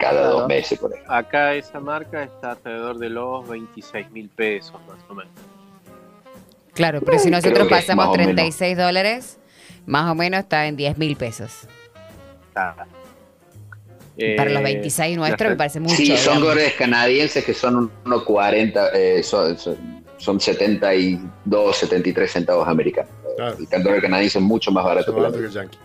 cada 0.00 0.20
Claro. 0.22 0.30
dos 0.40 0.48
meses, 0.48 0.78
por 0.78 0.92
ejemplo. 0.92 1.14
Acá 1.14 1.54
esa 1.54 1.78
marca 1.78 2.22
está 2.24 2.52
alrededor 2.52 2.98
de 2.98 3.10
los 3.10 3.48
26 3.48 4.10
mil 4.10 4.28
pesos 4.30 4.72
más 4.88 4.98
o 5.08 5.14
menos. 5.14 5.32
Claro, 6.72 7.00
pero 7.04 7.18
si 7.18 7.30
nosotros 7.30 7.68
pasamos 7.68 8.06
más 8.06 8.14
o 8.14 8.18
menos. 8.18 8.34
36 8.34 8.76
dólares, 8.76 9.38
más 9.86 10.10
o 10.10 10.14
menos 10.14 10.40
está 10.40 10.66
en 10.66 10.76
10 10.76 10.96
mil 10.98 11.16
pesos. 11.16 11.66
Está. 12.48 12.74
Para 14.36 14.50
los 14.50 14.60
Eh, 14.60 14.64
26 14.64 15.16
nuestros 15.16 15.40
la- 15.46 15.50
me 15.50 15.56
parece 15.56 15.80
mucho. 15.80 15.94
Sí, 15.96 16.16
son 16.16 16.40
gorres 16.42 16.74
canadienses 16.74 17.44
que 17.44 17.54
son 17.54 17.90
unos 18.04 18.22
40, 18.24 18.88
eh, 18.94 19.22
son, 19.22 19.56
son, 19.58 19.76
son 20.18 20.38
72, 20.40 21.76
73 21.76 22.30
centavos 22.30 22.68
americanos. 22.68 23.10
Claro. 23.36 23.56
El 23.70 23.82
dólar 23.82 24.00
canadiense 24.02 24.38
es 24.38 24.44
mucho 24.44 24.70
más 24.72 24.84
barato 24.84 25.14
que 25.14 25.20
el 25.38 25.50
yankee. 25.50 25.78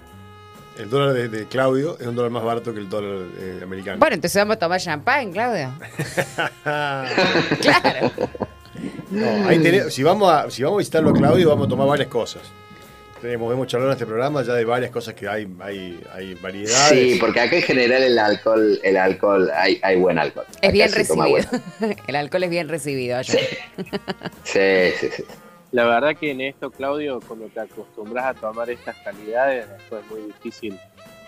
El 0.77 0.89
dólar 0.89 1.13
de, 1.13 1.29
de 1.29 1.45
Claudio 1.47 1.97
es 1.99 2.05
un 2.05 2.15
dólar 2.15 2.31
más 2.31 2.43
barato 2.43 2.73
que 2.73 2.79
el 2.79 2.89
dólar 2.89 3.27
eh, 3.39 3.59
americano. 3.63 3.97
Bueno, 3.99 4.15
entonces 4.15 4.41
vamos 4.41 4.57
a 4.57 4.59
tomar 4.59 4.79
champán, 4.81 5.31
Claudio. 5.31 5.73
Claro. 7.61 8.11
No, 9.09 9.47
ahí 9.47 9.57
tenés- 9.59 9.89
si, 9.89 10.03
vamos 10.03 10.31
a, 10.31 10.49
si 10.51 10.63
vamos 10.63 10.77
a 10.77 10.79
visitarlo 10.79 11.11
a 11.11 11.13
Claudio, 11.13 11.49
vamos 11.49 11.67
a 11.67 11.69
tomar 11.69 11.87
varias 11.87 12.09
cosas. 12.09 12.41
Tenemos, 13.21 13.51
hemos 13.53 13.67
charlado 13.67 13.91
en 13.91 13.95
este 13.95 14.05
programa 14.05 14.43
ya 14.43 14.53
de 14.53 14.65
varias 14.65 14.91
cosas 14.91 15.13
que 15.13 15.27
hay, 15.27 15.47
hay, 15.61 15.99
hay 16.13 16.33
variedades. 16.35 16.89
Sí, 17.13 17.17
porque 17.19 17.39
acá 17.39 17.55
en 17.55 17.61
general 17.63 18.03
el 18.03 18.19
alcohol, 18.19 18.77
el 18.83 18.97
alcohol, 18.97 19.49
hay, 19.55 19.79
hay 19.81 19.95
buen 19.97 20.19
alcohol. 20.19 20.45
Es 20.49 20.57
Acá 20.57 20.71
bien 20.71 20.91
recibido. 20.91 21.29
bueno. 21.29 21.47
El 22.07 22.15
alcohol 22.17 22.43
es 22.43 22.49
bien 22.49 22.67
recibido 22.69 23.17
allá. 23.17 23.39
Sí, 24.43 24.59
sí, 24.99 25.07
sí. 25.15 25.23
La 25.75 25.83
verdad 25.85 26.15
que 26.17 26.31
en 26.31 26.39
esto, 26.41 26.71
Claudio, 26.71 27.19
cuando 27.27 27.47
te 27.47 27.59
acostumbras 27.59 28.25
a 28.25 28.33
tomar 28.33 28.69
estas 28.69 28.95
calidades, 29.03 29.67
después 29.69 30.03
es 30.05 30.09
muy 30.11 30.21
difícil 30.27 30.79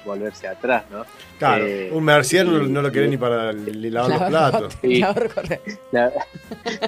volverse 0.06 0.48
atrás, 0.48 0.86
¿no? 0.90 1.06
Claro, 1.38 1.66
Eh, 1.68 1.90
un 1.92 2.02
Mercier 2.02 2.46
no, 2.46 2.82
lo 2.82 2.90
querés 2.94 3.10
ni 3.10 3.18
para 3.18 3.52
li- 3.52 3.90
lavar 3.92 4.10
los 4.12 4.30
platos. 4.30 4.78
Sí. 4.82 5.02
La, 5.92 6.12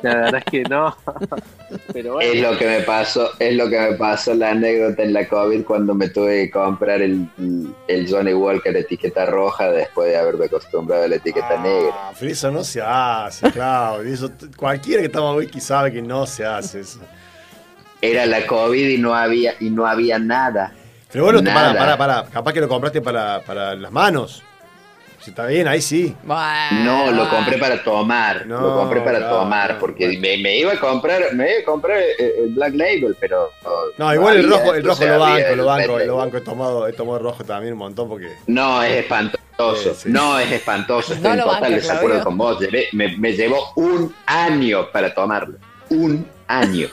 la 0.01 0.15
verdad 0.15 0.35
es 0.37 0.45
que 0.45 0.63
no. 0.63 0.95
Pero 1.93 2.13
bueno, 2.13 2.31
Es 2.31 2.41
lo 2.41 2.57
que 2.57 2.65
me 2.65 2.79
pasó, 2.81 3.29
es 3.39 3.55
lo 3.55 3.67
que 3.69 3.77
me 3.77 3.91
pasó 3.97 4.33
la 4.35 4.51
anécdota 4.51 5.03
en 5.03 5.11
la 5.11 5.27
COVID 5.27 5.65
cuando 5.65 5.93
me 5.93 6.07
tuve 6.09 6.45
que 6.45 6.51
comprar 6.51 7.01
el, 7.01 7.27
el 7.89 8.09
Johnny 8.09 8.33
Walker 8.33 8.75
etiqueta 8.77 9.25
roja 9.25 9.69
después 9.69 10.07
de 10.09 10.17
haberme 10.17 10.45
acostumbrado 10.45 11.03
a 11.03 11.07
la 11.09 11.15
etiqueta 11.17 11.57
negra. 11.61 11.91
Ah, 11.93 12.11
pero 12.17 12.31
eso 12.31 12.51
no 12.51 12.63
se 12.63 12.81
hace, 12.81 13.51
Claudio. 13.51 14.13
Eso, 14.13 14.31
cualquiera 14.55 15.01
que 15.01 15.09
toma 15.09 15.33
whisky 15.35 15.59
sabe 15.59 15.91
que 15.91 16.01
no 16.01 16.25
se 16.25 16.45
hace 16.45 16.79
eso. 16.81 16.99
Era 18.01 18.25
la 18.25 18.45
COVID 18.47 18.87
y 18.87 18.97
no 18.97 19.13
había, 19.13 19.55
y 19.59 19.69
no 19.69 19.85
había 19.85 20.19
nada. 20.19 20.73
Pero 21.11 21.25
bueno, 21.25 21.39
para, 21.43 21.73
Nada. 21.73 21.79
para, 21.79 21.97
para. 21.97 22.23
Capaz 22.29 22.53
que 22.53 22.61
lo 22.61 22.69
compraste 22.69 23.01
para, 23.01 23.41
para 23.41 23.75
las 23.75 23.91
manos. 23.91 24.43
Si 25.21 25.31
está 25.31 25.45
bien, 25.47 25.67
ahí 25.67 25.81
sí. 25.81 26.15
Bueno, 26.23 26.83
No, 26.85 27.11
lo 27.11 27.29
compré 27.29 27.57
para 27.57 27.83
tomar, 27.83 28.45
No, 28.47 28.61
lo 28.61 28.75
compré 28.75 29.01
para 29.01 29.17
claro, 29.19 29.39
tomar, 29.39 29.77
porque 29.77 30.17
me, 30.17 30.37
me 30.37 30.57
iba 30.59 30.71
a 30.71 30.79
comprar, 30.79 31.33
me 31.33 31.51
iba 31.51 31.59
a 31.61 31.65
comprar 31.65 31.97
eh, 31.99 32.35
el 32.45 32.53
Black 32.53 32.73
Label, 32.75 33.17
pero 33.19 33.49
No, 33.97 34.13
igual 34.13 34.37
el 34.37 34.49
rojo, 34.49 34.73
el 34.73 34.83
rojo 34.83 35.05
lo 35.05 35.19
banco, 35.19 35.55
lo 35.57 35.65
banco, 35.65 35.87
lo 35.87 35.97
Label. 35.97 36.11
banco. 36.11 36.37
He 36.37 36.41
tomado, 36.41 36.87
he 36.87 36.93
tomado 36.93 37.19
rojo 37.19 37.43
también 37.43 37.73
un 37.73 37.79
montón 37.79 38.07
porque. 38.07 38.29
No, 38.47 38.81
es 38.81 38.93
espantoso, 38.99 39.93
Sí, 39.93 40.03
sí. 40.03 40.09
no 40.09 40.39
es 40.39 40.49
espantoso, 40.53 41.13
estoy 41.13 41.27
No 41.27 41.33
en 41.33 41.39
lo 41.39 41.53
total 41.53 41.73
desacuerdo 41.75 42.23
con 42.23 42.37
vos, 42.37 42.57
me 42.93 43.33
llevó 43.33 43.73
un 43.75 44.15
año 44.25 44.89
para 44.89 45.13
tomarlo, 45.13 45.57
un 45.89 46.25
año. 46.47 46.87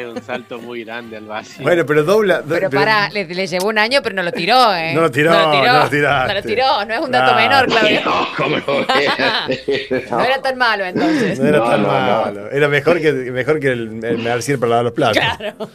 Es 0.00 0.06
un 0.06 0.22
salto 0.22 0.58
muy 0.58 0.84
grande 0.84 1.16
al 1.16 1.26
vacío. 1.26 1.62
Bueno, 1.62 1.84
pero 1.86 2.02
dobla. 2.04 2.40
do- 2.42 2.54
Pero 2.54 2.70
para, 2.70 3.08
le, 3.10 3.24
le 3.26 3.46
llevó 3.46 3.68
un 3.68 3.78
año, 3.78 4.00
pero 4.02 4.14
no 4.14 4.22
lo 4.22 4.32
tiró, 4.32 4.74
¿eh? 4.74 4.92
No 4.94 5.02
lo 5.02 5.10
tiró, 5.10 5.30
no 5.32 5.52
lo 5.84 5.88
tiraste. 5.90 6.28
No 6.28 6.34
lo 6.34 6.42
tiró, 6.42 6.84
no 6.86 6.94
es 6.94 7.00
un 7.00 7.10
dato 7.10 7.34
menor, 7.36 7.66
Claudio. 7.66 8.00
No, 8.04 8.26
¿cómo? 8.36 8.56
No 10.10 10.20
era 10.24 10.40
tan 10.42 10.56
malo 10.58 10.84
entonces. 10.84 11.38
No 11.38 11.46
era 11.48 11.58
No, 11.58 11.64
tan 11.70 11.82
no, 11.82 11.88
no. 11.88 12.22
malo. 12.24 12.50
Era 12.50 12.68
mejor 12.68 13.00
que, 13.00 13.12
mejor 13.12 13.60
que 13.60 13.68
el, 13.68 14.04
el 14.04 14.18
Mercier 14.18 14.58
para 14.58 14.70
lavar 14.70 14.84
los 14.84 14.92
platos. 14.94 15.22
Claro. 15.22 15.70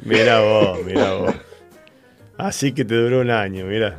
Mira 0.00 0.40
vos, 0.40 0.78
mira 0.84 1.12
vos. 1.14 1.34
Así 2.38 2.72
que 2.72 2.84
te 2.84 2.94
duró 2.94 3.20
un 3.20 3.30
año, 3.30 3.64
mira. 3.66 3.98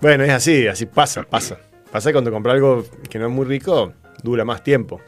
Bueno, 0.00 0.24
es 0.24 0.30
así, 0.30 0.66
así 0.66 0.86
pasa, 0.86 1.22
pasa. 1.22 1.58
Pasa 1.92 2.08
que 2.08 2.12
cuando 2.14 2.32
compras 2.32 2.54
algo 2.54 2.84
que 3.08 3.18
no 3.18 3.26
es 3.26 3.32
muy 3.32 3.44
rico, 3.46 3.92
dura 4.22 4.44
más 4.44 4.62
tiempo. 4.64 5.00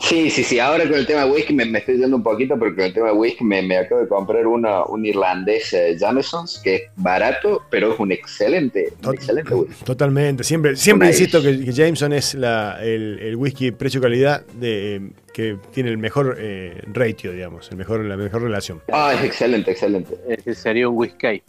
Sí, 0.00 0.28
sí, 0.28 0.42
sí. 0.44 0.58
Ahora 0.58 0.84
con 0.88 0.94
el 0.98 1.06
tema 1.06 1.24
de 1.24 1.30
whisky 1.30 1.54
me, 1.54 1.64
me 1.64 1.78
estoy 1.78 1.96
yendo 1.96 2.16
un 2.16 2.22
poquito 2.22 2.58
porque 2.58 2.74
con 2.74 2.84
el 2.84 2.92
tema 2.92 3.06
de 3.06 3.12
whisky 3.14 3.44
me, 3.44 3.62
me 3.62 3.78
acabo 3.78 4.00
de 4.02 4.08
comprar 4.08 4.46
uno, 4.46 4.84
un 4.86 5.06
irlandés 5.06 5.72
eh, 5.72 5.96
Jameson's 5.98 6.60
que 6.62 6.74
es 6.74 6.82
barato, 6.96 7.62
pero 7.70 7.94
es 7.94 8.00
un 8.00 8.12
excelente, 8.12 8.92
un 8.96 9.00
Tot- 9.00 9.14
excelente 9.14 9.54
whisky. 9.54 9.84
Totalmente. 9.84 10.44
Siempre, 10.44 10.76
siempre 10.76 11.08
insisto 11.08 11.40
que, 11.40 11.64
que 11.64 11.72
Jameson 11.72 12.12
es 12.12 12.34
la, 12.34 12.78
el, 12.82 13.18
el 13.20 13.36
whisky 13.36 13.70
precio-calidad 13.70 14.44
de, 14.46 15.10
que 15.32 15.56
tiene 15.72 15.90
el 15.90 15.98
mejor 15.98 16.36
eh, 16.38 16.82
ratio, 16.92 17.32
digamos, 17.32 17.70
el 17.70 17.76
mejor, 17.76 18.04
la 18.04 18.16
mejor 18.16 18.42
relación. 18.42 18.82
Ah, 18.92 19.14
es 19.16 19.24
excelente, 19.24 19.70
excelente. 19.70 20.16
Ese 20.28 20.54
sería 20.54 20.88
un 20.88 20.96
whisky. 20.98 21.42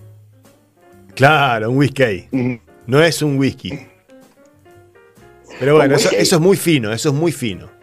Claro, 1.15 1.71
un 1.71 1.77
whisky. 1.77 2.29
No 2.85 3.01
es 3.01 3.21
un 3.21 3.37
whisky. 3.37 3.73
Pero 5.59 5.75
bueno, 5.75 5.95
eso 5.95 6.09
es 6.11 6.39
muy 6.39 6.57
fino, 6.57 6.91
eso 6.93 7.09
es 7.09 7.15
muy 7.15 7.31
fino. 7.31 7.74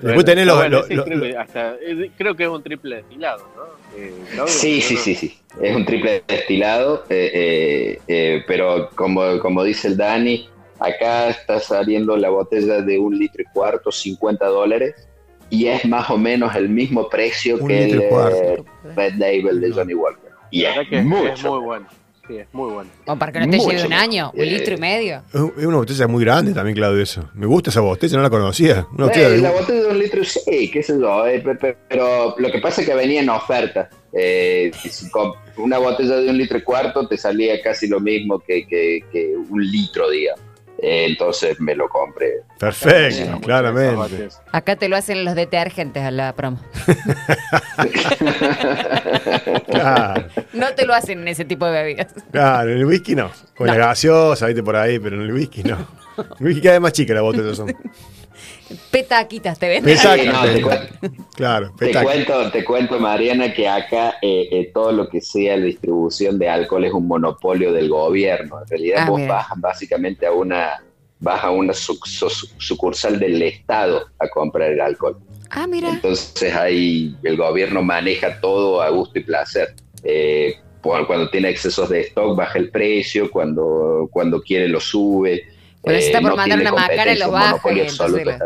Después 0.00 0.14
Bueno, 0.14 0.24
tenés 0.24 0.46
los, 0.46 1.36
hasta- 1.38 1.74
eh, 1.80 2.10
creo 2.18 2.34
que 2.36 2.42
es 2.44 2.48
un 2.48 2.62
triple 2.62 2.96
destilado, 2.96 3.46
¿no? 3.56 3.64
Eh, 3.98 4.12
Sí, 4.46 4.80
sí, 4.82 4.96
sí, 4.96 5.14
sí. 5.14 5.38
Es 5.60 5.74
un 5.74 5.86
triple 5.86 6.22
destilado, 6.28 7.04
eh, 7.08 7.30
eh, 7.32 8.00
eh, 8.06 8.44
pero 8.46 8.90
como, 8.94 9.38
como 9.40 9.64
dice 9.64 9.88
el 9.88 9.96
Dani, 9.96 10.50
acá 10.78 11.30
está 11.30 11.58
saliendo 11.60 12.14
la 12.16 12.28
botella 12.28 12.82
de 12.82 12.98
un 12.98 13.18
litro 13.18 13.42
y 13.42 13.46
cuarto, 13.54 13.90
50 13.90 14.46
dólares, 14.46 15.08
y 15.48 15.66
es 15.66 15.84
más 15.86 16.10
o 16.10 16.18
menos 16.18 16.54
el 16.56 16.68
mismo 16.68 17.08
precio 17.08 17.56
Un 17.56 17.68
que 17.68 17.84
el 17.90 18.08
cuarto. 18.08 18.64
Red 18.94 19.14
Label 19.14 19.60
de 19.60 19.72
Johnny 19.72 19.94
Walker. 19.94 20.30
Y 20.50 20.64
es, 20.64 20.88
que 20.88 20.98
es, 20.98 21.04
mucho. 21.04 21.28
es 21.28 21.42
muy 21.42 21.58
bueno. 21.60 21.86
Sí, 22.28 22.36
es 22.38 22.46
muy 22.52 22.72
bueno. 22.72 22.90
O 23.06 23.16
para 23.16 23.30
que 23.30 23.38
no 23.40 23.48
te 23.50 23.56
Mucho 23.56 23.70
lleve 23.70 23.86
un 23.86 23.92
año, 23.92 24.32
un 24.34 24.40
Eh, 24.40 24.46
litro 24.46 24.74
y 24.74 24.78
medio. 24.78 25.22
Es 25.32 25.64
una 25.64 25.76
botella 25.76 26.08
muy 26.08 26.24
grande 26.24 26.52
también, 26.52 26.74
Claudio, 26.76 27.00
eso. 27.02 27.28
Me 27.34 27.46
gusta 27.46 27.70
esa 27.70 27.80
botella, 27.80 28.16
no 28.16 28.22
la 28.24 28.30
conocía. 28.30 28.86
Una 28.92 29.06
botella 29.06 29.28
Eh, 29.28 29.30
de- 29.32 29.38
la 29.42 29.50
botella 29.52 29.82
de 29.82 29.88
un 29.90 29.98
litro, 29.98 30.24
sí, 30.24 30.70
qué 30.72 30.82
sé 30.82 30.98
yo, 31.00 31.26
eh, 31.26 31.40
pe- 31.40 31.54
pe- 31.54 31.76
pero 31.88 32.34
lo 32.36 32.50
que 32.50 32.58
pasa 32.58 32.80
es 32.80 32.88
que 32.88 32.94
venía 32.94 33.20
en 33.20 33.30
oferta. 33.30 33.88
Eh, 34.12 34.70
una 35.58 35.78
botella 35.78 36.16
de 36.16 36.30
un 36.30 36.38
litro 36.38 36.58
y 36.58 36.62
cuarto 36.62 37.06
te 37.06 37.16
salía 37.16 37.60
casi 37.62 37.86
lo 37.86 38.00
mismo 38.00 38.38
que, 38.40 38.66
que- 38.66 39.00
que 39.12 39.34
un 39.36 39.62
litro, 39.64 40.10
digamos. 40.10 40.40
Eh, 40.78 41.06
entonces 41.08 41.58
me 41.60 41.74
lo 41.74 41.88
compré. 41.88 42.42
Perfecto, 42.58 43.40
claramente. 43.40 44.28
Acá 44.52 44.76
te 44.76 44.88
lo 44.88 44.96
hacen 44.96 45.24
los 45.24 45.34
detergentes 45.34 46.02
a 46.02 46.10
la 46.10 46.34
promo. 46.34 46.60
Claro, 49.66 50.26
No 50.52 50.74
te 50.74 50.86
lo 50.86 50.94
hacen 50.94 51.20
en 51.20 51.28
ese 51.28 51.44
tipo 51.44 51.66
de 51.66 51.72
bebidas. 51.72 52.08
claro, 52.30 52.70
en 52.70 52.78
el 52.78 52.84
whisky 52.86 53.14
no. 53.14 53.30
Con 53.56 53.66
No. 53.66 53.72
la 53.74 53.78
gaseosa, 53.88 54.46
viste 54.46 54.62
por 54.62 54.76
ahí, 54.76 54.98
pero 54.98 55.16
en 55.16 55.22
el 55.22 55.32
whisky 55.32 55.62
no. 55.62 55.78
El 56.40 56.46
whisky 56.46 56.60
cada 56.62 56.74
vez 56.74 56.80
más 56.80 56.92
chica 56.92 57.14
la 57.14 57.20
botella 57.22 57.54
son. 57.54 57.74
Petaquitas 58.90 59.58
te 59.58 59.68
venden. 59.68 59.96
Petaca. 59.96 60.22
Sí, 60.22 60.28
no, 60.28 60.42
te, 60.42 61.18
Claro, 61.36 61.72
te 61.78 61.86
petaca. 61.86 62.04
cuento, 62.04 62.50
te 62.50 62.64
cuento, 62.64 62.98
Mariana, 62.98 63.52
que 63.52 63.68
acá 63.68 64.16
eh, 64.22 64.48
eh, 64.50 64.70
todo 64.74 64.90
lo 64.92 65.08
que 65.08 65.20
sea 65.20 65.56
la 65.56 65.66
distribución 65.66 66.38
de 66.38 66.48
alcohol 66.48 66.84
es 66.84 66.92
un 66.92 67.06
monopolio 67.06 67.72
del 67.72 67.88
gobierno. 67.88 68.60
En 68.62 68.68
realidad 68.68 68.98
Ah, 69.02 69.10
vos 69.10 69.16
bien. 69.18 69.28
vas 69.28 69.46
básicamente 69.56 70.26
a 70.26 70.32
una, 70.32 70.82
vas 71.20 71.44
a 71.44 71.50
una 71.50 71.72
su- 71.72 71.98
su- 72.04 72.28
sucursal 72.58 73.18
del 73.20 73.40
Estado 73.42 74.06
a 74.18 74.28
comprar 74.28 74.72
el 74.72 74.80
alcohol. 74.80 75.16
Ah, 75.50 75.66
mira. 75.68 75.90
Entonces 75.90 76.54
ahí 76.54 77.14
el 77.22 77.36
gobierno 77.36 77.82
maneja 77.82 78.40
todo 78.40 78.82
a 78.82 78.88
gusto 78.90 79.18
y 79.18 79.22
placer. 79.22 79.74
Eh, 80.02 80.56
cuando 80.82 81.28
tiene 81.30 81.48
excesos 81.50 81.88
de 81.88 82.00
stock 82.02 82.36
baja 82.36 82.58
el 82.58 82.70
precio, 82.70 83.28
cuando, 83.30 84.08
cuando 84.12 84.40
quiere 84.40 84.68
lo 84.68 84.78
sube. 84.80 85.42
Cuando 85.86 86.00
se 86.00 86.06
está 86.08 86.20
por 86.20 86.34
mandar 86.36 86.58
una 86.60 86.72
macana, 86.72 86.88
competencia, 86.96 87.26
lo 87.26 87.32
baja 87.32 87.50
monopolio 87.52 87.84
y 87.84 87.86
entonces 87.88 88.26
la-. 88.26 88.38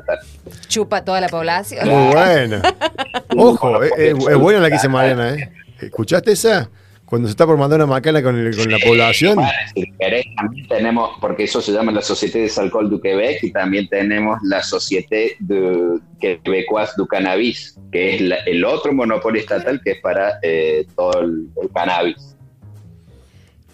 Chupa 0.68 1.03
toda 1.05 1.20
la 1.22 1.28
población. 1.30 1.88
Muy 1.88 2.12
buena. 2.12 2.62
Ojo, 3.36 3.82
es, 3.82 3.93
es- 3.97 4.26
es 4.28 4.36
buena 4.36 4.61
la 4.61 4.68
que 4.68 4.74
dice 4.74 4.88
Mariana, 4.91 5.34
¿eh? 5.36 5.51
¿Escuchaste 5.80 6.32
esa? 6.32 6.68
Cuando 7.07 7.26
se 7.28 7.32
está 7.32 7.47
por 7.47 7.57
mandar 7.57 7.78
una 7.78 7.86
macana 7.86 8.22
con, 8.22 8.38
el- 8.38 8.55
con 8.55 8.70
la 8.70 8.76
población. 8.78 9.36
Bueno, 9.36 9.51
si 9.74 9.91
querés, 9.99 10.26
también 10.36 10.68
tenemos, 10.68 11.11
porque 11.18 11.45
eso 11.45 11.62
se 11.62 11.72
llama 11.72 11.93
la 11.93 12.03
Société 12.03 12.41
des 12.41 12.59
Alcool 12.59 12.91
du 12.91 13.01
Québec, 13.01 13.43
y 13.43 13.51
también 13.53 13.88
tenemos 13.88 14.38
la 14.45 14.62
Société 14.62 15.36
de 15.41 15.99
Québécoise 16.20 16.93
du 16.99 17.07
Cannabis, 17.07 17.74
que 17.91 18.16
es 18.16 18.20
la- 18.20 18.36
el 18.45 18.64
otro 18.66 18.93
monopolio 18.93 19.41
estatal 19.41 19.80
que 19.82 19.93
es 19.93 20.01
para 20.03 20.38
eh, 20.43 20.86
todo 20.95 21.20
el, 21.22 21.49
el 21.62 21.70
cannabis. 21.72 22.36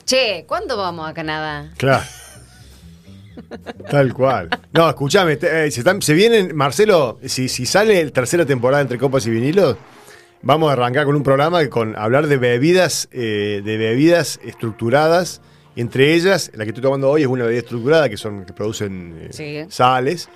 Che, 0.04 0.44
¿cuándo 0.46 0.76
vamos 0.76 1.10
a 1.10 1.12
Canadá? 1.12 1.72
Claro. 1.78 2.04
Tal 3.90 4.12
cual. 4.14 4.48
No, 4.72 4.88
escúchame, 4.88 5.32
eh, 5.40 5.70
se, 5.70 5.80
están- 5.80 6.02
se 6.02 6.14
vienen, 6.14 6.54
Marcelo, 6.56 7.18
si, 7.24 7.48
si 7.48 7.66
sale 7.66 8.04
la 8.04 8.10
tercera 8.10 8.44
temporada 8.44 8.82
entre 8.82 8.98
copas 8.98 9.26
y 9.26 9.30
vinilos, 9.30 9.76
vamos 10.42 10.70
a 10.70 10.72
arrancar 10.74 11.04
con 11.06 11.14
un 11.16 11.22
programa 11.22 11.66
con 11.68 11.96
hablar 11.96 12.26
de 12.26 12.36
bebidas, 12.36 13.08
eh, 13.12 13.62
de 13.64 13.76
bebidas 13.76 14.38
estructuradas. 14.44 15.40
Entre 15.76 16.14
ellas, 16.14 16.50
la 16.54 16.64
que 16.64 16.70
estoy 16.70 16.82
tomando 16.82 17.10
hoy 17.10 17.22
es 17.22 17.28
una 17.28 17.44
bebida 17.44 17.60
estructurada 17.60 18.08
que 18.08 18.16
son 18.16 18.44
que 18.46 18.52
producen 18.52 19.14
eh, 19.20 19.28
Sí. 19.32 19.64
sales. 19.68 20.28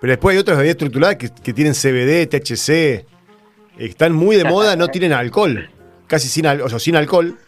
Pero 0.00 0.10
después 0.12 0.34
hay 0.34 0.38
otras 0.40 0.56
bebidas 0.56 0.74
estructuradas 0.74 1.16
que, 1.16 1.28
que 1.30 1.52
tienen 1.52 1.74
CBD, 1.74 2.26
THC, 2.26 2.68
eh, 2.70 3.04
están 3.78 4.12
muy 4.12 4.36
de 4.36 4.44
moda, 4.44 4.74
no 4.76 4.88
tienen 4.88 5.12
alcohol, 5.12 5.68
casi 6.06 6.28
sin, 6.28 6.46
al- 6.46 6.60
o 6.62 6.68
sea, 6.68 6.78
sin 6.78 6.96
alcohol. 6.96 7.38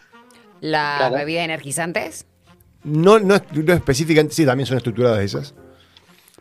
¿Las 0.61 0.97
Claro. 0.99 1.15
bebidas 1.15 1.45
energizantes? 1.45 2.25
No, 2.83 3.19
no, 3.19 3.35
es- 3.35 3.43
no 3.51 3.73
específicamente, 3.73 4.33
sí, 4.35 4.45
también 4.45 4.65
son 4.67 4.77
estructuradas 4.77 5.19
esas. 5.21 5.53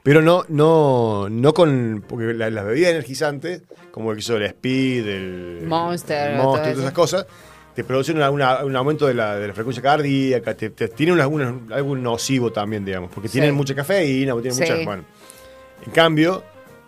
Pero 0.03 0.23
no, 0.23 0.45
no, 0.49 1.29
no 1.29 1.53
con. 1.55 2.05
Porque 2.09 2.33
la- 2.35 2.51
las 2.51 2.65
bebidas 2.65 2.91
energizantes, 2.93 3.63
como 3.91 4.11
el 4.13 4.17
que 4.17 4.21
hizo 4.21 4.37
el 4.37 4.45
Speed, 4.45 5.07
el 5.07 5.67
Monster, 5.67 6.31
el 6.31 6.37
Monster, 6.39 6.63
todas 6.73 6.79
esas 6.79 6.93
cosas, 6.93 7.27
te 7.75 7.85
producen 7.85 8.17
una- 8.17 8.31
una- 8.31 8.65
un 8.65 8.75
aumento 8.77 9.07
de 9.07 9.15
la, 9.15 9.37
de 9.37 9.49
la 9.49 9.55
frecuencia 9.55 9.83
cardíaca, 9.83 10.55
te, 10.55 10.71
te- 10.71 10.89
tienen 10.89 11.15
una- 11.21 11.75
algo 11.75 11.97
nocivo 11.97 12.53
también, 12.53 12.85
digamos, 12.85 13.11
porque 13.13 13.29
Sí. 13.29 13.33
tienen 13.35 13.55
mucha 13.55 13.75
cafeína, 13.75 14.33
tienen 14.35 14.55
Sí. 14.55 14.61
mucha. 14.63 14.85
Bueno. 14.85 15.05
En 15.85 15.93
cambio, 15.93 16.43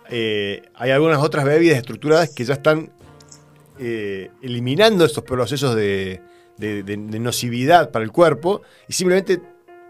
eh, 0.09 0.63
hay 0.75 0.91
algunas 0.91 1.19
otras 1.19 1.45
bebidas 1.45 1.77
estructuradas 1.77 2.29
que 2.29 2.43
ya 2.45 2.53
están 2.55 2.89
eh, 3.83 4.29
eliminando 4.43 5.05
estos 5.05 5.23
procesos 5.23 5.75
de, 5.75 6.21
de- 6.57 6.83
de- 6.83 6.97
de 6.97 7.19
nocividad 7.19 7.91
para 7.91 8.03
el 8.05 8.11
cuerpo 8.11 8.61
y 8.87 8.93
simplemente 8.93 9.41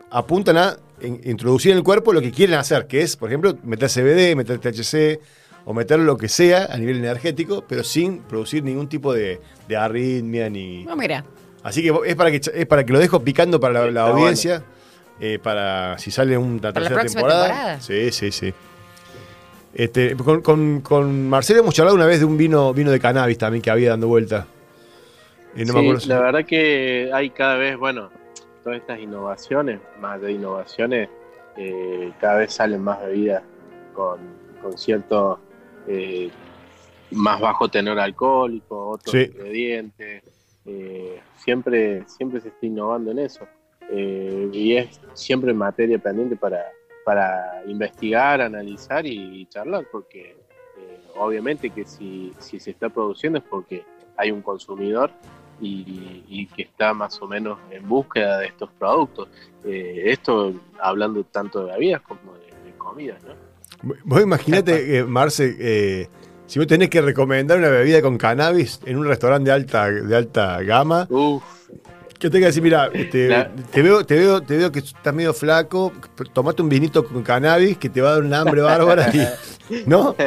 apuntan 0.10 0.58
a 0.58 0.78
in- 1.02 1.22
introducir 1.24 1.72
en 1.72 1.78
el 1.78 1.84
cuerpo 1.84 2.14
lo 2.14 2.22
que 2.22 2.32
quieren 2.32 2.56
hacer, 2.56 2.88
que 2.88 3.02
es, 3.02 3.16
por 3.16 3.30
ejemplo, 3.30 3.58
meter 3.64 3.90
CBD, 3.90 4.36
meter 4.36 4.60
THC 4.60 5.20
o 5.66 5.74
meter 5.74 6.00
lo 6.00 6.18
que 6.18 6.28
sea 6.28 6.66
a 6.72 6.78
nivel 6.78 6.98
energético, 6.98 7.64
pero 7.68 7.84
sin 7.84 8.20
producir 8.20 8.64
ningún 8.64 8.88
tipo 8.90 9.14
de, 9.14 9.40
de 9.68 9.78
arritmia 9.78 10.50
ni... 10.50 10.84
No, 10.86 10.96
mira. 10.96 11.24
Así 11.64 11.84
que 11.84 11.94
es 12.06 12.16
para 12.16 12.32
que, 12.32 12.38
es 12.54 12.66
para 12.66 12.84
que 12.86 12.92
lo 12.94 13.00
dejo 13.00 13.20
picando 13.24 13.60
para 13.60 13.86
la, 13.86 13.92
la 13.92 14.02
audiencia, 14.08 14.64
eh, 15.20 15.38
para 15.42 15.98
si 16.00 16.10
sale 16.10 16.36
una 16.38 16.60
la 16.62 16.74
tercera 16.74 16.96
próxima 16.96 17.22
temporada. 17.22 17.48
temporada. 17.48 17.82
Sí, 17.82 18.12
sí, 18.12 18.32
sí. 18.32 18.54
Este, 19.74 20.16
con, 20.18 20.42
con- 20.42 20.82
con 20.82 21.30
Marcelo 21.30 21.60
hemos 21.62 21.74
charlado 21.76 21.96
una 21.96 22.06
vez 22.06 22.20
de 22.20 22.26
un 22.26 22.38
vino, 22.38 22.74
vino 22.74 22.92
de 22.92 23.00
cannabis 23.00 23.38
también 23.38 23.62
que 23.62 23.70
había 23.70 23.92
dando 23.92 24.08
vuelta. 24.08 24.48
Y 25.56 25.66
no 25.66 25.74
me 25.74 25.80
Sí, 25.80 25.86
acuerdo 25.86 26.00
si- 26.00 26.08
la 26.10 26.20
verdad 26.22 26.46
que 26.46 27.12
hay 27.14 27.30
cada 27.32 27.56
vez, 27.56 27.78
bueno, 27.78 28.10
todas 28.64 28.80
estas 28.80 29.00
innovaciones, 29.00 29.80
más 30.00 30.22
de 30.22 30.32
innovaciones, 30.34 31.10
eh, 31.58 32.12
cada 32.20 32.38
vez 32.38 32.54
salen 32.54 32.82
más 32.82 33.02
bebidas 33.02 33.44
con, 33.94 34.20
con 34.62 34.78
cierto 34.78 35.40
eh, 35.88 36.30
más 37.12 37.42
bajo 37.42 37.68
tenor 37.68 38.00
alcohólico, 38.00 38.90
otros 38.90 39.14
Sí. 39.14 39.24
ingredientes. 39.24 40.24
eh, 40.66 41.20
siempre, 41.38 42.08
siempre 42.08 42.40
se 42.40 42.50
está 42.50 42.66
innovando 42.68 43.10
en 43.12 43.18
eso. 43.20 43.48
Eh, 43.90 44.48
y 44.54 44.76
es 44.78 45.02
siempre 45.14 45.54
materia 45.56 45.98
pendiente 45.98 46.36
para, 46.36 46.64
para 47.04 47.64
investigar, 47.66 48.42
analizar 48.42 49.04
y, 49.08 49.46
charlar, 49.48 49.86
porque 49.92 50.36
obviamente 51.16 51.72
que 51.72 51.84
si, 51.84 52.32
si 52.38 52.60
se 52.60 52.72
está 52.72 52.90
produciendo 52.90 53.40
es 53.40 53.46
porque 53.50 53.84
hay 54.16 54.32
un 54.32 54.42
consumidor 54.44 55.10
y, 55.62 56.24
y 56.28 56.48
que 56.48 56.64
está 56.64 56.94
más 56.94 57.22
o 57.22 57.28
menos 57.28 57.60
en 57.70 57.88
búsqueda 57.88 58.40
de 58.40 58.48
estos 58.48 58.70
productos. 58.78 59.30
Eh, 59.64 60.04
esto 60.08 60.54
hablando 60.82 61.24
tanto 61.26 61.66
de 61.66 61.74
bebidas 61.74 62.02
como 62.02 62.34
de, 62.34 62.48
de 62.66 62.78
comidas, 62.78 63.24
¿no? 63.24 63.52
Vos 64.04 64.22
imaginate, 64.22 64.98
eh, 64.98 65.04
Marce, 65.04 65.56
eh, 65.60 66.08
si 66.46 66.60
vos 66.60 66.68
tenés 66.68 66.90
que 66.90 67.02
recomendar 67.02 67.58
una 67.58 67.70
bebida 67.70 68.02
con 68.02 68.18
cannabis 68.18 68.80
en 68.86 68.98
un 68.98 69.06
restaurante 69.08 69.50
de 69.50 69.56
alta, 69.56 69.90
de 69.90 70.16
alta 70.16 70.62
gama, 70.62 71.08
Uf, 71.10 71.44
que 72.22 72.30
tenga 72.30 72.44
que 72.46 72.48
decir, 72.50 72.62
mira, 72.64 72.90
este, 72.94 73.30
te, 73.72 73.82
veo, 73.82 74.06
te, 74.06 74.14
veo, 74.16 74.42
te 74.42 74.56
veo 74.56 74.72
que 74.72 74.80
estás 74.80 75.14
medio 75.14 75.34
flaco, 75.34 75.92
tomate 76.34 76.62
un 76.62 76.70
vinito 76.70 77.04
con 77.04 77.24
cannabis 77.24 77.78
que 77.80 77.90
te 77.90 78.00
va 78.00 78.10
a 78.10 78.14
dar 78.14 78.22
un 78.24 78.34
hambre 78.34 78.62
bárbara. 78.72 79.10
y- 79.14 79.84
¿No? 79.88 80.16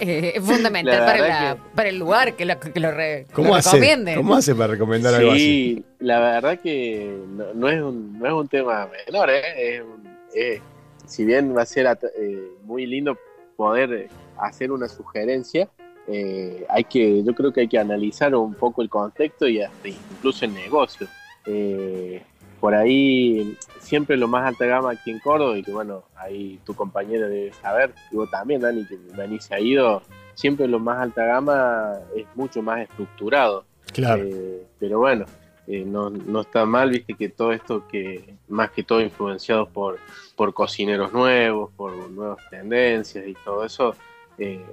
Eh, 0.00 0.32
es 0.36 0.42
fundamental 0.44 1.00
La 1.00 1.56
para, 1.74 1.88
el 1.88 1.98
lugar 1.98 2.34
que 2.34 2.44
lo, 2.44 2.58
que 2.60 2.78
lo, 2.80 2.90
re- 2.92 3.26
¿Cómo 3.32 3.48
lo 3.48 3.54
hace? 3.56 3.70
recomiende. 3.72 4.14
¿Cómo 4.14 4.34
hace 4.34 4.54
para 4.54 4.68
recomendar 4.68 5.14
algo 5.14 5.32
así? 5.32 5.38
sí, 5.40 5.84
la 5.98 6.20
verdad 6.20 6.58
que 6.60 7.18
no, 7.36 7.52
no 7.54 7.68
es 7.68 7.82
un, 7.82 8.18
no 8.18 8.26
es 8.26 8.32
un 8.32 8.48
tema 8.48 8.88
menor, 9.06 9.30
¿eh? 9.30 9.42
Es 9.76 9.82
un- 9.82 10.08
es- 10.34 10.60
si 11.06 11.24
bien 11.24 11.54
va 11.56 11.62
a 11.62 11.66
ser 11.66 11.86
eh, 12.18 12.42
muy 12.64 12.86
lindo 12.86 13.18
poder 13.56 13.92
eh, 13.92 14.08
hacer 14.38 14.70
una 14.72 14.88
sugerencia, 14.88 15.68
eh, 16.06 16.64
hay 16.70 16.84
que, 16.84 17.22
yo 17.24 17.34
creo 17.34 17.52
que 17.52 17.62
hay 17.62 17.68
que 17.68 17.78
analizar 17.78 18.34
un 18.34 18.54
poco 18.54 18.80
el 18.82 18.88
contexto 18.88 19.46
y 19.48 19.60
hasta 19.60 19.88
incluso 19.88 20.44
el 20.44 20.54
negocio. 20.54 21.06
Eh, 21.48 22.22
por 22.60 22.74
ahí 22.74 23.56
siempre 23.80 24.16
lo 24.16 24.28
más 24.28 24.46
alta 24.46 24.66
gama 24.66 24.92
aquí 24.92 25.10
en 25.10 25.18
Córdoba 25.18 25.56
y 25.56 25.62
que 25.62 25.72
bueno, 25.72 26.04
ahí 26.16 26.60
tu 26.64 26.74
compañero 26.74 27.28
debe 27.28 27.52
saber, 27.52 27.94
y 28.10 28.16
vos 28.16 28.30
también, 28.30 28.60
Dani, 28.60 28.84
que 28.86 28.96
Dani 29.16 29.40
se 29.40 29.54
ha 29.54 29.60
ido, 29.60 30.02
siempre 30.34 30.68
lo 30.68 30.78
más 30.78 30.98
alta 30.98 31.24
gama 31.24 31.94
es 32.14 32.26
mucho 32.34 32.62
más 32.62 32.80
estructurado. 32.80 33.64
Claro. 33.92 34.22
Eh, 34.24 34.66
pero 34.78 34.98
bueno, 34.98 35.24
eh, 35.70 35.84
no, 35.84 36.08
no 36.08 36.40
está 36.40 36.64
mal, 36.64 36.88
viste 36.88 37.12
que 37.12 37.28
todo 37.28 37.52
esto 37.52 37.86
que, 37.86 38.36
más 38.48 38.70
que 38.70 38.82
todo 38.82 39.02
influenciados 39.02 39.68
por, 39.68 39.98
por 40.34 40.54
cocineros 40.54 41.12
nuevos, 41.12 41.70
por 41.76 41.94
nuevas 42.10 42.38
tendencias 42.48 43.26
y 43.26 43.34
todo 43.44 43.66
eso, 43.66 43.94
eh, 44.38 44.64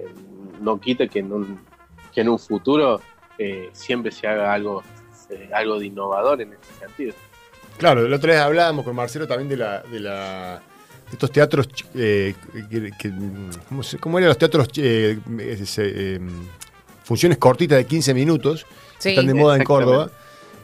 no 0.62 0.80
quita 0.80 1.06
que 1.06 1.18
en 1.18 1.32
un, 1.32 1.60
que 2.14 2.22
en 2.22 2.30
un 2.30 2.38
futuro 2.38 3.00
eh, 3.36 3.68
siempre 3.72 4.10
se 4.10 4.26
haga 4.26 4.54
algo, 4.54 4.82
eh, 5.30 5.50
algo 5.52 5.78
de 5.78 5.86
innovador 5.86 6.40
en 6.40 6.52
ese 6.52 6.80
sentido. 6.80 7.14
Claro, 7.78 8.06
la 8.08 8.16
otra 8.16 8.32
vez 8.32 8.40
hablábamos 8.40 8.84
con 8.84 8.94
Marcelo 8.96 9.26
también 9.26 9.48
de 9.48 9.56
la, 9.56 9.82
de 9.82 10.00
la 10.00 10.62
de 11.08 11.12
estos 11.12 11.30
teatros 11.30 11.68
eh, 11.94 12.34
que, 12.70 12.90
que- 12.98 13.12
¿cómo, 13.68 13.82
se- 13.82 13.98
cómo 13.98 14.18
eran 14.18 14.28
los 14.28 14.38
teatros 14.38 14.68
eh, 14.76 15.18
ese, 15.40 15.82
eh, 16.16 16.20
funciones 17.04 17.38
cortitas 17.38 17.78
de 17.78 17.84
15 17.86 18.14
minutos 18.14 18.66
Sí. 18.98 19.10
están 19.10 19.26
de 19.26 19.34
moda 19.34 19.56
en. 19.56 19.62
Córdoba. 19.64 20.10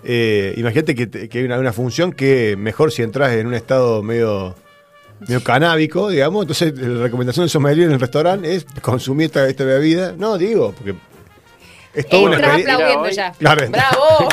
Eh, 0.04 0.54
imagínate 0.56 0.94
que, 0.96 1.28
que 1.28 1.38
hay 1.38 1.44
una, 1.44 1.58
una 1.58 1.72
función 1.72 2.12
que 2.12 2.56
mejor 2.56 2.90
si 2.90 3.02
entras 3.02 3.30
en 3.34 3.46
un 3.46 3.54
estado 3.54 4.02
medio 4.02 4.56
medio 5.20 5.44
canábico, 5.44 6.08
digamos, 6.08 6.42
entonces 6.42 6.76
la 6.76 7.04
recomendación 7.04 7.44
del 7.44 7.50
sommelier 7.50 7.86
en 7.86 7.92
el 7.92 8.00
restaurante 8.00 8.56
es 8.56 8.64
consumir 8.80 9.26
esta, 9.26 9.48
esta 9.48 9.64
bebida. 9.64 10.14
No, 10.18 10.36
digo, 10.38 10.72
porque 10.72 10.94
es 11.94 12.08
toda 12.08 12.22
una 12.22 12.36
experiencia. 12.36 12.74
aplaudiendo 12.74 13.02
Mira, 13.08 13.12
ya. 13.14 13.32
Claro, 13.32 13.70
¡Bravo! 13.70 14.28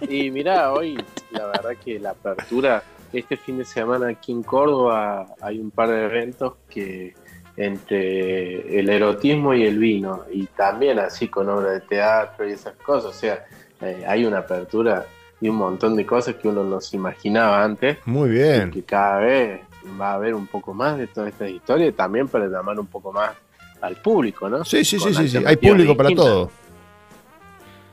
Y 0.08 0.30
mirá, 0.30 0.72
hoy 0.72 0.98
la 1.30 1.46
verdad 1.46 1.70
que 1.84 1.98
la 1.98 2.10
apertura, 2.10 2.82
este 3.12 3.36
fin 3.36 3.58
de 3.58 3.64
semana 3.64 4.08
aquí 4.08 4.32
en 4.32 4.42
Córdoba 4.42 5.26
hay 5.40 5.58
un 5.60 5.70
par 5.70 5.88
de 5.88 6.04
eventos 6.04 6.54
que 6.68 7.14
entre 7.56 8.78
el 8.78 8.88
erotismo 8.88 9.52
y 9.54 9.64
el 9.64 9.78
vino, 9.78 10.24
y 10.32 10.46
también 10.46 10.98
así 10.98 11.28
con 11.28 11.48
obra 11.48 11.72
de 11.72 11.80
teatro 11.80 12.48
y 12.48 12.52
esas 12.52 12.74
cosas, 12.76 13.10
o 13.10 13.14
sea, 13.14 13.44
eh, 13.82 14.04
hay 14.06 14.24
una 14.24 14.38
apertura 14.38 15.04
y 15.40 15.48
un 15.48 15.56
montón 15.56 15.96
de 15.96 16.06
cosas 16.06 16.36
que 16.36 16.48
uno 16.48 16.64
no 16.64 16.80
se 16.80 16.96
imaginaba 16.96 17.62
antes, 17.62 17.98
Muy 18.06 18.30
y 18.30 18.32
bien. 18.32 18.70
que 18.70 18.82
cada 18.82 19.18
vez 19.18 19.60
va 20.00 20.12
a 20.12 20.14
haber 20.14 20.34
un 20.34 20.46
poco 20.46 20.72
más 20.74 20.96
de 20.98 21.06
todas 21.08 21.30
estas 21.32 21.50
historias, 21.50 21.94
también 21.94 22.28
para 22.28 22.46
llamar 22.46 22.78
un 22.78 22.86
poco 22.86 23.12
más 23.12 23.32
al 23.80 23.96
público, 23.96 24.48
¿no? 24.48 24.64
Sí, 24.64 24.84
sí, 24.84 24.98
sí, 24.98 25.04
Con 25.04 25.14
sí, 25.14 25.28
sí. 25.28 25.38
Hay 25.44 25.56
público 25.56 25.96
para 25.96 26.08
distintas, 26.08 26.32
todo. 26.32 26.50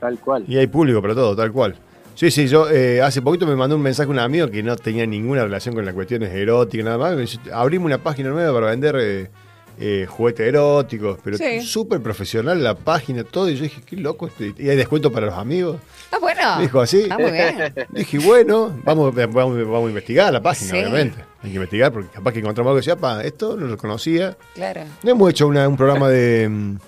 Tal 0.00 0.18
cual. 0.18 0.44
Y 0.46 0.56
hay 0.56 0.66
público 0.66 1.00
para 1.02 1.14
todo, 1.14 1.34
tal 1.34 1.52
cual. 1.52 1.76
Sí, 2.14 2.30
sí, 2.30 2.48
yo 2.48 2.68
eh, 2.68 3.00
hace 3.00 3.22
poquito 3.22 3.46
me 3.46 3.54
mandó 3.54 3.76
un 3.76 3.82
mensaje 3.82 4.10
un 4.10 4.18
amigo 4.18 4.50
que 4.50 4.62
no 4.62 4.74
tenía 4.76 5.06
ninguna 5.06 5.44
relación 5.44 5.74
con 5.74 5.84
las 5.84 5.94
cuestiones 5.94 6.32
eróticas, 6.32 6.84
nada 6.84 6.98
más. 6.98 7.14
Me 7.14 7.22
dice, 7.22 7.38
abrimos 7.52 7.86
una 7.86 7.98
página 7.98 8.30
nueva 8.30 8.52
para 8.52 8.70
vender 8.70 8.96
eh, 8.98 9.30
eh, 9.80 10.06
juguetes 10.08 10.46
eróticos, 10.46 11.18
pero 11.22 11.36
Sí. 11.38 11.60
súper 11.62 12.00
profesional 12.02 12.62
la 12.62 12.74
página, 12.74 13.22
todo. 13.24 13.48
Y 13.48 13.56
yo 13.56 13.62
dije, 13.62 13.80
qué 13.86 13.96
loco 13.96 14.26
esto. 14.26 14.44
Y 14.44 14.68
hay 14.68 14.76
descuento 14.76 15.12
para 15.12 15.26
los 15.26 15.34
amigos. 15.36 15.76
Ah, 16.10 16.18
bueno. 16.20 16.56
Me 16.56 16.62
dijo 16.62 16.80
así. 16.80 17.06
Ah, 17.10 17.16
muy 17.18 17.30
bien. 17.30 17.72
Dije, 17.90 18.18
bueno, 18.18 18.76
vamos, 18.84 19.14
vamos, 19.14 19.34
vamos 19.56 19.84
a 19.86 19.88
investigar 19.88 20.32
la 20.32 20.40
página, 20.42 20.70
Sí. 20.70 20.76
obviamente. 20.78 21.24
Hay 21.42 21.50
que 21.50 21.54
investigar 21.56 21.92
porque 21.92 22.08
capaz 22.08 22.32
que 22.32 22.38
encontramos 22.40 22.70
algo 22.70 22.76
que 22.80 22.80
decía, 22.80 22.96
pa, 22.96 23.22
esto 23.22 23.56
no 23.56 23.66
lo 23.66 23.76
conocía. 23.76 24.36
Claro. 24.54 24.82
No 25.02 25.10
hemos 25.12 25.30
hecho 25.30 25.46
una- 25.46 25.68
un 25.68 25.76
programa 25.76 26.08
de. 26.08 26.48
mm, 26.50 26.78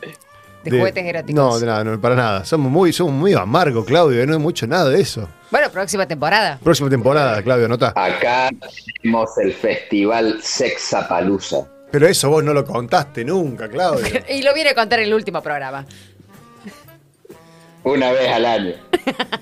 De, 0.65 0.71
juguetes 0.79 1.05
eróticos. 1.05 1.35
No, 1.35 1.59
de 1.59 1.65
nada, 1.67 1.85
no, 1.85 1.99
para 2.01 2.15
nada. 2.15 2.45
Somos 2.45 2.71
muy, 2.71 2.93
somos 2.93 3.15
muy 3.15 3.33
amargos, 3.33 3.85
Claudio, 3.87 4.27
no 4.27 4.35
hemos 4.35 4.51
hecho 4.51 4.67
nada 4.67 4.91
de 4.91 5.01
eso. 5.01 5.27
Bueno, 5.51 5.71
próxima 5.71 6.07
temporada. 6.07 6.59
Próxima 6.63 6.91
temporada, 6.91 7.43
Claudio, 7.43 7.65
anota. 7.67 7.95
Acá 7.97 8.51
tenemos 9.03 9.31
el 9.39 9.53
festival 9.55 10.39
Sexapalooza. 10.43 11.67
Pero 11.91 12.07
eso 12.07 12.31
vos 12.31 12.45
no 12.45 12.53
lo 12.55 12.65
contaste 12.65 13.25
nunca, 13.25 13.69
Claudio. 13.69 14.07
Y 14.29 14.43
lo 14.43 14.55
viene 14.55 14.71
a 14.71 14.75
contar 14.75 15.01
en 15.01 15.07
el 15.07 15.15
último 15.15 15.43
programa. 15.43 15.85
Una 17.83 18.13
vez 18.13 18.29
al 18.29 18.45
año. 18.45 18.75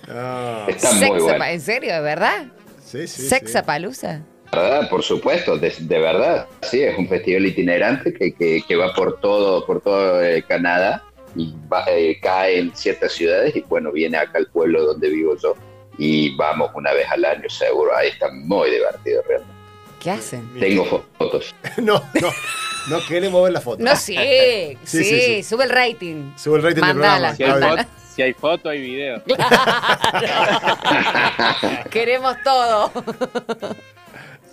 Ah, 0.09 0.67
Está 0.69 0.93
muy 0.93 1.21
bueno. 1.21 1.45
¿En 1.45 1.61
serio? 1.61 1.93
¿De 1.95 2.01
verdad? 2.01 2.47
sí, 2.85 3.07
sí, 3.07 3.23
sí. 3.23 3.29
¿Sexapalusa? 3.29 4.23
¿Verdad? 4.53 4.89
Por 4.89 5.03
supuesto, 5.03 5.59
de, 5.59 5.75
de 5.79 5.99
verdad. 5.99 6.47
Sí, 6.63 6.83
es 6.83 6.97
un 6.97 7.09
festival 7.09 7.47
itinerante 7.47 8.15
que, 8.15 8.33
que, 8.33 8.63
que 8.67 8.77
va 8.77 8.95
por 8.95 9.21
todo, 9.21 9.67
por 9.67 9.81
todo 9.83 10.23
eh, 10.23 10.43
Canadá 10.47 11.03
y 11.37 11.53
va- 11.71 11.85
eh, 11.89 12.19
cae 12.23 12.59
en 12.61 12.75
ciertas 12.75 13.13
ciudades 13.13 13.55
y 13.57 13.61
bueno, 13.63 13.93
viene 13.93 14.17
acá 14.17 14.39
al 14.39 14.47
pueblo 14.47 14.83
donde 14.85 15.11
vivo 15.11 15.37
yo 15.37 15.55
y 15.99 16.35
vamos 16.37 16.71
una 16.75 16.93
vez 16.93 17.07
al 17.11 17.25
año 17.25 17.49
seguro. 17.51 17.95
Ahí 17.95 18.09
está 18.09 18.31
muy 18.33 18.71
divertido 18.71 19.23
realmente. 19.29 19.58
¿Qué 20.01 20.11
hacen? 20.11 20.49
Tengo 20.59 21.05
fotos. 21.19 21.55
No, 21.79 22.03
no, 22.21 22.29
no 22.89 23.01
queremos 23.07 23.43
ver 23.45 23.53
la 23.53 23.61
foto. 23.61 23.83
No, 23.83 23.95
sí, 23.97 24.17
sí, 24.17 24.79
Sí, 24.85 25.05
sí, 25.05 25.21
sí. 25.21 25.43
sube 25.43 25.65
el 25.65 25.71
rating. 25.71 26.33
Sube 26.37 26.57
el 26.59 26.63
rating 26.63 26.81
Mandala. 26.81 27.29
del 27.29 27.37
Si 27.37 27.43
hay, 27.43 27.51
programa. 27.51 27.75
Claudio. 27.77 27.93
foto, 27.93 28.15
si 28.15 28.23
hay 28.23 28.33
foto, 28.35 28.69
hay 28.71 28.81
video. 28.81 29.23
Queremos 31.91 32.37
todo. 32.45 32.91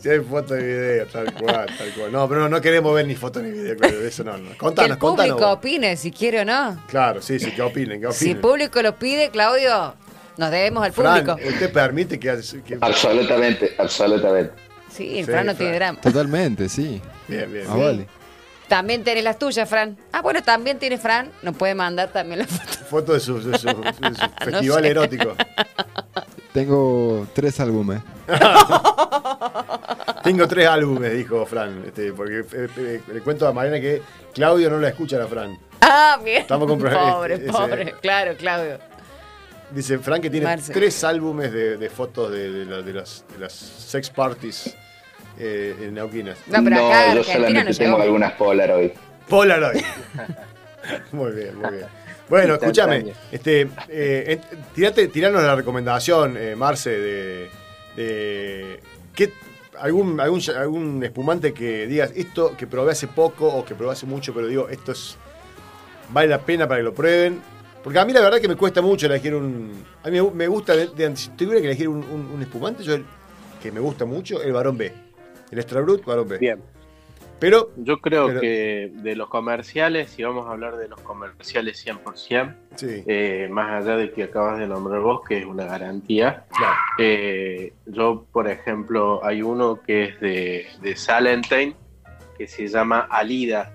Si 0.02 0.10
hay 0.10 0.20
foto 0.20 0.56
y 0.58 0.64
video, 0.64 1.06
tal 1.08 1.34
cual, 1.34 1.66
tal 1.78 1.94
cual. 1.98 2.12
No, 2.12 2.28
pero 2.30 2.42
no, 2.42 2.50
no 2.50 2.62
queremos 2.62 2.94
ver 2.94 3.08
ni 3.08 3.16
foto 3.16 3.42
ni 3.42 3.52
video, 3.52 3.76
de 3.76 4.08
eso 4.08 4.24
no. 4.24 4.38
no. 4.38 4.52
Que 4.52 4.58
Contanos, 4.58 4.92
el 4.92 4.98
público 5.00 5.30
contanos. 5.36 5.58
opine 5.58 5.98
si 5.98 6.12
quiere 6.12 6.42
o 6.42 6.46
no. 6.46 6.80
Claro, 6.88 7.22
sí, 7.22 7.40
sí, 7.40 7.52
que 7.52 7.62
opinen, 7.62 8.02
que 8.02 8.12
Si 8.12 8.26
el 8.26 8.32
opinen. 8.38 8.42
público 8.42 8.82
lo 8.84 8.96
pide, 9.00 9.32
Claudio, 9.32 9.96
nos 10.38 10.52
debemos 10.52 10.84
al 10.86 10.94
Fran, 10.94 11.26
público. 11.26 11.50
¿usted 11.50 11.74
permite 11.74 12.20
que, 12.20 12.38
que- 12.68 12.78
Absolutamente, 12.82 13.74
absolutamente. 13.80 14.54
Sí, 14.96 15.20
el 15.20 15.26
Sí, 15.26 15.32
Fran 15.32 15.46
no 15.46 15.52
Fran. 15.52 15.58
tiene 15.58 15.76
drama. 15.76 16.02
Totalmente, 16.02 16.70
sí. 16.70 17.02
Bien, 17.28 17.52
bien. 17.52 17.66
Ah, 17.70 17.76
vale. 17.76 18.08
También 18.68 19.04
tenés 19.04 19.24
las 19.24 19.38
tuyas, 19.38 19.70
Fran. 19.70 19.96
Ah, 20.12 20.22
bueno, 20.22 20.42
también 20.42 20.80
tiene 20.80 20.98
Fran. 20.98 21.32
Nos 21.44 21.56
puede 21.56 21.76
mandar 21.76 22.10
también 22.10 22.40
la 22.40 22.46
foto. 22.48 22.86
Foto 22.90 23.14
de 23.14 23.20
su, 23.20 23.36
de 23.42 23.58
su- 23.60 23.68
de 23.68 23.84
su 24.16 24.30
festival 24.44 24.84
sé. 24.84 24.90
erótico. 24.90 25.36
Tengo 26.54 27.28
tres 27.34 27.60
álbumes. 27.60 28.02
Tengo 30.24 30.48
tres 30.48 30.68
álbumes, 30.68 31.14
dijo 31.14 31.46
Fran. 31.46 31.84
Este, 31.86 32.12
porque 32.14 32.40
eh, 32.40 32.68
eh, 32.78 33.02
le 33.14 33.22
cuento 33.22 33.48
a 33.48 33.54
Mariana 33.54 33.80
que 33.80 34.02
Claudio 34.34 34.70
no 34.70 34.80
la 34.80 34.90
escucha 34.90 35.22
a 35.22 35.28
Fran. 35.28 35.58
Ah, 35.82 36.20
bien. 36.24 36.42
Estamos 36.42 36.68
con- 36.68 36.80
Pobre, 36.80 37.36
este, 37.36 37.46
ese- 37.50 37.54
pobre. 37.58 37.94
Claro, 38.02 38.36
Claudio. 38.38 38.80
Dice 39.72 39.98
Fran 40.00 40.22
que 40.22 40.30
tiene 40.30 40.46
Marce. 40.46 40.74
tres 40.74 41.04
álbumes 41.04 41.52
de, 41.52 41.78
de 41.78 41.90
fotos 41.90 42.32
de, 42.32 42.52
de 42.52 42.66
la- 42.66 42.82
de 42.82 42.94
las, 42.94 43.26
de 43.34 43.40
las 43.40 43.54
sex 43.54 44.10
parties 44.10 44.76
eh, 45.40 45.76
en 45.82 45.94
Neuquinas. 45.94 46.38
No, 46.48 46.64
pero 46.64 46.76
no, 46.78 46.88
acá 46.88 47.14
yo 47.16 47.24
solamente 47.24 47.64
no 47.72 47.78
tengo 47.78 48.02
algunas 48.02 48.32
Polaroid. 48.34 48.92
Polaroid. 49.28 49.82
muy 51.12 51.32
bien, 51.32 51.56
muy 51.58 51.72
bien. 51.72 51.86
Bueno, 52.30 52.56
escúchame, 52.56 53.14
este, 53.32 53.68
eh, 53.88 54.40
en- 54.52 54.64
tirate, 54.74 55.08
tiranos 55.10 55.44
la 55.44 55.56
recomendación, 55.56 56.36
eh, 56.38 56.56
Marce, 56.56 56.90
de, 56.90 57.50
de 57.96 58.80
¿qué, 59.16 59.32
algún, 59.80 60.20
algún, 60.20 60.42
algún 60.58 61.04
espumante 61.04 61.54
que 61.54 61.86
digas 61.86 62.12
esto 62.16 62.58
que 62.58 62.66
probé 62.66 62.94
hace 62.94 63.08
poco 63.08 63.48
o 63.48 63.64
que 63.64 63.76
probé 63.76 63.92
hace 63.94 64.08
mucho, 64.08 64.34
pero 64.34 64.48
digo, 64.48 64.70
esto 64.70 64.92
es 64.92 65.18
vale 66.10 66.28
la 66.30 66.40
pena 66.40 66.68
para 66.68 66.80
que 66.80 66.84
lo 66.84 66.94
prueben. 66.94 67.42
Porque 67.84 68.00
a 68.00 68.06
mí 68.06 68.14
la 68.14 68.22
verdad 68.22 68.40
que 68.42 68.48
me 68.48 68.56
cuesta 68.56 68.82
mucho 68.82 69.06
elegir 69.06 69.36
un... 69.36 69.72
A 70.04 70.10
mí 70.10 70.20
me, 70.34 70.48
gusta, 70.48 70.76
de- 70.76 70.88
de- 70.88 71.16
si 71.16 71.30
tuviera 71.30 71.62
que 71.62 71.68
elegir 71.68 71.88
un, 71.88 71.98
un- 71.98 72.32
un 72.34 72.42
espumante, 72.42 72.84
yo 72.84 72.98
que 73.62 73.72
me 73.72 73.80
gusta 73.80 74.06
mucho, 74.06 74.42
el 74.42 74.52
Barón 74.54 74.76
B. 74.78 74.92
El 75.56 75.60
Extra 75.60 75.80
Brut, 75.80 76.04
Barón 76.04 76.28
B. 76.28 76.38
Bien. 76.38 76.62
Pero, 77.40 77.72
Yo 77.78 78.00
creo 78.02 78.28
Pero- 78.28 78.42
que 78.42 78.92
de 78.94 79.16
los 79.16 79.30
comerciales, 79.30 80.10
si 80.10 80.22
vamos 80.22 80.48
a 80.48 80.52
hablar 80.52 80.76
de 80.76 80.90
los 80.90 81.00
comerciales 81.00 81.78
100%, 81.86 82.54
sí, 82.76 83.04
eh, 83.08 83.48
más 83.50 83.82
allá 83.82 83.96
de 83.96 84.12
que 84.12 84.24
acabas 84.24 84.60
de 84.60 84.68
nombrar 84.68 85.00
vos, 85.00 85.22
que 85.26 85.38
es 85.38 85.46
una 85.46 85.64
garantía, 85.64 86.44
claro. 86.50 86.74
eh, 87.00 87.72
yo, 87.86 88.26
por 88.34 88.50
ejemplo, 88.50 89.24
hay 89.24 89.42
uno 89.44 89.82
que 89.82 90.04
es 90.04 90.20
de, 90.20 90.68
de 90.82 90.96
Salentine, 90.98 91.74
que 92.38 92.48
se 92.50 92.68
llama 92.68 93.08
Alida, 93.10 93.72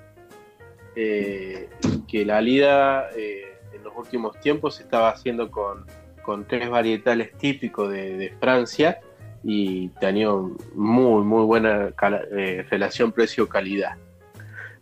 eh, 0.96 1.70
que 2.06 2.26
la 2.26 2.38
Alida 2.38 3.08
en 3.16 3.82
los 3.84 3.94
últimos 3.96 4.38
tiempos 4.40 4.76
se 4.76 4.82
estaba 4.82 5.08
haciendo 5.10 5.50
con, 5.50 5.86
con 6.22 6.44
tres 6.46 6.68
varietales 6.68 7.32
típicos 7.38 7.90
de, 7.90 8.18
de 8.18 8.30
Francia 8.38 9.00
y 9.42 9.88
tenía 10.00 10.28
muy, 10.74 11.22
muy 11.24 11.44
buena 11.44 11.90
eh, 12.36 12.66
relación 12.70 13.12
precio-calidad. 13.12 13.96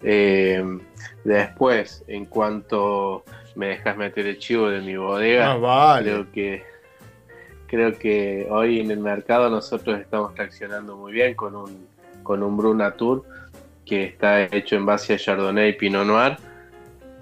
Eh, 0.02 0.62
después, 1.24 2.04
en 2.06 2.24
cuanto 2.26 3.24
me 3.54 3.68
dejas 3.68 3.96
meter 3.96 4.26
el 4.26 4.38
chivo 4.38 4.68
de 4.68 4.80
mi 4.80 4.96
bodega, 4.96 5.52
Ah, 5.52 5.56
vale. 5.56 6.10
creo 6.10 6.32
que 6.32 6.62
creo 7.66 7.98
que 7.98 8.46
hoy 8.50 8.80
en 8.80 8.90
el 8.90 9.00
mercado 9.00 9.50
nosotros 9.50 10.00
estamos 10.00 10.34
traccionando 10.34 10.96
muy 10.96 11.12
bien 11.12 11.34
con 11.34 11.54
un 11.56 11.86
con 12.22 12.42
un 12.42 12.56
Brut 12.56 12.76
Natur 12.76 13.24
que 13.84 14.04
está 14.04 14.42
hecho 14.44 14.76
en 14.76 14.84
base 14.86 15.14
a 15.14 15.18
Chardonnay 15.18 15.70
y 15.70 15.72
Pinot 15.74 16.06
Noir 16.06 16.36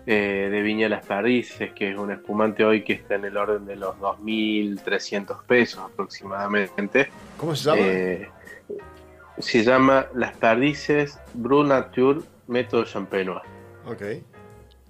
eh, 0.07 0.49
de 0.51 0.63
Viña 0.63 0.89
Las 0.89 1.05
Perdices, 1.05 1.73
que 1.73 1.91
es 1.91 1.99
un 1.99 2.11
espumante 2.13 2.65
hoy 2.65 2.83
que 2.85 2.93
está 2.93 3.17
en 3.17 3.25
el 3.25 3.37
orden 3.37 3.67
de 3.67 3.77
los 3.77 3.97
2.300 3.97 5.43
pesos 5.47 5.81
aproximadamente. 5.93 7.09
¿Cómo 7.37 7.55
se 7.57 7.71
llama? 7.71 7.83
Eh, 7.83 8.29
se 9.39 9.63
llama 9.65 10.07
Las 10.15 10.33
Perdices 10.37 11.19
Brut 11.35 11.67
Natur 11.67 12.25
Método 12.47 12.85
Champenois. 12.85 13.43
ok. 13.87 14.03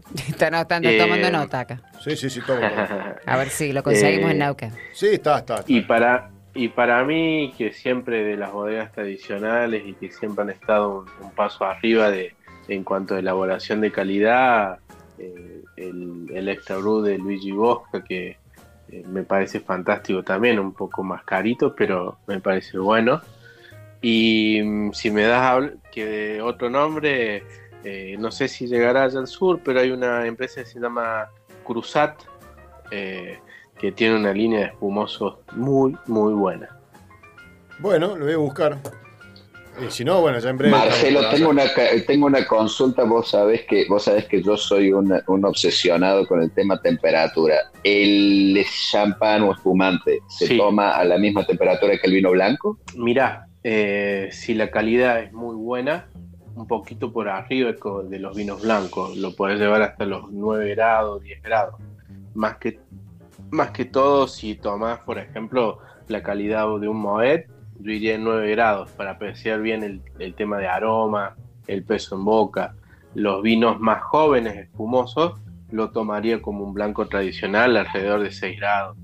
Está 0.28 0.47
anotando, 0.48 0.88
Eh, 0.88 0.98
tomando 0.98 1.30
nota 1.32 1.60
acá. 1.60 1.80
Sí, 2.05 2.14
sí, 2.16 2.30
sí, 2.30 2.40
todo. 2.47 2.60
A 3.26 3.36
ver 3.36 3.48
si 3.48 3.72
lo 3.72 3.82
conseguimos 3.82 4.28
eh, 4.30 4.32
en 4.34 4.38
Nauca. 4.38 4.70
Sí, 4.93 5.09
está, 5.12 5.38
está. 5.38 5.56
está. 5.56 5.72
Y 5.72 5.80
para, 5.80 6.30
y 6.55 6.68
para 6.68 7.02
mí, 7.05 7.52
que 7.59 7.72
siempre 7.72 8.22
de 8.22 8.36
las 8.36 8.52
bodegas 8.52 8.93
tradicionales 8.93 9.82
y 9.84 9.94
que 9.94 10.12
siempre 10.12 10.43
han 10.43 10.51
estado 10.51 11.01
un, 11.01 11.24
un 11.26 11.32
paso 11.32 11.64
arriba 11.64 12.09
de, 12.10 12.36
en 12.68 12.84
cuanto 12.84 13.16
a 13.16 13.18
elaboración 13.18 13.80
de 13.80 13.90
calidad, 13.90 14.78
eh, 15.18 15.62
el, 15.76 16.48
Extra 16.48 16.76
Brew 16.76 17.02
de 17.02 17.18
Luigi 17.18 17.52
Bosca, 17.52 18.02
que 18.05 18.36
eh, 18.88 19.05
me 19.06 19.22
parece 19.22 19.60
fantástico 19.60 20.22
también, 20.22 20.59
un 20.59 20.72
poco 20.72 21.02
más 21.02 21.24
carito, 21.24 21.74
pero 21.74 22.18
me 22.26 22.40
parece 22.40 22.78
bueno. 22.78 23.20
Y 24.02 24.60
mm, 24.62 24.93
si 24.93 25.10
me 25.10 25.22
das 25.22 25.70
que 25.93 26.40
otro 26.40 26.70
nombre, 26.70 27.43
eh, 27.84 28.16
no 28.18 28.30
sé 28.30 28.48
si 28.48 28.66
llegará 28.66 29.05
allá 29.05 29.20
al 29.20 29.26
sur, 29.26 29.60
pero 29.64 29.80
hay 29.80 29.90
una 29.90 30.26
empresa 30.26 30.62
que 30.62 30.68
se 30.68 30.80
llama 30.80 31.28
Cruzat, 31.64 32.22
que 32.90 33.93
tiene 33.93 34.16
una 34.16 34.32
línea 34.32 34.60
de 34.60 34.66
espumosos 34.66 35.38
muy, 35.52 35.97
muy 36.06 36.32
buena. 36.32 36.68
Bueno, 37.78 38.16
lo 38.16 38.24
voy 38.24 38.34
a 38.34 38.38
buscar. 38.38 38.78
Y 39.85 39.90
si 39.90 40.05
no, 40.05 40.20
bueno, 40.20 40.39
ya 40.39 40.51
en 40.51 40.57
breve. 40.59 40.74
Marcelo, 40.77 41.28
tengo 41.31 41.51
una, 41.51 41.65
tengo 42.07 42.27
una 42.27 42.47
consulta. 42.47 43.05
Vos 43.05 43.31
sabés 43.31 43.65
que, 43.66 43.86
vos 43.89 44.05
sabés 44.05 44.27
que 44.27 44.43
yo 44.43 44.57
soy 44.57 44.93
un, 44.93 45.12
un 45.27 45.44
obsesionado 45.44 46.27
con 46.27 46.40
el 46.43 46.51
tema 46.53 46.81
temperatura. 46.81 47.57
¿El 47.85 48.65
champán 48.90 49.43
o 49.43 49.53
espumante 49.53 50.20
se 50.28 50.47
Sí. 50.47 50.57
toma 50.59 50.93
a 50.97 51.05
la 51.05 51.19
misma 51.19 51.44
temperatura 51.44 51.98
que 51.98 52.07
el 52.07 52.15
vino 52.15 52.31
blanco? 52.31 52.78
Mirá, 52.97 53.48
eh, 53.62 54.28
si 54.32 54.55
la 54.55 54.70
calidad 54.70 55.20
es 55.20 55.32
muy 55.32 55.55
buena, 55.57 56.07
un 56.55 56.66
poquito 56.66 57.12
por 57.12 57.28
arriba 57.28 57.73
de 58.09 58.19
los 58.19 58.35
vinos 58.35 58.62
blancos, 58.62 59.16
lo 59.16 59.35
podés 59.36 59.59
llevar 59.61 59.82
hasta 59.82 60.07
los 60.07 60.31
9 60.31 60.74
grados, 60.74 61.23
10 61.23 61.43
grados. 61.43 61.74
Más 62.35 62.57
que, 62.57 62.78
más 63.51 63.73
que 63.73 63.85
todo, 63.85 64.27
si 64.27 64.55
tomás, 64.55 65.01
por 65.01 65.19
ejemplo, 65.19 65.78
la 66.09 66.23
calidad 66.23 66.65
de 66.81 66.89
un 66.89 66.97
Moet, 66.97 67.43
yo 67.81 67.90
iría 67.93 68.15
en 68.15 68.24
9 68.24 68.51
grados 68.51 68.90
para 68.93 69.12
apreciar 69.12 69.61
bien 69.61 69.82
el, 69.82 70.03
el 70.19 70.35
tema 70.35 70.59
de 70.59 70.66
aroma, 70.69 71.36
el 71.66 71.85
peso 71.85 72.16
en 72.16 72.24
boca. 72.24 72.74
Los 73.15 73.43
vinos 73.43 73.81
más 73.81 74.03
jóvenes, 74.03 74.57
espumosos, 74.57 75.40
lo 75.70 75.90
tomaría 75.90 76.40
como 76.43 76.65
un 76.65 76.74
blanco 76.74 77.07
tradicional 77.09 77.77
alrededor 77.77 78.23
de 78.23 78.31
6 78.31 78.59
grados. 78.59 78.97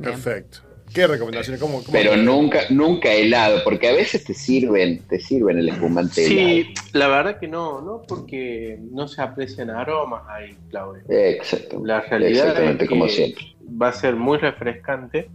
Perfecto. 0.00 0.60
¿Qué 0.92 1.06
recomendaciones? 1.06 1.60
¿Cómo, 1.60 1.74
cómo- 1.84 1.92
Pero 1.92 2.16
nunca, 2.16 2.62
nunca 2.70 3.12
helado, 3.12 3.60
porque 3.62 3.88
a 3.88 3.92
veces 3.92 4.24
te 4.24 4.34
sirven, 4.34 4.98
te 5.08 5.20
sirven 5.20 5.58
el 5.58 5.68
espumante 5.68 6.26
helado. 6.26 6.48
Sí, 6.48 6.74
la 6.94 7.06
verdad 7.06 7.38
que 7.38 7.46
no, 7.46 7.80
no 7.80 8.02
porque 8.08 8.76
no 8.90 9.06
se 9.06 9.22
aprecian 9.22 9.70
aromas 9.70 10.22
ahí, 10.28 10.56
Claudio. 10.68 11.02
Exacto. 11.08 11.80
La 11.84 12.00
realidad 12.00 12.46
Exactamente 12.48 12.84
es 12.84 12.88
que 12.90 12.94
como 12.98 13.08
siempre. 13.08 13.44
va 13.80 13.88
a 13.88 13.92
ser 13.92 14.16
muy 14.16 14.38
refrescante, 14.38 15.30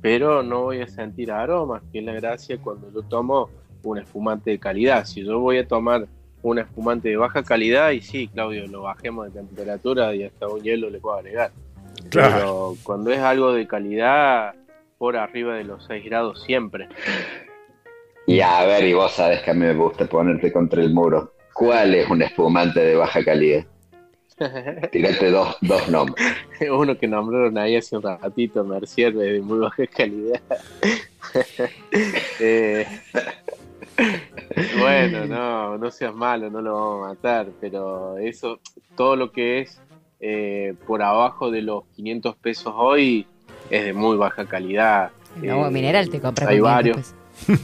pero 0.00 0.42
no 0.42 0.62
voy 0.62 0.80
a 0.80 0.88
sentir 0.88 1.32
aromas, 1.32 1.82
que 1.92 1.98
es 1.98 2.04
la 2.04 2.12
gracia 2.12 2.58
cuando 2.58 2.92
yo 2.92 3.02
tomo 3.02 3.50
un 3.82 3.98
espumante 3.98 4.50
de 4.50 4.58
calidad. 4.58 5.04
Si 5.04 5.24
yo 5.24 5.38
voy 5.40 5.58
a 5.58 5.66
tomar 5.66 6.06
un 6.42 6.58
espumante 6.58 7.08
de 7.08 7.16
baja 7.16 7.42
calidad, 7.42 7.90
y 7.90 8.00
sí, 8.00 8.28
Claudio, 8.28 8.66
lo 8.66 8.82
bajemos 8.82 9.26
de 9.26 9.40
temperatura 9.40 10.14
y 10.14 10.24
hasta 10.24 10.46
un 10.48 10.62
hielo 10.62 10.90
le 10.90 10.98
puedo 10.98 11.16
agregar. 11.16 11.50
Claro. 12.10 12.34
Pero 12.34 12.76
cuando 12.84 13.10
es 13.10 13.18
algo 13.18 13.52
de 13.52 13.66
calidad, 13.66 14.54
por 14.98 15.16
arriba 15.16 15.54
de 15.54 15.64
los 15.64 15.84
6 15.86 16.04
grados 16.04 16.42
siempre. 16.42 16.88
Y 18.26 18.40
a 18.40 18.64
ver, 18.66 18.84
y 18.84 18.92
vos 18.92 19.12
sabes 19.12 19.40
que 19.42 19.50
a 19.50 19.54
mí 19.54 19.60
me 19.60 19.74
gusta 19.74 20.06
ponerte 20.06 20.52
contra 20.52 20.82
el 20.82 20.92
muro. 20.92 21.32
¿Cuál 21.54 21.94
es 21.94 22.08
un 22.08 22.22
espumante 22.22 22.80
de 22.80 22.94
baja 22.94 23.24
calidad? 23.24 23.64
Tírate 24.92 25.30
dos, 25.30 25.56
dos 25.62 25.88
nombres. 25.88 26.26
Uno 26.70 26.96
que 26.98 27.06
nombraron 27.08 27.56
ahí 27.58 27.76
hace 27.76 27.96
un 27.96 28.02
ratito, 28.02 28.64
Mercier, 28.64 29.14
de 29.14 29.40
muy 29.40 29.58
baja 29.58 29.86
calidad. 29.86 30.40
Eh, 32.40 32.86
bueno, 34.80 35.26
no, 35.26 35.76
no 35.78 35.90
seas 35.90 36.14
malo, 36.14 36.48
no 36.50 36.62
lo 36.62 36.72
vamos 36.74 37.04
a 37.06 37.08
matar, 37.14 37.48
pero 37.60 38.16
eso, 38.18 38.60
todo 38.96 39.16
lo 39.16 39.32
que 39.32 39.60
es 39.60 39.80
eh, 40.20 40.74
por 40.86 41.02
abajo 41.02 41.50
de 41.50 41.62
los 41.62 41.84
500 41.96 42.36
pesos 42.36 42.72
hoy 42.76 43.26
es 43.70 43.84
de 43.84 43.92
muy 43.92 44.16
baja 44.16 44.46
calidad. 44.46 45.10
El 45.42 45.50
agua 45.50 45.68
Eh, 45.68 45.70
mineral 45.72 46.08
te 46.08 46.20
compras 46.20 46.48
Hay 46.48 46.60
con 46.60 46.70
500 46.82 47.14
varios. 47.46 47.58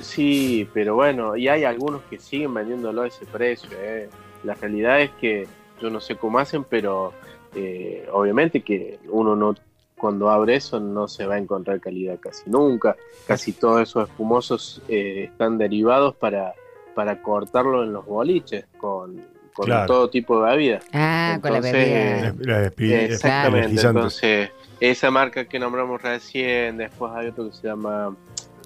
Sí, 0.00 0.68
pero 0.72 0.94
bueno, 0.94 1.36
y 1.36 1.48
hay 1.48 1.64
algunos 1.64 2.02
que 2.10 2.18
siguen 2.18 2.54
vendiéndolo 2.54 3.02
a 3.02 3.06
ese 3.08 3.24
precio. 3.26 3.68
eh. 3.78 4.08
La 4.44 4.54
realidad 4.54 5.00
es 5.00 5.10
que 5.20 5.46
yo 5.80 5.90
no 5.90 6.00
sé 6.00 6.16
cómo 6.16 6.38
hacen, 6.38 6.64
pero 6.64 7.12
eh, 7.54 8.06
obviamente 8.12 8.60
que 8.62 8.98
uno 9.08 9.34
no 9.36 9.54
cuando 9.96 10.28
abre 10.28 10.56
eso 10.56 10.78
no 10.78 11.08
se 11.08 11.24
va 11.26 11.36
a 11.36 11.38
encontrar 11.38 11.80
calidad 11.80 12.18
casi 12.20 12.50
nunca. 12.50 12.96
Casi 13.26 13.52
todos 13.52 13.80
esos 13.82 14.08
espumosos 14.08 14.82
eh, 14.88 15.28
están 15.32 15.56
derivados 15.56 16.14
para, 16.16 16.54
para 16.94 17.22
cortarlo 17.22 17.82
en 17.82 17.92
los 17.94 18.04
boliches 18.04 18.66
con, 18.78 19.24
con 19.54 19.64
Claro. 19.66 19.86
todo 19.86 20.10
tipo 20.10 20.38
de 20.44 20.50
bebida. 20.50 20.80
Ah, 20.92 21.38
con 21.40 21.50
la 21.50 21.56
Entonces, 21.58 21.72
bebida. 21.72 22.34
La 22.60 22.70
espi- 22.70 22.92
Exactamente, 23.10 23.80
entonces 23.80 24.50
esa 24.80 25.10
marca 25.10 25.46
que 25.46 25.58
nombramos 25.58 26.02
recién, 26.02 26.76
después 26.76 27.10
hay 27.14 27.28
otro 27.28 27.48
que 27.48 27.56
se 27.56 27.66
llama 27.66 28.14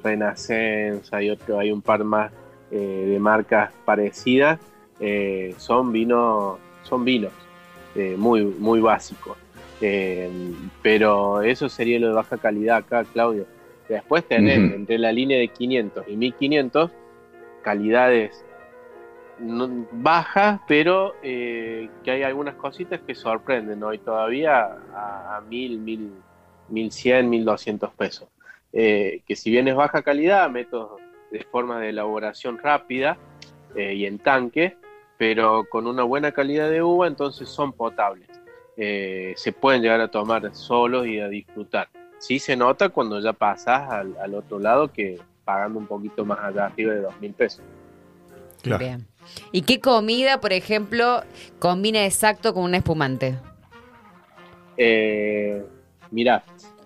Renaissance, 0.03 1.09
hay 1.15 1.31
otro, 1.31 1.59
hay 1.59 1.71
un 1.71 1.81
par 1.83 2.03
más 2.05 2.33
eh, 2.73 3.07
de 3.09 3.19
marcas 3.21 3.73
parecidas, 3.85 4.59
eh, 4.99 5.55
son 5.59 5.93
vinos, 5.93 6.59
son 6.91 7.05
vinos 7.05 7.33
eh, 7.95 8.17
muy, 8.19 8.45
muy 8.45 8.81
básicos. 8.81 9.39
Eh, 9.81 10.31
pero 10.83 11.41
eso 11.41 11.69
sería 11.71 11.99
lo 11.99 12.09
de 12.09 12.13
baja 12.13 12.37
calidad 12.37 12.79
acá, 12.79 13.05
Claudio. 13.05 13.47
Después 13.89 14.27
tenés 14.27 14.59
Ujú. 14.59 14.75
entre 14.75 14.99
la 14.99 15.11
línea 15.13 15.39
de 15.39 15.49
500 15.49 16.07
y 16.07 16.17
1500 16.17 16.91
calidades 17.63 18.45
no- 19.39 19.87
bajas, 19.91 20.61
pero 20.69 21.15
eh, 21.23 21.89
que 22.05 22.11
hay 22.11 22.23
algunas 22.23 22.55
cositas 22.57 23.01
que 23.07 23.15
sorprenden 23.15 23.83
hoy 23.83 23.99
todavía 23.99 24.67
a, 24.95 25.37
a 25.37 25.41
1000, 25.41 25.79
1000, 25.79 26.13
1100, 26.69 27.31
1200 27.31 27.91
pesos. 27.95 28.29
Eh, 28.73 29.23
que 29.27 29.35
si 29.35 29.51
bien 29.51 29.67
es 29.69 29.75
baja 29.75 30.03
calidad, 30.03 30.49
métodos 30.51 31.01
de 31.31 31.43
forma 31.45 31.81
de 31.81 31.89
elaboración 31.89 32.59
rápida 32.59 33.19
eh, 33.75 33.95
y 33.95 34.05
en 34.05 34.19
tanque, 34.19 34.77
pero 35.21 35.65
con 35.69 35.87
una 35.87 36.03
buena 36.03 36.33
calidad 36.33 36.71
de 36.71 36.83
uva, 36.83 37.07
entonces 37.07 37.47
son 37.47 37.75
potables. 37.75 38.27
Eh, 38.79 39.35
se 39.37 39.53
pueden 39.53 39.83
llegar 39.83 40.01
a 40.01 40.11
tomar 40.11 40.55
solos 40.55 41.07
y 41.07 41.21
a 41.21 41.29
disfrutar. 41.29 41.91
Sí 42.17 42.39
se 42.39 42.57
nota 42.57 42.89
cuando 42.89 43.21
ya 43.21 43.35
pasas 43.35 43.91
al, 43.91 44.17
al 44.17 44.35
otro 44.35 44.59
lado 44.59 44.91
que 44.91 45.19
pagando 45.45 45.79
un 45.79 45.87
poquito 45.87 46.25
más 46.25 46.39
allá 46.39 46.65
arriba 46.65 46.95
de 46.95 47.03
2 47.03 47.21
mil 47.21 47.35
pesos. 47.35 47.61
Claro. 48.63 48.79
Bien. 48.79 49.07
¿Y 49.53 49.61
qué 49.61 49.79
comida, 49.79 50.41
por 50.41 50.55
ejemplo, 50.55 51.23
combina 51.59 52.07
exacto 52.07 52.55
con 52.55 52.63
un 52.63 52.75
espumante? 52.75 53.37
Eh, 54.79 55.63
mira, 56.11 56.45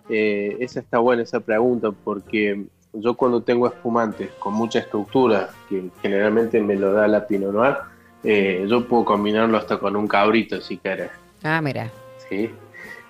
eh, 0.08 0.56
esa 0.58 0.80
está 0.80 0.98
buena 0.98 1.22
esa 1.22 1.38
pregunta 1.38 1.92
porque 2.02 2.64
yo 2.94 3.14
cuando 3.14 3.42
tengo 3.42 3.68
espumantes 3.68 4.32
con 4.40 4.54
mucha 4.54 4.80
estructura, 4.80 5.50
que 5.68 5.88
generalmente 6.02 6.60
me 6.60 6.74
lo 6.74 6.92
da 6.92 7.06
la 7.06 7.28
Pinot 7.28 7.52
Noir, 7.52 7.93
eh, 8.24 8.64
yo 8.68 8.86
puedo 8.88 9.04
combinarlo 9.04 9.56
hasta 9.58 9.78
con 9.78 9.96
un 9.96 10.06
cabrito 10.08 10.60
si 10.60 10.78
querés. 10.78 11.10
Ah, 11.42 11.60
mira. 11.60 11.90
¿sí? 12.28 12.50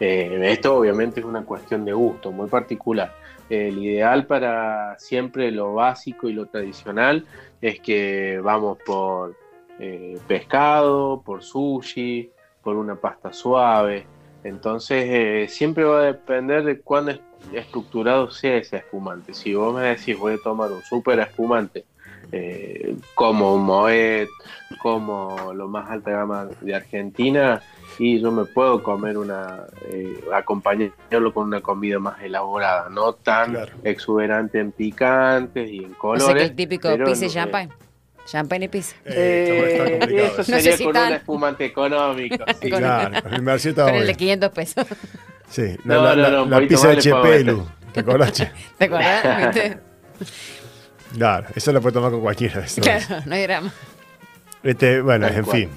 Eh, 0.01 0.41
esto 0.45 0.77
obviamente 0.77 1.21
es 1.21 1.27
una 1.27 1.45
cuestión 1.45 1.85
de 1.85 1.93
gusto 1.93 2.33
muy 2.33 2.49
particular. 2.49 3.13
El 3.49 3.79
ideal 3.79 4.27
para 4.27 4.99
siempre 4.99 5.51
lo 5.51 5.75
básico 5.75 6.29
y 6.29 6.33
lo 6.33 6.47
tradicional 6.47 7.27
es 7.61 7.79
que 7.81 8.41
vamos 8.43 8.79
por 8.85 9.35
eh, 9.79 10.19
pescado, 10.27 11.23
por 11.25 11.43
sushi, 11.43 12.31
por 12.63 12.77
una 12.77 12.97
pasta 12.97 13.33
suave. 13.33 14.07
Entonces 14.43 15.05
eh, 15.09 15.47
siempre 15.49 15.85
va 15.85 16.01
a 16.01 16.05
depender 16.07 16.65
de 16.65 16.81
cuán 16.81 17.11
es- 17.11 17.21
estructurado 17.53 18.31
sea 18.31 18.57
ese 18.57 18.79
espumante. 18.79 19.33
Si 19.35 19.55
vos 19.55 19.75
me 19.75 19.83
decís 19.89 20.19
voy 20.19 20.35
a 20.35 20.39
tomar 20.39 20.73
un 20.73 20.83
super 20.83 21.19
espumante 21.21 21.85
eh, 22.37 22.95
como 23.15 23.55
un 23.55 23.63
Moet, 23.65 24.29
como 24.83 25.53
lo 25.55 25.69
más 25.69 25.89
alta 25.91 26.11
gama 26.11 26.49
de 26.61 26.75
Argentina, 26.75 27.63
y 27.99 28.21
yo 28.21 28.33
me 28.33 28.45
puedo 28.45 28.83
comer 28.83 29.17
una, 29.19 29.65
eh, 29.89 30.19
acompañarlo 30.35 31.33
con 31.33 31.47
una 31.47 31.61
comida 31.61 31.99
más 32.01 32.21
elaborada, 32.23 32.89
no 32.91 33.13
tan 33.13 33.53
Claro. 33.53 33.73
exuberante 33.85 34.59
en 34.59 34.73
picantes 34.73 35.71
y 35.71 35.85
en 35.85 35.93
O 35.93 35.99
colores. 35.99 36.25
sea 36.25 36.35
que 36.35 36.43
el 36.43 36.57
típico 36.57 36.89
pero 36.89 37.07
pizza 37.07 37.25
y 37.25 37.29
no, 37.29 37.35
champagne. 37.35 37.73
Champagne 38.27 38.65
y 38.65 38.69
pizza. 38.69 38.97
Eh, 39.05 39.99
Eh, 40.09 40.27
eso. 40.27 40.39
No 40.39 40.45
sé 40.45 40.61
sería 40.61 40.77
si 40.77 40.85
con 40.85 40.93
tan- 40.95 41.09
un 41.09 41.13
espumante 41.19 41.65
económico. 41.67 42.45
sí. 42.63 42.69
Claro, 42.71 43.29
el 43.31 43.43
Mercier 43.43 43.71
estaba 43.73 43.91
Con 43.91 43.97
el 44.01 44.07
de 44.07 44.13
bien. 44.15 44.17
500 44.41 44.51
pesos. 44.51 44.87
Sí, 45.51 45.77
No, 45.85 46.03
la, 46.03 46.17
no, 46.17 46.23
la- 46.23 46.31
no, 46.31 46.45
la 46.47 46.57
poquito 46.57 46.69
pizza 46.69 46.89
de 46.89 46.97
Chepelu. 46.99 47.67
¿Te 47.93 48.01
acordás? 48.01 48.33
¿Te 48.79 48.85
acordás? 48.87 49.77
Claro, 51.15 51.47
eso 51.55 51.73
lo 51.73 51.81
puede 51.81 51.95
tomar 51.95 52.11
con 52.11 52.21
cualquiera. 52.21 52.61
de 52.61 52.67
esos. 52.67 52.85
Claro, 52.85 53.23
no 53.27 53.35
hay 53.35 53.43
drama. 53.45 53.73
Este, 54.63 55.01
bueno, 55.01 55.27
Tal 55.29 55.37
en 55.37 55.45
cual. 55.45 55.57
fin. 55.57 55.71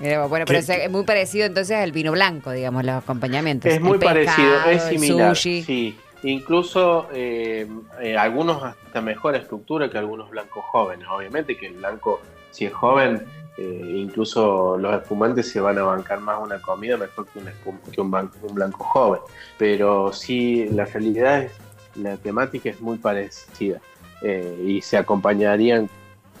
Mira, 0.00 0.26
bueno, 0.26 0.44
pero 0.46 0.60
¿Qué- 0.66 0.84
es 0.84 0.90
muy 0.90 1.04
parecido 1.04 1.46
entonces 1.46 1.76
al 1.76 1.92
vino 1.92 2.10
blanco, 2.12 2.50
digamos, 2.50 2.84
los 2.84 2.96
acompañamientos. 2.96 3.70
Es 3.70 3.80
muy 3.80 3.92
El 3.92 3.98
pescado, 4.00 4.24
parecido, 4.24 4.64
es 4.70 4.82
el 4.84 4.98
similar. 4.98 5.36
sushi. 5.36 5.62
Sí, 5.62 5.98
incluso 6.24 7.08
eh, 7.12 7.68
eh, 8.00 8.16
algunos 8.16 8.62
hasta 8.62 9.00
mejor 9.00 9.36
estructura 9.36 9.88
que 9.88 9.98
algunos 9.98 10.30
blancos 10.30 10.64
jóvenes. 10.72 11.06
Obviamente 11.08 11.56
que 11.56 11.68
el 11.68 11.74
blanco, 11.74 12.20
si 12.50 12.64
es 12.66 12.72
joven, 12.72 13.22
eh, 13.56 13.92
incluso 13.94 14.76
los 14.78 14.94
espumantes 15.00 15.48
se 15.50 15.60
van 15.60 15.78
a 15.78 15.82
bancar 15.84 16.18
más 16.18 16.38
una 16.42 16.60
comida 16.60 16.96
mejor 16.96 17.26
que 17.28 17.38
un, 17.38 17.46
espum- 17.46 17.90
que 17.92 18.00
un, 18.00 18.10
ban- 18.10 18.30
un 18.42 18.54
blanco 18.54 18.82
joven. 18.82 19.20
Pero 19.58 20.12
sí, 20.12 20.66
la 20.70 20.86
realidad 20.86 21.42
es, 21.44 21.52
la 21.94 22.16
temática 22.16 22.68
es 22.70 22.80
muy 22.80 22.98
parecida 22.98 23.78
eh, 24.24 24.64
y 24.66 24.80
se 24.82 24.96
acompañarían 24.96 25.88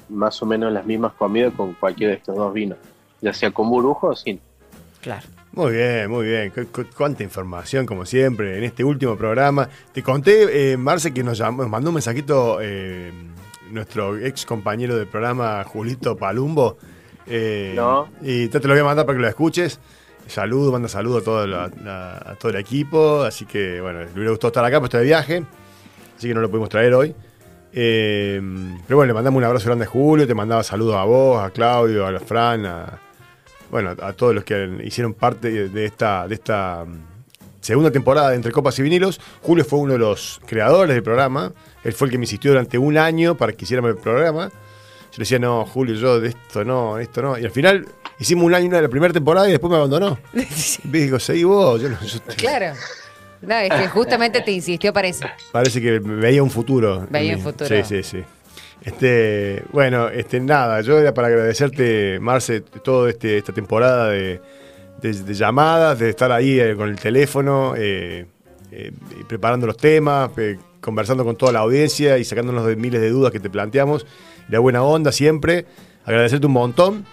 más 0.08 0.42
o 0.42 0.46
menos 0.46 0.72
las 0.72 0.84
mismas 0.84 1.12
comidas 1.12 1.52
con 1.56 1.74
cualquiera 1.74 2.10
de 2.12 2.18
estos 2.18 2.34
dos 2.36 2.52
vinos, 2.52 2.78
ya 3.20 3.32
sea 3.32 3.50
con 3.52 3.68
burbujo 3.70 4.08
o 4.08 4.16
sin. 4.16 4.40
Claro. 5.00 5.26
Muy 5.52 5.72
bien, 5.72 6.10
muy 6.10 6.26
bien. 6.26 6.50
Cu- 6.50 6.66
cu- 6.72 6.86
cuánta 6.96 7.22
información, 7.22 7.86
como 7.86 8.04
siempre, 8.04 8.58
en 8.58 8.64
este 8.64 8.82
último 8.82 9.16
programa. 9.16 9.68
Te 9.92 10.02
conté, 10.02 10.72
eh, 10.72 10.76
Marce, 10.76 11.14
que 11.14 11.22
nos, 11.22 11.38
llamó- 11.38 11.62
nos 11.62 11.70
mandó 11.70 11.90
un 11.90 11.94
mensajito 11.94 12.58
eh, 12.60 13.12
nuestro 13.70 14.16
ex 14.18 14.44
compañero 14.46 14.96
del 14.96 15.06
programa, 15.06 15.62
Julito 15.64 16.16
Palumbo. 16.16 16.76
Eh, 17.26 17.72
No. 17.76 18.08
Y 18.20 18.48
te, 18.48 18.58
te 18.58 18.66
lo 18.66 18.74
voy 18.74 18.80
a 18.80 18.84
mandar 18.84 19.06
para 19.06 19.16
que 19.16 19.22
lo 19.22 19.28
escuches. 19.28 19.78
Saludo, 20.26 20.72
manda 20.72 20.88
saludo 20.88 21.18
a 21.18 21.22
todo, 21.22 21.46
la- 21.46 21.70
la- 21.84 22.16
a 22.16 22.34
todo 22.34 22.50
el 22.50 22.56
equipo. 22.56 23.22
Así 23.22 23.44
que, 23.46 23.80
bueno, 23.80 24.00
le 24.00 24.10
hubiera 24.12 24.30
gustado 24.30 24.48
estar 24.48 24.64
acá, 24.64 24.78
pero 24.78 24.86
está 24.86 24.98
de 24.98 25.04
viaje. 25.04 25.44
Así 26.16 26.26
que 26.28 26.34
no 26.34 26.40
lo 26.40 26.50
pudimos 26.50 26.68
traer 26.68 26.94
hoy. 26.94 27.14
Eh, 27.76 28.40
pero 28.86 28.96
bueno, 28.98 29.08
le 29.08 29.14
mandamos 29.14 29.38
un 29.38 29.44
abrazo 29.44 29.66
grande 29.66 29.84
a 29.84 29.88
Julio. 29.88 30.26
Te 30.26 30.34
mandaba 30.34 30.62
saludos 30.62 30.94
a 30.96 31.04
vos, 31.04 31.42
a 31.42 31.50
Claudio, 31.50 32.06
a 32.06 32.20
Fran, 32.20 32.64
a, 32.66 32.98
bueno, 33.70 33.94
a 34.00 34.12
todos 34.12 34.34
los 34.34 34.44
que 34.44 34.78
hicieron 34.84 35.14
parte 35.14 35.68
de 35.68 35.84
esta, 35.84 36.28
de 36.28 36.34
esta 36.36 36.84
mm, 36.86 36.98
segunda 37.60 37.90
temporada 37.90 38.30
de 38.30 38.36
Entre 38.36 38.52
Copas 38.52 38.78
y 38.78 38.82
Vinilos. 38.82 39.20
Julio 39.42 39.64
fue 39.64 39.80
uno 39.80 39.94
de 39.94 39.98
los 39.98 40.40
creadores 40.46 40.94
del 40.94 41.02
programa. 41.02 41.52
Él 41.82 41.92
fue 41.92 42.06
el 42.06 42.12
que 42.12 42.18
me 42.18 42.24
insistió 42.24 42.52
durante 42.52 42.78
un 42.78 42.96
año 42.96 43.36
para 43.36 43.52
que 43.52 43.64
hiciéramos 43.64 43.90
el 43.90 43.96
programa. 43.96 44.48
Yo 44.50 45.18
le 45.18 45.22
decía, 45.22 45.38
no, 45.38 45.64
Julio, 45.66 45.94
yo 45.96 46.20
de 46.20 46.28
esto 46.28 46.64
no, 46.64 46.98
esto 46.98 47.22
no. 47.22 47.38
Y 47.38 47.44
al 47.44 47.50
final 47.50 47.86
hicimos 48.18 48.44
un 48.44 48.54
año 48.54 48.68
de 48.70 48.82
la 48.82 48.88
primera 48.88 49.12
temporada 49.12 49.48
y 49.48 49.52
después 49.52 49.70
me 49.70 49.76
abandonó. 49.76 50.18
Y 50.32 50.44
digo, 50.88 51.18
seguí 51.18 51.44
vos. 51.44 51.80
Yo 51.80 51.88
no- 51.88 52.00
yo- 52.00 52.20
Claro. 52.36 52.74
No, 53.46 53.54
es 53.56 53.70
que 53.70 53.88
justamente 53.88 54.40
te 54.40 54.52
insistió 54.52 54.92
para 54.92 55.08
eso. 55.08 55.26
Parece 55.52 55.80
que 55.80 55.98
veía 55.98 56.42
un 56.42 56.50
futuro. 56.50 57.06
Veía 57.10 57.36
un 57.36 57.42
futuro. 57.42 57.68
Sí, 57.68 57.82
sí, 57.84 58.02
sí. 58.02 58.22
Este, 58.82 59.62
bueno, 59.72 60.08
este, 60.08 60.40
nada, 60.40 60.80
yo 60.82 60.98
era 60.98 61.14
para 61.14 61.28
agradecerte, 61.28 62.18
Marce, 62.20 62.60
toda 62.60 63.08
este, 63.10 63.38
esta 63.38 63.52
temporada 63.52 64.10
de, 64.10 64.40
de- 65.00 65.12
de 65.22 65.34
llamadas, 65.34 65.98
de 65.98 66.10
estar 66.10 66.30
ahí 66.30 66.60
eh, 66.60 66.74
con 66.76 66.90
el 66.90 66.98
teléfono, 67.00 67.74
eh, 67.76 68.26
eh, 68.70 68.92
preparando 69.26 69.66
los 69.66 69.76
temas, 69.78 70.30
conversando 70.82 71.24
con 71.24 71.36
toda 71.36 71.52
la 71.52 71.60
audiencia 71.60 72.18
y 72.18 72.24
sacándonos 72.24 72.66
de 72.66 72.76
miles 72.76 73.00
de 73.00 73.08
dudas 73.08 73.32
que 73.32 73.40
te 73.40 73.48
planteamos. 73.48 74.06
La 74.50 74.58
buena 74.58 74.82
onda 74.82 75.12
siempre. 75.12 75.64
Agradecerte 76.04 76.46
un 76.46 76.52
montón. 76.52 77.06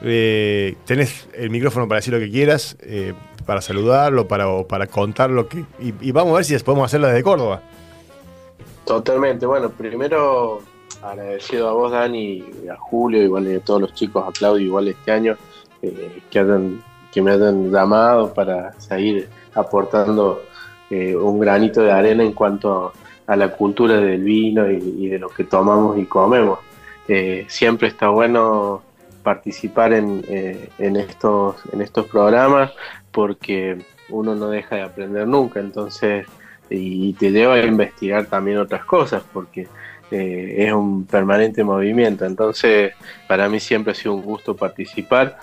Tenés 0.00 1.26
el 1.34 1.50
micrófono 1.50 1.88
para 1.88 1.98
decir 1.98 2.12
lo 2.14 2.20
que 2.20 2.30
quieras, 2.30 2.76
para 3.46 3.60
saludarlo, 3.60 4.26
para, 4.26 4.64
para 4.64 4.88
contar 4.88 5.30
lo 5.30 5.48
que. 5.48 5.64
Y, 5.78 6.10
vamos 6.10 6.32
a 6.32 6.36
ver 6.36 6.44
si 6.44 6.58
podemos 6.58 6.86
hacerla 6.86 7.08
desde 7.08 7.22
Córdoba. 7.22 7.62
Totalmente. 8.84 9.46
Bueno, 9.46 9.70
primero 9.70 10.60
agradecido 11.02 11.68
a 11.68 11.72
vos, 11.72 11.92
Dani, 11.92 12.44
a 12.70 12.76
Julio, 12.76 13.22
igual 13.22 13.46
y 13.46 13.54
a 13.54 13.60
todos 13.60 13.80
los 13.80 13.94
chicos, 13.94 14.24
a 14.26 14.32
Claudio, 14.32 14.66
igual 14.66 14.88
este 14.88 15.12
año, 15.12 15.36
eh, 15.80 16.20
que, 16.28 16.38
hayan, 16.40 16.82
que 17.12 17.22
me 17.22 17.30
hayan 17.30 17.70
llamado 17.70 18.34
para 18.34 18.72
seguir 18.80 19.28
aportando 19.54 20.42
eh, 20.90 21.14
un 21.14 21.38
granito 21.38 21.82
de 21.82 21.92
arena 21.92 22.24
en 22.24 22.32
cuanto 22.32 22.92
a 23.26 23.36
la 23.36 23.52
cultura 23.52 23.96
del 23.96 24.22
vino 24.22 24.68
y, 24.68 25.08
de 25.08 25.18
lo 25.18 25.28
que 25.28 25.44
tomamos 25.44 25.98
y 25.98 26.06
comemos. 26.06 26.58
Eh, 27.06 27.46
siempre 27.48 27.88
está 27.88 28.08
bueno 28.08 28.82
participar 29.22 29.92
en, 29.92 30.24
en, 30.78 30.96
estos, 30.96 31.56
en 31.72 31.82
estos 31.82 32.06
programas 32.06 32.72
porque 33.16 33.78
uno 34.10 34.34
no 34.34 34.50
deja 34.50 34.76
de 34.76 34.82
aprender 34.82 35.26
nunca, 35.26 35.58
entonces 35.58 36.26
y 36.68 37.14
te 37.14 37.30
lleva 37.30 37.54
a 37.54 37.64
investigar 37.64 38.26
también 38.26 38.58
otras 38.58 38.84
cosas 38.84 39.22
porque 39.32 39.66
eh, 40.10 40.54
es 40.58 40.72
un 40.74 41.06
permanente 41.06 41.64
movimiento. 41.64 42.26
Entonces, 42.26 42.92
para 43.26 43.48
mí 43.48 43.58
siempre 43.58 43.92
ha 43.92 43.94
sido 43.94 44.12
un 44.12 44.20
gusto 44.20 44.54
participar. 44.54 45.38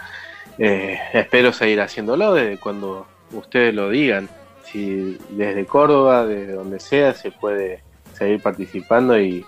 Eh, 0.60 1.00
espero 1.14 1.52
seguir 1.52 1.82
haciéndolo 1.82 2.36
desde 2.36 2.60
cuando 2.60 3.08
ustedes 3.32 3.74
lo 3.74 3.90
digan. 3.90 4.30
Si 4.66 5.18
desde 5.32 5.66
Córdoba, 5.66 6.28
desde 6.28 6.54
donde 6.54 6.80
sea, 6.80 7.16
se 7.16 7.32
puede 7.32 7.82
seguir 8.14 8.40
participando 8.40 9.20
y, 9.20 9.44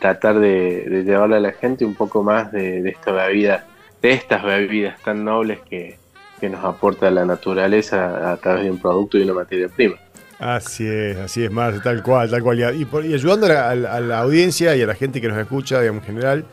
tratar 0.00 0.40
de, 0.40 1.04
llevarle 1.06 1.36
a 1.36 1.40
la 1.40 1.52
gente 1.52 1.84
un 1.84 1.94
poco 1.94 2.24
más 2.24 2.50
de 2.50 2.88
esta 2.88 3.12
bebida, 3.12 3.64
de 4.02 4.10
estas 4.10 4.42
bebidas 4.42 5.00
tan 5.02 5.24
nobles 5.24 5.60
que, 5.68 5.98
que 6.44 6.50
nos 6.50 6.62
aporta 6.62 7.10
la 7.10 7.24
naturaleza 7.24 8.30
a 8.32 8.36
través 8.36 8.64
de 8.64 8.70
un 8.70 8.78
producto 8.78 9.16
y 9.16 9.22
una 9.22 9.32
materia 9.32 9.66
prima. 9.68 9.96
Así 10.38 10.86
es, 10.86 11.16
así 11.16 11.42
es, 11.42 11.50
Marce, 11.50 11.80
tal 11.80 12.02
cual, 12.02 12.30
tal 12.30 12.42
cual. 12.42 12.76
Y, 12.78 12.84
por, 12.84 13.02
y 13.02 13.14
ayudando 13.14 13.46
a 13.46 13.48
la, 13.48 13.70
a 13.70 14.00
la, 14.00 14.18
audiencia 14.18 14.76
y 14.76 14.82
a 14.82 14.86
la 14.86 14.94
gente 14.94 15.22
que 15.22 15.28
nos 15.28 15.38
escucha, 15.38 15.80
digamos, 15.80 16.02
en 16.02 16.06
general, 16.06 16.44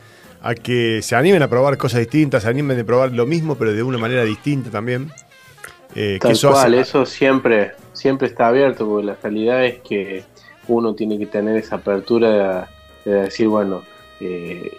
a 0.41 0.55
que 0.55 1.01
se 1.01 1.15
animen 1.17 1.43
a 1.43 1.49
probar 1.49 1.77
cosas 1.77 1.99
distintas, 1.99 2.43
se 2.43 2.49
animen 2.49 2.79
a 2.79 2.83
probar 2.85 3.11
lo 3.11 3.25
mismo, 3.25 3.55
pero 3.55 3.73
de 3.73 3.83
una 3.83 3.97
manera 3.97 4.23
distinta 4.23 4.69
también. 4.69 5.11
Eh, 5.93 6.19
tal 6.21 6.29
que 6.29 6.33
eso 6.35 6.51
cual, 6.51 6.73
hace... 6.73 6.79
eso 6.79 7.05
siempre, 7.05 7.73
siempre 7.91 8.29
está 8.29 8.47
abierto, 8.47 8.87
porque 8.87 9.07
la 9.07 9.17
realidad 9.21 9.65
es 9.65 9.79
que 9.81 10.23
uno 10.69 10.95
tiene 10.95 11.19
que 11.19 11.25
tener 11.25 11.57
esa 11.57 11.75
apertura 11.75 12.69
de, 13.03 13.11
de 13.11 13.21
decir, 13.23 13.49
bueno, 13.49 13.83
eh, 14.21 14.71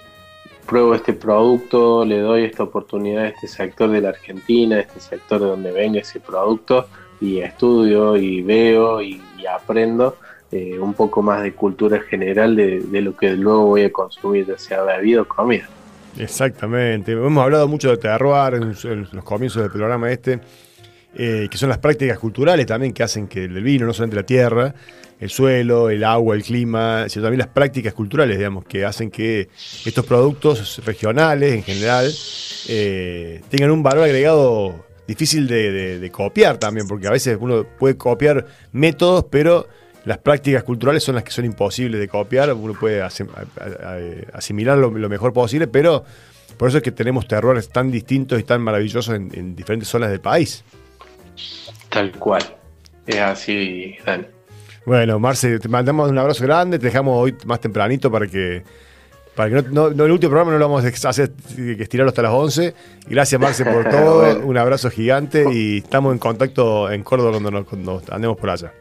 pruebo 0.67 0.95
este 0.95 1.13
producto, 1.13 2.05
le 2.05 2.21
doy 2.21 2.45
esta 2.45 2.63
oportunidad 2.63 3.25
a 3.25 3.29
este 3.29 3.49
sector 3.49 3.91
de 3.91 4.01
la 4.01 4.11
Argentina, 4.11 4.77
a 4.77 4.81
este 4.81 5.01
sector 5.01 5.41
de 5.41 5.47
donde 5.47 5.73
venga 5.73 6.01
ese 6.01 6.21
producto, 6.21 6.87
y 7.21 7.39
estudio 7.39 8.17
y 8.17 8.43
veo 8.43 9.01
y, 9.01 9.21
aprendo 9.53 10.19
eh, 10.53 10.79
un 10.79 10.95
poco 10.95 11.21
más 11.21 11.43
de 11.43 11.53
cultura 11.53 12.01
general 12.01 12.55
de, 12.55 13.01
lo 13.01 13.17
que 13.17 13.31
luego 13.33 13.67
voy 13.67 13.83
a 13.85 13.93
consumir, 13.93 14.47
ya 14.47 14.57
sea 14.57 14.83
bebida 14.83 15.23
o 15.23 15.25
comida. 15.25 15.69
Exactamente. 16.17 17.13
Hemos 17.13 17.43
hablado 17.43 17.67
mucho 17.67 17.91
de 17.91 17.97
terroir 17.97 18.55
en 18.55 19.09
los 19.13 19.25
comienzos 19.25 19.63
del 19.63 19.73
programa 19.73 20.11
este, 20.13 20.41
eh, 21.15 21.49
que 21.51 21.59
son 21.59 21.69
las 21.69 21.79
prácticas 21.79 22.19
culturales 22.19 22.65
también 22.65 22.95
que 22.95 23.03
hacen 23.03 23.29
que 23.29 23.45
el 23.45 23.63
vino, 23.63 23.85
no 23.85 23.93
solamente 23.93 24.17
la 24.17 24.25
tierra, 24.25 24.75
el 25.21 25.29
suelo, 25.29 25.91
el 25.91 26.05
agua, 26.05 26.35
el 26.35 26.43
clima, 26.43 27.07
sino 27.09 27.25
también 27.25 27.39
las 27.39 27.49
prácticas 27.49 27.93
culturales, 27.93 28.39
digamos, 28.39 28.65
que 28.65 28.85
hacen 28.85 29.11
que 29.11 29.49
estos 29.85 30.07
productos 30.07 30.83
regionales 30.87 31.53
en 31.53 31.63
general 31.63 32.11
eh, 32.69 33.43
tengan 33.51 33.71
un 33.71 33.83
valor 33.83 34.05
agregado 34.05 34.87
difícil 35.07 35.47
de, 35.47 36.11
copiar 36.11 36.57
también, 36.57 36.89
porque 36.89 37.09
a 37.09 37.11
veces 37.11 37.37
uno 37.39 37.65
puede 37.79 37.97
copiar 37.99 38.47
métodos, 38.73 39.27
pero 39.31 39.69
las 40.07 40.17
prácticas 40.17 40.65
culturales 40.65 41.05
son 41.05 41.15
las 41.15 41.25
que 41.25 41.31
son 41.31 41.45
imposibles 41.45 42.01
de 42.01 42.09
copiar, 42.09 42.53
uno 42.55 42.73
puede 42.73 43.03
asim 43.03 43.29
asimilar 44.33 44.79
lo, 44.79 44.91
mejor 44.91 45.35
posible, 45.35 45.67
pero 45.67 46.05
por 46.57 46.71
eso 46.71 46.79
es 46.79 46.83
que 46.83 46.91
tenemos 46.91 47.29
terrores 47.29 47.69
tan 47.69 47.91
distintos 47.91 48.41
y 48.41 48.45
tan 48.45 48.63
maravillosos 48.63 49.15
en 49.15 49.55
diferentes 49.55 49.89
zonas 49.89 50.11
del 50.11 50.21
país. 50.21 50.65
Tal 51.93 52.13
cual, 52.19 52.43
es 53.07 53.19
así, 53.19 53.97
Dani. 54.05 54.25
Bueno, 54.85 55.19
Marce, 55.19 55.59
te 55.59 55.69
mandamos 55.69 56.11
un 56.11 56.19
abrazo 56.19 56.43
grande, 56.45 56.79
te 56.79 56.87
dejamos 56.87 57.17
hoy 57.17 57.37
más 57.45 57.61
tempranito 57.61 58.11
para 58.11 58.27
que 58.27 58.65
para 59.35 59.49
que 59.49 59.55
no, 59.57 59.89
no, 59.89 59.95
no, 59.95 60.05
el 60.05 60.13
último 60.13 60.31
programa 60.31 60.53
no 60.53 60.59
lo 60.59 60.69
vamos 60.69 60.85
a 60.85 61.09
hacer 61.09 61.33
que 61.57 61.83
estirarlo 61.83 62.11
hasta 62.11 62.23
las 62.23 62.33
11. 62.33 62.75
Gracias, 63.07 63.41
Marce, 63.41 63.65
por 63.65 63.89
todo. 63.91 64.21
bueno. 64.21 64.47
Un 64.47 64.59
abrazo 64.59 64.91
gigante 64.91 65.47
y 65.51 65.79
estamos 65.79 66.13
en 66.13 66.19
contacto 66.19 66.91
en 66.91 67.03
Córdoba 67.03 67.31
cuando, 67.33 67.51
nos, 67.51 67.67
cuando 67.67 68.03
andemos 68.11 68.37
por 68.37 68.51
allá. 68.51 68.73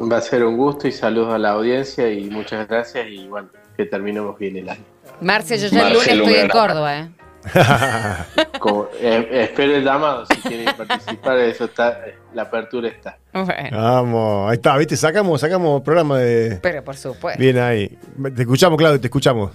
Va 0.00 0.16
a 0.16 0.20
ser 0.20 0.44
un 0.44 0.56
gusto 0.56 0.88
y 0.88 0.92
saludos 0.92 1.34
a 1.34 1.38
la 1.38 1.50
audiencia 1.50 2.10
y 2.10 2.30
muchas 2.30 2.68
gracias 2.68 3.06
y 3.08 3.26
bueno, 3.28 3.48
que 3.76 3.84
terminemos 3.84 4.38
bien 4.38 4.56
el 4.56 4.68
año. 4.68 4.84
Marce, 5.20 5.58
yo 5.58 5.68
ya 5.68 5.88
el 5.88 5.94
lunes 5.94 6.08
estoy 6.08 6.34
en 6.34 6.48
Córdoba, 6.48 6.98
¿eh? 6.98 7.08
Como, 8.58 8.88
eh, 9.00 9.28
espero 9.32 9.76
el 9.76 9.84
llamado 9.84 10.26
si 10.26 10.36
quieren 10.40 10.66
participar, 10.76 11.38
eso 11.38 11.64
está, 11.64 12.00
la 12.34 12.42
apertura 12.42 12.88
está. 12.88 13.18
Bueno. 13.32 13.70
Vamos, 13.72 14.50
ahí 14.50 14.56
está, 14.56 14.76
¿viste? 14.76 14.96
Sacamos, 14.96 15.40
sacamos 15.40 15.82
programa 15.82 16.18
de. 16.18 16.58
Pero 16.62 16.84
por 16.84 16.96
supuesto. 16.96 17.40
Bien 17.40 17.58
ahí. 17.58 17.96
Te 18.34 18.42
escuchamos, 18.42 18.78
Claudio, 18.78 19.00
te 19.00 19.06
escuchamos. 19.06 19.52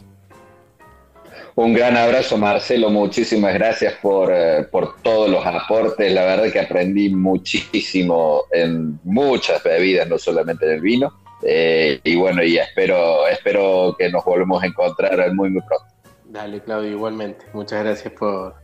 Un 1.56 1.74
gran 1.74 1.96
abrazo, 1.96 2.38
Marcelo. 2.38 2.90
Muchísimas 2.90 3.54
gracias 3.54 3.94
por, 4.02 4.32
eh, 4.34 4.66
por 4.72 5.02
todos 5.04 5.30
los 5.30 5.46
aportes. 5.46 6.12
La 6.12 6.26
verdad 6.26 6.52
que 6.52 6.60
aprendí 6.60 7.10
muchísimo 7.10 8.46
en 8.52 9.00
muchas 9.04 9.62
bebidas, 9.62 10.08
no 10.08 10.18
solamente 10.18 10.66
en 10.66 10.72
el 10.72 10.82
vino. 10.82 11.14
Eh, 11.44 12.00
y 12.04 12.16
bueno, 12.16 12.44
y 12.44 12.58
espero, 12.58 13.28
espero 13.28 13.96
que 14.00 14.10
nos 14.10 14.24
volvamos 14.26 14.64
a 14.64 14.66
encontrar 14.66 15.32
muy, 15.34 15.52
muy 15.52 15.62
pronto. 15.62 15.93
Dale, 16.34 16.62
Claudio, 16.62 16.90
igualmente. 16.90 17.46
Muchas 17.54 17.84
gracias 17.84 18.12
por, 18.12 18.56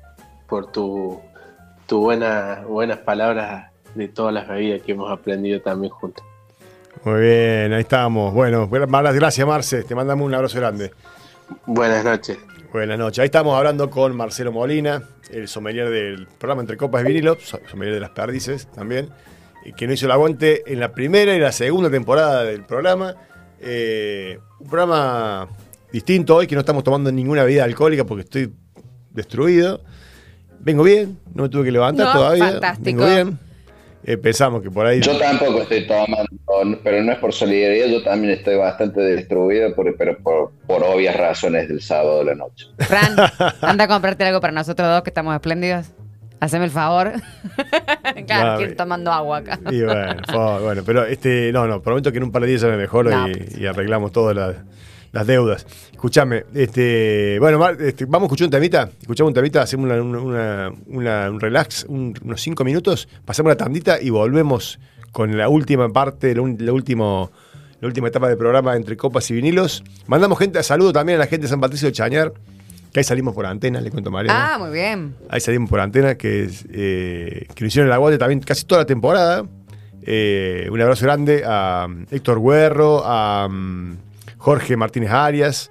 por 0.48 0.72
tu, 0.72 1.22
tu 1.86 2.00
buena, 2.00 2.64
buenas 2.68 2.98
palabras 2.98 3.72
de 3.94 4.08
todas 4.08 4.34
las 4.34 4.48
bebidas 4.48 4.82
que 4.82 4.94
hemos 4.94 5.12
aprendido 5.12 5.62
también 5.62 5.94
juntos. 5.94 6.26
Muy 7.04 7.22
bien, 7.22 7.72
ahí 7.72 7.82
estamos. 7.82 8.34
Bueno, 8.34 8.66
buenas 8.66 9.14
gracias, 9.14 9.48
Marce. 9.48 9.84
Te 9.84 9.94
mandamos 9.94 10.26
un 10.26 10.34
abrazo 10.34 10.58
grande. 10.58 10.92
Buenas 11.68 12.04
noches. 12.04 12.40
Buenas 12.74 12.98
noches. 12.98 13.20
Ahí 13.20 13.26
estamos 13.26 13.56
hablando 13.56 13.92
con 13.92 14.18
Marcelo 14.18 14.52
Molina, 14.52 15.04
el 15.30 15.48
sommelier 15.48 15.92
del 15.92 16.26
programa 16.26 16.62
Entre 16.62 16.76
Copas 16.76 17.04
y 17.04 17.08
Vinilo, 17.08 17.38
sommelier 17.40 17.94
de 17.94 18.00
las 18.00 18.10
perdices 18.10 18.66
también, 18.72 19.12
que 19.78 19.86
no 19.86 19.94
hizo 19.94 20.08
el 20.08 20.12
aguante 20.12 20.64
en 20.66 20.80
la 20.80 20.92
primera 20.92 21.36
y 21.36 21.40
la 21.40 21.52
segunda 21.52 21.92
temporada 21.92 22.44
del 22.46 22.64
programa. 22.64 23.14
Eh, 23.60 24.40
un 24.60 24.68
programa 24.68 25.48
distinto 25.92 26.36
hoy, 26.36 26.48
que 26.48 26.56
no 26.56 26.62
estamos 26.62 26.84
tomando 26.84 27.12
ninguna 27.12 27.44
bebida 27.44 27.64
alcohólica 27.64 28.06
porque 28.06 28.24
estoy 28.24 28.54
destruido. 29.12 29.82
Vengo 30.60 30.84
bien, 30.84 31.18
no 31.34 31.44
me 31.44 31.50
tuve 31.50 31.66
que 31.66 31.72
levantar 31.72 32.08
no, 32.08 32.14
todavía. 32.14 32.52
Fantástico. 32.52 32.86
Vengo 32.86 33.06
bien. 33.06 33.40
Eh, 34.04 34.18
pensamos 34.18 34.62
que 34.62 34.72
por 34.72 34.86
ahí. 34.86 35.02
Yo 35.02 35.18
tampoco 35.18 35.62
estoy 35.62 35.86
tomando, 35.86 36.30
pero 36.84 37.04
no 37.04 37.12
es 37.12 37.18
por 37.20 37.34
solidaridad, 37.34 37.88
yo 37.88 38.02
también 38.02 38.34
estoy 38.34 38.56
bastante 38.56 39.02
destruido, 39.02 39.76
por, 39.76 39.96
pero 39.98 40.18
por, 40.20 40.52
por, 40.66 40.84
obvias 40.84 41.16
razones 41.16 41.68
del 41.68 41.82
sábado 41.82 42.20
de 42.20 42.26
la 42.26 42.36
noche. 42.36 42.68
Fran, 42.80 43.16
anda 43.62 43.84
a 43.84 43.88
comprarte 43.88 44.24
algo 44.24 44.40
para 44.40 44.54
nosotros 44.54 44.88
dos 44.88 45.04
que 45.04 45.10
estamos 45.10 45.36
espléndidos. 45.36 45.88
Haceme 46.40 46.66
el 46.66 46.72
favor. 46.72 47.12
claro, 48.26 48.58
quiero 48.58 48.72
ir 48.72 48.78
tomando 48.78 49.12
agua 49.12 49.40
acá. 49.40 49.60
Y 49.70 49.82
bueno, 49.82 50.24
favor, 50.26 50.62
bueno, 50.62 50.84
pero 50.86 51.06
este, 51.06 51.52
no, 51.52 51.68
no, 51.68 51.82
prometo 51.82 52.14
que 52.14 52.18
en 52.20 52.24
un 52.24 52.32
par 52.32 52.44
de 52.44 52.48
días 52.48 52.62
ya 52.62 52.70
me 52.70 52.78
mejoro 52.78 53.10
No, 53.10 53.28
y, 53.28 53.36
pues. 53.36 53.58
y 53.58 53.66
arreglamos 53.68 54.14
todas 54.14 54.34
las, 54.34 54.56
las 55.12 55.26
deudas. 55.28 55.66
Escuchame, 55.92 56.46
este, 56.54 57.38
bueno, 57.40 57.68
este, 57.70 58.06
vamos 58.06 58.24
a 58.24 58.28
escuchar 58.28 58.46
un 58.46 58.52
temita, 58.52 58.90
escuchamos 59.02 59.30
un 59.30 59.34
temita, 59.34 59.62
hacemos 59.64 59.86
una- 59.86 60.72
una- 60.88 61.30
un 61.30 61.40
relax, 61.40 61.86
un- 61.90 62.14
unos 62.24 62.42
cinco 62.42 62.64
minutos, 62.64 63.08
pasamos 63.26 63.50
la 63.50 63.58
tandita 63.58 64.02
y 64.02 64.10
volvemos 64.10 64.80
con 65.12 65.38
la 65.38 65.50
última 65.50 65.90
parte, 65.90 66.36
la, 66.36 66.42
último, 66.42 67.32
la 67.82 67.88
última 67.88 68.08
etapa 68.10 68.28
del 68.30 68.38
programa 68.38 68.76
entre 68.76 68.96
copas 68.96 69.30
y 69.32 69.34
vinilos. 69.34 69.84
Mandamos 70.08 70.38
gente, 70.38 70.62
saludo 70.64 70.94
también 70.94 71.18
a 71.18 71.20
la 71.20 71.28
gente 71.28 71.44
de 71.46 71.50
San 71.50 71.60
Patricio 71.60 71.88
de 71.88 71.92
Chañar, 71.94 72.32
que 72.94 73.00
ahí 73.00 73.04
salimos 73.04 73.34
por 73.34 73.46
antena, 73.46 73.82
le 73.82 73.92
cuento 73.92 74.10
a 74.10 74.14
Mariana. 74.14 74.54
Ah, 74.56 74.60
muy 74.60 74.72
bien. 74.72 75.16
Ahí 75.30 75.40
salimos 75.42 75.70
por 75.70 75.80
antena, 75.80 76.16
que, 76.16 76.44
es, 76.46 76.66
eh, 76.72 77.46
que 77.56 77.64
nos 77.64 77.70
hicieron 77.74 77.88
el 77.88 77.94
aguante 77.94 78.18
también 78.18 78.40
casi 78.40 78.66
toda 78.66 78.82
la 78.82 78.86
temporada. 78.86 79.46
Eh, 80.04 80.68
un 80.72 80.80
abrazo 80.82 81.06
grande 81.06 81.44
a 81.46 81.86
um, 81.88 82.06
Héctor 82.10 82.42
Guerro, 82.42 83.04
a 83.06 83.48
um, 83.48 83.96
Jorge 84.40 84.76
Martínez 84.76 85.12
Arias, 85.12 85.70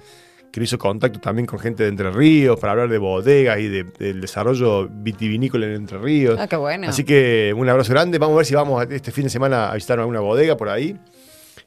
que 0.52 0.62
hizo 0.62 0.78
contacto 0.78 1.18
también 1.20 1.46
con 1.46 1.58
gente 1.58 1.82
de 1.82 1.88
Entre 1.88 2.10
Ríos 2.10 2.58
para 2.60 2.72
hablar 2.72 2.88
de 2.88 2.98
bodegas 2.98 3.58
y 3.58 3.68
de- 3.68 3.84
del 3.84 4.20
desarrollo 4.20 4.88
vitivinícola 4.88 5.66
en 5.66 5.72
Entre 5.72 5.98
Ríos. 5.98 6.38
Ah, 6.40 6.46
qué 6.46 6.56
bueno. 6.56 6.88
Así 6.88 7.02
que 7.04 7.52
un 7.56 7.68
abrazo 7.68 7.92
grande. 7.92 8.18
Vamos 8.18 8.34
a 8.34 8.36
ver 8.38 8.46
si 8.46 8.54
vamos 8.54 8.86
este 8.90 9.10
fin 9.12 9.24
de 9.24 9.30
semana 9.30 9.70
a 9.70 9.74
visitar 9.74 9.98
alguna 9.98 10.20
bodega 10.20 10.56
por 10.56 10.68
ahí, 10.68 10.96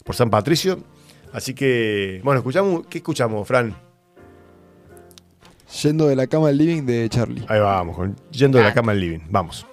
por 0.03 0.15
San 0.15 0.29
Patricio. 0.29 0.79
Así 1.33 1.53
que, 1.53 2.21
bueno, 2.23 2.39
escuchamos, 2.39 2.85
¿qué 2.87 2.97
escuchamos, 2.99 3.47
Fran? 3.47 3.75
Yendo 5.83 6.07
de 6.07 6.15
la 6.17 6.27
cama 6.27 6.49
al 6.49 6.57
living 6.57 6.83
de 6.83 7.07
Charlie. 7.09 7.45
Ahí 7.47 7.59
vamos, 7.59 7.95
con- 7.95 8.15
yendo 8.31 8.57
de 8.57 8.63
la 8.65 8.71
Ah. 8.71 8.73
cama 8.73 8.91
al 8.91 8.99
living. 8.99 9.19
Vamos. 9.29 9.65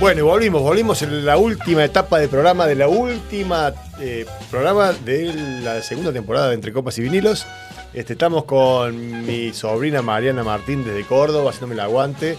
Bueno, 0.00 0.20
y 0.20 0.22
volvimos, 0.22 0.62
volvimos 0.62 1.02
en 1.02 1.26
la 1.26 1.36
última 1.38 1.84
etapa 1.84 2.18
del 2.20 2.28
programa, 2.28 2.66
de 2.66 2.76
la 2.76 2.86
última 2.88 3.72
eh, 4.00 4.26
programa 4.48 4.92
de 4.92 5.32
la 5.62 5.82
segunda 5.82 6.12
temporada 6.12 6.48
de 6.48 6.54
Entre 6.54 6.72
Copas 6.72 6.96
y 6.98 7.02
Vinilos. 7.02 7.46
Este, 7.92 8.12
estamos 8.12 8.44
con 8.44 9.26
mi 9.26 9.52
sobrina 9.52 10.00
Mariana 10.00 10.44
Martín 10.44 10.84
desde 10.84 11.02
Córdoba, 11.04 11.50
haciéndome 11.50 11.74
el 11.74 11.80
aguante. 11.80 12.38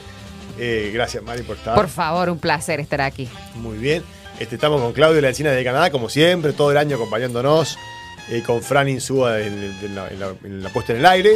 Eh, 0.57 0.91
gracias, 0.93 1.21
Mari, 1.21 1.41
por 1.43 1.57
estar. 1.57 1.75
Por 1.75 1.89
favor, 1.89 2.29
un 2.29 2.39
placer 2.39 2.79
estar 2.79 3.01
aquí. 3.01 3.27
Muy 3.55 3.77
bien. 3.77 4.03
Este, 4.39 4.55
estamos 4.55 4.79
con 4.81 4.93
Claudio 4.93 5.17
de 5.17 5.21
la 5.23 5.29
Encina 5.29 5.51
de 5.51 5.63
Canadá, 5.63 5.89
como 5.91 6.07
siempre, 6.07 6.53
todo 6.53 6.71
el 6.71 6.77
año 6.77 6.95
acompañándonos. 6.95 7.77
eh, 8.31 8.43
con 8.45 8.61
Fran 8.61 8.87
Insúa 8.87 9.39
en, 9.41 9.95
la, 9.95 10.07
en 10.07 10.19
la- 10.19 10.33
en 10.43 10.63
la 10.63 10.69
puesta 10.69 10.93
en 10.93 10.99
el 10.99 11.05
aire. 11.07 11.31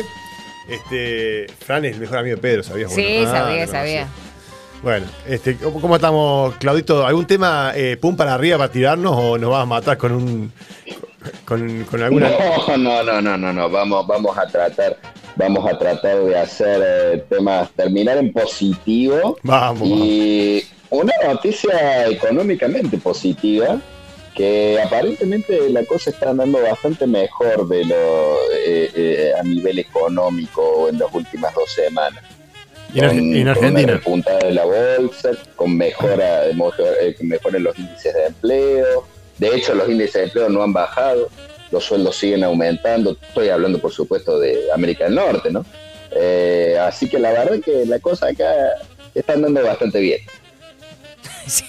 Este, 0.69 1.47
Fran 1.65 1.83
es 1.85 1.95
el 1.95 1.99
mejor 1.99 2.19
amigo 2.19 2.35
de 2.37 2.41
Pedro, 2.41 2.63
¿sabías? 2.63 2.93
Sí, 2.93 3.01
Bueno, 3.01 3.31
ah, 3.31 3.39
sabía, 3.39 3.67
sabía. 3.67 4.07
Bueno, 4.83 5.05
este, 5.25 5.55
¿cómo, 5.55 5.95
estamos, 5.95 6.55
Claudito? 6.57 7.07
¿Algún 7.07 7.25
tema 7.25 7.71
eh, 7.73 7.95
pum 7.95 8.17
para 8.17 8.33
arriba 8.33 8.57
para 8.57 8.69
tirarnos 8.69 9.15
o 9.15 9.37
nos 9.37 9.49
vas 9.49 9.63
a 9.63 9.65
matar 9.65 9.97
con 9.97 10.11
un. 10.11 10.51
con, 11.45 11.85
con 11.85 12.01
alguna. 12.03 12.29
No, 12.67 12.77
no, 12.77 13.01
no, 13.01 13.21
no, 13.21 13.37
no, 13.37 13.53
no. 13.53 13.69
Vamos, 13.69 14.05
vamos 14.05 14.37
a 14.37 14.45
tratar, 14.45 14.97
vamos 15.37 15.71
a 15.71 15.79
tratar 15.79 16.19
de 16.25 16.37
hacer 16.37 16.83
eh, 16.85 17.25
temas, 17.29 17.71
terminar 17.71 18.17
en 18.17 18.33
positivo 18.33 19.37
Vamos, 19.41 19.87
y 19.87 20.61
una 20.89 21.13
noticia 21.27 22.07
económicamente 22.07 22.97
positiva 22.97 23.79
que 24.35 24.81
aparentemente 24.81 25.69
la 25.69 25.85
cosa 25.85 26.09
está 26.09 26.31
andando 26.31 26.61
bastante 26.61 27.07
mejor 27.07 27.67
de 27.67 27.85
lo 27.85 28.35
eh, 28.51 28.91
eh, 28.95 29.31
a 29.39 29.43
nivel 29.43 29.79
económico 29.79 30.89
en 30.89 30.99
las 30.99 31.13
últimas 31.13 31.53
dos 31.53 31.71
semanas. 31.71 32.22
Y 32.93 32.99
en, 32.99 33.07
Con- 33.07 33.17
en 33.17 33.39
con 33.41 33.47
Argentina. 33.49 33.83
Una 33.83 33.93
repuntada 33.93 34.39
de 34.39 34.51
la 34.53 34.65
bolsa, 34.65 35.31
con 35.55 35.75
mejora, 35.77 36.43
mejor- 36.53 36.75
eh, 37.01 37.15
que 37.17 37.23
mejoren 37.23 37.63
los 37.63 37.77
índices 37.79 38.13
de 38.13 38.25
empleo. 38.27 39.07
De 39.37 39.55
hecho, 39.55 39.73
los 39.73 39.89
índices 39.89 40.13
de 40.13 40.23
empleo 40.25 40.49
no 40.49 40.61
han 40.63 40.73
bajado, 40.73 41.29
los 41.71 41.83
sueldos 41.83 42.15
siguen 42.17 42.43
aumentando. 42.43 43.17
Estoy 43.29 43.49
hablando, 43.49 43.79
por 43.79 43.91
supuesto, 43.91 44.39
de 44.39 44.71
América 44.73 45.05
del 45.05 45.15
Norte, 45.15 45.49
¿no? 45.51 45.65
Eh, 46.15 46.77
así 46.79 47.09
que 47.09 47.17
la 47.17 47.31
verdad 47.31 47.59
que 47.65 47.85
la 47.87 47.97
cosa 47.99 48.27
acá 48.27 48.45
está 49.15 49.33
andando 49.33 49.63
bastante 49.63 49.99
bien. 49.99 50.21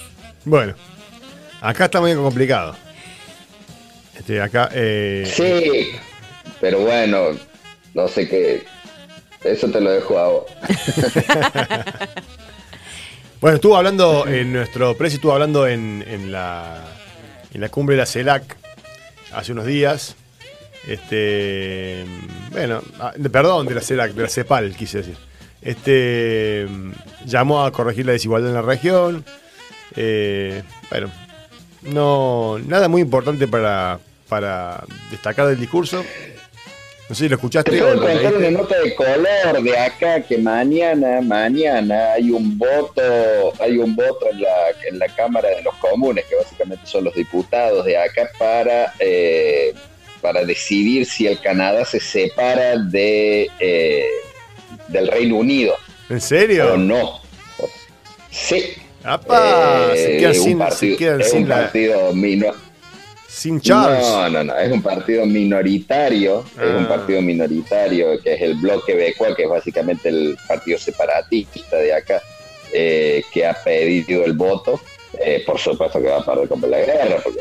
Bueno, 0.47 0.75
acá 1.63 1.87
está 1.87 2.03
muy 2.03 2.15
complicado. 2.15 2.77
Este, 4.15 4.43
acá. 4.43 4.69
eh, 4.75 5.25
Sí, 5.27 5.93
pero 6.61 6.81
bueno, 6.81 7.31
no 7.95 8.09
sé 8.09 8.29
qué. 8.29 8.63
Eso 9.45 9.71
te 9.71 9.81
lo 9.81 9.91
dejo 9.91 10.19
a 10.19 10.29
vos. 10.29 10.45
Bueno, 13.45 13.57
estuvo 13.57 13.77
hablando 13.77 14.27
en 14.27 14.55
nuestro 14.55 14.97
precio, 14.97 15.17
estuvo 15.17 15.35
hablando 15.35 15.67
en, 15.67 16.03
en 16.09 16.33
la, 16.33 16.83
en 17.53 17.61
la 17.61 17.69
cumbre 17.69 17.95
de 17.95 18.01
la 18.01 18.07
CELAC 18.07 18.57
hace 19.35 19.53
unos 19.53 19.67
días. 19.67 20.17
Este, 20.89 22.07
bueno, 22.53 22.81
ah, 23.01 23.13
perdón, 23.31 23.67
de 23.67 23.75
la 23.75 23.83
CELAC, 23.83 24.13
de 24.13 24.23
la 24.23 24.31
CEPAL, 24.31 24.75
quise 24.75 24.99
decir. 24.99 25.17
Este, 25.61 26.67
llamó 27.27 27.67
a 27.67 27.71
corregir 27.71 28.07
la 28.07 28.13
desigualdad 28.13 28.49
en 28.49 28.55
la 28.55 28.63
región. 28.63 29.27
Eh, 29.95 30.63
bueno, 30.89 31.11
no, 31.83 32.59
nada 32.67 32.89
muy 32.89 33.03
importante 33.03 33.47
para, 33.47 33.99
para 34.27 34.85
destacar 35.11 35.49
del 35.49 35.61
discurso. 35.61 36.03
No 37.09 37.15
sé 37.15 37.25
si 37.25 37.29
lo 37.29 37.37
escuchaste 37.37 37.71
Te 37.71 37.77
o 37.83 37.85
puedo 37.85 37.95
lo 37.97 38.01
contar 38.03 38.23
leíste. 38.33 38.39
una 38.39 38.51
nota 38.51 38.81
de 38.81 38.95
color 38.95 39.63
de 39.63 39.79
acá 39.79 40.23
que 40.23 40.39
mañana, 40.39 41.21
mañana 41.21 42.13
hay 42.15 42.31
un 42.31 42.57
voto, 42.59 43.03
hay 43.61 43.77
un 43.77 43.95
voto 43.95 44.31
en 44.31 44.41
la, 44.41 44.55
en 44.89 44.99
la 44.99 45.07
Cámara 45.09 45.51
de 45.51 45.63
los 45.63 45.75
Comunes, 45.77 46.25
que 46.25 46.37
básicamente 46.37 46.87
son 46.87 47.05
los 47.05 47.15
diputados 47.15 47.85
de 47.85 47.99
acá, 47.99 48.31
para, 48.39 48.95
eh, 48.99 49.75
para 50.23 50.45
decidir 50.47 51.05
si 51.05 51.27
el 51.27 51.39
Canadá 51.41 51.85
se 51.85 52.01
separa 52.01 52.79
de 52.79 53.51
eh, 53.61 54.07
del 54.89 55.09
Reino 55.09 55.37
Unido 55.37 55.75
¿En 56.09 56.17
o 56.17 56.21
serio? 56.21 56.77
no. 56.79 57.21
Sí. 58.31 58.65
¡Apa! 59.03 59.91
se 59.95 60.17
Eh, 60.17 60.19
quedan 60.21 60.37
un 60.39 60.43
sin, 60.43 60.59
partido, 60.59 60.93
se 60.95 60.97
quedan 60.99 61.21
es 61.21 61.31
sin, 61.31 61.43
un 61.43 61.49
la- 61.51 61.57
partido 61.57 62.13
mino- 62.15 62.55
sin 63.35 63.61
Charles. 63.61 64.07
No, 64.07 64.29
no, 64.31 64.45
no, 64.45 64.57
es 64.59 64.71
un 64.73 64.83
partido 64.83 65.27
minoritario, 65.27 66.45
es 66.57 66.71
un 66.71 66.85
Ah. 66.85 66.89
partido 66.89 67.21
minoritario 67.21 68.21
que 68.23 68.35
es 68.35 68.43
el 68.43 68.55
bloque 68.55 68.95
Becua, 68.95 69.35
que 69.35 69.43
es 69.45 69.49
básicamente 69.49 70.09
el 70.09 70.37
partido 70.47 70.79
separatista 70.79 71.77
de 71.77 71.93
acá, 71.95 72.23
eh, 72.73 73.23
que 73.33 73.45
ha 73.47 73.55
pedido 73.55 74.25
el 74.25 74.33
voto. 74.35 74.81
Eh, 75.21 75.43
por 75.47 75.59
supuesto 75.59 76.01
que 76.01 76.09
va 76.09 76.19
a 76.19 76.25
perder 76.25 76.49
contra 76.49 76.69
la 76.69 76.79
guerra, 76.81 77.17
porque 77.23 77.41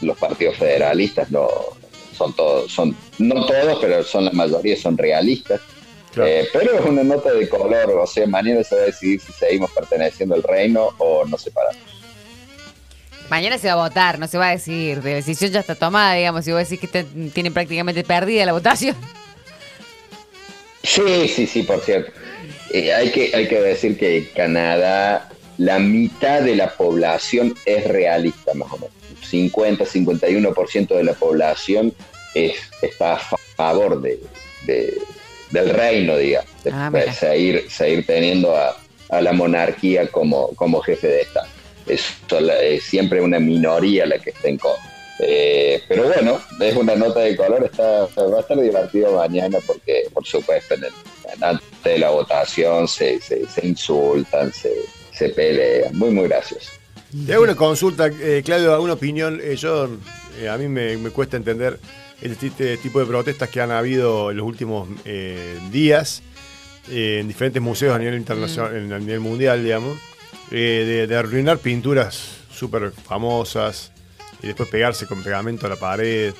los 0.00 0.16
partidos 0.18 0.56
federalistas 0.56 1.30
no 1.30 1.48
son 2.16 2.34
todos, 2.34 2.72
son 2.72 2.96
no 3.18 3.46
todos, 3.46 3.78
pero 3.80 4.02
son 4.02 4.24
la 4.26 4.32
mayoría, 4.32 4.76
son 4.76 4.96
realistas. 4.98 5.60
Claro. 6.12 6.30
Eh, 6.30 6.48
pero 6.52 6.78
es 6.78 6.84
una 6.84 7.04
nota 7.04 7.32
de 7.32 7.48
color, 7.48 7.90
o 7.90 8.06
sea, 8.06 8.26
mañana 8.26 8.64
se 8.64 8.74
va 8.74 8.82
a 8.82 8.86
decidir 8.86 9.20
si 9.20 9.32
seguimos 9.32 9.70
perteneciendo 9.72 10.34
al 10.34 10.42
reino 10.42 10.88
o 10.98 11.24
nos 11.26 11.42
separamos. 11.42 11.82
Mañana 13.30 13.58
se 13.58 13.66
va 13.68 13.72
a 13.74 13.88
votar, 13.88 14.18
no 14.18 14.26
se 14.28 14.38
va 14.38 14.48
a 14.48 14.50
decidir. 14.52 14.98
La 14.98 15.10
decisión 15.10 15.50
ya 15.50 15.60
está 15.60 15.74
tomada, 15.74 16.14
digamos. 16.14 16.44
Si 16.44 16.52
vos 16.52 16.60
decís 16.60 16.78
que 16.80 16.86
te- 16.86 17.04
tienen 17.30 17.52
prácticamente 17.52 18.04
perdida 18.04 18.44
la 18.46 18.52
votación. 18.52 18.94
Sí, 20.82 21.28
sí, 21.28 21.46
sí, 21.46 21.62
por 21.62 21.80
cierto. 21.80 22.12
Eh, 22.70 22.92
hay, 22.92 23.10
que, 23.10 23.32
hay 23.34 23.48
que 23.48 23.60
decir 23.60 23.98
que 23.98 24.30
Canadá, 24.34 25.28
la 25.58 25.78
mitad 25.78 26.42
de 26.42 26.54
la 26.54 26.68
población 26.76 27.54
es 27.64 27.86
realista, 27.88 28.54
más 28.54 28.72
o 28.72 28.76
menos. 28.78 28.90
50, 29.28 29.84
51% 29.84 30.94
de 30.94 31.02
la 31.04 31.14
población 31.14 31.92
es, 32.34 32.54
está 32.82 33.14
a 33.14 33.18
fa- 33.18 33.36
favor 33.56 34.00
de, 34.00 34.20
de- 34.66 34.96
del 35.50 35.70
reino, 35.70 36.16
digamos, 36.16 36.50
de, 36.62 36.70
Ah, 36.72 36.90
seguir, 37.12 37.66
seguir 37.70 38.06
teniendo 38.06 38.54
a, 38.56 38.76
a 39.08 39.20
la 39.20 39.32
monarquía 39.32 40.06
como, 40.08 40.48
como 40.54 40.80
jefe 40.80 41.08
de 41.08 41.20
Estado. 41.22 41.48
Es, 41.86 42.02
sola- 42.28 42.60
es 42.62 42.84
siempre 42.84 43.20
una 43.20 43.38
minoría 43.38 44.06
la 44.06 44.18
que 44.18 44.30
está 44.30 44.48
en 44.48 44.58
contra. 44.58 44.92
Eh, 45.18 45.82
pero 45.88 46.04
bueno, 46.08 46.38
es 46.60 46.76
una 46.76 46.94
nota 46.94 47.20
de 47.20 47.34
color, 47.36 47.64
está, 47.64 48.06
va 48.22 48.36
a 48.36 48.40
estar 48.40 48.60
divertido 48.60 49.12
mañana 49.16 49.58
porque, 49.66 50.02
por 50.12 50.26
supuesto, 50.26 50.74
en 50.74 50.84
el, 50.84 50.92
antes 51.42 51.66
de 51.84 51.98
la 51.98 52.10
votación 52.10 52.86
se, 52.86 53.18
se, 53.20 53.46
se 53.46 53.66
insultan, 53.66 54.52
se, 54.52 54.72
se 55.14 55.30
pelean. 55.30 55.96
Muy, 55.96 56.10
muy 56.10 56.28
gracioso. 56.28 56.70
Te 57.26 57.32
hago 57.32 57.44
una 57.44 57.54
consulta, 57.56 58.08
eh, 58.08 58.42
Claudio, 58.44 58.74
alguna 58.74 58.92
opinión. 58.92 59.40
Eh, 59.42 59.56
yo, 59.56 59.88
eh, 60.38 60.48
a 60.50 60.58
mí 60.58 60.68
me, 60.68 60.98
me 60.98 61.08
cuesta 61.10 61.38
entender 61.38 61.78
este, 62.20 62.76
tipo 62.76 62.98
de 63.00 63.06
protestas 63.06 63.48
que 63.48 63.60
han 63.62 63.70
habido 63.70 64.30
en 64.32 64.36
los 64.36 64.46
últimos 64.46 64.86
eh, 65.06 65.56
días 65.70 66.22
eh, 66.90 67.18
en 67.20 67.28
diferentes 67.28 67.62
museos 67.62 67.94
a 67.94 67.98
nivel 67.98 68.16
internacional, 68.16 68.92
a 68.92 68.98
nivel 68.98 69.20
mundial, 69.20 69.64
digamos, 69.64 69.96
eh, 70.50 70.84
de, 70.86 71.06
de 71.06 71.16
arruinar 71.16 71.58
pinturas 71.58 72.36
súper 72.52 72.90
famosas 72.90 73.92
y 74.42 74.48
después 74.48 74.68
pegarse 74.68 75.06
con 75.06 75.22
pegamento 75.22 75.66
a 75.66 75.70
la 75.70 75.76
pared. 75.76 76.34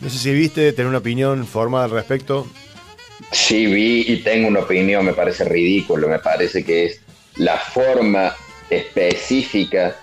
No 0.00 0.08
sé 0.08 0.18
si 0.18 0.32
viste, 0.32 0.72
tener 0.72 0.88
una 0.88 0.98
opinión 0.98 1.46
formada 1.46 1.86
al 1.86 1.90
respecto. 1.90 2.46
Sí, 3.32 3.66
vi 3.66 4.04
y 4.06 4.18
tengo 4.18 4.48
una 4.48 4.60
opinión, 4.60 5.04
me 5.04 5.12
parece 5.12 5.44
ridículo, 5.44 6.08
me 6.08 6.20
parece 6.20 6.64
que 6.64 6.86
es 6.86 7.00
la 7.36 7.56
forma 7.58 8.34
específica 8.70 9.96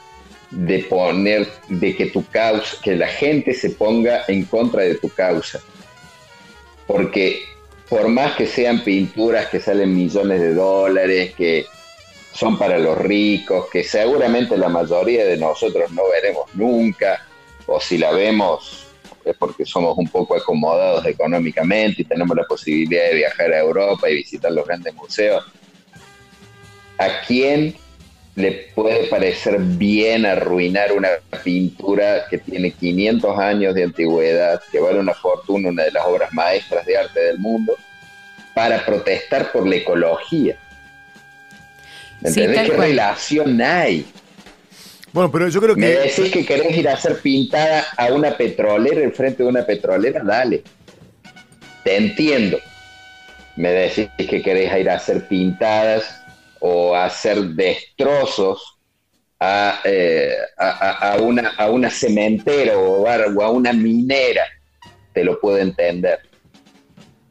de 0.51 0.79
poner, 0.79 1.47
de 1.69 1.95
que 1.95 2.07
tu 2.07 2.25
causa, 2.25 2.77
que 2.83 2.95
la 2.95 3.07
gente 3.07 3.53
se 3.53 3.71
ponga 3.71 4.23
en 4.27 4.45
contra 4.45 4.83
de 4.83 4.95
tu 4.95 5.09
causa. 5.09 5.59
Porque 6.87 7.43
por 7.89 8.07
más 8.09 8.35
que 8.35 8.47
sean 8.47 8.83
pinturas 8.83 9.47
que 9.47 9.59
salen 9.59 9.95
millones 9.95 10.41
de 10.41 10.53
dólares, 10.53 11.33
que 11.35 11.65
son 12.35 12.57
para 12.57 12.77
los 12.77 12.97
ricos, 12.97 13.67
que 13.71 13.83
seguramente 13.83 14.57
la 14.57 14.67
mayoría 14.67 15.25
de 15.25 15.37
nosotros 15.37 15.89
no 15.91 16.03
veremos 16.09 16.53
nunca, 16.53 17.25
o 17.65 17.79
si 17.79 17.97
la 17.97 18.11
vemos 18.11 18.87
es 19.23 19.35
porque 19.37 19.65
somos 19.65 19.97
un 19.97 20.07
poco 20.09 20.35
acomodados 20.35 21.05
económicamente 21.05 22.01
y 22.01 22.05
tenemos 22.05 22.35
la 22.35 22.43
posibilidad 22.43 23.05
de 23.05 23.15
viajar 23.15 23.51
a 23.53 23.59
Europa 23.59 24.09
y 24.09 24.15
visitar 24.15 24.51
los 24.51 24.67
grandes 24.67 24.93
museos. 24.93 25.43
¿A 26.97 27.21
quién 27.25 27.75
le 28.35 28.51
puede 28.75 29.07
parecer 29.07 29.57
bien 29.59 30.25
arruinar 30.25 30.91
una 30.91 31.09
pintura 31.43 32.25
que 32.29 32.37
tiene 32.37 32.71
500 32.71 33.39
años 33.39 33.73
de 33.73 33.83
antigüedad, 33.83 34.61
que 34.71 34.79
vale 34.79 34.99
una 34.99 35.13
fortuna, 35.13 35.69
una 35.69 35.83
de 35.83 35.91
las 35.91 36.05
obras 36.05 36.33
maestras 36.33 36.85
de 36.85 36.97
arte 36.97 37.19
del 37.21 37.39
mundo, 37.39 37.75
para 38.53 38.85
protestar 38.85 39.53
por 39.53 39.65
la 39.65 39.77
ecología? 39.77 40.59
¿Entendés 42.25 42.69
qué 42.69 42.77
relación 42.77 43.61
hay? 43.61 44.05
Bueno, 45.13 45.31
pero 45.31 45.47
yo 45.47 45.61
creo 45.61 45.75
que. 45.75 45.81
Me 45.81 45.87
decís 45.87 46.31
que 46.31 46.45
querés 46.45 46.77
ir 46.77 46.89
a 46.89 46.93
hacer 46.93 47.21
pintada 47.21 47.85
a 47.95 48.11
una 48.13 48.35
petrolera, 48.35 49.01
enfrente 49.01 49.43
de 49.43 49.49
una 49.49 49.65
petrolera, 49.65 50.21
dale. 50.23 50.63
Te 51.83 51.95
entiendo. 51.95 52.59
Me 53.55 53.71
decís 53.71 54.09
que 54.17 54.41
querés 54.41 54.77
ir 54.77 54.89
a 54.89 54.95
hacer 54.95 55.27
pintadas 55.27 56.21
o 56.59 56.95
hacer 56.95 57.41
destrozos 57.41 58.77
eh, 59.85 60.35
a, 60.57 61.17
una, 61.21 61.49
a 61.49 61.69
una 61.69 61.89
cementera 61.89 62.77
o 62.77 63.07
a 63.07 63.51
una 63.51 63.71
minera, 63.71 64.43
te 65.13 65.23
lo 65.23 65.39
puedo 65.39 65.59
entender. 65.59 66.19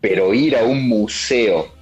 Pero 0.01 0.33
ir 0.33 0.57
a 0.57 0.65
un 0.65 0.89
museo 0.89 1.74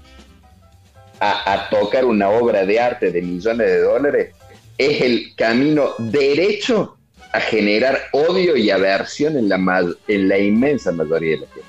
a, 1.22 1.68
tocar 1.70 2.04
una 2.04 2.28
obra 2.30 2.66
de 2.66 2.80
arte 2.80 3.12
de 3.12 3.22
millones 3.22 3.66
de 3.66 3.80
dólares 3.80 4.34
es 4.76 5.00
el 5.00 5.32
camino 5.36 5.90
derecho 5.98 6.96
a 7.32 7.40
generar 7.40 7.98
odio 8.12 8.56
y 8.56 8.70
aversión 8.70 9.36
en 9.36 9.48
la, 9.48 9.84
en 10.08 10.28
la 10.28 10.38
inmensa 10.38 10.90
mayoría 10.90 11.36
de 11.36 11.38
la 11.38 11.46
gente. 11.46 11.68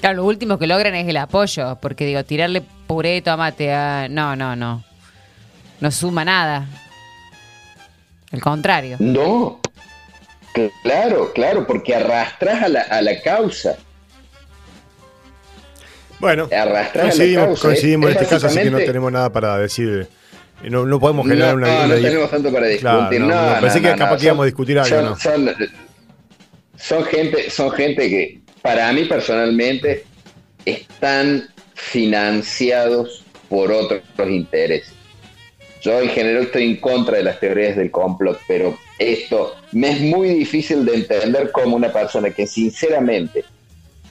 Claro, 0.00 0.16
lo 0.16 0.24
último 0.24 0.58
que 0.58 0.66
logran 0.66 0.94
es 0.94 1.06
el 1.08 1.16
apoyo, 1.16 1.78
porque 1.80 2.06
digo, 2.06 2.24
tirarle 2.24 2.62
puré, 2.86 3.22
tomate 3.22 3.72
a... 3.72 4.08
No, 4.08 4.34
no, 4.34 4.56
no. 4.56 4.82
No 5.80 5.90
suma 5.90 6.24
nada. 6.24 6.66
El 8.30 8.40
contrario. 8.40 8.96
No. 9.00 9.60
Claro, 10.82 11.32
claro, 11.32 11.66
porque 11.66 11.94
arrastras 11.94 12.62
a 12.62 12.68
la, 12.68 12.80
a 12.82 13.02
la 13.02 13.20
causa. 13.20 13.76
Bueno, 16.24 16.48
coincidimos, 16.94 17.60
coincidimos 17.60 18.10
en 18.10 18.16
este 18.16 18.26
caso, 18.26 18.46
así 18.46 18.58
que 18.58 18.70
no 18.70 18.78
tenemos 18.78 19.12
nada 19.12 19.30
para 19.30 19.58
decir. 19.58 20.08
No, 20.62 20.86
no 20.86 20.98
podemos 20.98 21.26
generar 21.28 21.54
una. 21.54 21.86
No, 21.86 21.88
no 21.88 21.94
tenemos 21.96 22.30
tanto 22.30 22.50
para 22.50 22.66
discutir. 22.66 23.20
no, 23.20 23.56
pensé 23.60 23.82
que 23.82 23.94
capaz 23.94 24.16
que 24.16 24.24
íbamos 24.24 24.44
a 24.44 24.46
discutir 24.46 24.78
algo. 24.78 25.16
Son, 25.16 25.54
son, 26.78 27.04
gente, 27.04 27.50
son 27.50 27.70
gente 27.72 28.08
que, 28.08 28.40
para 28.62 28.90
mí 28.94 29.04
personalmente, 29.04 30.06
están 30.64 31.46
financiados 31.74 33.22
por 33.50 33.70
otros 33.70 34.02
intereses. 34.26 34.94
Yo 35.82 36.00
en 36.00 36.08
general 36.08 36.44
estoy 36.44 36.64
en 36.64 36.76
contra 36.76 37.18
de 37.18 37.24
las 37.24 37.38
teorías 37.38 37.76
del 37.76 37.90
complot, 37.90 38.40
pero 38.48 38.78
esto 38.98 39.56
me 39.72 39.90
es 39.90 40.00
muy 40.00 40.30
difícil 40.30 40.86
de 40.86 40.94
entender 40.94 41.52
como 41.52 41.76
una 41.76 41.92
persona 41.92 42.30
que 42.30 42.46
sinceramente 42.46 43.44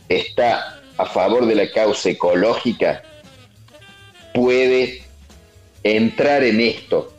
está 0.07 0.82
a 0.97 1.05
favor 1.05 1.45
de 1.45 1.55
la 1.55 1.71
causa 1.71 2.09
ecológica 2.09 3.03
puede 4.33 5.03
entrar 5.83 6.43
en 6.43 6.59
esto, 6.61 7.13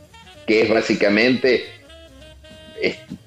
que 0.45 0.61
es 0.61 0.69
básicamente, 0.69 1.65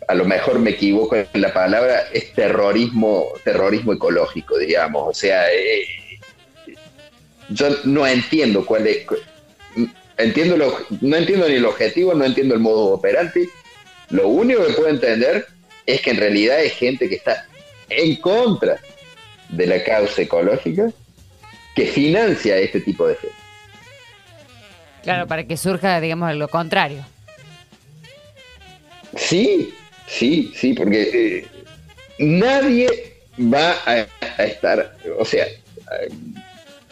a 0.06 0.14
lo 0.14 0.24
mejor 0.24 0.58
me 0.58 0.70
equivoco 0.70 1.16
en 1.16 1.28
la 1.40 1.52
palabra, 1.52 2.04
es 2.12 2.32
terrorismo, 2.32 3.26
terrorismo 3.44 3.92
ecológico, 3.92 4.58
digamos. 4.58 5.08
O 5.08 5.14
sea, 5.14 5.50
eh, 5.52 5.84
yo 7.50 7.68
no 7.84 8.06
entiendo 8.06 8.64
cuál 8.64 8.86
es. 8.86 9.06
Entiendo 10.16 10.56
no 11.00 11.16
entiendo 11.16 11.48
ni 11.48 11.54
el 11.54 11.64
objetivo, 11.64 12.12
no 12.12 12.24
entiendo 12.24 12.54
el 12.54 12.60
modo 12.60 12.86
operante. 12.86 13.48
Lo 14.10 14.28
único 14.28 14.66
que 14.66 14.72
puedo 14.72 14.88
entender 14.88 15.46
es 15.86 16.00
que 16.00 16.10
en 16.10 16.16
realidad 16.16 16.58
hay 16.58 16.70
gente 16.70 17.08
que 17.08 17.14
está 17.14 17.46
en 17.88 18.16
contra 18.16 18.80
de 19.48 19.66
la 19.66 19.82
causa 19.82 20.22
ecológica 20.22 20.90
que 21.74 21.86
financia 21.86 22.56
este 22.56 22.80
tipo 22.80 23.06
de 23.06 23.14
gente. 23.16 23.36
Claro, 25.02 25.26
para 25.26 25.44
que 25.44 25.56
surja, 25.56 26.00
digamos, 26.00 26.34
lo 26.34 26.48
contrario. 26.48 27.04
Sí, 29.16 29.74
sí, 30.06 30.52
sí, 30.54 30.74
porque 30.74 31.40
eh, 31.40 31.46
nadie 32.18 33.16
va 33.38 33.76
a, 33.86 34.44
estar, 34.44 34.96
o 35.18 35.24
sea, 35.24 35.46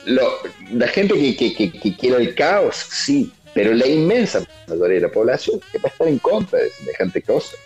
la 0.06 0.88
gente 0.88 1.14
que, 1.36 1.54
que, 1.54 1.96
quiere 1.96 2.16
el 2.16 2.34
caos, 2.34 2.76
sí, 2.76 3.30
pero 3.52 3.74
la 3.74 3.86
inmensa 3.86 4.46
mayoría 4.66 4.96
de 4.96 5.00
la 5.02 5.12
población 5.12 5.60
que 5.72 5.78
va 5.78 5.88
a 5.88 5.92
estar 5.92 6.08
en 6.08 6.18
contra 6.18 6.58
de 6.58 6.70
semejante 6.70 7.22
cosa. 7.22 7.56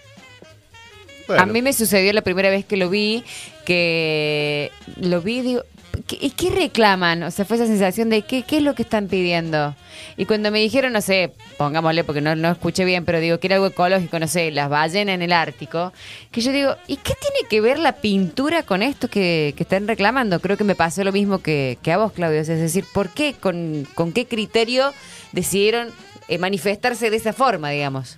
A 1.38 1.46
mí 1.46 1.62
me 1.62 1.72
sucedió 1.72 2.12
la 2.12 2.22
primera 2.22 2.50
vez 2.50 2.64
que 2.64 2.76
lo 2.76 2.88
vi, 2.88 3.24
que 3.64 4.70
lo 4.96 5.20
vi, 5.20 5.42
digo, 5.42 5.62
¿y 6.08 6.30
qué 6.30 6.50
reclaman? 6.50 7.22
O 7.22 7.30
sea, 7.30 7.44
fue 7.44 7.56
esa 7.56 7.66
sensación 7.66 8.10
de 8.10 8.22
¿qué, 8.22 8.42
qué 8.42 8.58
es 8.58 8.62
lo 8.62 8.74
que 8.74 8.82
están 8.82 9.08
pidiendo. 9.08 9.74
Y 10.16 10.24
cuando 10.26 10.50
me 10.50 10.60
dijeron, 10.60 10.92
no 10.92 11.00
sé, 11.00 11.32
pongámosle 11.56 12.04
porque 12.04 12.20
no, 12.20 12.34
no 12.36 12.50
escuché 12.50 12.84
bien, 12.84 13.04
pero 13.04 13.20
digo 13.20 13.38
que 13.38 13.46
era 13.46 13.56
algo 13.56 13.66
ecológico, 13.66 14.18
no 14.18 14.28
sé, 14.28 14.50
las 14.50 14.68
ballenas 14.68 15.14
en 15.14 15.22
el 15.22 15.32
Ártico, 15.32 15.92
que 16.30 16.40
yo 16.40 16.52
digo, 16.52 16.76
¿y 16.86 16.96
qué 16.96 17.14
tiene 17.20 17.48
que 17.48 17.60
ver 17.60 17.78
la 17.78 17.92
pintura 17.92 18.62
con 18.62 18.82
esto 18.82 19.08
que, 19.08 19.54
están 19.58 19.86
reclamando? 19.86 20.40
Creo 20.40 20.56
que 20.56 20.64
me 20.64 20.74
pasó 20.74 21.04
lo 21.04 21.12
mismo 21.12 21.38
que, 21.40 21.78
a 21.92 21.96
vos, 21.96 22.12
Claudio. 22.12 22.40
es 22.40 22.48
decir, 22.48 22.84
¿por 22.92 23.10
qué? 23.10 23.34
¿Con, 23.34 23.86
con 23.94 24.12
qué 24.12 24.26
criterio 24.26 24.92
decidieron 25.32 25.90
eh, 26.28 26.38
manifestarse 26.38 27.10
de 27.10 27.16
esa 27.16 27.32
forma, 27.32 27.70
digamos? 27.70 28.16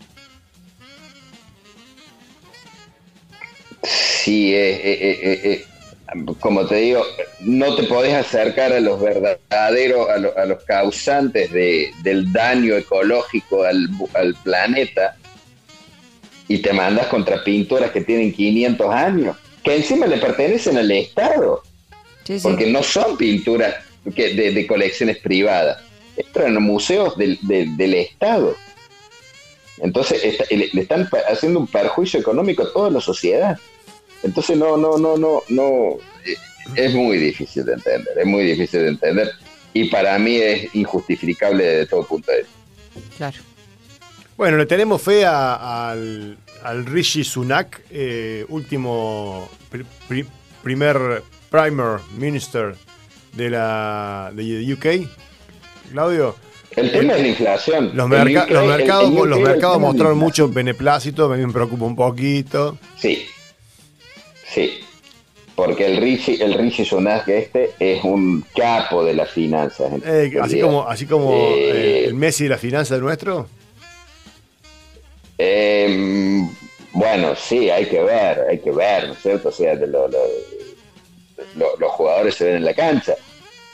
Sí, 3.82 4.54
eh, 4.54 4.80
eh, 4.84 5.40
eh, 5.42 5.64
como 6.38 6.66
te 6.66 6.76
digo, 6.76 7.04
no 7.40 7.74
te 7.74 7.84
podés 7.84 8.14
acercar 8.14 8.72
a 8.72 8.80
los 8.80 9.00
verdaderos, 9.00 10.08
a, 10.08 10.46
los 10.46 10.62
causantes 10.64 11.50
del 11.50 12.32
daño 12.32 12.76
ecológico 12.76 13.64
al, 13.64 14.36
planeta 14.44 15.16
y 16.46 16.58
te 16.58 16.72
mandas 16.72 17.06
contra 17.06 17.42
pinturas 17.42 17.90
que 17.90 18.02
tienen 18.02 18.32
500 18.32 18.94
años, 18.94 19.36
que 19.64 19.76
encima 19.76 20.06
le 20.06 20.18
pertenecen 20.18 20.76
al 20.76 20.90
Estado, 20.90 21.62
porque 22.42 22.66
no 22.66 22.82
son 22.82 23.16
pinturas 23.16 23.74
de, 24.04 24.66
colecciones 24.68 25.18
privadas, 25.18 25.82
entran 26.16 26.56
en 26.56 26.62
museos 26.62 27.16
del, 27.16 27.94
Estado. 27.94 28.54
Entonces 29.78 30.38
le 30.50 30.80
están 30.80 31.08
haciendo 31.28 31.58
un 31.58 31.66
perjuicio 31.66 32.20
económico 32.20 32.62
a 32.62 32.72
toda 32.72 32.90
la 32.90 33.00
sociedad. 33.00 33.58
Entonces 34.22 34.56
no, 34.56 34.76
no, 34.76 34.98
no, 34.98 35.16
no, 35.16 35.42
no, 35.48 35.96
es 36.76 36.94
muy 36.94 37.16
difícil 37.16 37.64
de 37.64 37.74
entender, 37.74 38.18
es 38.18 38.26
muy 38.26 38.44
difícil 38.44 38.80
de 38.80 38.88
entender 38.88 39.30
y 39.74 39.88
para 39.88 40.18
mí 40.18 40.36
es 40.36 40.74
injustificable 40.74 41.64
desde 41.64 41.86
todo 41.86 42.06
punto 42.06 42.30
de 42.30 42.38
vista. 42.38 43.16
Claro. 43.16 43.38
Bueno, 44.36 44.56
le 44.56 44.66
tenemos 44.66 45.02
fe 45.02 45.24
al, 45.24 46.36
al 46.62 46.86
Rishi 46.86 47.24
Sunak, 47.24 47.82
eh, 47.90 48.44
último 48.48 49.48
primer 50.08 51.22
primer 51.50 52.00
minister 52.16 52.74
de 53.34 53.50
la 53.50 54.30
de 54.34 54.72
UK. 54.72 55.08
Claudio. 55.90 56.34
El 56.74 56.90
tema 56.90 57.14
es 57.14 57.22
la 57.22 57.28
inflación. 57.28 57.84
Los, 57.94 57.96
los 57.96 58.08
mercados, 58.08 59.28
los 59.28 59.40
mercados 59.40 59.78
mostraron 59.78 60.16
mucho 60.16 60.48
beneplácito, 60.48 61.30
a 61.30 61.36
me 61.36 61.52
preocupa 61.52 61.84
un 61.84 61.94
poquito. 61.94 62.78
Sí, 62.96 63.26
Sí, 64.52 64.84
porque 65.54 65.86
el 65.86 65.98
Rishi, 65.98 66.40
el 66.40 66.54
Rishi 66.54 66.84
Sunak 66.84 67.28
este 67.28 67.72
es 67.78 68.02
un 68.04 68.44
capo 68.54 69.04
de 69.04 69.14
las 69.14 69.30
finanzas. 69.30 69.92
Eh, 70.04 70.32
así 70.40 70.60
como, 70.60 70.88
así 70.88 71.06
como 71.06 71.32
eh, 71.54 72.06
el 72.06 72.14
Messi 72.14 72.44
de 72.44 72.50
la 72.50 72.58
finanza 72.58 72.96
nuestro. 72.98 73.48
Em, 75.38 76.48
bueno, 76.92 77.34
sí, 77.34 77.70
hay 77.70 77.86
que 77.86 78.02
ver, 78.02 78.46
hay 78.48 78.58
que 78.58 78.70
ver, 78.70 79.08
¿no 79.08 79.14
es 79.14 79.22
cierto? 79.22 79.48
O 79.48 79.52
sea, 79.52 79.74
los 79.74 81.92
jugadores 81.92 82.34
se 82.34 82.44
ven 82.44 82.56
en 82.56 82.64
la 82.64 82.74
cancha. 82.74 83.14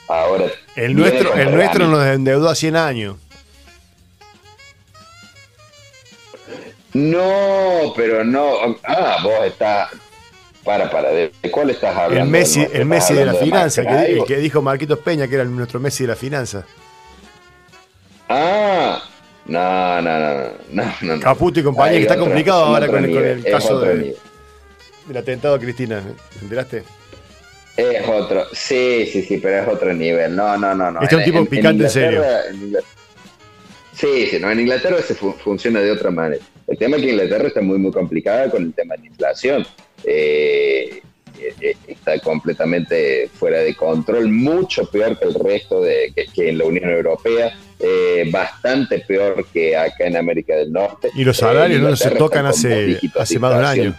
Ahora. 0.09 0.47
El 0.75 0.97
nuestro, 0.97 1.35
el 1.35 1.55
nuestro 1.55 1.87
nos 1.87 2.07
endeudó 2.07 2.49
a 2.49 2.55
100 2.55 2.77
años. 2.77 3.17
No, 6.95 7.93
pero 7.95 8.25
no. 8.25 8.77
Ah, 8.85 9.19
vos 9.23 9.45
estás 9.45 9.91
Para, 10.69 10.91
para, 10.91 11.09
¿de 11.13 11.31
cuál 11.51 11.71
estás 11.71 11.97
hablando? 11.97 12.25
El 12.27 12.31
Messi, 12.31 12.61
el 12.75 12.85
Messi 12.85 13.15
de 13.15 13.25
la 13.25 13.33
¿Estás 13.33 13.43
hablando 13.49 13.71
finanza, 13.71 13.83
que, 13.87 14.13
el 14.19 14.25
que 14.25 14.37
dijo 14.37 14.61
Marquitos 14.61 14.99
Peña, 14.99 15.27
que 15.27 15.37
era 15.37 15.45
nuestro 15.45 15.81
Messi 15.81 16.05
de 16.05 16.09
la 16.09 16.15
finanza. 16.15 16.67
Ah, 18.29 19.03
no, 19.47 20.03
no, 20.03 20.19
no, 20.19 20.51
no, 20.73 20.85
no, 21.01 21.17
no. 21.17 21.21
Caputo 21.23 21.61
y 21.61 21.63
compañía, 21.63 21.97
que 21.97 22.03
está 22.03 22.19
complicado 22.19 22.65
ahora 22.67 22.87
con 22.87 23.03
el- 23.03 23.43
con 23.43 23.51
caso 23.51 23.81
de-. 23.81 24.15
Del 25.07 25.17
atentado 25.17 25.55
a 25.55 25.59
Cristina, 25.59 26.03
¿te 26.35 26.45
enteraste? 26.45 26.83
Es 27.75 28.07
otro, 28.07 28.45
sí, 28.53 29.09
sí, 29.11 29.23
sí, 29.23 29.39
pero 29.39 29.63
es 29.63 29.69
otro 29.69 29.95
nivel. 29.95 30.37
No, 30.37 30.59
no, 30.59 30.75
no, 30.75 30.91
no. 30.91 31.01
Este 31.01 31.15
es 31.15 31.19
un 31.21 31.33
tipo 31.33 31.45
picante 31.47 31.85
en 31.85 31.91
serio. 31.91 32.23
En 32.51 32.77
Sí, 33.95 34.27
sí, 34.27 34.39
no, 34.39 34.51
en 34.51 34.61
Inglaterra 34.61 35.01
se 35.01 35.15
fu- 35.15 35.33
funciona 35.33 35.81
de 35.81 35.93
otra 35.93 36.11
manera. 36.11 36.45
El 36.67 36.77
tema 36.77 36.97
es 36.99 37.03
que 37.05 37.09
Inglaterra 37.13 37.49
está 37.49 37.63
muy, 37.63 37.79
muy 37.79 37.91
complicada 37.91 38.51
con 38.51 38.65
el 38.65 38.75
tema 38.75 38.97
de 38.97 39.01
la 39.01 39.07
inflación. 39.07 39.67
Eh, 40.05 41.03
eh, 41.61 41.77
está 41.87 42.19
completamente 42.21 43.29
fuera 43.33 43.61
de 43.61 43.75
control, 43.75 44.29
mucho 44.29 44.91
peor 44.91 45.19
que 45.19 45.27
el 45.27 45.35
resto 45.35 45.83
de 45.83 46.13
que, 46.15 46.27
que 46.27 46.49
en 46.49 46.59
la 46.59 46.65
Unión 46.65 46.91
Europea, 46.91 47.57
eh, 47.79 48.29
bastante 48.31 48.99
peor 49.01 49.47
que 49.53 49.77
acá 49.77 50.07
en 50.07 50.17
América 50.17 50.57
del 50.57 50.73
Norte. 50.73 51.11
Y 51.15 51.25
los 51.25 51.37
Eh, 51.39 51.41
salarios 51.41 51.81
no 51.81 51.95
se 51.95 52.11
tocan 52.11 52.47
hace, 52.47 52.99
hace 53.17 53.39
más 53.39 53.53
de 53.53 53.59
un 53.59 53.65
año. 53.65 53.95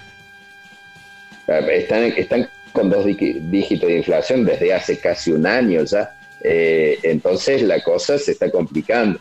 Están, 1.48 2.04
están 2.18 2.50
con 2.74 2.90
dos 2.90 3.06
dígitos 3.06 3.90
de 3.90 3.98
inflación 3.98 4.46
desde 4.46 4.74
hace 4.74 5.00
casi 5.00 5.32
un 5.32 5.48
año 5.48 5.84
ya. 5.86 6.16
Eh, 6.44 7.00
entonces 7.04 7.62
la 7.64 7.82
cosa 7.84 8.18
se 8.18 8.32
está 8.32 8.52
complicando. 8.52 9.18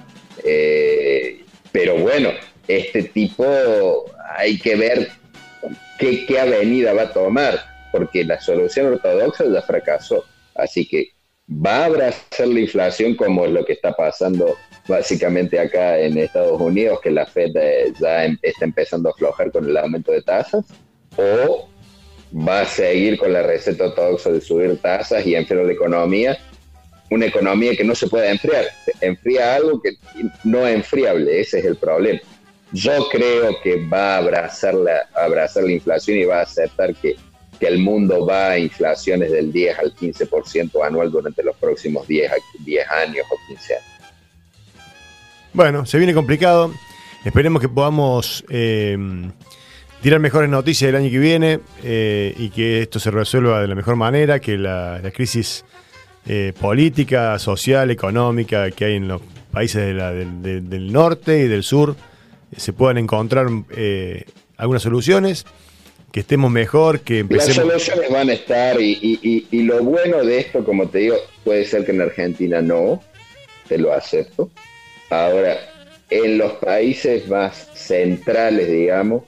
Pero 1.72 1.96
bueno, 1.98 2.30
este 2.66 3.04
tipo 3.04 3.46
hay 4.36 4.58
que 4.58 4.74
ver 4.76 5.08
qué, 5.98 6.38
avenida 6.38 6.92
va 6.92 7.02
a 7.02 7.12
tomar, 7.12 7.60
porque 7.92 8.24
la 8.24 8.40
solución 8.40 8.86
ortodoxa 8.86 9.44
ya 9.44 9.62
fracasó. 9.62 10.24
Así 10.54 10.86
que 10.86 11.08
va 11.48 11.82
a 11.82 11.84
abrazar 11.86 12.48
la 12.48 12.60
inflación 12.60 13.14
como 13.14 13.44
es 13.46 13.52
lo 13.52 13.64
que 13.64 13.72
está 13.74 13.92
pasando 13.92 14.56
básicamente 14.86 15.58
acá 15.58 15.98
en 15.98 16.18
Estados 16.18 16.60
Unidos, 16.60 17.00
que 17.02 17.10
la 17.10 17.26
Fed 17.26 17.56
eh, 17.56 17.92
ya 18.00 18.24
em- 18.24 18.38
está 18.42 18.64
empezando 18.64 19.08
a 19.08 19.12
aflojar 19.12 19.52
con 19.52 19.68
el 19.68 19.76
aumento 19.76 20.12
de 20.12 20.22
tasas, 20.22 20.64
o 21.16 21.68
va 22.34 22.60
a 22.60 22.66
seguir 22.66 23.18
con 23.18 23.32
la 23.32 23.42
receta 23.42 23.86
ortodoxa 23.86 24.30
de 24.30 24.40
subir 24.40 24.78
tasas 24.78 25.26
y 25.26 25.34
enfriar 25.34 25.64
la 25.64 25.72
economía, 25.72 26.38
una 27.10 27.26
economía 27.26 27.74
que 27.74 27.84
no 27.84 27.94
se 27.94 28.06
puede 28.06 28.30
enfriar, 28.30 28.66
enfría 29.00 29.56
algo 29.56 29.80
que 29.80 29.92
no 30.44 30.66
es 30.66 30.74
enfriable, 30.74 31.40
ese 31.40 31.60
es 31.60 31.64
el 31.64 31.76
problema. 31.76 32.20
Yo 32.72 33.08
creo 33.10 33.56
que 33.62 33.86
va 33.86 34.14
a 34.14 34.18
abrazar 34.18 34.74
la, 34.74 35.00
abrazar 35.14 35.64
la 35.64 35.72
inflación 35.72 36.18
y 36.18 36.24
va 36.24 36.40
a 36.40 36.42
aceptar 36.42 36.94
que, 36.94 37.16
que 37.58 37.66
el 37.66 37.78
mundo 37.78 38.26
va 38.26 38.50
a 38.50 38.58
inflaciones 38.58 39.30
del 39.32 39.50
10 39.52 39.78
al 39.78 39.94
15% 39.94 40.86
anual 40.86 41.10
durante 41.10 41.42
los 41.42 41.56
próximos 41.56 42.06
10, 42.06 42.30
a- 42.30 42.34
10 42.64 42.86
años 42.90 43.26
o 43.30 43.36
15 43.48 43.74
años. 43.74 43.84
Bueno, 45.52 45.86
se 45.86 45.98
viene 45.98 46.12
complicado. 46.14 46.72
Esperemos 47.24 47.60
que 47.62 47.68
podamos 47.68 48.44
eh, 48.48 48.96
tirar 50.02 50.20
mejores 50.20 50.48
noticias 50.50 50.88
el 50.90 50.96
año 50.96 51.10
que 51.10 51.18
viene 51.18 51.60
eh, 51.82 52.34
y 52.36 52.50
que 52.50 52.82
esto 52.82 53.00
se 53.00 53.10
resuelva 53.10 53.60
de 53.60 53.66
la 53.68 53.74
mejor 53.74 53.96
manera, 53.96 54.40
que 54.40 54.56
la, 54.56 55.00
la 55.02 55.10
crisis 55.10 55.64
eh, 56.26 56.52
política, 56.60 57.38
social, 57.38 57.90
económica 57.90 58.70
que 58.70 58.84
hay 58.84 58.94
en 58.96 59.08
los 59.08 59.22
países 59.50 59.82
de 59.86 60.60
del, 60.60 60.92
norte 60.92 61.38
y 61.40 61.48
del 61.48 61.62
sur 61.64 61.96
se 62.56 62.72
puedan 62.72 62.98
encontrar 62.98 63.46
eh, 63.76 64.24
algunas 64.56 64.82
soluciones, 64.82 65.44
que 66.12 66.20
estemos 66.20 66.50
mejor, 66.50 67.00
que 67.00 67.14
Las 67.14 67.20
empecemos... 67.48 67.56
soluciones 67.82 68.10
van 68.10 68.30
a 68.30 68.32
estar 68.32 68.80
y, 68.80 68.92
y- 69.02 69.20
y- 69.22 69.46
y 69.50 69.62
lo 69.62 69.82
bueno 69.82 70.24
de 70.24 70.38
esto, 70.38 70.64
como 70.64 70.88
te 70.88 70.98
digo, 70.98 71.16
puede 71.44 71.64
ser 71.66 71.84
que 71.84 71.92
en 71.92 72.00
Argentina 72.00 72.62
no, 72.62 73.02
te 73.68 73.76
lo 73.76 73.92
acepto. 73.92 74.50
Ahora, 75.10 75.58
en 76.10 76.38
los 76.38 76.52
países 76.54 77.28
más 77.28 77.68
centrales, 77.74 78.70
digamos, 78.70 79.24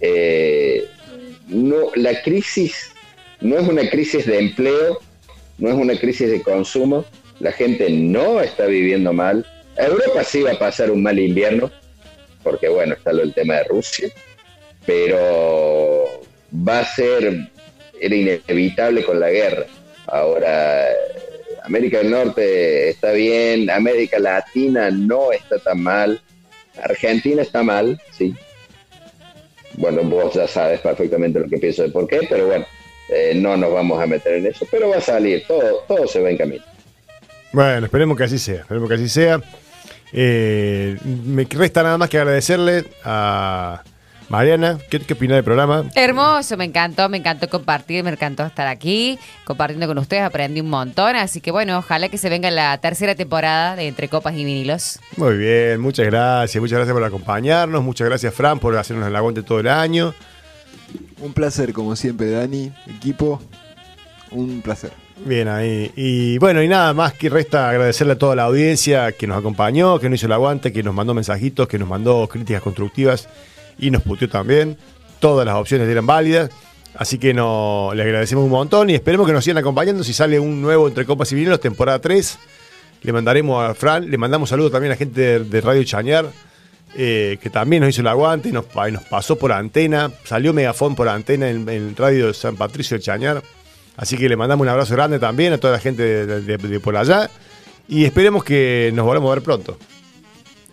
eh, 0.00 0.84
no, 1.48 1.76
la 1.94 2.20
crisis 2.22 2.92
no 3.40 3.58
es 3.58 3.68
una 3.68 3.88
crisis 3.88 4.26
de 4.26 4.38
empleo, 4.38 4.98
no 5.58 5.68
es 5.68 5.74
una 5.74 5.96
crisis 5.98 6.30
de 6.30 6.42
consumo, 6.42 7.04
la 7.38 7.52
gente 7.52 7.88
no 7.90 8.40
está 8.40 8.66
viviendo 8.66 9.12
mal. 9.12 9.46
Europa 9.76 10.24
sí 10.24 10.42
va 10.42 10.52
a 10.52 10.58
pasar 10.58 10.90
un 10.90 11.02
mal 11.02 11.18
invierno, 11.18 11.70
porque 12.42 12.68
bueno, 12.68 12.94
está 12.94 13.12
lo, 13.12 13.22
el 13.22 13.34
tema 13.34 13.56
de 13.56 13.64
Rusia, 13.64 14.08
pero 14.86 16.22
va 16.52 16.80
a 16.80 16.84
ser, 16.84 17.50
era 18.00 18.14
inevitable 18.14 19.04
con 19.04 19.20
la 19.20 19.30
guerra. 19.30 19.66
Ahora, 20.06 20.86
América 21.62 21.98
del 21.98 22.10
Norte 22.10 22.90
está 22.90 23.12
bien, 23.12 23.70
América 23.70 24.18
Latina 24.18 24.90
no 24.90 25.32
está 25.32 25.58
tan 25.58 25.82
mal, 25.82 26.20
Argentina 26.82 27.42
está 27.42 27.62
mal, 27.62 28.00
sí. 28.10 28.34
Bueno, 29.74 30.02
vos 30.02 30.34
ya 30.34 30.48
sabes 30.48 30.80
perfectamente 30.80 31.38
lo 31.38 31.48
que 31.48 31.58
pienso 31.58 31.82
de 31.82 31.90
por 31.90 32.08
qué, 32.08 32.26
pero 32.28 32.46
bueno, 32.46 32.66
eh, 33.08 33.32
no 33.36 33.56
nos 33.56 33.72
vamos 33.72 34.02
a 34.02 34.06
meter 34.06 34.34
en 34.34 34.46
eso, 34.46 34.66
pero 34.70 34.88
va 34.88 34.96
a 34.96 35.00
salir, 35.00 35.44
todo, 35.46 35.84
todo 35.86 36.06
se 36.06 36.20
va 36.20 36.30
en 36.30 36.36
camino. 36.36 36.64
Bueno, 37.52 37.86
esperemos 37.86 38.16
que 38.16 38.24
así 38.24 38.38
sea, 38.38 38.60
esperemos 38.60 38.88
que 38.88 38.94
así 38.94 39.08
sea. 39.08 39.40
Eh, 40.12 40.98
me 41.04 41.44
resta 41.44 41.82
nada 41.82 41.98
más 41.98 42.08
que 42.08 42.18
agradecerle 42.18 42.84
a 43.04 43.82
Mariana. 44.28 44.78
¿Qué, 44.88 45.00
qué 45.00 45.14
opina 45.14 45.34
del 45.34 45.44
programa? 45.44 45.84
Hermoso, 45.94 46.56
me 46.56 46.64
encantó, 46.64 47.08
me 47.08 47.18
encantó 47.18 47.48
compartir, 47.48 48.04
me 48.04 48.10
encantó 48.10 48.46
estar 48.46 48.68
aquí, 48.68 49.18
compartiendo 49.44 49.86
con 49.88 49.98
ustedes, 49.98 50.22
aprendí 50.22 50.60
un 50.60 50.70
montón, 50.70 51.16
así 51.16 51.40
que 51.40 51.50
bueno, 51.50 51.76
ojalá 51.78 52.08
que 52.08 52.16
se 52.16 52.28
venga 52.28 52.50
la 52.50 52.78
tercera 52.78 53.14
temporada 53.14 53.76
de 53.76 53.88
Entre 53.88 54.08
Copas 54.08 54.34
y 54.34 54.44
Vinilos. 54.44 55.00
Muy 55.16 55.36
bien, 55.36 55.80
muchas 55.80 56.06
gracias. 56.06 56.60
Muchas 56.60 56.78
gracias 56.78 56.94
por 56.94 57.04
acompañarnos. 57.04 57.82
Muchas 57.82 58.08
gracias, 58.08 58.32
Fran, 58.32 58.58
por 58.58 58.76
hacernos 58.76 59.08
el 59.08 59.16
aguante 59.16 59.42
todo 59.42 59.60
el 59.60 59.68
año. 59.68 60.14
Un 61.20 61.32
placer, 61.32 61.72
como 61.72 61.96
siempre, 61.96 62.30
Dani, 62.30 62.72
equipo. 62.88 63.40
Un 64.30 64.62
placer. 64.62 64.92
Bien 65.24 65.48
ahí. 65.48 65.92
Y 65.96 66.38
bueno, 66.38 66.62
y 66.62 66.68
nada 66.68 66.94
más 66.94 67.12
que 67.12 67.28
resta 67.28 67.68
agradecerle 67.68 68.14
a 68.14 68.18
toda 68.18 68.34
la 68.34 68.44
audiencia 68.44 69.12
que 69.12 69.26
nos 69.26 69.38
acompañó, 69.38 69.98
que 69.98 70.08
nos 70.08 70.18
hizo 70.18 70.26
el 70.26 70.32
aguante, 70.32 70.72
que 70.72 70.82
nos 70.82 70.94
mandó 70.94 71.12
mensajitos, 71.12 71.68
que 71.68 71.78
nos 71.78 71.88
mandó 71.88 72.26
críticas 72.26 72.62
constructivas 72.62 73.28
y 73.78 73.90
nos 73.90 74.02
puteó 74.02 74.28
también. 74.28 74.78
Todas 75.18 75.44
las 75.44 75.56
opciones 75.56 75.88
eran 75.88 76.06
válidas. 76.06 76.50
Así 76.94 77.18
que 77.18 77.34
no, 77.34 77.92
le 77.94 78.02
agradecemos 78.02 78.44
un 78.44 78.50
montón 78.50 78.90
y 78.90 78.94
esperemos 78.94 79.26
que 79.26 79.32
nos 79.32 79.44
sigan 79.44 79.58
acompañando. 79.58 80.02
Si 80.02 80.12
sale 80.12 80.40
un 80.40 80.60
nuevo 80.60 80.88
Entre 80.88 81.04
Copas 81.04 81.30
y 81.32 81.34
Vinilos, 81.34 81.60
temporada 81.60 81.98
3, 82.00 82.38
le 83.02 83.12
mandaremos 83.12 83.62
a 83.62 83.74
Fran, 83.74 84.10
le 84.10 84.18
mandamos 84.18 84.48
saludos 84.48 84.72
también 84.72 84.92
a 84.92 84.94
la 84.94 84.98
gente 84.98 85.40
de, 85.40 85.60
Radio 85.60 85.84
Chañar, 85.84 86.26
eh, 86.96 87.38
que 87.40 87.50
también 87.50 87.82
nos 87.82 87.90
hizo 87.90 88.00
el 88.00 88.08
aguante 88.08 88.48
y 88.48 88.52
nos, 88.52 88.64
pasó 88.64 89.36
por 89.36 89.52
antena. 89.52 90.10
Salió 90.24 90.52
Megafón 90.52 90.96
por 90.96 91.08
antena 91.08 91.48
en, 91.48 91.68
en 91.68 91.94
Radio 91.94 92.32
San 92.34 92.56
Patricio 92.56 92.96
de 92.96 93.02
Chañar. 93.02 93.42
Así 94.00 94.16
que 94.16 94.30
le 94.30 94.36
mandamos 94.36 94.64
un 94.64 94.70
abrazo 94.70 94.94
grande 94.94 95.18
también 95.18 95.52
a 95.52 95.58
toda 95.58 95.74
la 95.74 95.78
gente 95.78 96.02
de, 96.02 96.26
de- 96.26 96.56
de- 96.56 96.68
de 96.68 96.80
por 96.80 96.96
allá. 96.96 97.28
Y 97.86 98.06
esperemos 98.06 98.42
que 98.42 98.90
nos 98.94 99.04
volvamos 99.04 99.30
a 99.30 99.34
ver 99.34 99.42
pronto. 99.44 99.76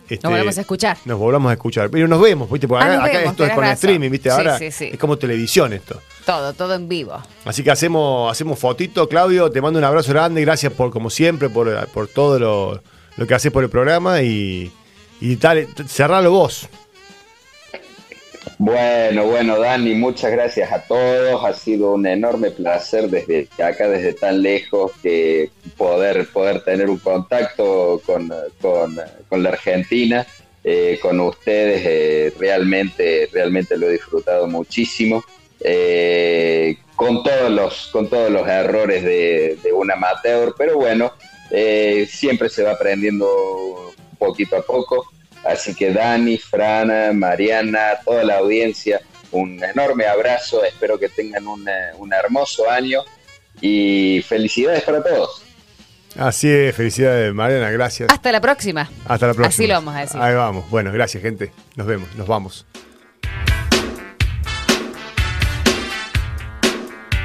Este, 0.08 0.22
Nos 0.26 0.30
volvemos 0.32 0.56
a 0.56 0.60
escuchar. 0.62 0.96
Nos 1.04 1.18
volvamos 1.18 1.50
a 1.50 1.52
escuchar. 1.52 1.90
Pero 1.90 2.08
nos 2.08 2.18
vemos, 2.22 2.50
¿viste? 2.50 2.66
Porque 2.66 2.86
Ah, 2.86 3.04
acá, 3.04 3.22
esto 3.24 3.44
es 3.44 3.50
con 3.52 3.60
razón. 3.60 3.74
streaming, 3.74 4.08
¿viste? 4.10 4.30
Ahora 4.30 4.56
sí, 4.58 4.70
sí. 4.70 4.88
es 4.90 4.98
como 4.98 5.18
televisión 5.18 5.74
esto. 5.74 6.00
Todo, 6.24 6.54
todo 6.54 6.72
en 6.74 6.88
vivo. 6.88 7.20
Así 7.44 7.62
que 7.62 7.70
hacemos, 7.70 8.32
hacemos 8.32 8.58
fotito, 8.58 9.06
Claudio. 9.06 9.50
Te 9.50 9.60
mando 9.60 9.78
un 9.78 9.84
abrazo 9.84 10.10
grande. 10.12 10.40
Gracias 10.40 10.72
por, 10.72 10.90
como 10.90 11.10
siempre, 11.10 11.50
por, 11.50 11.86
por 11.88 12.08
todo 12.08 12.38
lo, 12.38 12.82
lo 13.18 13.26
que 13.26 13.34
haces 13.34 13.52
por 13.52 13.62
el 13.62 13.68
programa. 13.68 14.22
Y, 14.22 14.72
y 15.20 15.36
dale, 15.36 15.66
t- 15.66 15.86
cerralo 15.86 16.30
vos. 16.30 16.66
Bueno, 18.56 19.26
bueno, 19.26 19.58
Dani, 19.58 19.94
muchas 19.94 20.30
gracias 20.32 20.70
a 20.72 20.82
todos. 20.84 21.44
Ha 21.44 21.52
sido 21.54 21.92
un 21.94 22.06
enorme 22.06 22.50
placer 22.50 23.08
desde 23.08 23.48
acá, 23.62 23.88
desde 23.88 24.12
tan 24.14 24.42
lejos, 24.42 24.92
que 25.02 25.50
poder, 25.76 26.26
poder 26.32 26.62
tener 26.64 26.88
un 26.88 26.98
contacto 26.98 28.00
con, 28.06 28.32
con, 28.60 29.42
la 29.42 29.48
Argentina, 29.50 30.26
eh, 30.64 30.98
con 31.00 31.20
ustedes. 31.20 31.82
eh, 31.84 32.32
realmente, 32.38 33.28
realmente 33.32 33.76
lo 33.76 33.88
he 33.88 33.92
disfrutado 33.92 34.46
muchísimo. 34.46 35.22
eh, 35.60 36.78
con 36.96 37.22
todos 37.22 37.50
los, 37.50 37.88
con 37.92 38.08
todos 38.08 38.30
los 38.30 38.46
errores 38.48 39.02
de, 39.04 39.56
de 39.62 39.72
un 39.72 39.90
amateur, 39.90 40.54
pero 40.58 40.76
bueno, 40.76 41.12
eh, 41.50 42.06
siempre 42.10 42.48
se 42.48 42.62
va 42.64 42.72
aprendiendo 42.72 43.92
poquito 44.18 44.56
a 44.56 44.62
poco. 44.62 45.06
Así 45.44 45.74
que 45.74 45.92
Dani, 45.92 46.38
Frana, 46.38 47.12
Mariana, 47.12 47.98
toda 48.04 48.24
la 48.24 48.38
audiencia, 48.38 49.00
un 49.30 49.62
enorme 49.62 50.06
abrazo, 50.06 50.64
espero 50.64 50.98
que 50.98 51.08
tengan 51.08 51.46
un, 51.46 51.68
eh, 51.68 51.90
un 51.98 52.12
hermoso 52.12 52.70
año 52.70 53.04
y 53.60 54.22
felicidades 54.26 54.82
para 54.82 55.02
todos. 55.02 55.42
Así 56.16 56.50
es, 56.50 56.74
felicidades, 56.74 57.32
Mariana. 57.32 57.70
Gracias. 57.70 58.10
Hasta 58.10 58.32
la 58.32 58.40
próxima. 58.40 58.90
Hasta 59.06 59.28
la 59.28 59.34
próxima. 59.34 59.48
Así 59.48 59.66
lo 59.66 59.74
vamos 59.74 59.94
a 59.94 60.00
decir. 60.00 60.20
Ahí 60.20 60.34
vamos. 60.34 60.68
Bueno, 60.70 60.90
gracias, 60.92 61.22
gente. 61.22 61.52
Nos 61.76 61.86
vemos, 61.86 62.12
nos 62.16 62.26
vamos. 62.26 62.66